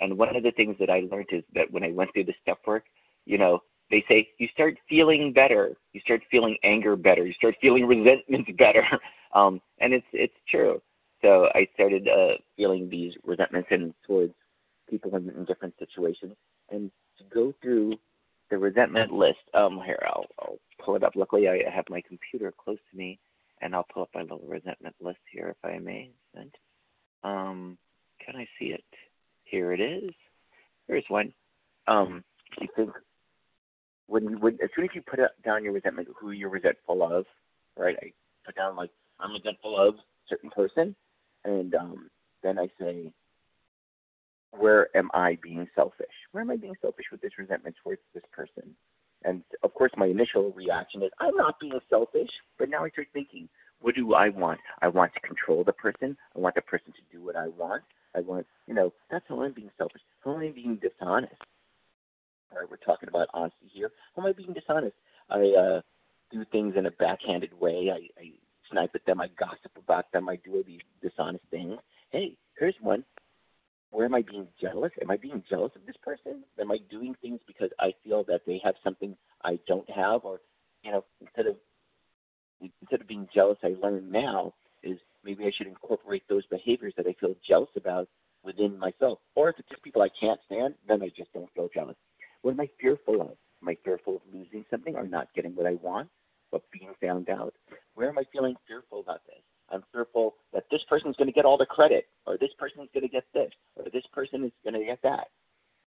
and 0.00 0.18
one 0.18 0.34
of 0.34 0.42
the 0.42 0.52
things 0.52 0.76
that 0.80 0.90
I 0.90 1.02
learned 1.10 1.28
is 1.32 1.44
that 1.54 1.70
when 1.70 1.84
I 1.84 1.90
went 1.90 2.12
through 2.12 2.24
the 2.24 2.34
step 2.42 2.58
work, 2.66 2.84
you 3.26 3.38
know, 3.38 3.60
they 3.90 4.04
say 4.08 4.28
you 4.38 4.48
start 4.52 4.76
feeling 4.88 5.32
better, 5.32 5.76
you 5.92 6.00
start 6.00 6.22
feeling 6.30 6.56
anger 6.64 6.96
better, 6.96 7.26
you 7.26 7.32
start 7.34 7.54
feeling 7.60 7.86
resentments 7.86 8.50
better, 8.58 8.84
um, 9.34 9.60
and 9.80 9.92
it's 9.92 10.06
it's 10.12 10.34
true. 10.50 10.80
So 11.22 11.48
I 11.54 11.66
started 11.74 12.08
uh, 12.08 12.34
feeling 12.56 12.90
these 12.90 13.14
resentments 13.24 13.68
and 13.70 13.94
towards 14.06 14.34
people 14.90 15.14
in, 15.16 15.30
in 15.30 15.44
different 15.44 15.74
situations, 15.78 16.34
and 16.70 16.90
to 17.18 17.24
go 17.34 17.54
through 17.62 17.94
the 18.50 18.58
resentment 18.58 19.12
list. 19.12 19.38
Um, 19.54 19.80
here 19.84 20.02
I'll, 20.06 20.26
I'll 20.38 20.58
pull 20.84 20.96
it 20.96 21.02
up. 21.02 21.12
Luckily, 21.16 21.48
I 21.48 21.62
have 21.74 21.86
my 21.88 22.02
computer 22.06 22.52
close 22.52 22.78
to 22.90 22.96
me, 22.96 23.18
and 23.62 23.74
I'll 23.74 23.86
pull 23.92 24.02
up 24.02 24.10
my 24.14 24.22
little 24.22 24.42
resentment 24.46 24.94
list 25.00 25.20
here, 25.32 25.48
if 25.48 25.70
I 25.70 25.78
may. 25.78 26.10
Um, 27.24 27.78
can 28.24 28.36
I 28.36 28.46
see 28.58 28.66
it? 28.66 28.84
Here 29.44 29.72
it 29.72 29.80
is. 29.80 30.10
Here's 30.86 31.04
one. 31.08 31.32
Um, 31.86 32.22
you 32.60 32.68
think 32.76 32.90
when 34.06 34.40
when 34.40 34.54
as 34.62 34.70
soon 34.74 34.84
as 34.84 34.90
you 34.94 35.02
put 35.02 35.20
down 35.44 35.64
your 35.64 35.72
resentment, 35.72 36.08
who 36.18 36.30
you're 36.30 36.50
resentful 36.50 37.02
of, 37.02 37.26
right? 37.76 37.96
I 38.02 38.12
put 38.44 38.56
down 38.56 38.76
like 38.76 38.90
I'm 39.20 39.32
resentful 39.32 39.78
of 39.78 39.94
certain 40.28 40.50
person, 40.50 40.94
and 41.44 41.74
um, 41.74 42.10
then 42.42 42.58
I 42.58 42.68
say, 42.80 43.12
where 44.50 44.94
am 44.96 45.10
I 45.14 45.38
being 45.42 45.66
selfish? 45.74 46.06
Where 46.32 46.42
am 46.42 46.50
I 46.50 46.56
being 46.56 46.74
selfish 46.80 47.06
with 47.10 47.20
this 47.20 47.32
resentment 47.38 47.76
towards 47.82 48.00
this 48.14 48.24
person? 48.32 48.74
And 49.24 49.42
of 49.62 49.72
course, 49.74 49.92
my 49.96 50.06
initial 50.06 50.52
reaction 50.52 51.02
is 51.02 51.10
I'm 51.18 51.36
not 51.36 51.58
being 51.60 51.78
selfish, 51.88 52.30
but 52.58 52.68
now 52.68 52.84
I 52.84 52.90
start 52.90 53.08
thinking, 53.12 53.48
what 53.80 53.94
do 53.94 54.14
I 54.14 54.28
want? 54.28 54.60
I 54.82 54.88
want 54.88 55.12
to 55.14 55.20
control 55.20 55.64
the 55.64 55.72
person. 55.72 56.16
I 56.36 56.38
want 56.38 56.54
the 56.54 56.62
person 56.62 56.92
to 56.92 57.16
do 57.16 57.24
what 57.24 57.36
I 57.36 57.48
want. 57.48 57.82
I 58.14 58.20
want, 58.20 58.46
you 58.66 58.74
know, 58.74 58.92
that's 59.10 59.24
how 59.28 59.42
I'm 59.42 59.52
being 59.52 59.70
selfish. 59.76 60.02
How 60.24 60.34
am 60.34 60.40
I 60.40 60.52
being 60.54 60.76
dishonest? 60.76 61.34
We're 62.68 62.76
talking 62.76 63.08
about 63.08 63.28
honesty 63.34 63.70
here. 63.72 63.90
How 64.14 64.22
am 64.22 64.28
I 64.28 64.32
being 64.32 64.52
dishonest? 64.52 64.96
I 65.30 65.40
uh, 65.58 65.80
do 66.30 66.44
things 66.52 66.74
in 66.76 66.86
a 66.86 66.90
backhanded 66.90 67.58
way. 67.58 67.90
I, 67.92 68.20
I 68.20 68.32
snipe 68.70 68.90
at 68.94 69.04
them. 69.06 69.20
I 69.20 69.28
gossip 69.38 69.72
about 69.76 70.10
them. 70.12 70.28
I 70.28 70.36
do 70.36 70.54
all 70.54 70.62
these 70.66 70.80
dishonest 71.02 71.44
things. 71.50 71.78
Hey, 72.10 72.36
here's 72.58 72.74
one. 72.80 73.04
Where 73.90 74.06
am 74.06 74.14
I 74.14 74.22
being 74.22 74.48
jealous? 74.60 74.90
Am 75.00 75.10
I 75.10 75.16
being 75.16 75.42
jealous 75.48 75.72
of 75.76 75.86
this 75.86 75.96
person? 76.02 76.42
Am 76.60 76.70
I 76.70 76.78
doing 76.90 77.14
things 77.22 77.40
because 77.46 77.70
I 77.78 77.92
feel 78.02 78.24
that 78.24 78.40
they 78.46 78.60
have 78.64 78.74
something 78.82 79.16
I 79.44 79.58
don't 79.68 79.88
have, 79.88 80.24
or 80.24 80.40
you 80.82 80.90
know, 80.90 81.04
instead 81.20 81.46
of 81.46 81.56
instead 82.80 83.00
of 83.00 83.06
being 83.06 83.28
jealous, 83.32 83.58
I 83.62 83.74
learn 83.80 84.10
now 84.10 84.54
is 84.82 84.98
maybe 85.24 85.44
I 85.44 85.52
should 85.56 85.66
incorporate 85.66 86.22
those 86.28 86.44
behaviors 86.46 86.92
that 86.96 87.06
I 87.06 87.14
feel 87.20 87.34
jealous 87.46 87.70
about 87.76 88.08
within 88.42 88.78
myself. 88.78 89.18
Or 89.34 89.48
if 89.48 89.56
it's 89.58 89.68
just 89.68 89.82
people 89.82 90.02
I 90.02 90.08
can't 90.20 90.40
stand, 90.46 90.74
then 90.86 91.02
I 91.02 91.08
just 91.16 91.32
don't 91.32 91.52
feel 91.54 91.68
jealous. 91.72 91.96
What 92.44 92.52
am 92.52 92.60
I 92.60 92.68
fearful 92.78 93.22
of? 93.22 93.38
Am 93.62 93.68
I 93.68 93.76
fearful 93.82 94.16
of 94.16 94.22
losing 94.30 94.66
something 94.70 94.94
or 94.96 95.06
not 95.06 95.28
getting 95.34 95.56
what 95.56 95.64
I 95.64 95.76
want, 95.76 96.10
but 96.52 96.60
being 96.70 96.92
found 97.00 97.30
out? 97.30 97.54
Where 97.94 98.10
am 98.10 98.18
I 98.18 98.24
feeling 98.30 98.54
fearful 98.68 99.00
about 99.00 99.22
this? 99.24 99.40
I'm 99.70 99.82
fearful 99.90 100.34
that 100.52 100.64
this 100.70 100.82
person 100.86 101.08
is 101.08 101.16
going 101.16 101.28
to 101.28 101.32
get 101.32 101.46
all 101.46 101.56
the 101.56 101.64
credit, 101.64 102.06
or 102.26 102.36
this 102.36 102.52
person 102.58 102.82
is 102.82 102.90
going 102.92 103.04
to 103.04 103.08
get 103.08 103.24
this, 103.32 103.50
or 103.76 103.86
this 103.90 104.04
person 104.12 104.44
is 104.44 104.52
going 104.62 104.78
to 104.78 104.84
get 104.84 105.00
that, 105.04 105.28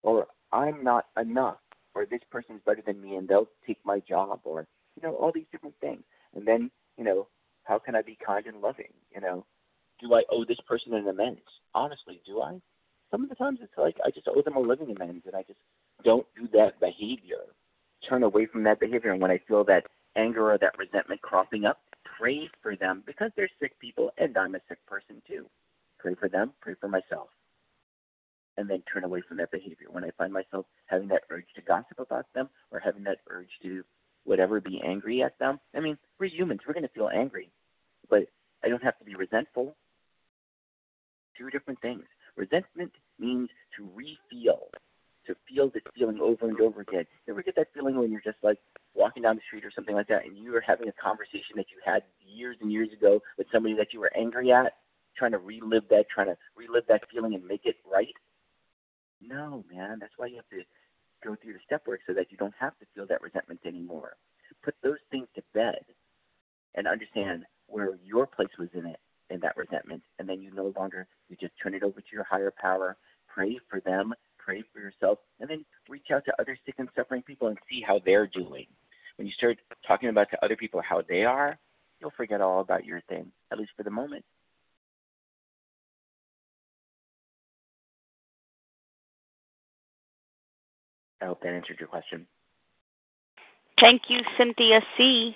or 0.02 0.26
I'm 0.52 0.84
not 0.84 1.06
enough, 1.16 1.60
or 1.94 2.08
this 2.08 2.24
person 2.32 2.56
is 2.56 2.62
better 2.66 2.82
than 2.84 3.00
me 3.04 3.18
and 3.18 3.28
they'll 3.28 3.50
take 3.68 3.78
my 3.86 4.00
job, 4.00 4.40
or 4.44 4.66
you 4.96 5.08
know 5.08 5.14
all 5.14 5.32
these 5.32 5.46
different 5.52 5.76
things. 5.80 6.02
And 6.34 6.48
then 6.48 6.72
you 6.98 7.04
know 7.04 7.28
how 7.66 7.78
can 7.78 7.96
I 7.96 8.02
be 8.02 8.18
kind 8.26 8.48
and 8.48 8.62
loving? 8.62 8.94
You 9.14 9.22
know, 9.22 9.46
do 10.02 10.12
I 10.16 10.24
owe 10.32 10.44
this 10.44 10.62
person 10.68 10.96
an 10.96 11.08
amends? 11.08 11.42
Honestly, 11.76 12.20
do 12.26 12.42
I? 12.42 12.60
Some 13.12 13.22
of 13.22 13.30
the 13.30 13.36
times 13.36 13.60
it's 13.62 13.78
like 13.78 13.98
I 14.04 14.10
just 14.10 14.28
owe 14.28 14.42
them 14.42 14.58
a 14.58 14.60
living 14.60 14.90
amends, 14.90 15.28
and 15.28 15.36
I 15.36 15.44
just 15.44 15.60
don't 16.04 16.26
do 16.36 16.48
that 16.54 16.80
behavior. 16.80 17.44
Turn 18.08 18.24
away 18.24 18.46
from 18.46 18.64
that 18.64 18.80
behavior. 18.80 19.12
And 19.12 19.22
when 19.22 19.32
I 19.32 19.40
feel 19.48 19.64
that 19.66 19.86
anger 20.16 20.52
or 20.52 20.58
that 20.58 20.78
resentment 20.78 21.22
cropping 21.22 21.66
up, 21.66 21.80
pray 22.20 22.50
for 22.62 22.76
them 22.76 23.04
because 23.06 23.32
they're 23.36 23.50
sick 23.60 23.80
people 23.80 24.12
and 24.18 24.38
I'm 24.38 24.56
a 24.56 24.60
sick 24.68 24.84
person 24.86 25.22
too. 25.28 25.46
Pray 26.00 26.16
for 26.16 26.30
them, 26.30 26.54
pray 26.62 26.76
for 26.80 26.88
myself. 26.88 27.30
And 28.58 28.70
then 28.70 28.84
turn 28.92 29.04
away 29.04 29.22
from 29.28 29.38
that 29.38 29.52
behavior. 29.52 29.88
When 29.92 30.04
I 30.04 30.10
find 30.18 30.34
myself 30.34 30.66
having 30.88 31.08
that 31.10 31.24
urge 31.30 31.46
to 31.56 31.62
gossip 31.62 32.00
about 32.00 32.26
them 32.34 32.50
or 32.72 32.80
having 32.80 33.04
that 33.04 33.20
urge 33.30 33.50
to 33.62 33.84
whatever, 34.24 34.60
be 34.60 34.82
angry 34.84 35.22
at 35.22 35.38
them. 35.40 35.60
I 35.76 35.80
mean, 35.80 35.98
we're 36.20 36.28
humans. 36.28 36.62
We're 36.68 36.74
going 36.74 36.84
to 36.88 36.94
feel 36.94 37.10
angry. 37.14 37.52
But 38.10 38.28
I 38.64 38.70
don't 38.70 38.84
have 38.84 38.98
to 39.00 39.06
be 39.06 39.16
resentful. 39.16 39.76
Two 41.38 41.50
different 41.52 41.80
things. 41.82 42.04
Resentment 42.36 42.92
means 43.20 43.50
to 43.78 43.88
refeel 43.96 44.60
to 45.28 45.36
feel 45.48 45.70
this 45.70 45.84
feeling 45.96 46.20
over 46.20 46.48
and 46.48 46.60
over 46.60 46.82
again. 46.82 47.06
You 47.26 47.34
ever 47.34 47.44
get 47.44 47.56
that 47.56 47.68
feeling 47.74 47.98
when 47.98 48.12
you're 48.12 48.22
just 48.22 48.38
like 48.44 48.58
walking 48.96 49.24
down 49.24 49.36
the 49.36 49.42
street 49.48 49.66
or 49.66 49.72
something 49.72 49.96
like 49.96 50.08
that, 50.08 50.26
and 50.26 50.38
you 50.38 50.56
are 50.56 50.62
having 50.62 50.88
a 50.88 50.94
conversation 50.94 51.56
that 51.56 51.68
you 51.70 51.78
had 51.86 52.04
years 52.26 52.58
and 52.62 52.72
years 52.72 52.90
ago 52.92 53.22
with 53.38 53.48
somebody 53.52 53.76
that 53.76 53.94
you 53.94 54.00
were 54.00 54.12
angry 54.18 54.52
at, 54.52 54.74
trying 55.16 55.32
to 55.32 55.38
relive 55.38 55.84
that, 55.90 56.06
trying 56.14 56.28
to 56.28 56.38
relive 56.56 56.84
that 56.88 57.02
feeling 57.12 57.36
and 57.36 57.46
make 57.46 57.66
it 57.66 57.76
right? 57.90 58.16
No, 59.22 59.64
man. 59.72 59.98
That's 60.00 60.14
why 60.18 60.28
you 60.28 60.36
have 60.38 60.50
to 60.50 60.64
go 61.24 61.36
through 61.36 61.54
the 61.54 61.60
step 61.66 61.88
work 61.88 62.02
so 62.06 62.14
that 62.14 62.32
you 62.32 62.38
don't 62.38 62.54
have 62.60 62.78
to 62.80 62.86
feel 62.94 63.08
that 63.08 63.22
resentment 63.22 63.60
anymore. 63.66 64.16
put 64.64 64.76
those 64.84 64.98
things 65.12 65.28
to 65.36 65.42
bed 65.54 65.84
and 66.76 66.88
understand 66.88 67.44
where 67.68 67.98
your 68.04 68.26
place 68.26 68.50
was 68.58 68.70
in 68.74 68.86
it, 68.86 69.00
in 69.30 69.40
that 69.42 69.58
resentment, 69.58 70.02
and 70.20 70.28
then 70.28 70.42
you 70.42 70.54
no 70.54 70.74
longer, 70.78 71.08
you 71.30 71.36
just 71.40 71.54
turn 71.62 71.74
it 71.74 71.84
over 71.84 72.00
to 72.00 72.08
your 72.12 72.24
higher 72.24 72.54
power, 72.62 72.98
pray 73.28 73.60
for 73.70 73.80
them, 73.82 74.14
pray 74.48 74.64
for 74.74 74.80
yourself, 74.80 75.20
and 75.42 75.50
then 75.50 75.66
reach 75.90 76.08
out 76.14 76.24
to 76.24 76.34
other 76.40 76.58
sick 76.66 76.76
and 76.78 76.88
suffering 76.96 77.22
people 77.22 77.50
and 77.50 77.58
see 77.70 77.84
how 77.86 78.00
they're 78.06 78.28
doing. 78.28 78.66
When 79.18 79.28
you 79.28 79.34
start 79.34 79.58
talking 79.86 80.08
about 80.08 80.30
to 80.32 80.44
other 80.44 80.56
people 80.56 80.82
how 80.82 81.04
they 81.10 81.26
are, 81.26 81.60
you'll 82.00 82.14
forget 82.16 82.40
all 82.40 82.62
about 82.62 82.86
your 82.86 83.02
thing, 83.10 83.30
at 83.52 83.60
least 83.60 83.72
for 83.76 83.84
the 83.84 83.92
moment. 83.92 84.24
I 91.22 91.26
hope 91.26 91.42
that 91.42 91.50
answered 91.50 91.78
your 91.80 91.90
question. 91.90 92.26
Thank 93.84 94.04
you, 94.08 94.20
Cynthia 94.38 94.80
C. 94.98 95.36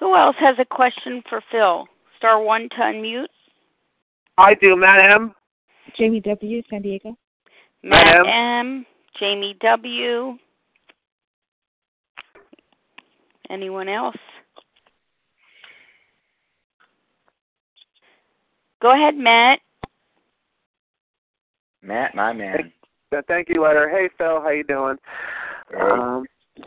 Who 0.00 0.16
else 0.16 0.36
has 0.40 0.56
a 0.58 0.64
question 0.64 1.22
for 1.30 1.40
Phil? 1.50 1.86
Star 2.18 2.42
one 2.42 2.68
to 2.70 2.76
unmute. 2.76 3.26
I 4.36 4.54
do, 4.54 4.76
madam. 4.76 5.34
Jamie 5.96 6.20
W., 6.20 6.62
San 6.68 6.82
Diego. 6.82 7.16
Matt 7.82 8.04
Madam. 8.04 8.26
M. 8.26 8.86
Jamie 9.18 9.56
W. 9.60 10.38
Anyone 13.50 13.88
else? 13.88 14.16
Go 18.80 18.92
ahead, 18.92 19.16
Matt. 19.16 19.60
Matt, 21.82 22.14
my 22.14 22.32
man. 22.32 22.72
Thank 23.28 23.48
you, 23.48 23.62
letter. 23.62 23.88
Hey, 23.88 24.08
Phil, 24.16 24.40
how 24.40 24.50
you 24.50 24.64
doing? 24.64 24.96
Um, 25.78 26.24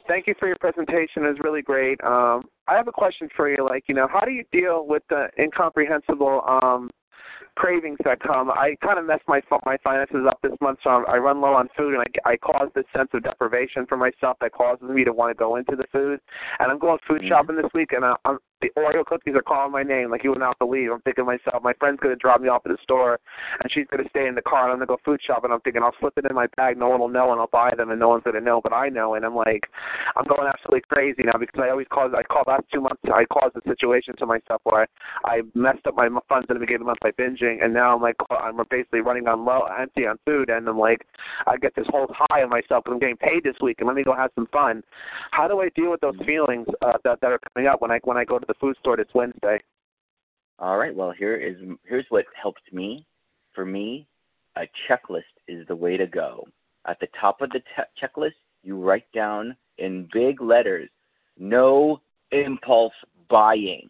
thank 0.07 0.27
you 0.27 0.35
for 0.39 0.47
your 0.47 0.57
presentation. 0.57 1.23
It 1.23 1.29
was 1.29 1.37
really 1.43 1.61
great. 1.61 2.01
Um, 2.03 2.43
I 2.67 2.75
have 2.75 2.87
a 2.87 2.91
question 2.91 3.29
for 3.35 3.49
you. 3.49 3.65
Like, 3.65 3.85
you 3.87 3.95
know, 3.95 4.07
how 4.11 4.21
do 4.21 4.31
you 4.31 4.43
deal 4.51 4.85
with 4.85 5.03
the 5.09 5.27
incomprehensible 5.39 6.41
um, 6.47 6.89
cravings 7.55 7.97
that 8.03 8.19
come? 8.19 8.49
I 8.49 8.75
kind 8.83 8.99
of 8.99 9.05
messed 9.05 9.23
my 9.27 9.41
my 9.65 9.77
finances 9.83 10.25
up 10.27 10.39
this 10.41 10.53
month, 10.61 10.79
so 10.83 10.89
I'm, 10.89 11.05
I 11.07 11.17
run 11.17 11.41
low 11.41 11.53
on 11.53 11.69
food, 11.77 11.93
and 11.95 12.03
I, 12.25 12.31
I 12.31 12.37
cause 12.37 12.69
this 12.75 12.85
sense 12.95 13.09
of 13.13 13.23
deprivation 13.23 13.85
for 13.85 13.97
myself 13.97 14.37
that 14.41 14.51
causes 14.53 14.89
me 14.89 15.03
to 15.03 15.13
want 15.13 15.35
to 15.35 15.39
go 15.39 15.55
into 15.55 15.75
the 15.75 15.85
food. 15.91 16.19
And 16.59 16.71
I'm 16.71 16.79
going 16.79 16.99
food 17.07 17.21
Mhm. 17.21 17.27
shopping 17.27 17.55
this 17.55 17.71
week, 17.73 17.91
and 17.93 18.05
I, 18.05 18.15
I'm, 18.25 18.37
the 18.65 18.81
Oreo 18.81 19.05
cookies 19.05 19.35
are 19.35 19.41
calling 19.41 19.71
my 19.71 19.83
name 19.83 20.09
like 20.09 20.23
you 20.23 20.31
would 20.31 20.39
not 20.39 20.57
believe. 20.59 20.91
I'm 20.91 21.01
thinking 21.01 21.25
to 21.25 21.37
myself, 21.37 21.63
my 21.63 21.73
friend's 21.79 21.99
to 22.01 22.15
drop 22.15 22.41
me 22.41 22.49
off 22.49 22.63
at 22.65 22.71
the 22.71 22.77
store, 22.81 23.19
and 23.61 23.71
she's 23.71 23.85
to 23.91 24.09
stay 24.09 24.27
in 24.27 24.35
the 24.35 24.41
car, 24.41 24.65
and 24.65 24.73
I'm 24.73 24.79
to 24.79 24.85
go 24.85 24.97
food 25.05 25.19
shopping. 25.25 25.51
I'm 25.51 25.61
thinking 25.61 25.83
I'll 25.83 25.95
slip 25.99 26.17
it 26.17 26.25
in 26.29 26.35
my 26.35 26.47
bag, 26.57 26.77
no 26.77 26.89
one 26.89 26.99
will 26.99 27.09
know, 27.09 27.31
and 27.31 27.39
I'll 27.39 27.47
buy 27.47 27.73
them, 27.75 27.91
and 27.91 27.99
no 27.99 28.09
one's 28.09 28.23
to 28.23 28.41
know, 28.41 28.61
but 28.61 28.73
I 28.73 28.89
know. 28.89 29.13
And 29.13 29.25
I'm 29.25 29.35
like, 29.35 29.69
I'm 30.15 30.25
going 30.25 30.47
absolutely 30.47 30.81
crazy 30.89 31.23
now 31.23 31.37
because 31.39 31.61
I 31.63 31.69
always 31.69 31.87
cause 31.91 32.11
I 32.17 32.23
called 32.23 32.47
last 32.47 32.63
two 32.73 32.81
months 32.81 33.01
I 33.13 33.25
caused 33.25 33.55
a 33.55 33.61
situation 33.67 34.15
to 34.17 34.25
myself 34.25 34.61
where 34.63 34.87
I, 35.23 35.37
I 35.37 35.41
messed 35.53 35.85
up 35.87 35.95
my 35.95 36.09
funds 36.27 36.47
at 36.49 36.55
the 36.55 36.59
beginning 36.59 36.81
of 36.81 36.81
the 36.81 36.85
month 36.85 36.99
by 37.01 37.11
binging, 37.11 37.63
and 37.63 37.73
now 37.73 37.95
I'm 37.95 38.01
like 38.01 38.15
I'm 38.31 38.57
basically 38.69 39.01
running 39.01 39.27
on 39.27 39.45
low, 39.45 39.67
empty 39.79 40.07
on 40.07 40.17
food, 40.25 40.49
and 40.49 40.67
I'm 40.67 40.79
like 40.79 41.05
I 41.47 41.57
get 41.57 41.75
this 41.75 41.85
whole 41.89 42.07
high 42.09 42.43
on 42.43 42.49
myself 42.49 42.83
because 42.83 42.93
I'm 42.93 42.99
getting 42.99 43.17
paid 43.17 43.43
this 43.43 43.55
week, 43.61 43.77
and 43.79 43.87
let 43.87 43.95
me 43.95 44.03
go 44.03 44.15
have 44.15 44.31
some 44.35 44.47
fun. 44.51 44.83
How 45.31 45.47
do 45.47 45.61
I 45.61 45.69
deal 45.75 45.91
with 45.91 46.01
those 46.01 46.17
feelings 46.25 46.67
uh, 46.81 46.93
that 47.03 47.21
that 47.21 47.31
are 47.31 47.39
coming 47.53 47.67
up 47.67 47.81
when 47.81 47.91
I 47.91 47.99
when 48.03 48.17
I 48.17 48.25
go 48.25 48.39
to 48.39 48.45
the 48.47 48.54
food 48.59 48.75
store 48.79 48.97
this 48.97 49.07
Wednesday? 49.13 49.61
All 50.59 50.77
right. 50.77 50.95
Well, 50.95 51.11
here 51.11 51.35
is 51.35 51.55
here's 51.87 52.05
what 52.09 52.25
helped 52.41 52.71
me. 52.71 53.05
For 53.53 53.65
me, 53.65 54.07
a 54.55 54.63
checklist 54.89 55.23
is 55.47 55.67
the 55.67 55.75
way 55.75 55.97
to 55.97 56.07
go. 56.07 56.47
At 56.87 56.99
the 56.99 57.07
top 57.19 57.41
of 57.41 57.49
the 57.49 57.59
te- 57.59 58.01
checklist, 58.01 58.35
you 58.63 58.81
write 58.81 59.11
down 59.13 59.55
in 59.77 60.07
big 60.13 60.41
letters, 60.41 60.89
"No 61.37 62.01
impulse 62.31 62.93
buying." 63.29 63.89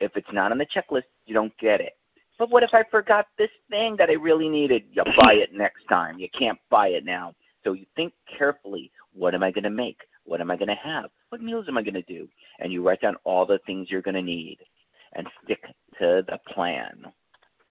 If 0.00 0.16
it's 0.16 0.32
not 0.32 0.52
on 0.52 0.58
the 0.58 0.66
checklist, 0.66 1.04
you 1.26 1.34
don't 1.34 1.56
get 1.58 1.80
it. 1.80 1.96
But 2.38 2.48
what 2.48 2.62
if 2.62 2.70
I 2.72 2.84
forgot 2.84 3.26
this 3.36 3.50
thing 3.68 3.96
that 3.96 4.08
I 4.08 4.14
really 4.14 4.48
needed? 4.48 4.84
You 4.92 5.04
buy 5.04 5.34
it 5.34 5.52
next 5.52 5.84
time. 5.88 6.18
You 6.18 6.28
can't 6.30 6.58
buy 6.70 6.88
it 6.88 7.04
now. 7.04 7.34
So 7.62 7.74
you 7.74 7.84
think 7.94 8.14
carefully. 8.38 8.90
What 9.12 9.34
am 9.34 9.42
I 9.42 9.50
going 9.50 9.64
to 9.64 9.70
make? 9.70 9.98
What 10.24 10.40
am 10.40 10.50
I 10.50 10.56
going 10.56 10.68
to 10.68 10.74
have? 10.74 11.10
What 11.30 11.42
meals 11.42 11.66
am 11.68 11.78
I 11.78 11.82
going 11.82 11.94
to 11.94 12.02
do? 12.02 12.28
And 12.58 12.72
you 12.72 12.86
write 12.86 13.00
down 13.00 13.16
all 13.24 13.46
the 13.46 13.58
things 13.66 13.88
you're 13.90 14.02
going 14.02 14.14
to 14.14 14.22
need 14.22 14.58
and 15.14 15.26
stick 15.44 15.62
to 15.98 16.22
the 16.26 16.38
plan. 16.52 17.04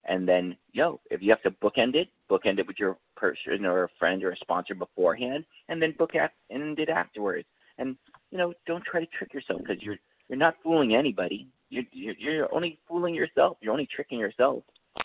And 0.05 0.27
then, 0.27 0.55
yo, 0.71 0.99
if 1.11 1.21
you 1.21 1.29
have 1.29 1.41
to 1.43 1.51
bookend 1.51 1.95
it, 1.95 2.09
bookend 2.29 2.59
it 2.59 2.67
with 2.67 2.79
your 2.79 2.97
person 3.15 3.65
or 3.65 3.83
a 3.83 3.89
friend 3.99 4.23
or 4.23 4.31
a 4.31 4.37
sponsor 4.37 4.73
beforehand, 4.73 5.45
and 5.67 5.81
then 5.81 5.93
bookend 5.93 6.29
it 6.49 6.89
afterwards. 6.89 7.47
And 7.77 7.95
you 8.31 8.37
know, 8.37 8.53
don't 8.65 8.83
try 8.83 9.01
to 9.01 9.07
trick 9.17 9.33
yourself 9.33 9.61
because 9.61 9.81
you're 9.81 9.97
you're 10.27 10.37
not 10.37 10.55
fooling 10.63 10.95
anybody. 10.95 11.47
You're, 11.69 11.83
you're 11.91 12.15
you're 12.17 12.55
only 12.55 12.79
fooling 12.87 13.13
yourself. 13.13 13.57
You're 13.61 13.71
only 13.71 13.87
tricking 13.93 14.19
yourself. 14.19 14.63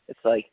It's 0.08 0.20
like, 0.24 0.46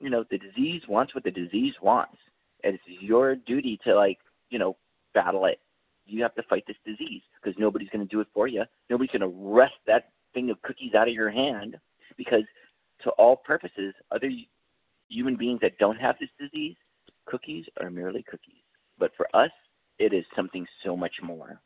you 0.00 0.10
know, 0.10 0.24
the 0.30 0.38
disease 0.38 0.82
wants 0.88 1.14
what 1.14 1.24
the 1.24 1.30
disease 1.30 1.74
wants, 1.82 2.16
and 2.64 2.74
it's 2.74 3.02
your 3.02 3.36
duty 3.36 3.78
to 3.84 3.94
like, 3.94 4.18
you 4.50 4.58
know, 4.58 4.76
battle 5.14 5.46
it. 5.46 5.60
You 6.08 6.22
have 6.22 6.34
to 6.36 6.42
fight 6.44 6.64
this 6.66 6.76
disease 6.84 7.22
because 7.40 7.58
nobody's 7.58 7.90
going 7.90 8.06
to 8.06 8.10
do 8.10 8.20
it 8.20 8.28
for 8.32 8.48
you. 8.48 8.64
Nobody's 8.88 9.10
going 9.10 9.20
to 9.20 9.36
wrest 9.36 9.74
that 9.86 10.10
thing 10.34 10.50
of 10.50 10.60
cookies 10.62 10.94
out 10.94 11.08
of 11.08 11.14
your 11.14 11.30
hand 11.30 11.76
because 12.16 12.44
to 13.02 13.10
all 13.10 13.36
purposes, 13.36 13.94
other 14.10 14.30
human 15.08 15.36
beings 15.36 15.60
that 15.62 15.78
don't 15.78 15.96
have 15.96 16.16
this 16.18 16.30
disease, 16.40 16.76
cookies 17.26 17.66
are 17.80 17.90
merely 17.90 18.22
cookies. 18.22 18.62
But 18.98 19.12
for 19.16 19.28
us, 19.34 19.50
it 19.98 20.12
is 20.12 20.24
something 20.34 20.66
so 20.84 20.96
much 20.96 21.14
more. 21.22 21.60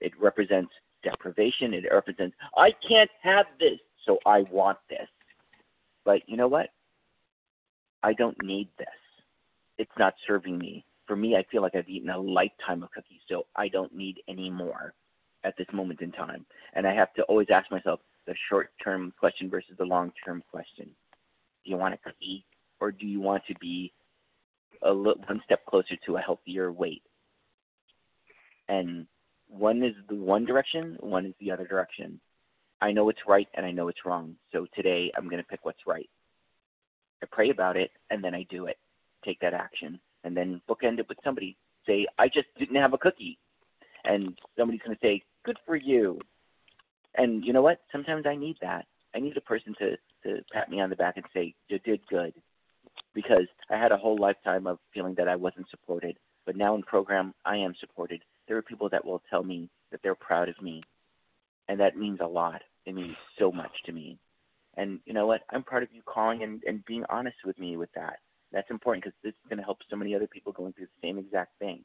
It 0.00 0.12
represents 0.20 0.72
deprivation. 1.02 1.74
It 1.74 1.84
represents, 1.90 2.36
I 2.56 2.72
can't 2.86 3.10
have 3.22 3.46
this, 3.58 3.78
so 4.04 4.18
I 4.26 4.42
want 4.50 4.78
this. 4.88 5.08
But 6.04 6.28
you 6.28 6.36
know 6.36 6.48
what? 6.48 6.70
I 8.02 8.12
don't 8.12 8.36
need 8.42 8.68
this. 8.78 8.88
It's 9.76 9.90
not 9.98 10.14
serving 10.26 10.58
me. 10.58 10.84
For 11.08 11.16
me, 11.16 11.36
I 11.36 11.44
feel 11.50 11.62
like 11.62 11.74
I've 11.74 11.88
eaten 11.88 12.10
a 12.10 12.18
lifetime 12.18 12.82
of 12.82 12.92
cookies, 12.92 13.22
so 13.28 13.46
I 13.56 13.68
don't 13.68 13.94
need 13.94 14.20
any 14.28 14.50
more 14.50 14.92
at 15.42 15.54
this 15.56 15.66
moment 15.72 16.02
in 16.02 16.12
time. 16.12 16.44
And 16.74 16.86
I 16.86 16.94
have 16.94 17.14
to 17.14 17.22
always 17.22 17.48
ask 17.50 17.70
myself 17.70 18.00
the 18.26 18.34
short 18.50 18.70
term 18.84 19.14
question 19.18 19.48
versus 19.48 19.72
the 19.78 19.86
long 19.86 20.12
term 20.24 20.42
question. 20.50 20.90
Do 21.64 21.70
you 21.70 21.78
want 21.78 21.94
a 21.94 21.98
cookie 21.98 22.44
or 22.78 22.92
do 22.92 23.06
you 23.06 23.20
want 23.20 23.42
to 23.48 23.54
be 23.58 23.90
a 24.82 24.92
li- 24.92 25.14
one 25.26 25.40
step 25.46 25.64
closer 25.64 25.96
to 26.04 26.16
a 26.18 26.20
healthier 26.20 26.70
weight? 26.70 27.02
And 28.68 29.06
one 29.48 29.82
is 29.82 29.94
the 30.10 30.14
one 30.14 30.44
direction, 30.44 30.98
one 31.00 31.24
is 31.24 31.34
the 31.40 31.50
other 31.50 31.66
direction. 31.66 32.20
I 32.82 32.92
know 32.92 33.08
it's 33.08 33.26
right 33.26 33.48
and 33.54 33.64
I 33.64 33.70
know 33.70 33.88
it's 33.88 34.04
wrong. 34.04 34.36
So 34.52 34.66
today 34.76 35.10
I'm 35.16 35.24
going 35.30 35.42
to 35.42 35.48
pick 35.48 35.64
what's 35.64 35.86
right. 35.86 36.08
I 37.22 37.26
pray 37.32 37.48
about 37.48 37.78
it 37.78 37.92
and 38.10 38.22
then 38.22 38.34
I 38.34 38.44
do 38.50 38.66
it. 38.66 38.76
Take 39.24 39.40
that 39.40 39.54
action 39.54 39.98
and 40.28 40.36
then 40.36 40.60
bookend 40.68 40.98
it 40.98 41.08
with 41.08 41.16
somebody. 41.24 41.56
Say, 41.86 42.06
I 42.18 42.28
just 42.28 42.48
didn't 42.58 42.76
have 42.76 42.92
a 42.92 42.98
cookie. 42.98 43.38
And 44.04 44.38
somebody's 44.58 44.82
going 44.84 44.94
to 44.94 45.00
say, 45.02 45.22
good 45.42 45.56
for 45.64 45.74
you. 45.74 46.20
And 47.14 47.42
you 47.42 47.54
know 47.54 47.62
what? 47.62 47.80
Sometimes 47.90 48.26
I 48.26 48.36
need 48.36 48.58
that. 48.60 48.84
I 49.14 49.20
need 49.20 49.38
a 49.38 49.40
person 49.40 49.74
to, 49.78 49.96
to 50.24 50.42
pat 50.52 50.70
me 50.70 50.82
on 50.82 50.90
the 50.90 50.96
back 50.96 51.16
and 51.16 51.24
say, 51.32 51.54
you 51.68 51.78
did 51.78 52.00
good. 52.10 52.34
Because 53.14 53.48
I 53.70 53.78
had 53.78 53.90
a 53.90 53.96
whole 53.96 54.18
lifetime 54.20 54.66
of 54.66 54.78
feeling 54.92 55.14
that 55.16 55.28
I 55.28 55.36
wasn't 55.36 55.70
supported. 55.70 56.18
But 56.44 56.56
now 56.56 56.74
in 56.74 56.82
program, 56.82 57.32
I 57.46 57.56
am 57.56 57.74
supported. 57.80 58.20
There 58.48 58.58
are 58.58 58.62
people 58.62 58.90
that 58.90 59.06
will 59.06 59.22
tell 59.30 59.42
me 59.42 59.70
that 59.90 60.00
they're 60.02 60.14
proud 60.14 60.50
of 60.50 60.60
me. 60.60 60.82
And 61.68 61.80
that 61.80 61.96
means 61.96 62.18
a 62.22 62.26
lot. 62.26 62.60
It 62.84 62.94
means 62.94 63.16
so 63.38 63.50
much 63.50 63.72
to 63.86 63.92
me. 63.92 64.18
And 64.76 65.00
you 65.06 65.14
know 65.14 65.26
what? 65.26 65.40
I'm 65.50 65.62
proud 65.62 65.84
of 65.84 65.88
you 65.90 66.02
calling 66.04 66.42
and, 66.42 66.62
and 66.66 66.84
being 66.84 67.04
honest 67.08 67.36
with 67.46 67.58
me 67.58 67.78
with 67.78 67.90
that. 67.94 68.18
That's 68.52 68.70
important 68.70 69.04
because 69.04 69.16
this 69.22 69.30
is 69.32 69.48
going 69.48 69.58
to 69.58 69.64
help 69.64 69.78
so 69.90 69.96
many 69.96 70.14
other 70.14 70.26
people 70.26 70.52
going 70.52 70.72
through 70.72 70.86
the 70.86 71.06
same 71.06 71.18
exact 71.18 71.58
thing. 71.58 71.84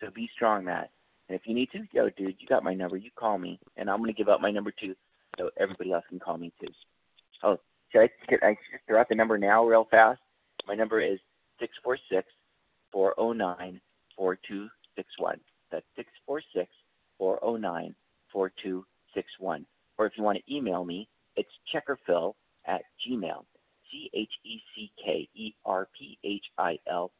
So 0.00 0.10
be 0.14 0.28
strong, 0.34 0.64
Matt. 0.64 0.90
And 1.28 1.36
if 1.38 1.46
you 1.46 1.54
need 1.54 1.70
to, 1.72 1.86
yo, 1.92 2.10
dude, 2.10 2.36
you 2.38 2.46
got 2.46 2.64
my 2.64 2.74
number. 2.74 2.96
You 2.96 3.10
call 3.16 3.38
me, 3.38 3.58
and 3.76 3.88
I'm 3.88 3.98
going 3.98 4.12
to 4.12 4.16
give 4.16 4.28
out 4.28 4.42
my 4.42 4.50
number 4.50 4.72
too, 4.72 4.94
so 5.38 5.50
everybody 5.58 5.92
else 5.92 6.04
can 6.08 6.18
call 6.18 6.36
me 6.36 6.52
too. 6.60 6.68
Oh, 7.42 7.58
should 7.90 8.02
I, 8.02 8.10
should 8.28 8.42
I 8.42 8.52
just 8.70 8.84
throw 8.86 9.00
out 9.00 9.08
the 9.08 9.14
number 9.14 9.38
now, 9.38 9.64
real 9.64 9.86
fast? 9.90 10.20
My 10.66 10.74
number 10.74 11.00
is 11.00 11.18
six 11.58 11.72
four 11.82 11.98
six 12.10 12.28
four 12.90 13.14
zero 13.18 13.32
nine 13.32 13.80
four 14.16 14.38
two 14.46 14.68
six 14.96 15.08
one. 15.18 15.40
That's 15.70 15.86
six 15.96 16.08
four 16.26 16.42
six 16.54 16.68
four 17.18 17.38
zero 17.40 17.56
nine 17.56 17.94
four 18.32 18.52
two 18.62 18.84
six 19.14 19.28
one. 19.38 19.64
Or 19.98 20.06
if 20.06 20.12
you 20.16 20.24
want 20.24 20.38
to 20.44 20.54
email 20.54 20.84
me, 20.84 21.08
it's 21.36 21.50
checkerphil 21.72 22.34
at 22.66 22.82
gmail. 23.06 23.44
C 23.92 24.10
H 24.14 24.30
E 24.44 24.60
C 24.74 24.90
K 25.04 25.28
E 25.34 25.54
R 25.64 25.88
P 25.96 26.18
H 26.24 26.44
I 26.58 26.78
L. 26.90 27.12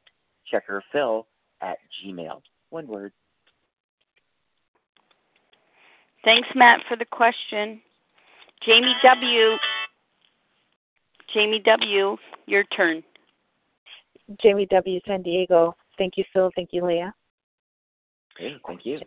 Checkerphil 0.53 1.25
at 1.61 1.79
gmail. 2.05 2.41
One 2.71 2.89
word. 2.89 3.13
Thanks, 6.25 6.49
Matt, 6.55 6.81
for 6.89 6.97
the 6.97 7.05
question. 7.05 7.81
Jamie 8.65 8.95
W. 9.03 9.57
Jamie 11.35 11.63
W. 11.65 12.17
Your 12.47 12.65
turn. 12.65 13.03
Jamie 14.43 14.67
W. 14.67 15.01
San 15.07 15.23
Diego. 15.23 15.75
Thank 15.99 16.15
you, 16.17 16.25
Phil. 16.33 16.51
Thank 16.55 16.71
you, 16.73 16.85
Leah. 16.87 17.15
Okay, 18.37 18.57
thank 18.67 18.87
you. 18.87 18.99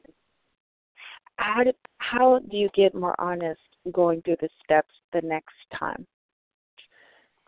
how 1.37 1.63
do, 1.63 1.71
how 1.97 2.39
do 2.39 2.57
you 2.57 2.69
get 2.75 2.93
more 2.93 3.15
honest 3.19 3.59
going 3.91 4.21
through 4.21 4.37
the 4.41 4.49
steps 4.63 4.93
the 5.13 5.21
next 5.21 5.55
time? 5.77 6.05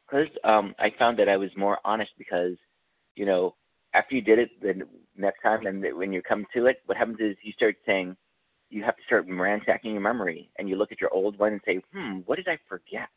First, 0.10 0.32
um, 0.44 0.74
I 0.80 0.92
found 0.98 1.20
that 1.20 1.28
I 1.28 1.38
was 1.38 1.50
more 1.58 1.80
honest 1.84 2.12
because, 2.18 2.54
you 3.16 3.26
know, 3.26 3.56
after 3.94 4.16
you 4.16 4.22
did 4.22 4.40
it 4.40 4.50
the 4.62 4.88
next 5.18 5.42
time 5.42 5.66
and 5.66 5.84
when 5.98 6.14
you 6.14 6.22
come 6.22 6.46
to 6.54 6.68
it, 6.68 6.82
what 6.86 6.98
happens 6.98 7.18
is 7.20 7.36
you 7.42 7.52
start 7.54 7.76
saying, 7.86 8.16
you 8.70 8.84
have 8.84 8.96
to 8.96 9.04
start 9.06 9.26
ransacking 9.30 9.92
your 9.92 10.02
memory 10.02 10.50
and 10.58 10.70
you 10.70 10.76
look 10.76 10.92
at 10.92 11.02
your 11.02 11.14
old 11.14 11.38
one 11.40 11.54
and 11.54 11.62
say, 11.66 11.80
hmm, 11.94 12.20
what 12.26 12.36
did 12.36 12.48
I 12.48 12.58
forget? 12.68 13.10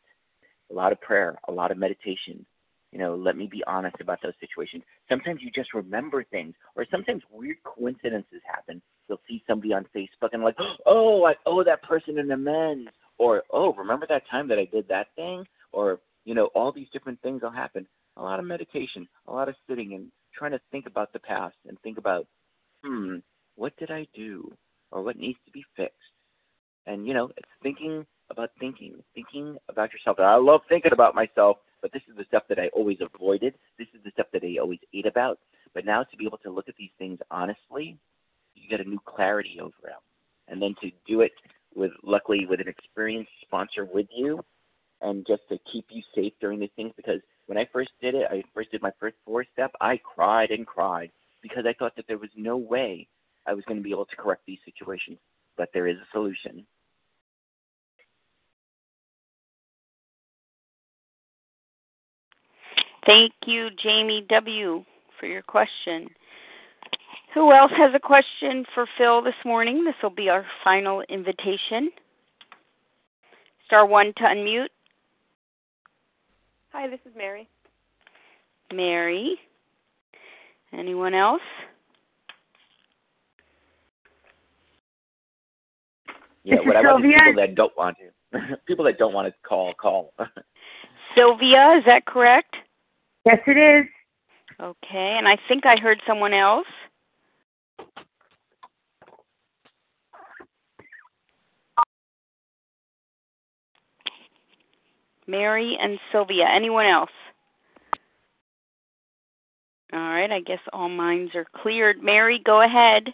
A 0.69 0.73
lot 0.73 0.91
of 0.91 1.01
prayer, 1.01 1.37
a 1.47 1.51
lot 1.51 1.71
of 1.71 1.77
meditation. 1.77 2.45
You 2.91 2.99
know, 2.99 3.15
let 3.15 3.37
me 3.37 3.47
be 3.47 3.63
honest 3.67 3.95
about 4.01 4.19
those 4.21 4.33
situations. 4.41 4.83
Sometimes 5.07 5.41
you 5.41 5.49
just 5.51 5.73
remember 5.73 6.25
things, 6.25 6.55
or 6.75 6.85
sometimes 6.91 7.23
weird 7.31 7.57
coincidences 7.63 8.41
happen. 8.45 8.81
You'll 9.07 9.21
see 9.29 9.41
somebody 9.47 9.73
on 9.73 9.85
Facebook 9.95 10.29
and 10.33 10.43
like, 10.43 10.57
oh, 10.85 11.25
I 11.25 11.35
owe 11.45 11.63
that 11.63 11.83
person 11.83 12.19
an 12.19 12.31
amends, 12.31 12.89
or 13.17 13.43
oh, 13.51 13.73
remember 13.75 14.05
that 14.09 14.23
time 14.29 14.47
that 14.49 14.59
I 14.59 14.65
did 14.65 14.89
that 14.89 15.07
thing, 15.15 15.45
or 15.71 15.99
you 16.25 16.35
know, 16.35 16.49
all 16.55 16.71
these 16.71 16.89
different 16.93 17.21
things 17.21 17.41
will 17.41 17.51
happen. 17.51 17.87
A 18.17 18.21
lot 18.21 18.39
of 18.39 18.45
meditation, 18.45 19.07
a 19.27 19.31
lot 19.31 19.49
of 19.49 19.55
sitting 19.69 19.93
and 19.93 20.11
trying 20.33 20.51
to 20.51 20.61
think 20.71 20.85
about 20.85 21.13
the 21.13 21.19
past 21.19 21.55
and 21.67 21.79
think 21.81 21.97
about, 21.97 22.27
hmm, 22.83 23.17
what 23.55 23.75
did 23.77 23.91
I 23.91 24.07
do? 24.13 24.51
or 24.91 25.01
what 25.01 25.17
needs 25.17 25.39
to 25.45 25.51
be 25.51 25.63
fixed. 25.75 25.95
And 26.85 27.07
you 27.07 27.13
know, 27.13 27.31
it's 27.37 27.49
thinking 27.63 28.05
about 28.29 28.51
thinking, 28.59 28.95
thinking 29.13 29.57
about 29.69 29.91
yourself. 29.91 30.17
And 30.17 30.27
I 30.27 30.35
love 30.35 30.61
thinking 30.69 30.93
about 30.93 31.15
myself, 31.15 31.57
but 31.81 31.91
this 31.91 32.01
is 32.09 32.15
the 32.17 32.25
stuff 32.27 32.43
that 32.49 32.59
I 32.59 32.67
always 32.73 32.97
avoided. 33.01 33.55
This 33.77 33.87
is 33.93 34.01
the 34.03 34.11
stuff 34.11 34.27
that 34.33 34.43
I 34.43 34.59
always 34.59 34.79
ate 34.93 35.05
about. 35.05 35.39
But 35.73 35.85
now 35.85 36.03
to 36.03 36.17
be 36.17 36.25
able 36.25 36.37
to 36.39 36.51
look 36.51 36.69
at 36.69 36.75
these 36.77 36.91
things 36.97 37.19
honestly, 37.29 37.97
you 38.55 38.69
get 38.69 38.85
a 38.85 38.89
new 38.89 38.99
clarity 39.05 39.57
over 39.61 39.73
them. 39.83 39.99
And 40.47 40.61
then 40.61 40.75
to 40.81 40.91
do 41.07 41.21
it 41.21 41.31
with 41.75 41.91
luckily 42.03 42.45
with 42.49 42.59
an 42.59 42.67
experienced 42.67 43.31
sponsor 43.41 43.85
with 43.85 44.07
you 44.15 44.43
and 45.01 45.25
just 45.27 45.41
to 45.49 45.57
keep 45.71 45.85
you 45.89 46.01
safe 46.15 46.33
during 46.39 46.59
these 46.59 46.69
things 46.75 46.93
because 46.95 47.21
when 47.47 47.57
I 47.57 47.67
first 47.73 47.91
did 48.01 48.15
it, 48.15 48.27
I 48.29 48.43
first 48.53 48.71
did 48.71 48.81
my 48.81 48.91
first 48.99 49.15
four 49.25 49.45
step, 49.53 49.71
I 49.81 49.97
cried 49.97 50.51
and 50.51 50.65
cried 50.65 51.11
because 51.41 51.65
I 51.67 51.73
thought 51.73 51.95
that 51.95 52.05
there 52.07 52.17
was 52.17 52.29
no 52.35 52.57
way 52.57 53.07
I 53.47 53.53
was 53.53 53.65
going 53.65 53.77
to 53.77 53.83
be 53.83 53.91
able 53.91 54.05
to 54.05 54.15
correct 54.15 54.43
these 54.45 54.59
situations. 54.63 55.17
But 55.57 55.69
there 55.73 55.87
is 55.87 55.97
a 55.97 56.07
solution. 56.11 56.65
Thank 63.05 63.33
you, 63.45 63.69
Jamie 63.83 64.25
W., 64.29 64.85
for 65.19 65.25
your 65.25 65.41
question. 65.41 66.07
Who 67.33 67.51
else 67.51 67.71
has 67.77 67.91
a 67.95 67.99
question 67.99 68.65
for 68.73 68.85
Phil 68.97 69.21
this 69.21 69.33
morning? 69.43 69.83
This 69.83 69.95
will 70.03 70.09
be 70.11 70.29
our 70.29 70.45
final 70.63 71.01
invitation. 71.09 71.89
Star 73.65 73.85
one 73.85 74.13
to 74.17 74.23
unmute. 74.23 74.67
Hi, 76.73 76.87
this 76.87 77.01
is 77.05 77.11
Mary. 77.17 77.49
Mary. 78.73 79.35
Anyone 80.71 81.13
else? 81.13 81.41
Yeah, 86.45 86.55
what 86.65 86.77
I 86.77 86.81
want 86.81 87.05
is 87.05 87.11
people 87.13 87.41
that 87.41 87.55
don't 87.55 87.77
want 87.77 87.97
to. 87.97 88.57
people 88.65 88.85
that 88.85 88.97
don't 88.97 89.13
want 89.13 89.27
to 89.27 89.33
call, 89.47 89.73
call. 89.73 90.13
Sylvia, 91.15 91.75
is 91.77 91.83
that 91.85 92.05
correct? 92.05 92.55
Yes, 93.25 93.39
it 93.45 93.57
is. 93.57 93.85
Okay, 94.61 95.15
and 95.17 95.27
I 95.27 95.37
think 95.49 95.65
I 95.65 95.75
heard 95.75 95.99
someone 96.07 96.33
else. 96.33 96.67
Mary 105.27 105.77
and 105.81 105.99
Sylvia. 106.11 106.45
Anyone 106.53 106.85
else? 106.85 107.09
All 109.93 109.99
right, 109.99 110.31
I 110.31 110.39
guess 110.39 110.59
all 110.71 110.89
minds 110.89 111.35
are 111.35 111.45
cleared. 111.61 112.01
Mary, 112.01 112.41
go 112.43 112.61
ahead. 112.61 113.13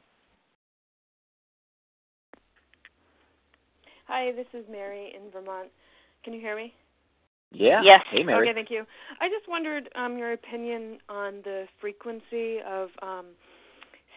Hi, 4.08 4.32
this 4.32 4.46
is 4.54 4.64
Mary 4.72 5.12
in 5.16 5.32
Vermont. 5.32 5.70
Can 6.24 6.34
you 6.34 6.40
hear 6.40 6.56
me? 6.56 6.74
Yeah. 7.52 7.82
Yes. 7.84 8.02
Hey, 8.12 8.24
Mary. 8.24 8.48
Okay, 8.48 8.54
thank 8.54 8.70
you. 8.70 8.86
I 9.20 9.28
just 9.28 9.48
wondered 9.48 9.90
um, 9.96 10.18
your 10.18 10.34
opinion 10.34 11.00
on 11.10 11.42
the 11.44 11.66
frequency 11.82 12.60
of 12.68 12.90
um, 13.02 13.26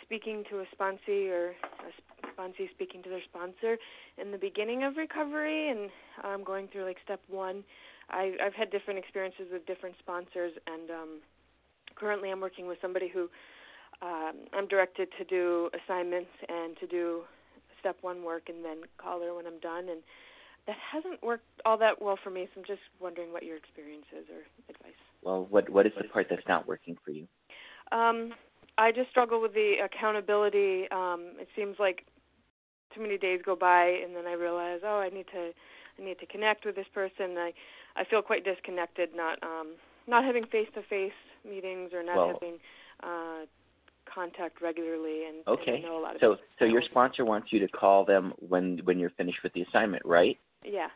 speaking 0.05 0.45
to 0.51 0.61
a 0.61 0.65
sponsee 0.77 1.31
or 1.31 1.51
a 1.51 2.10
sponsee 2.41 2.71
speaking 2.71 3.03
to 3.03 3.11
their 3.11 3.23
sponsor 3.25 3.77
in 4.19 4.31
the 4.31 4.39
beginning 4.39 4.85
of 4.85 4.97
recovery 4.97 5.69
and 5.69 5.91
um, 6.25 6.45
going 6.45 6.69
through 6.69 6.85
like 6.85 6.97
step 7.05 7.21
one. 7.29 7.65
I, 8.11 8.33
I've 8.45 8.55
had 8.55 8.71
different 8.71 8.99
experiences 8.99 9.47
with 9.53 9.67
different 9.67 9.95
sponsors, 10.01 10.53
and 10.67 10.91
um, 10.91 11.19
currently 11.95 12.31
I'm 12.31 12.41
working 12.41 12.67
with 12.67 12.79
somebody 12.83 13.09
who 13.09 13.29
um, 14.03 14.33
I'm 14.53 14.67
directed 14.67 15.09
to 15.19 15.25
do 15.25 15.71
assignments 15.85 16.31
and 16.49 16.77
to 16.79 16.87
do 16.87 17.23
step 17.79 17.97
one 18.01 18.23
work 18.23 18.49
and 18.49 18.65
then 18.65 18.83
call 18.99 19.21
her 19.21 19.35
when 19.35 19.47
I'm 19.47 19.59
done 19.61 19.89
and 19.89 20.01
that 20.67 20.77
hasn't 20.93 21.23
worked 21.23 21.47
all 21.65 21.79
that 21.79 22.01
well 22.01 22.19
for 22.23 22.31
me 22.31 22.47
so 22.55 22.61
I'm 22.61 22.67
just 22.67 22.83
wondering 23.01 23.33
what 23.33 23.43
your 23.43 23.57
experience 23.57 24.05
is 24.13 24.27
or 24.31 24.43
advice. 24.69 24.93
Well, 25.23 25.47
what 25.49 25.69
what 25.71 25.87
is 25.87 25.93
the 25.97 26.07
part 26.09 26.27
that's 26.29 26.47
not 26.47 26.69
working 26.69 26.97
for 27.05 27.11
you? 27.11 27.27
Um 27.93 28.33
I 28.79 28.93
just 28.93 29.11
struggle 29.11 29.41
with 29.41 29.55
the 29.55 29.77
accountability. 29.85 30.87
Um 30.91 31.33
it 31.39 31.49
seems 31.57 31.77
like 31.79 32.05
too 32.95 33.01
many 33.01 33.19
days 33.19 33.41
go 33.45 33.57
by 33.57 33.87
and 34.03 34.15
then 34.15 34.27
I 34.27 34.33
realize, 34.33 34.81
oh, 34.85 34.99
I 34.99 35.09
need 35.09 35.27
to 35.33 35.51
I 35.99 36.05
need 36.05 36.19
to 36.19 36.27
connect 36.27 36.65
with 36.65 36.77
this 36.77 36.87
person. 36.93 37.37
I 37.39 37.53
I 37.97 38.05
feel 38.05 38.23
quite 38.23 38.45
disconnected 38.45 39.11
not 39.15 39.43
um 39.43 39.75
not 40.07 40.25
having 40.25 40.45
face-to-face 40.47 41.13
meetings 41.49 41.93
or 41.93 42.03
not 42.03 42.17
well, 42.17 42.27
having 42.35 42.59
uh 43.03 43.47
contact 44.13 44.61
regularly 44.61 45.25
and, 45.29 45.47
okay. 45.47 45.75
and 45.75 45.83
know 45.85 45.99
a 45.99 46.03
lot 46.03 46.15
of 46.15 46.21
so 46.21 46.37
so 46.59 46.65
your 46.65 46.83
sponsor 46.83 47.25
wants 47.25 47.53
you 47.53 47.61
to 47.61 47.69
call 47.69 48.05
them 48.05 48.33
when 48.49 48.81
when 48.85 48.99
you're 48.99 49.11
finished 49.11 49.39
with 49.43 49.53
the 49.53 49.63
assignment, 49.63 50.05
right? 50.05 50.39
Yeah. 50.65 50.89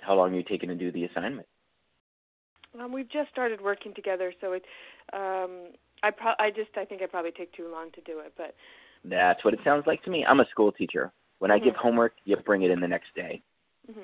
How 0.00 0.14
long 0.14 0.32
are 0.32 0.36
you 0.36 0.42
taking 0.42 0.68
to 0.68 0.74
do 0.74 0.92
the 0.92 1.04
assignment? 1.04 1.46
Um, 2.78 2.92
we've 2.92 3.10
just 3.10 3.30
started 3.30 3.60
working 3.60 3.94
together, 3.94 4.32
so 4.40 4.52
it. 4.52 4.64
Um, 5.12 5.72
I 6.02 6.10
pro- 6.10 6.38
I 6.38 6.50
just 6.50 6.70
I 6.76 6.84
think 6.84 7.02
I 7.02 7.06
probably 7.06 7.32
take 7.32 7.52
too 7.52 7.68
long 7.70 7.90
to 7.92 8.00
do 8.02 8.20
it, 8.20 8.34
but. 8.36 8.54
That's 9.04 9.44
what 9.44 9.54
it 9.54 9.60
sounds 9.64 9.86
like 9.86 10.02
to 10.04 10.10
me. 10.10 10.24
I'm 10.26 10.40
a 10.40 10.46
school 10.50 10.72
teacher. 10.72 11.12
When 11.38 11.50
mm-hmm. 11.50 11.62
I 11.62 11.64
give 11.64 11.76
homework, 11.76 12.12
you 12.24 12.36
bring 12.36 12.62
it 12.62 12.70
in 12.70 12.80
the 12.80 12.88
next 12.88 13.14
day. 13.14 13.42
Mm-hmm 13.90 14.00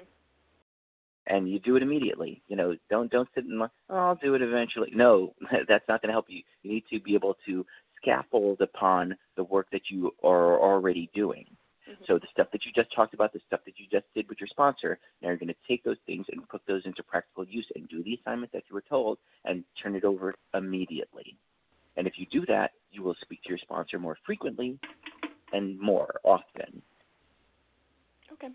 and 1.27 1.51
you 1.51 1.59
do 1.59 1.77
it 1.77 1.83
immediately. 1.83 2.43
You 2.49 2.57
know, 2.57 2.77
don't 2.91 3.11
don't 3.11 3.29
sit 3.35 3.45
and 3.45 3.63
oh, 3.63 3.71
I'll 3.89 4.15
do 4.17 4.35
it 4.35 4.43
eventually. 4.43 4.91
No, 4.95 5.35
that's 5.69 5.89
not 5.89 6.03
going 6.03 6.09
to 6.09 6.13
help 6.13 6.27
you. 6.29 6.43
You 6.63 6.73
need 6.73 6.85
to 6.93 7.01
be 7.01 7.15
able 7.15 7.37
to 7.47 7.65
scaffold 8.01 8.61
upon 8.61 9.17
the 9.37 9.45
work 9.45 9.69
that 9.73 9.83
you 9.89 10.15
are 10.23 10.61
already 10.61 11.11
doing. 11.15 11.47
Mm-hmm. 11.89 12.05
So 12.07 12.19
the 12.19 12.27
stuff 12.33 12.49
that 12.53 12.65
you 12.65 12.73
just 12.75 12.95
talked 12.95 13.15
about, 13.15 13.33
the 13.33 13.41
stuff 13.47 13.61
that 13.65 13.75
you 13.79 13.87
just 13.91 14.07
did 14.15 14.29
with 14.29 14.41
your 14.41 14.49
sponsor, 14.49 14.99
now 15.23 15.29
you're 15.29 15.39
going 15.39 15.49
to 15.49 15.55
take 15.69 15.85
those 15.85 15.97
things 16.07 16.27
and 16.31 16.47
put 16.49 16.63
those 16.67 16.83
into 16.85 17.03
practical 17.03 17.45
use 17.45 17.67
and 17.75 17.89
do 17.89 18.03
the 18.03 18.19
assignment 18.21 18.53
that 18.53 18.65
you 18.69 18.75
were 18.75 18.85
told 18.89 19.19
and 19.45 19.65
turn 19.83 19.95
it 19.95 20.05
over 20.05 20.35
immediately. 20.55 21.37
And 21.97 22.07
if 22.07 22.15
you 22.17 22.27
do 22.31 22.45
that, 22.47 22.73
you 22.95 23.03
will 23.03 23.17
speak 23.21 23.43
to 23.43 23.49
your 23.49 23.59
sponsor 23.59 23.99
more 23.99 24.17
frequently 24.25 24.79
and 25.53 25.79
more 25.79 26.21
often. 26.25 26.83
Okay. 28.33 28.49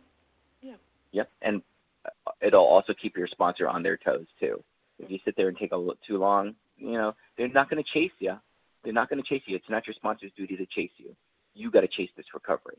Yeah. 0.62 0.76
Yep. 1.12 1.30
And 1.42 1.62
uh, 2.06 2.32
it'll 2.42 2.66
also 2.66 2.94
keep 3.00 3.16
your 3.16 3.28
sponsor 3.28 3.68
on 3.68 3.84
their 3.84 3.98
toes 3.98 4.26
too. 4.40 4.64
If 5.00 5.10
you 5.10 5.20
sit 5.24 5.36
there 5.38 5.48
and 5.48 5.58
take 5.58 5.72
a 5.72 5.78
little 5.78 5.98
too 6.06 6.18
long, 6.18 6.56
you 6.78 6.94
know 6.94 7.16
they're 7.38 7.48
not 7.50 7.70
going 7.70 7.84
to 7.84 7.90
chase 7.94 8.12
you. 8.20 8.36
They're 8.84 8.94
not 8.94 9.10
going 9.10 9.22
to 9.22 9.28
chase 9.28 9.44
you. 9.46 9.56
It's 9.56 9.70
not 9.70 9.86
your 9.86 9.94
sponsor's 9.94 10.32
duty 10.38 10.56
to 10.56 10.66
chase 10.66 10.92
you. 10.98 11.16
You 11.54 11.70
got 11.72 11.82
to 11.82 11.88
chase 11.88 12.10
this 12.16 12.26
recovery. 12.34 12.78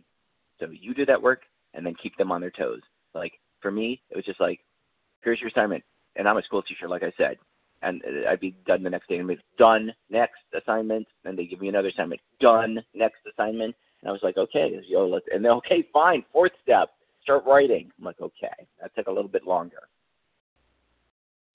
So 0.59 0.67
you 0.71 0.95
do 0.95 1.07
that 1.07 1.21
work 1.21 1.43
and 1.75 1.85
then 1.85 1.95
keep 2.03 2.17
them 2.17 2.33
on 2.33 2.41
their 2.41 2.51
toes. 2.51 2.81
Like 3.15 3.33
for 3.61 3.71
me, 3.71 4.01
it 4.11 4.17
was 4.17 4.25
just 4.25 4.41
like, 4.41 4.61
here's 5.23 5.41
your 5.41 5.49
assignment, 5.49 5.85
and 6.17 6.27
I'm 6.29 6.39
a 6.39 6.43
school 6.43 6.63
teacher, 6.63 6.89
like 6.89 7.03
I 7.03 7.13
said, 7.17 7.37
and 7.83 8.03
I'd 8.29 8.41
be 8.41 8.55
done 8.67 8.83
the 8.83 8.91
next 8.91 9.09
day, 9.09 9.19
and 9.19 9.29
be 9.29 9.39
done 9.59 9.93
next 10.11 10.43
assignment, 10.55 11.07
and 11.25 11.39
they 11.39 11.47
give 11.47 11.61
me 11.61 11.69
another 11.69 11.89
assignment, 11.89 12.21
done 12.41 12.83
next 12.95 13.21
assignment, 13.33 13.75
and 14.03 14.09
I 14.09 14.13
was 14.13 14.21
like, 14.23 14.37
okay, 14.37 14.81
yo, 14.87 15.07
let's, 15.07 15.27
and 15.33 15.45
then 15.45 15.53
okay, 15.53 15.85
fine, 15.93 16.25
fourth 16.33 16.53
step, 16.63 16.91
start 17.23 17.45
writing. 17.47 17.91
I'm 17.99 18.05
like, 18.05 18.21
okay, 18.21 18.49
that 18.81 18.95
took 18.95 19.07
a 19.07 19.13
little 19.13 19.31
bit 19.31 19.47
longer. 19.47 19.89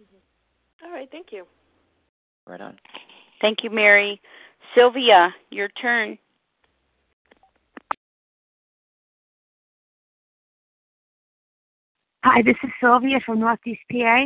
Mm-hmm. 0.02 0.86
All 0.86 0.92
right, 0.92 1.10
thank 1.12 1.28
you. 1.32 1.46
Right 2.48 2.62
on. 2.62 2.78
Thank 3.42 3.64
you, 3.64 3.70
Mary. 3.70 4.22
Sylvia, 4.76 5.34
your 5.52 5.70
turn. 5.70 6.18
Hi, 12.24 12.42
this 12.42 12.56
is 12.64 12.72
Sylvia 12.82 13.20
from 13.24 13.40
Northeast 13.40 13.82
PA. 13.92 14.26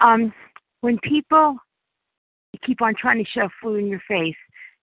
Um, 0.00 0.32
when 0.80 0.98
people 0.98 1.56
keep 2.64 2.82
on 2.82 2.94
trying 2.94 3.22
to 3.22 3.30
shove 3.30 3.50
food 3.62 3.76
in 3.76 3.86
your 3.86 4.02
face, 4.08 4.36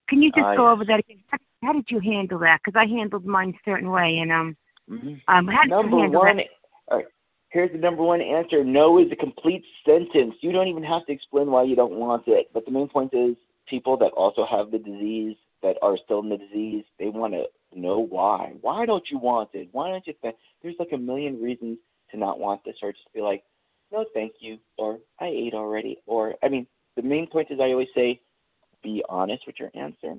can 0.10 0.22
you 0.22 0.32
just 0.32 0.45
uh, 0.45 0.56
go 0.56 0.69
over 0.69 0.86
that 0.86 0.99
again? 0.99 1.19
how 1.64 1.74
did 1.74 1.86
you 1.90 1.99
handle 1.99 2.40
that? 2.40 2.60
Because 2.64 2.80
I 2.80 2.86
handled 2.86 3.26
mine 3.26 3.49
a 3.49 3.69
certain 3.69 3.90
way, 3.90 4.19
and 4.22 4.32
um, 4.32 4.57
mm-hmm. 4.90 5.15
um, 5.28 5.48
how 5.48 5.64
did 5.64 5.69
number 5.69 5.98
you 5.98 6.02
handle 6.03 6.22
one, 6.22 6.38
that? 6.38 6.45
All 6.88 6.98
right, 6.98 7.06
here's 7.49 7.72
the 7.72 7.78
number 7.78 8.03
one 8.03 8.22
answer. 8.22 8.64
No 8.64 8.99
is 8.99 9.11
a 9.11 9.15
complete 9.15 9.64
sentence. 9.86 10.36
You 10.41 10.52
don't 10.52 10.68
even 10.68 10.84
have 10.84 11.06
to 11.07 11.11
explain 11.11 11.49
why 11.52 11.64
you 11.64 11.76
don't 11.76 11.94
want 11.94 12.24
it. 12.28 12.49
But 12.53 12.65
the 12.65 12.72
main 12.72 12.88
point 12.88 13.14
is, 13.14 13.36
people 13.68 13.98
that 13.98 14.11
also 14.11 14.45
have 14.49 14.72
the 14.72 14.78
disease, 14.78 15.36
that 15.64 15.78
are 15.82 15.98
still 16.06 16.19
in 16.19 16.30
the 16.30 16.38
disease, 16.38 16.84
they 16.99 17.10
want 17.10 17.34
to 17.34 17.45
know 17.76 17.99
why. 17.99 18.53
Why 18.61 18.86
don't 18.86 19.03
you 19.10 19.18
want 19.18 19.49
it? 19.53 19.69
Why 19.72 19.90
don't 19.90 20.06
you? 20.06 20.14
Th- 20.22 20.36
There's 20.61 20.76
like 20.80 20.91
a 20.94 20.98
million 20.98 21.41
reasons 21.41 21.80
to 22.11 22.18
not 22.18 22.40
want 22.40 22.64
this, 22.64 22.76
or 22.82 22.91
just 22.91 23.14
be 23.14 23.22
like, 23.22 23.44
no, 23.91 24.05
thank 24.14 24.34
you, 24.39 24.57
or 24.77 24.99
I 25.19 25.27
ate 25.27 25.53
already, 25.53 25.97
or 26.05 26.35
I 26.43 26.49
mean, 26.49 26.68
the 26.95 27.01
main 27.01 27.27
point 27.27 27.51
is 27.51 27.59
I 27.59 27.72
always 27.72 27.88
say, 27.95 28.19
be 28.84 29.03
honest 29.09 29.43
with 29.45 29.59
your 29.59 29.72
answer. 29.73 30.15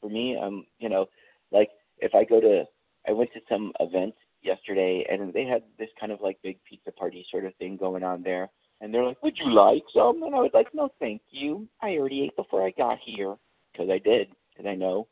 For 0.00 0.08
me, 0.08 0.36
um, 0.36 0.66
you 0.78 0.88
know, 0.88 1.06
like 1.50 1.70
if 1.98 2.14
I 2.14 2.24
go 2.24 2.40
to, 2.40 2.64
I 3.08 3.12
went 3.12 3.32
to 3.32 3.40
some 3.48 3.72
event 3.80 4.14
yesterday, 4.42 5.06
and 5.10 5.32
they 5.32 5.44
had 5.44 5.62
this 5.78 5.88
kind 5.98 6.12
of 6.12 6.20
like 6.20 6.38
big 6.42 6.58
pizza 6.68 6.92
party 6.92 7.26
sort 7.30 7.44
of 7.44 7.54
thing 7.56 7.76
going 7.76 8.02
on 8.02 8.22
there, 8.22 8.50
and 8.80 8.92
they're 8.92 9.04
like, 9.04 9.22
would 9.22 9.38
you 9.38 9.50
like 9.52 9.84
some? 9.94 10.22
And 10.22 10.34
I 10.34 10.40
was 10.40 10.50
like, 10.52 10.68
no, 10.74 10.90
thank 11.00 11.22
you. 11.30 11.66
I 11.80 11.96
already 11.96 12.24
ate 12.24 12.36
before 12.36 12.64
I 12.66 12.70
got 12.70 12.98
here, 13.04 13.36
because 13.72 13.88
I 13.90 13.98
did, 13.98 14.28
because 14.50 14.68
I 14.68 14.74
know 14.74 15.08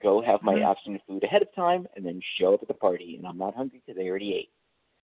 go 0.00 0.20
have 0.22 0.42
my 0.42 0.54
Mhm. 0.54 0.64
afternoon 0.64 1.00
food 1.06 1.24
ahead 1.24 1.42
of 1.42 1.52
time 1.54 1.88
and 1.96 2.04
then 2.04 2.20
show 2.20 2.54
up 2.54 2.62
at 2.62 2.68
the 2.68 2.74
party 2.74 3.16
and 3.16 3.26
I'm 3.26 3.38
not 3.38 3.54
hungry 3.54 3.82
because 3.84 4.00
I 4.00 4.06
already 4.08 4.34
ate. 4.34 4.50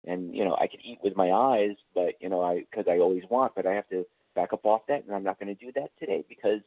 And 0.06 0.34
you 0.34 0.44
know, 0.44 0.56
I 0.60 0.66
could 0.66 0.80
eat 0.84 0.98
with 1.02 1.16
my 1.16 1.32
eyes, 1.32 1.76
but 1.94 2.14
you 2.20 2.28
know, 2.28 2.42
I 2.42 2.60
because 2.70 2.86
I 2.88 2.98
always 2.98 3.24
want, 3.30 3.54
but 3.54 3.66
I 3.66 3.74
have 3.74 3.88
to 3.88 4.06
back 4.34 4.52
up 4.52 4.64
off 4.64 4.82
that, 4.88 5.04
and 5.04 5.14
I'm 5.14 5.24
not 5.24 5.40
going 5.40 5.54
to 5.54 5.64
do 5.64 5.72
that 5.74 5.90
today 5.98 6.24
because 6.28 6.60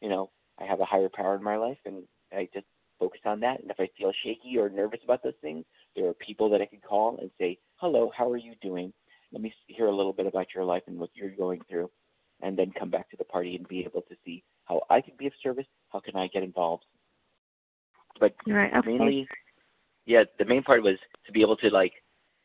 you 0.00 0.08
know 0.08 0.30
I 0.58 0.64
have 0.64 0.80
a 0.80 0.84
higher 0.84 1.08
power 1.08 1.36
in 1.36 1.42
my 1.42 1.56
life, 1.56 1.78
and 1.84 2.02
I 2.32 2.48
just 2.52 2.66
focus 2.98 3.20
on 3.24 3.40
that. 3.40 3.60
And 3.60 3.70
if 3.70 3.78
I 3.78 3.88
feel 3.96 4.12
shaky 4.24 4.58
or 4.58 4.68
nervous 4.68 5.00
about 5.04 5.22
those 5.22 5.38
things, 5.40 5.64
there 5.96 6.08
are 6.08 6.14
people 6.14 6.50
that 6.50 6.60
I 6.60 6.66
can 6.66 6.80
call 6.80 7.18
and 7.18 7.30
say, 7.38 7.58
"Hello, 7.76 8.10
how 8.16 8.30
are 8.30 8.36
you 8.36 8.54
doing? 8.60 8.92
Let 9.32 9.42
me 9.42 9.54
hear 9.68 9.86
a 9.86 9.94
little 9.94 10.12
bit 10.12 10.26
about 10.26 10.54
your 10.54 10.64
life 10.64 10.82
and 10.86 10.98
what 10.98 11.10
you're 11.14 11.30
going 11.30 11.60
through." 11.68 11.90
And 12.42 12.58
then 12.58 12.72
come 12.76 12.90
back 12.90 13.08
to 13.10 13.16
the 13.16 13.24
party 13.24 13.54
and 13.54 13.68
be 13.68 13.84
able 13.84 14.02
to 14.02 14.16
see 14.24 14.42
how 14.64 14.82
I 14.90 15.00
can 15.00 15.14
be 15.16 15.28
of 15.28 15.32
service. 15.40 15.66
How 15.90 16.00
can 16.00 16.16
I 16.16 16.26
get 16.26 16.42
involved? 16.42 16.84
But 18.18 18.34
Right. 18.46 18.72
Mainly 18.84 19.28
yeah 20.04 20.24
the 20.38 20.44
main 20.44 20.62
part 20.62 20.82
was 20.82 20.98
to 21.26 21.32
be 21.32 21.42
able 21.42 21.56
to 21.56 21.70
like 21.70 22.01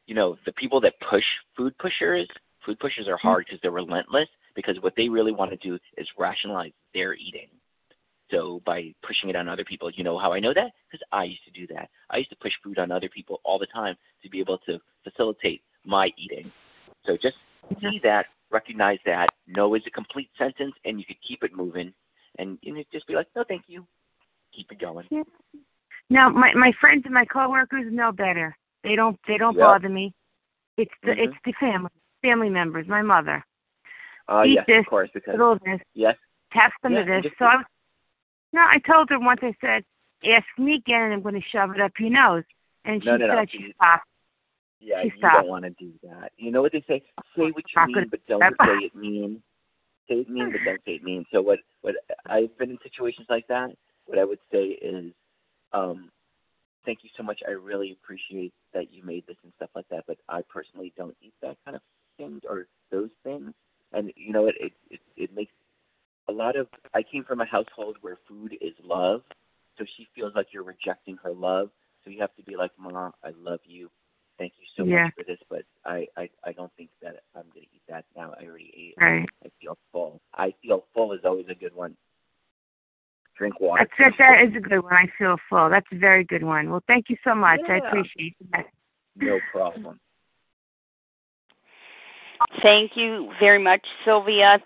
you 0.08 0.16
know 0.16 0.38
the 0.46 0.54
people 0.54 0.82
that 0.82 0.94
push 1.10 1.24
food 1.56 1.78
pushers 1.78 2.28
food 2.66 2.80
pushers 2.80 3.08
are 3.08 3.18
hmm. 3.22 3.28
hard 3.28 3.46
because 3.46 3.60
they're 3.62 3.72
relentless 3.72 4.28
because 4.56 4.76
what 4.82 4.94
they 4.98 5.08
really 5.08 5.32
want 5.32 5.52
to 5.52 5.58
do 5.58 5.78
is 5.98 6.08
rationalize 6.18 6.72
their 6.94 7.14
eating. 7.14 7.48
So 8.32 8.62
by 8.66 8.94
pushing 9.06 9.30
it 9.30 9.36
on 9.36 9.48
other 9.48 9.64
people 9.64 9.92
you 9.92 10.04
know 10.04 10.18
how 10.18 10.34
i 10.34 10.40
know 10.40 10.54
that? 10.54 10.72
Because 10.90 11.06
i 11.12 11.24
used 11.24 11.46
to 11.46 11.52
do 11.52 11.68
that. 11.74 11.90
I 12.10 12.18
used 12.18 12.30
to 12.32 12.36
push 12.38 12.54
food 12.64 12.80
on 12.80 12.92
other 12.92 13.10
people 13.10 13.40
all 13.44 13.60
the 13.60 13.68
time 13.68 13.96
to 14.24 14.30
be 14.30 14.40
able 14.40 14.58
to 14.60 14.80
facilitate 15.04 15.62
my 15.86 16.10
eating. 16.18 16.52
So 17.06 17.14
just 17.22 17.36
see 17.70 17.76
mm-hmm. 17.76 17.98
that 18.04 18.26
recognize 18.50 19.00
that 19.06 19.28
no 19.46 19.76
is 19.76 19.82
a 19.86 19.92
complete 19.92 20.30
sentence 20.38 20.74
and 20.86 21.00
you 21.00 21.06
could 21.06 21.18
keep 21.26 21.44
it 21.44 21.56
moving 21.56 21.94
and 22.40 22.58
you 22.62 22.74
know, 22.74 22.84
just 22.92 23.08
be 23.08 23.14
like 23.14 23.28
no 23.36 23.44
thank 23.48 23.64
you. 23.68 23.86
Keep 24.56 24.72
it 24.72 24.80
going. 24.80 25.06
Yeah. 25.12 25.24
Now, 26.10 26.30
my 26.30 26.54
my 26.54 26.72
friends 26.80 27.04
and 27.06 27.14
my 27.14 27.26
coworkers 27.26 27.92
know 27.92 28.12
better. 28.12 28.56
They 28.88 28.96
don't 28.96 29.20
they 29.28 29.38
don't 29.38 29.58
Yep. 29.58 29.66
bother 29.68 29.90
me. 29.90 30.14
It's 30.78 30.94
the 31.04 31.12
Mhm. 31.12 31.26
it's 31.26 31.38
the 31.44 31.52
family 31.54 31.90
family 32.22 32.50
members. 32.50 32.88
My 32.88 33.02
mother. 33.02 33.44
uh 34.30 34.44
Eat 34.46 34.56
yes 34.56 34.66
this, 34.68 34.80
of 34.80 34.86
course 34.88 35.10
because 35.14 35.60
this. 35.66 35.82
yes 35.94 36.18
Have 36.52 36.72
some 36.82 36.94
Yeah, 36.94 37.02
of 37.02 37.08
this. 37.08 37.24
just- 37.24 37.38
So 37.38 37.46
I 37.46 37.58
was. 37.58 37.66
No, 38.54 38.62
I 38.62 38.80
told 38.80 39.10
her 39.10 39.20
once. 39.20 39.42
I 39.44 39.54
said, 39.60 39.84
"Ask 40.24 40.48
me 40.58 40.76
again, 40.76 41.02
and 41.04 41.14
I'm 41.14 41.22
going 41.22 41.36
to 41.36 41.42
shove 41.50 41.72
it 41.76 41.82
up 41.82 42.00
your 42.00 42.10
nose." 42.10 42.46
And 42.86 43.04
she 43.04 43.10
No, 43.10 43.18
no, 43.18 43.28
no. 43.28 43.36
said 43.36 43.52
she 43.52 43.74
stopped. 43.74 44.08
Yeah, 44.80 45.02
She 45.02 45.10
you 45.10 45.18
stopped. 45.18 45.36
don't 45.36 45.48
want 45.48 45.66
to 45.66 45.72
do 45.72 45.92
that. 46.04 46.32
You 46.38 46.52
know 46.52 46.62
what 46.62 46.72
they 46.72 46.82
say? 46.88 47.04
Say 47.36 47.52
what 47.52 47.66
you 47.76 47.86
mean, 47.88 48.08
but 48.10 48.26
don't 48.28 48.56
say 48.66 48.78
it 48.88 48.96
mean. 48.96 49.44
Say 50.08 50.22
it 50.22 50.30
mean, 50.30 50.52
but 50.52 50.64
don't 50.64 50.84
say 50.86 50.94
it 50.96 51.04
mean. 51.04 51.26
So 51.32 51.42
what? 51.42 51.60
What 51.82 51.96
I've 52.26 52.58
been 52.58 52.72
in 52.72 52.80
situations 52.82 53.28
like 53.30 53.48
that. 53.48 53.76
What 54.06 54.18
I 54.18 54.24
would 54.24 54.40
say 54.50 54.68
is, 54.70 55.14
um, 55.74 56.10
thank 56.88 57.04
you 57.04 57.10
so 57.16 57.22
much. 57.22 57.42
I 57.48 57.52
really 57.52 57.92
appreciate 57.92 58.54
that 58.74 58.92
you 58.92 59.04
made 59.04 59.26
this 59.28 59.36
and 59.44 59.52
stuff 59.58 59.70
like 59.76 59.88
that. 59.92 60.06
But 60.08 60.18
I 60.30 60.42
personally 60.52 60.94
don't 60.98 61.16
eat 61.22 61.34
that 61.44 61.58
kind 61.66 61.76
of 61.76 61.84
things 62.18 62.42
or 62.50 62.68
those 62.92 63.10
things. 63.24 63.52
And 63.94 64.12
you 64.16 64.34
know, 64.34 64.48
it 64.48 64.56
it 64.60 64.74
it, 64.90 65.00
it 65.16 65.36
makes 65.36 65.52
a 66.28 66.32
lot 66.32 66.56
of. 66.56 66.68
I 66.96 67.04
came 67.04 67.24
from 67.24 67.42
a 67.42 67.46
household 67.46 67.98
where 68.02 68.18
food 68.28 68.58
is 68.62 68.74
love, 68.84 69.22
so 69.78 69.86
she 69.98 70.08
feels 70.16 70.34
like 70.36 70.48
you're 70.52 70.64
rejecting 70.64 71.18
her 71.24 71.32
love. 71.32 71.70
So 72.04 72.10
you 72.10 72.22
have 72.22 72.36
to 72.38 72.44
be 72.44 72.56
like, 72.56 72.72
Mom, 72.80 73.12
I 73.24 73.32
love 73.38 73.60
you. 73.66 73.90
Thank 74.40 74.54
you 74.60 74.66
so 74.78 74.86
Yeah. 74.86 75.04
much 75.04 75.14
for 75.16 75.24
this, 75.26 75.40
but 75.50 75.64
I, 75.86 76.08
I 76.16 76.30
I 76.46 76.52
don't 76.54 76.72
think 76.78 76.90
that 77.02 77.24
I'm 77.36 77.44
gonna 77.54 77.66
eat 77.74 77.82
that 77.90 78.06
now. 78.16 78.34
I 78.40 78.46
already 78.46 78.72
ate. 78.76 78.96
Right. 78.98 79.30
I 79.46 79.50
feel 79.60 79.78
full. 79.92 80.22
I 80.34 80.54
feel 80.62 80.86
full 80.94 81.14
is 81.14 81.22
always 81.26 81.48
a 81.50 81.56
good 81.56 81.76
one. 81.76 81.96
Drink 83.38 83.60
water. 83.60 83.88
That's 84.00 84.18
that. 84.18 84.20
That 84.40 84.42
is 84.50 84.56
a 84.56 84.60
good 84.60 84.84
one. 84.84 84.94
I 84.94 85.06
feel 85.18 85.38
full. 85.50 85.70
That's 85.70 85.86
a 85.92 85.98
very 85.98 86.24
good 86.24 86.44
one. 86.44 86.70
Well, 86.70 86.84
thank 86.88 87.10
you 87.10 87.18
so 87.24 87.36
much. 87.36 87.60
I 87.70 87.78
appreciate 87.78 88.36
that. 88.52 88.66
No 89.16 89.40
problem. 89.52 90.00
Thank 92.62 92.92
you 92.96 93.32
very 93.40 93.60
much, 93.60 93.86
Sylvia, 94.06 94.60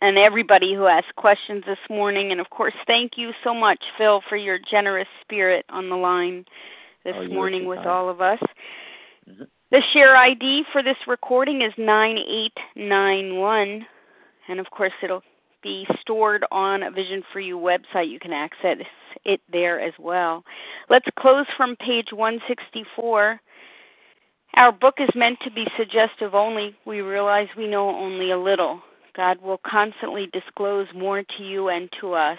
and 0.00 0.18
everybody 0.18 0.74
who 0.74 0.86
asked 0.86 1.14
questions 1.16 1.62
this 1.66 1.78
morning. 1.90 2.32
And 2.32 2.40
of 2.40 2.48
course, 2.50 2.74
thank 2.86 3.12
you 3.16 3.30
so 3.44 3.54
much, 3.54 3.82
Phil, 3.98 4.22
for 4.28 4.36
your 4.36 4.58
generous 4.70 5.08
spirit 5.20 5.64
on 5.68 5.88
the 5.88 5.96
line 5.96 6.44
this 7.04 7.14
Oh, 7.16 7.28
morning 7.28 7.66
with 7.66 7.78
kind. 7.78 7.88
all 7.90 8.08
of 8.08 8.20
us. 8.20 8.40
Mhm. 9.28 9.46
The 9.70 9.82
share 9.92 10.16
ID 10.16 10.64
for 10.72 10.82
this 10.82 10.96
recording 11.06 11.62
is 11.62 11.72
9891. 11.78 13.86
And 14.48 14.58
of 14.60 14.68
course, 14.70 14.92
it'll 15.02 15.22
be 15.62 15.86
stored 16.00 16.44
on 16.50 16.82
a 16.82 16.90
Vision 16.90 17.22
for 17.32 17.40
You 17.40 17.58
website. 17.58 18.10
You 18.10 18.18
can 18.18 18.32
access 18.32 18.78
it 19.24 19.40
there 19.50 19.80
as 19.80 19.94
well. 19.98 20.44
Let's 20.90 21.08
close 21.18 21.46
from 21.56 21.76
page 21.76 22.08
164. 22.12 23.40
Our 24.54 24.72
book 24.72 24.96
is 24.98 25.08
meant 25.14 25.38
to 25.44 25.50
be 25.50 25.66
suggestive 25.76 26.34
only. 26.34 26.74
We 26.84 27.00
realize 27.00 27.48
we 27.56 27.68
know 27.68 27.88
only 27.88 28.30
a 28.32 28.38
little. 28.38 28.82
God 29.16 29.40
will 29.40 29.60
constantly 29.66 30.28
disclose 30.32 30.86
more 30.94 31.22
to 31.22 31.42
you 31.42 31.68
and 31.68 31.88
to 32.00 32.14
us. 32.14 32.38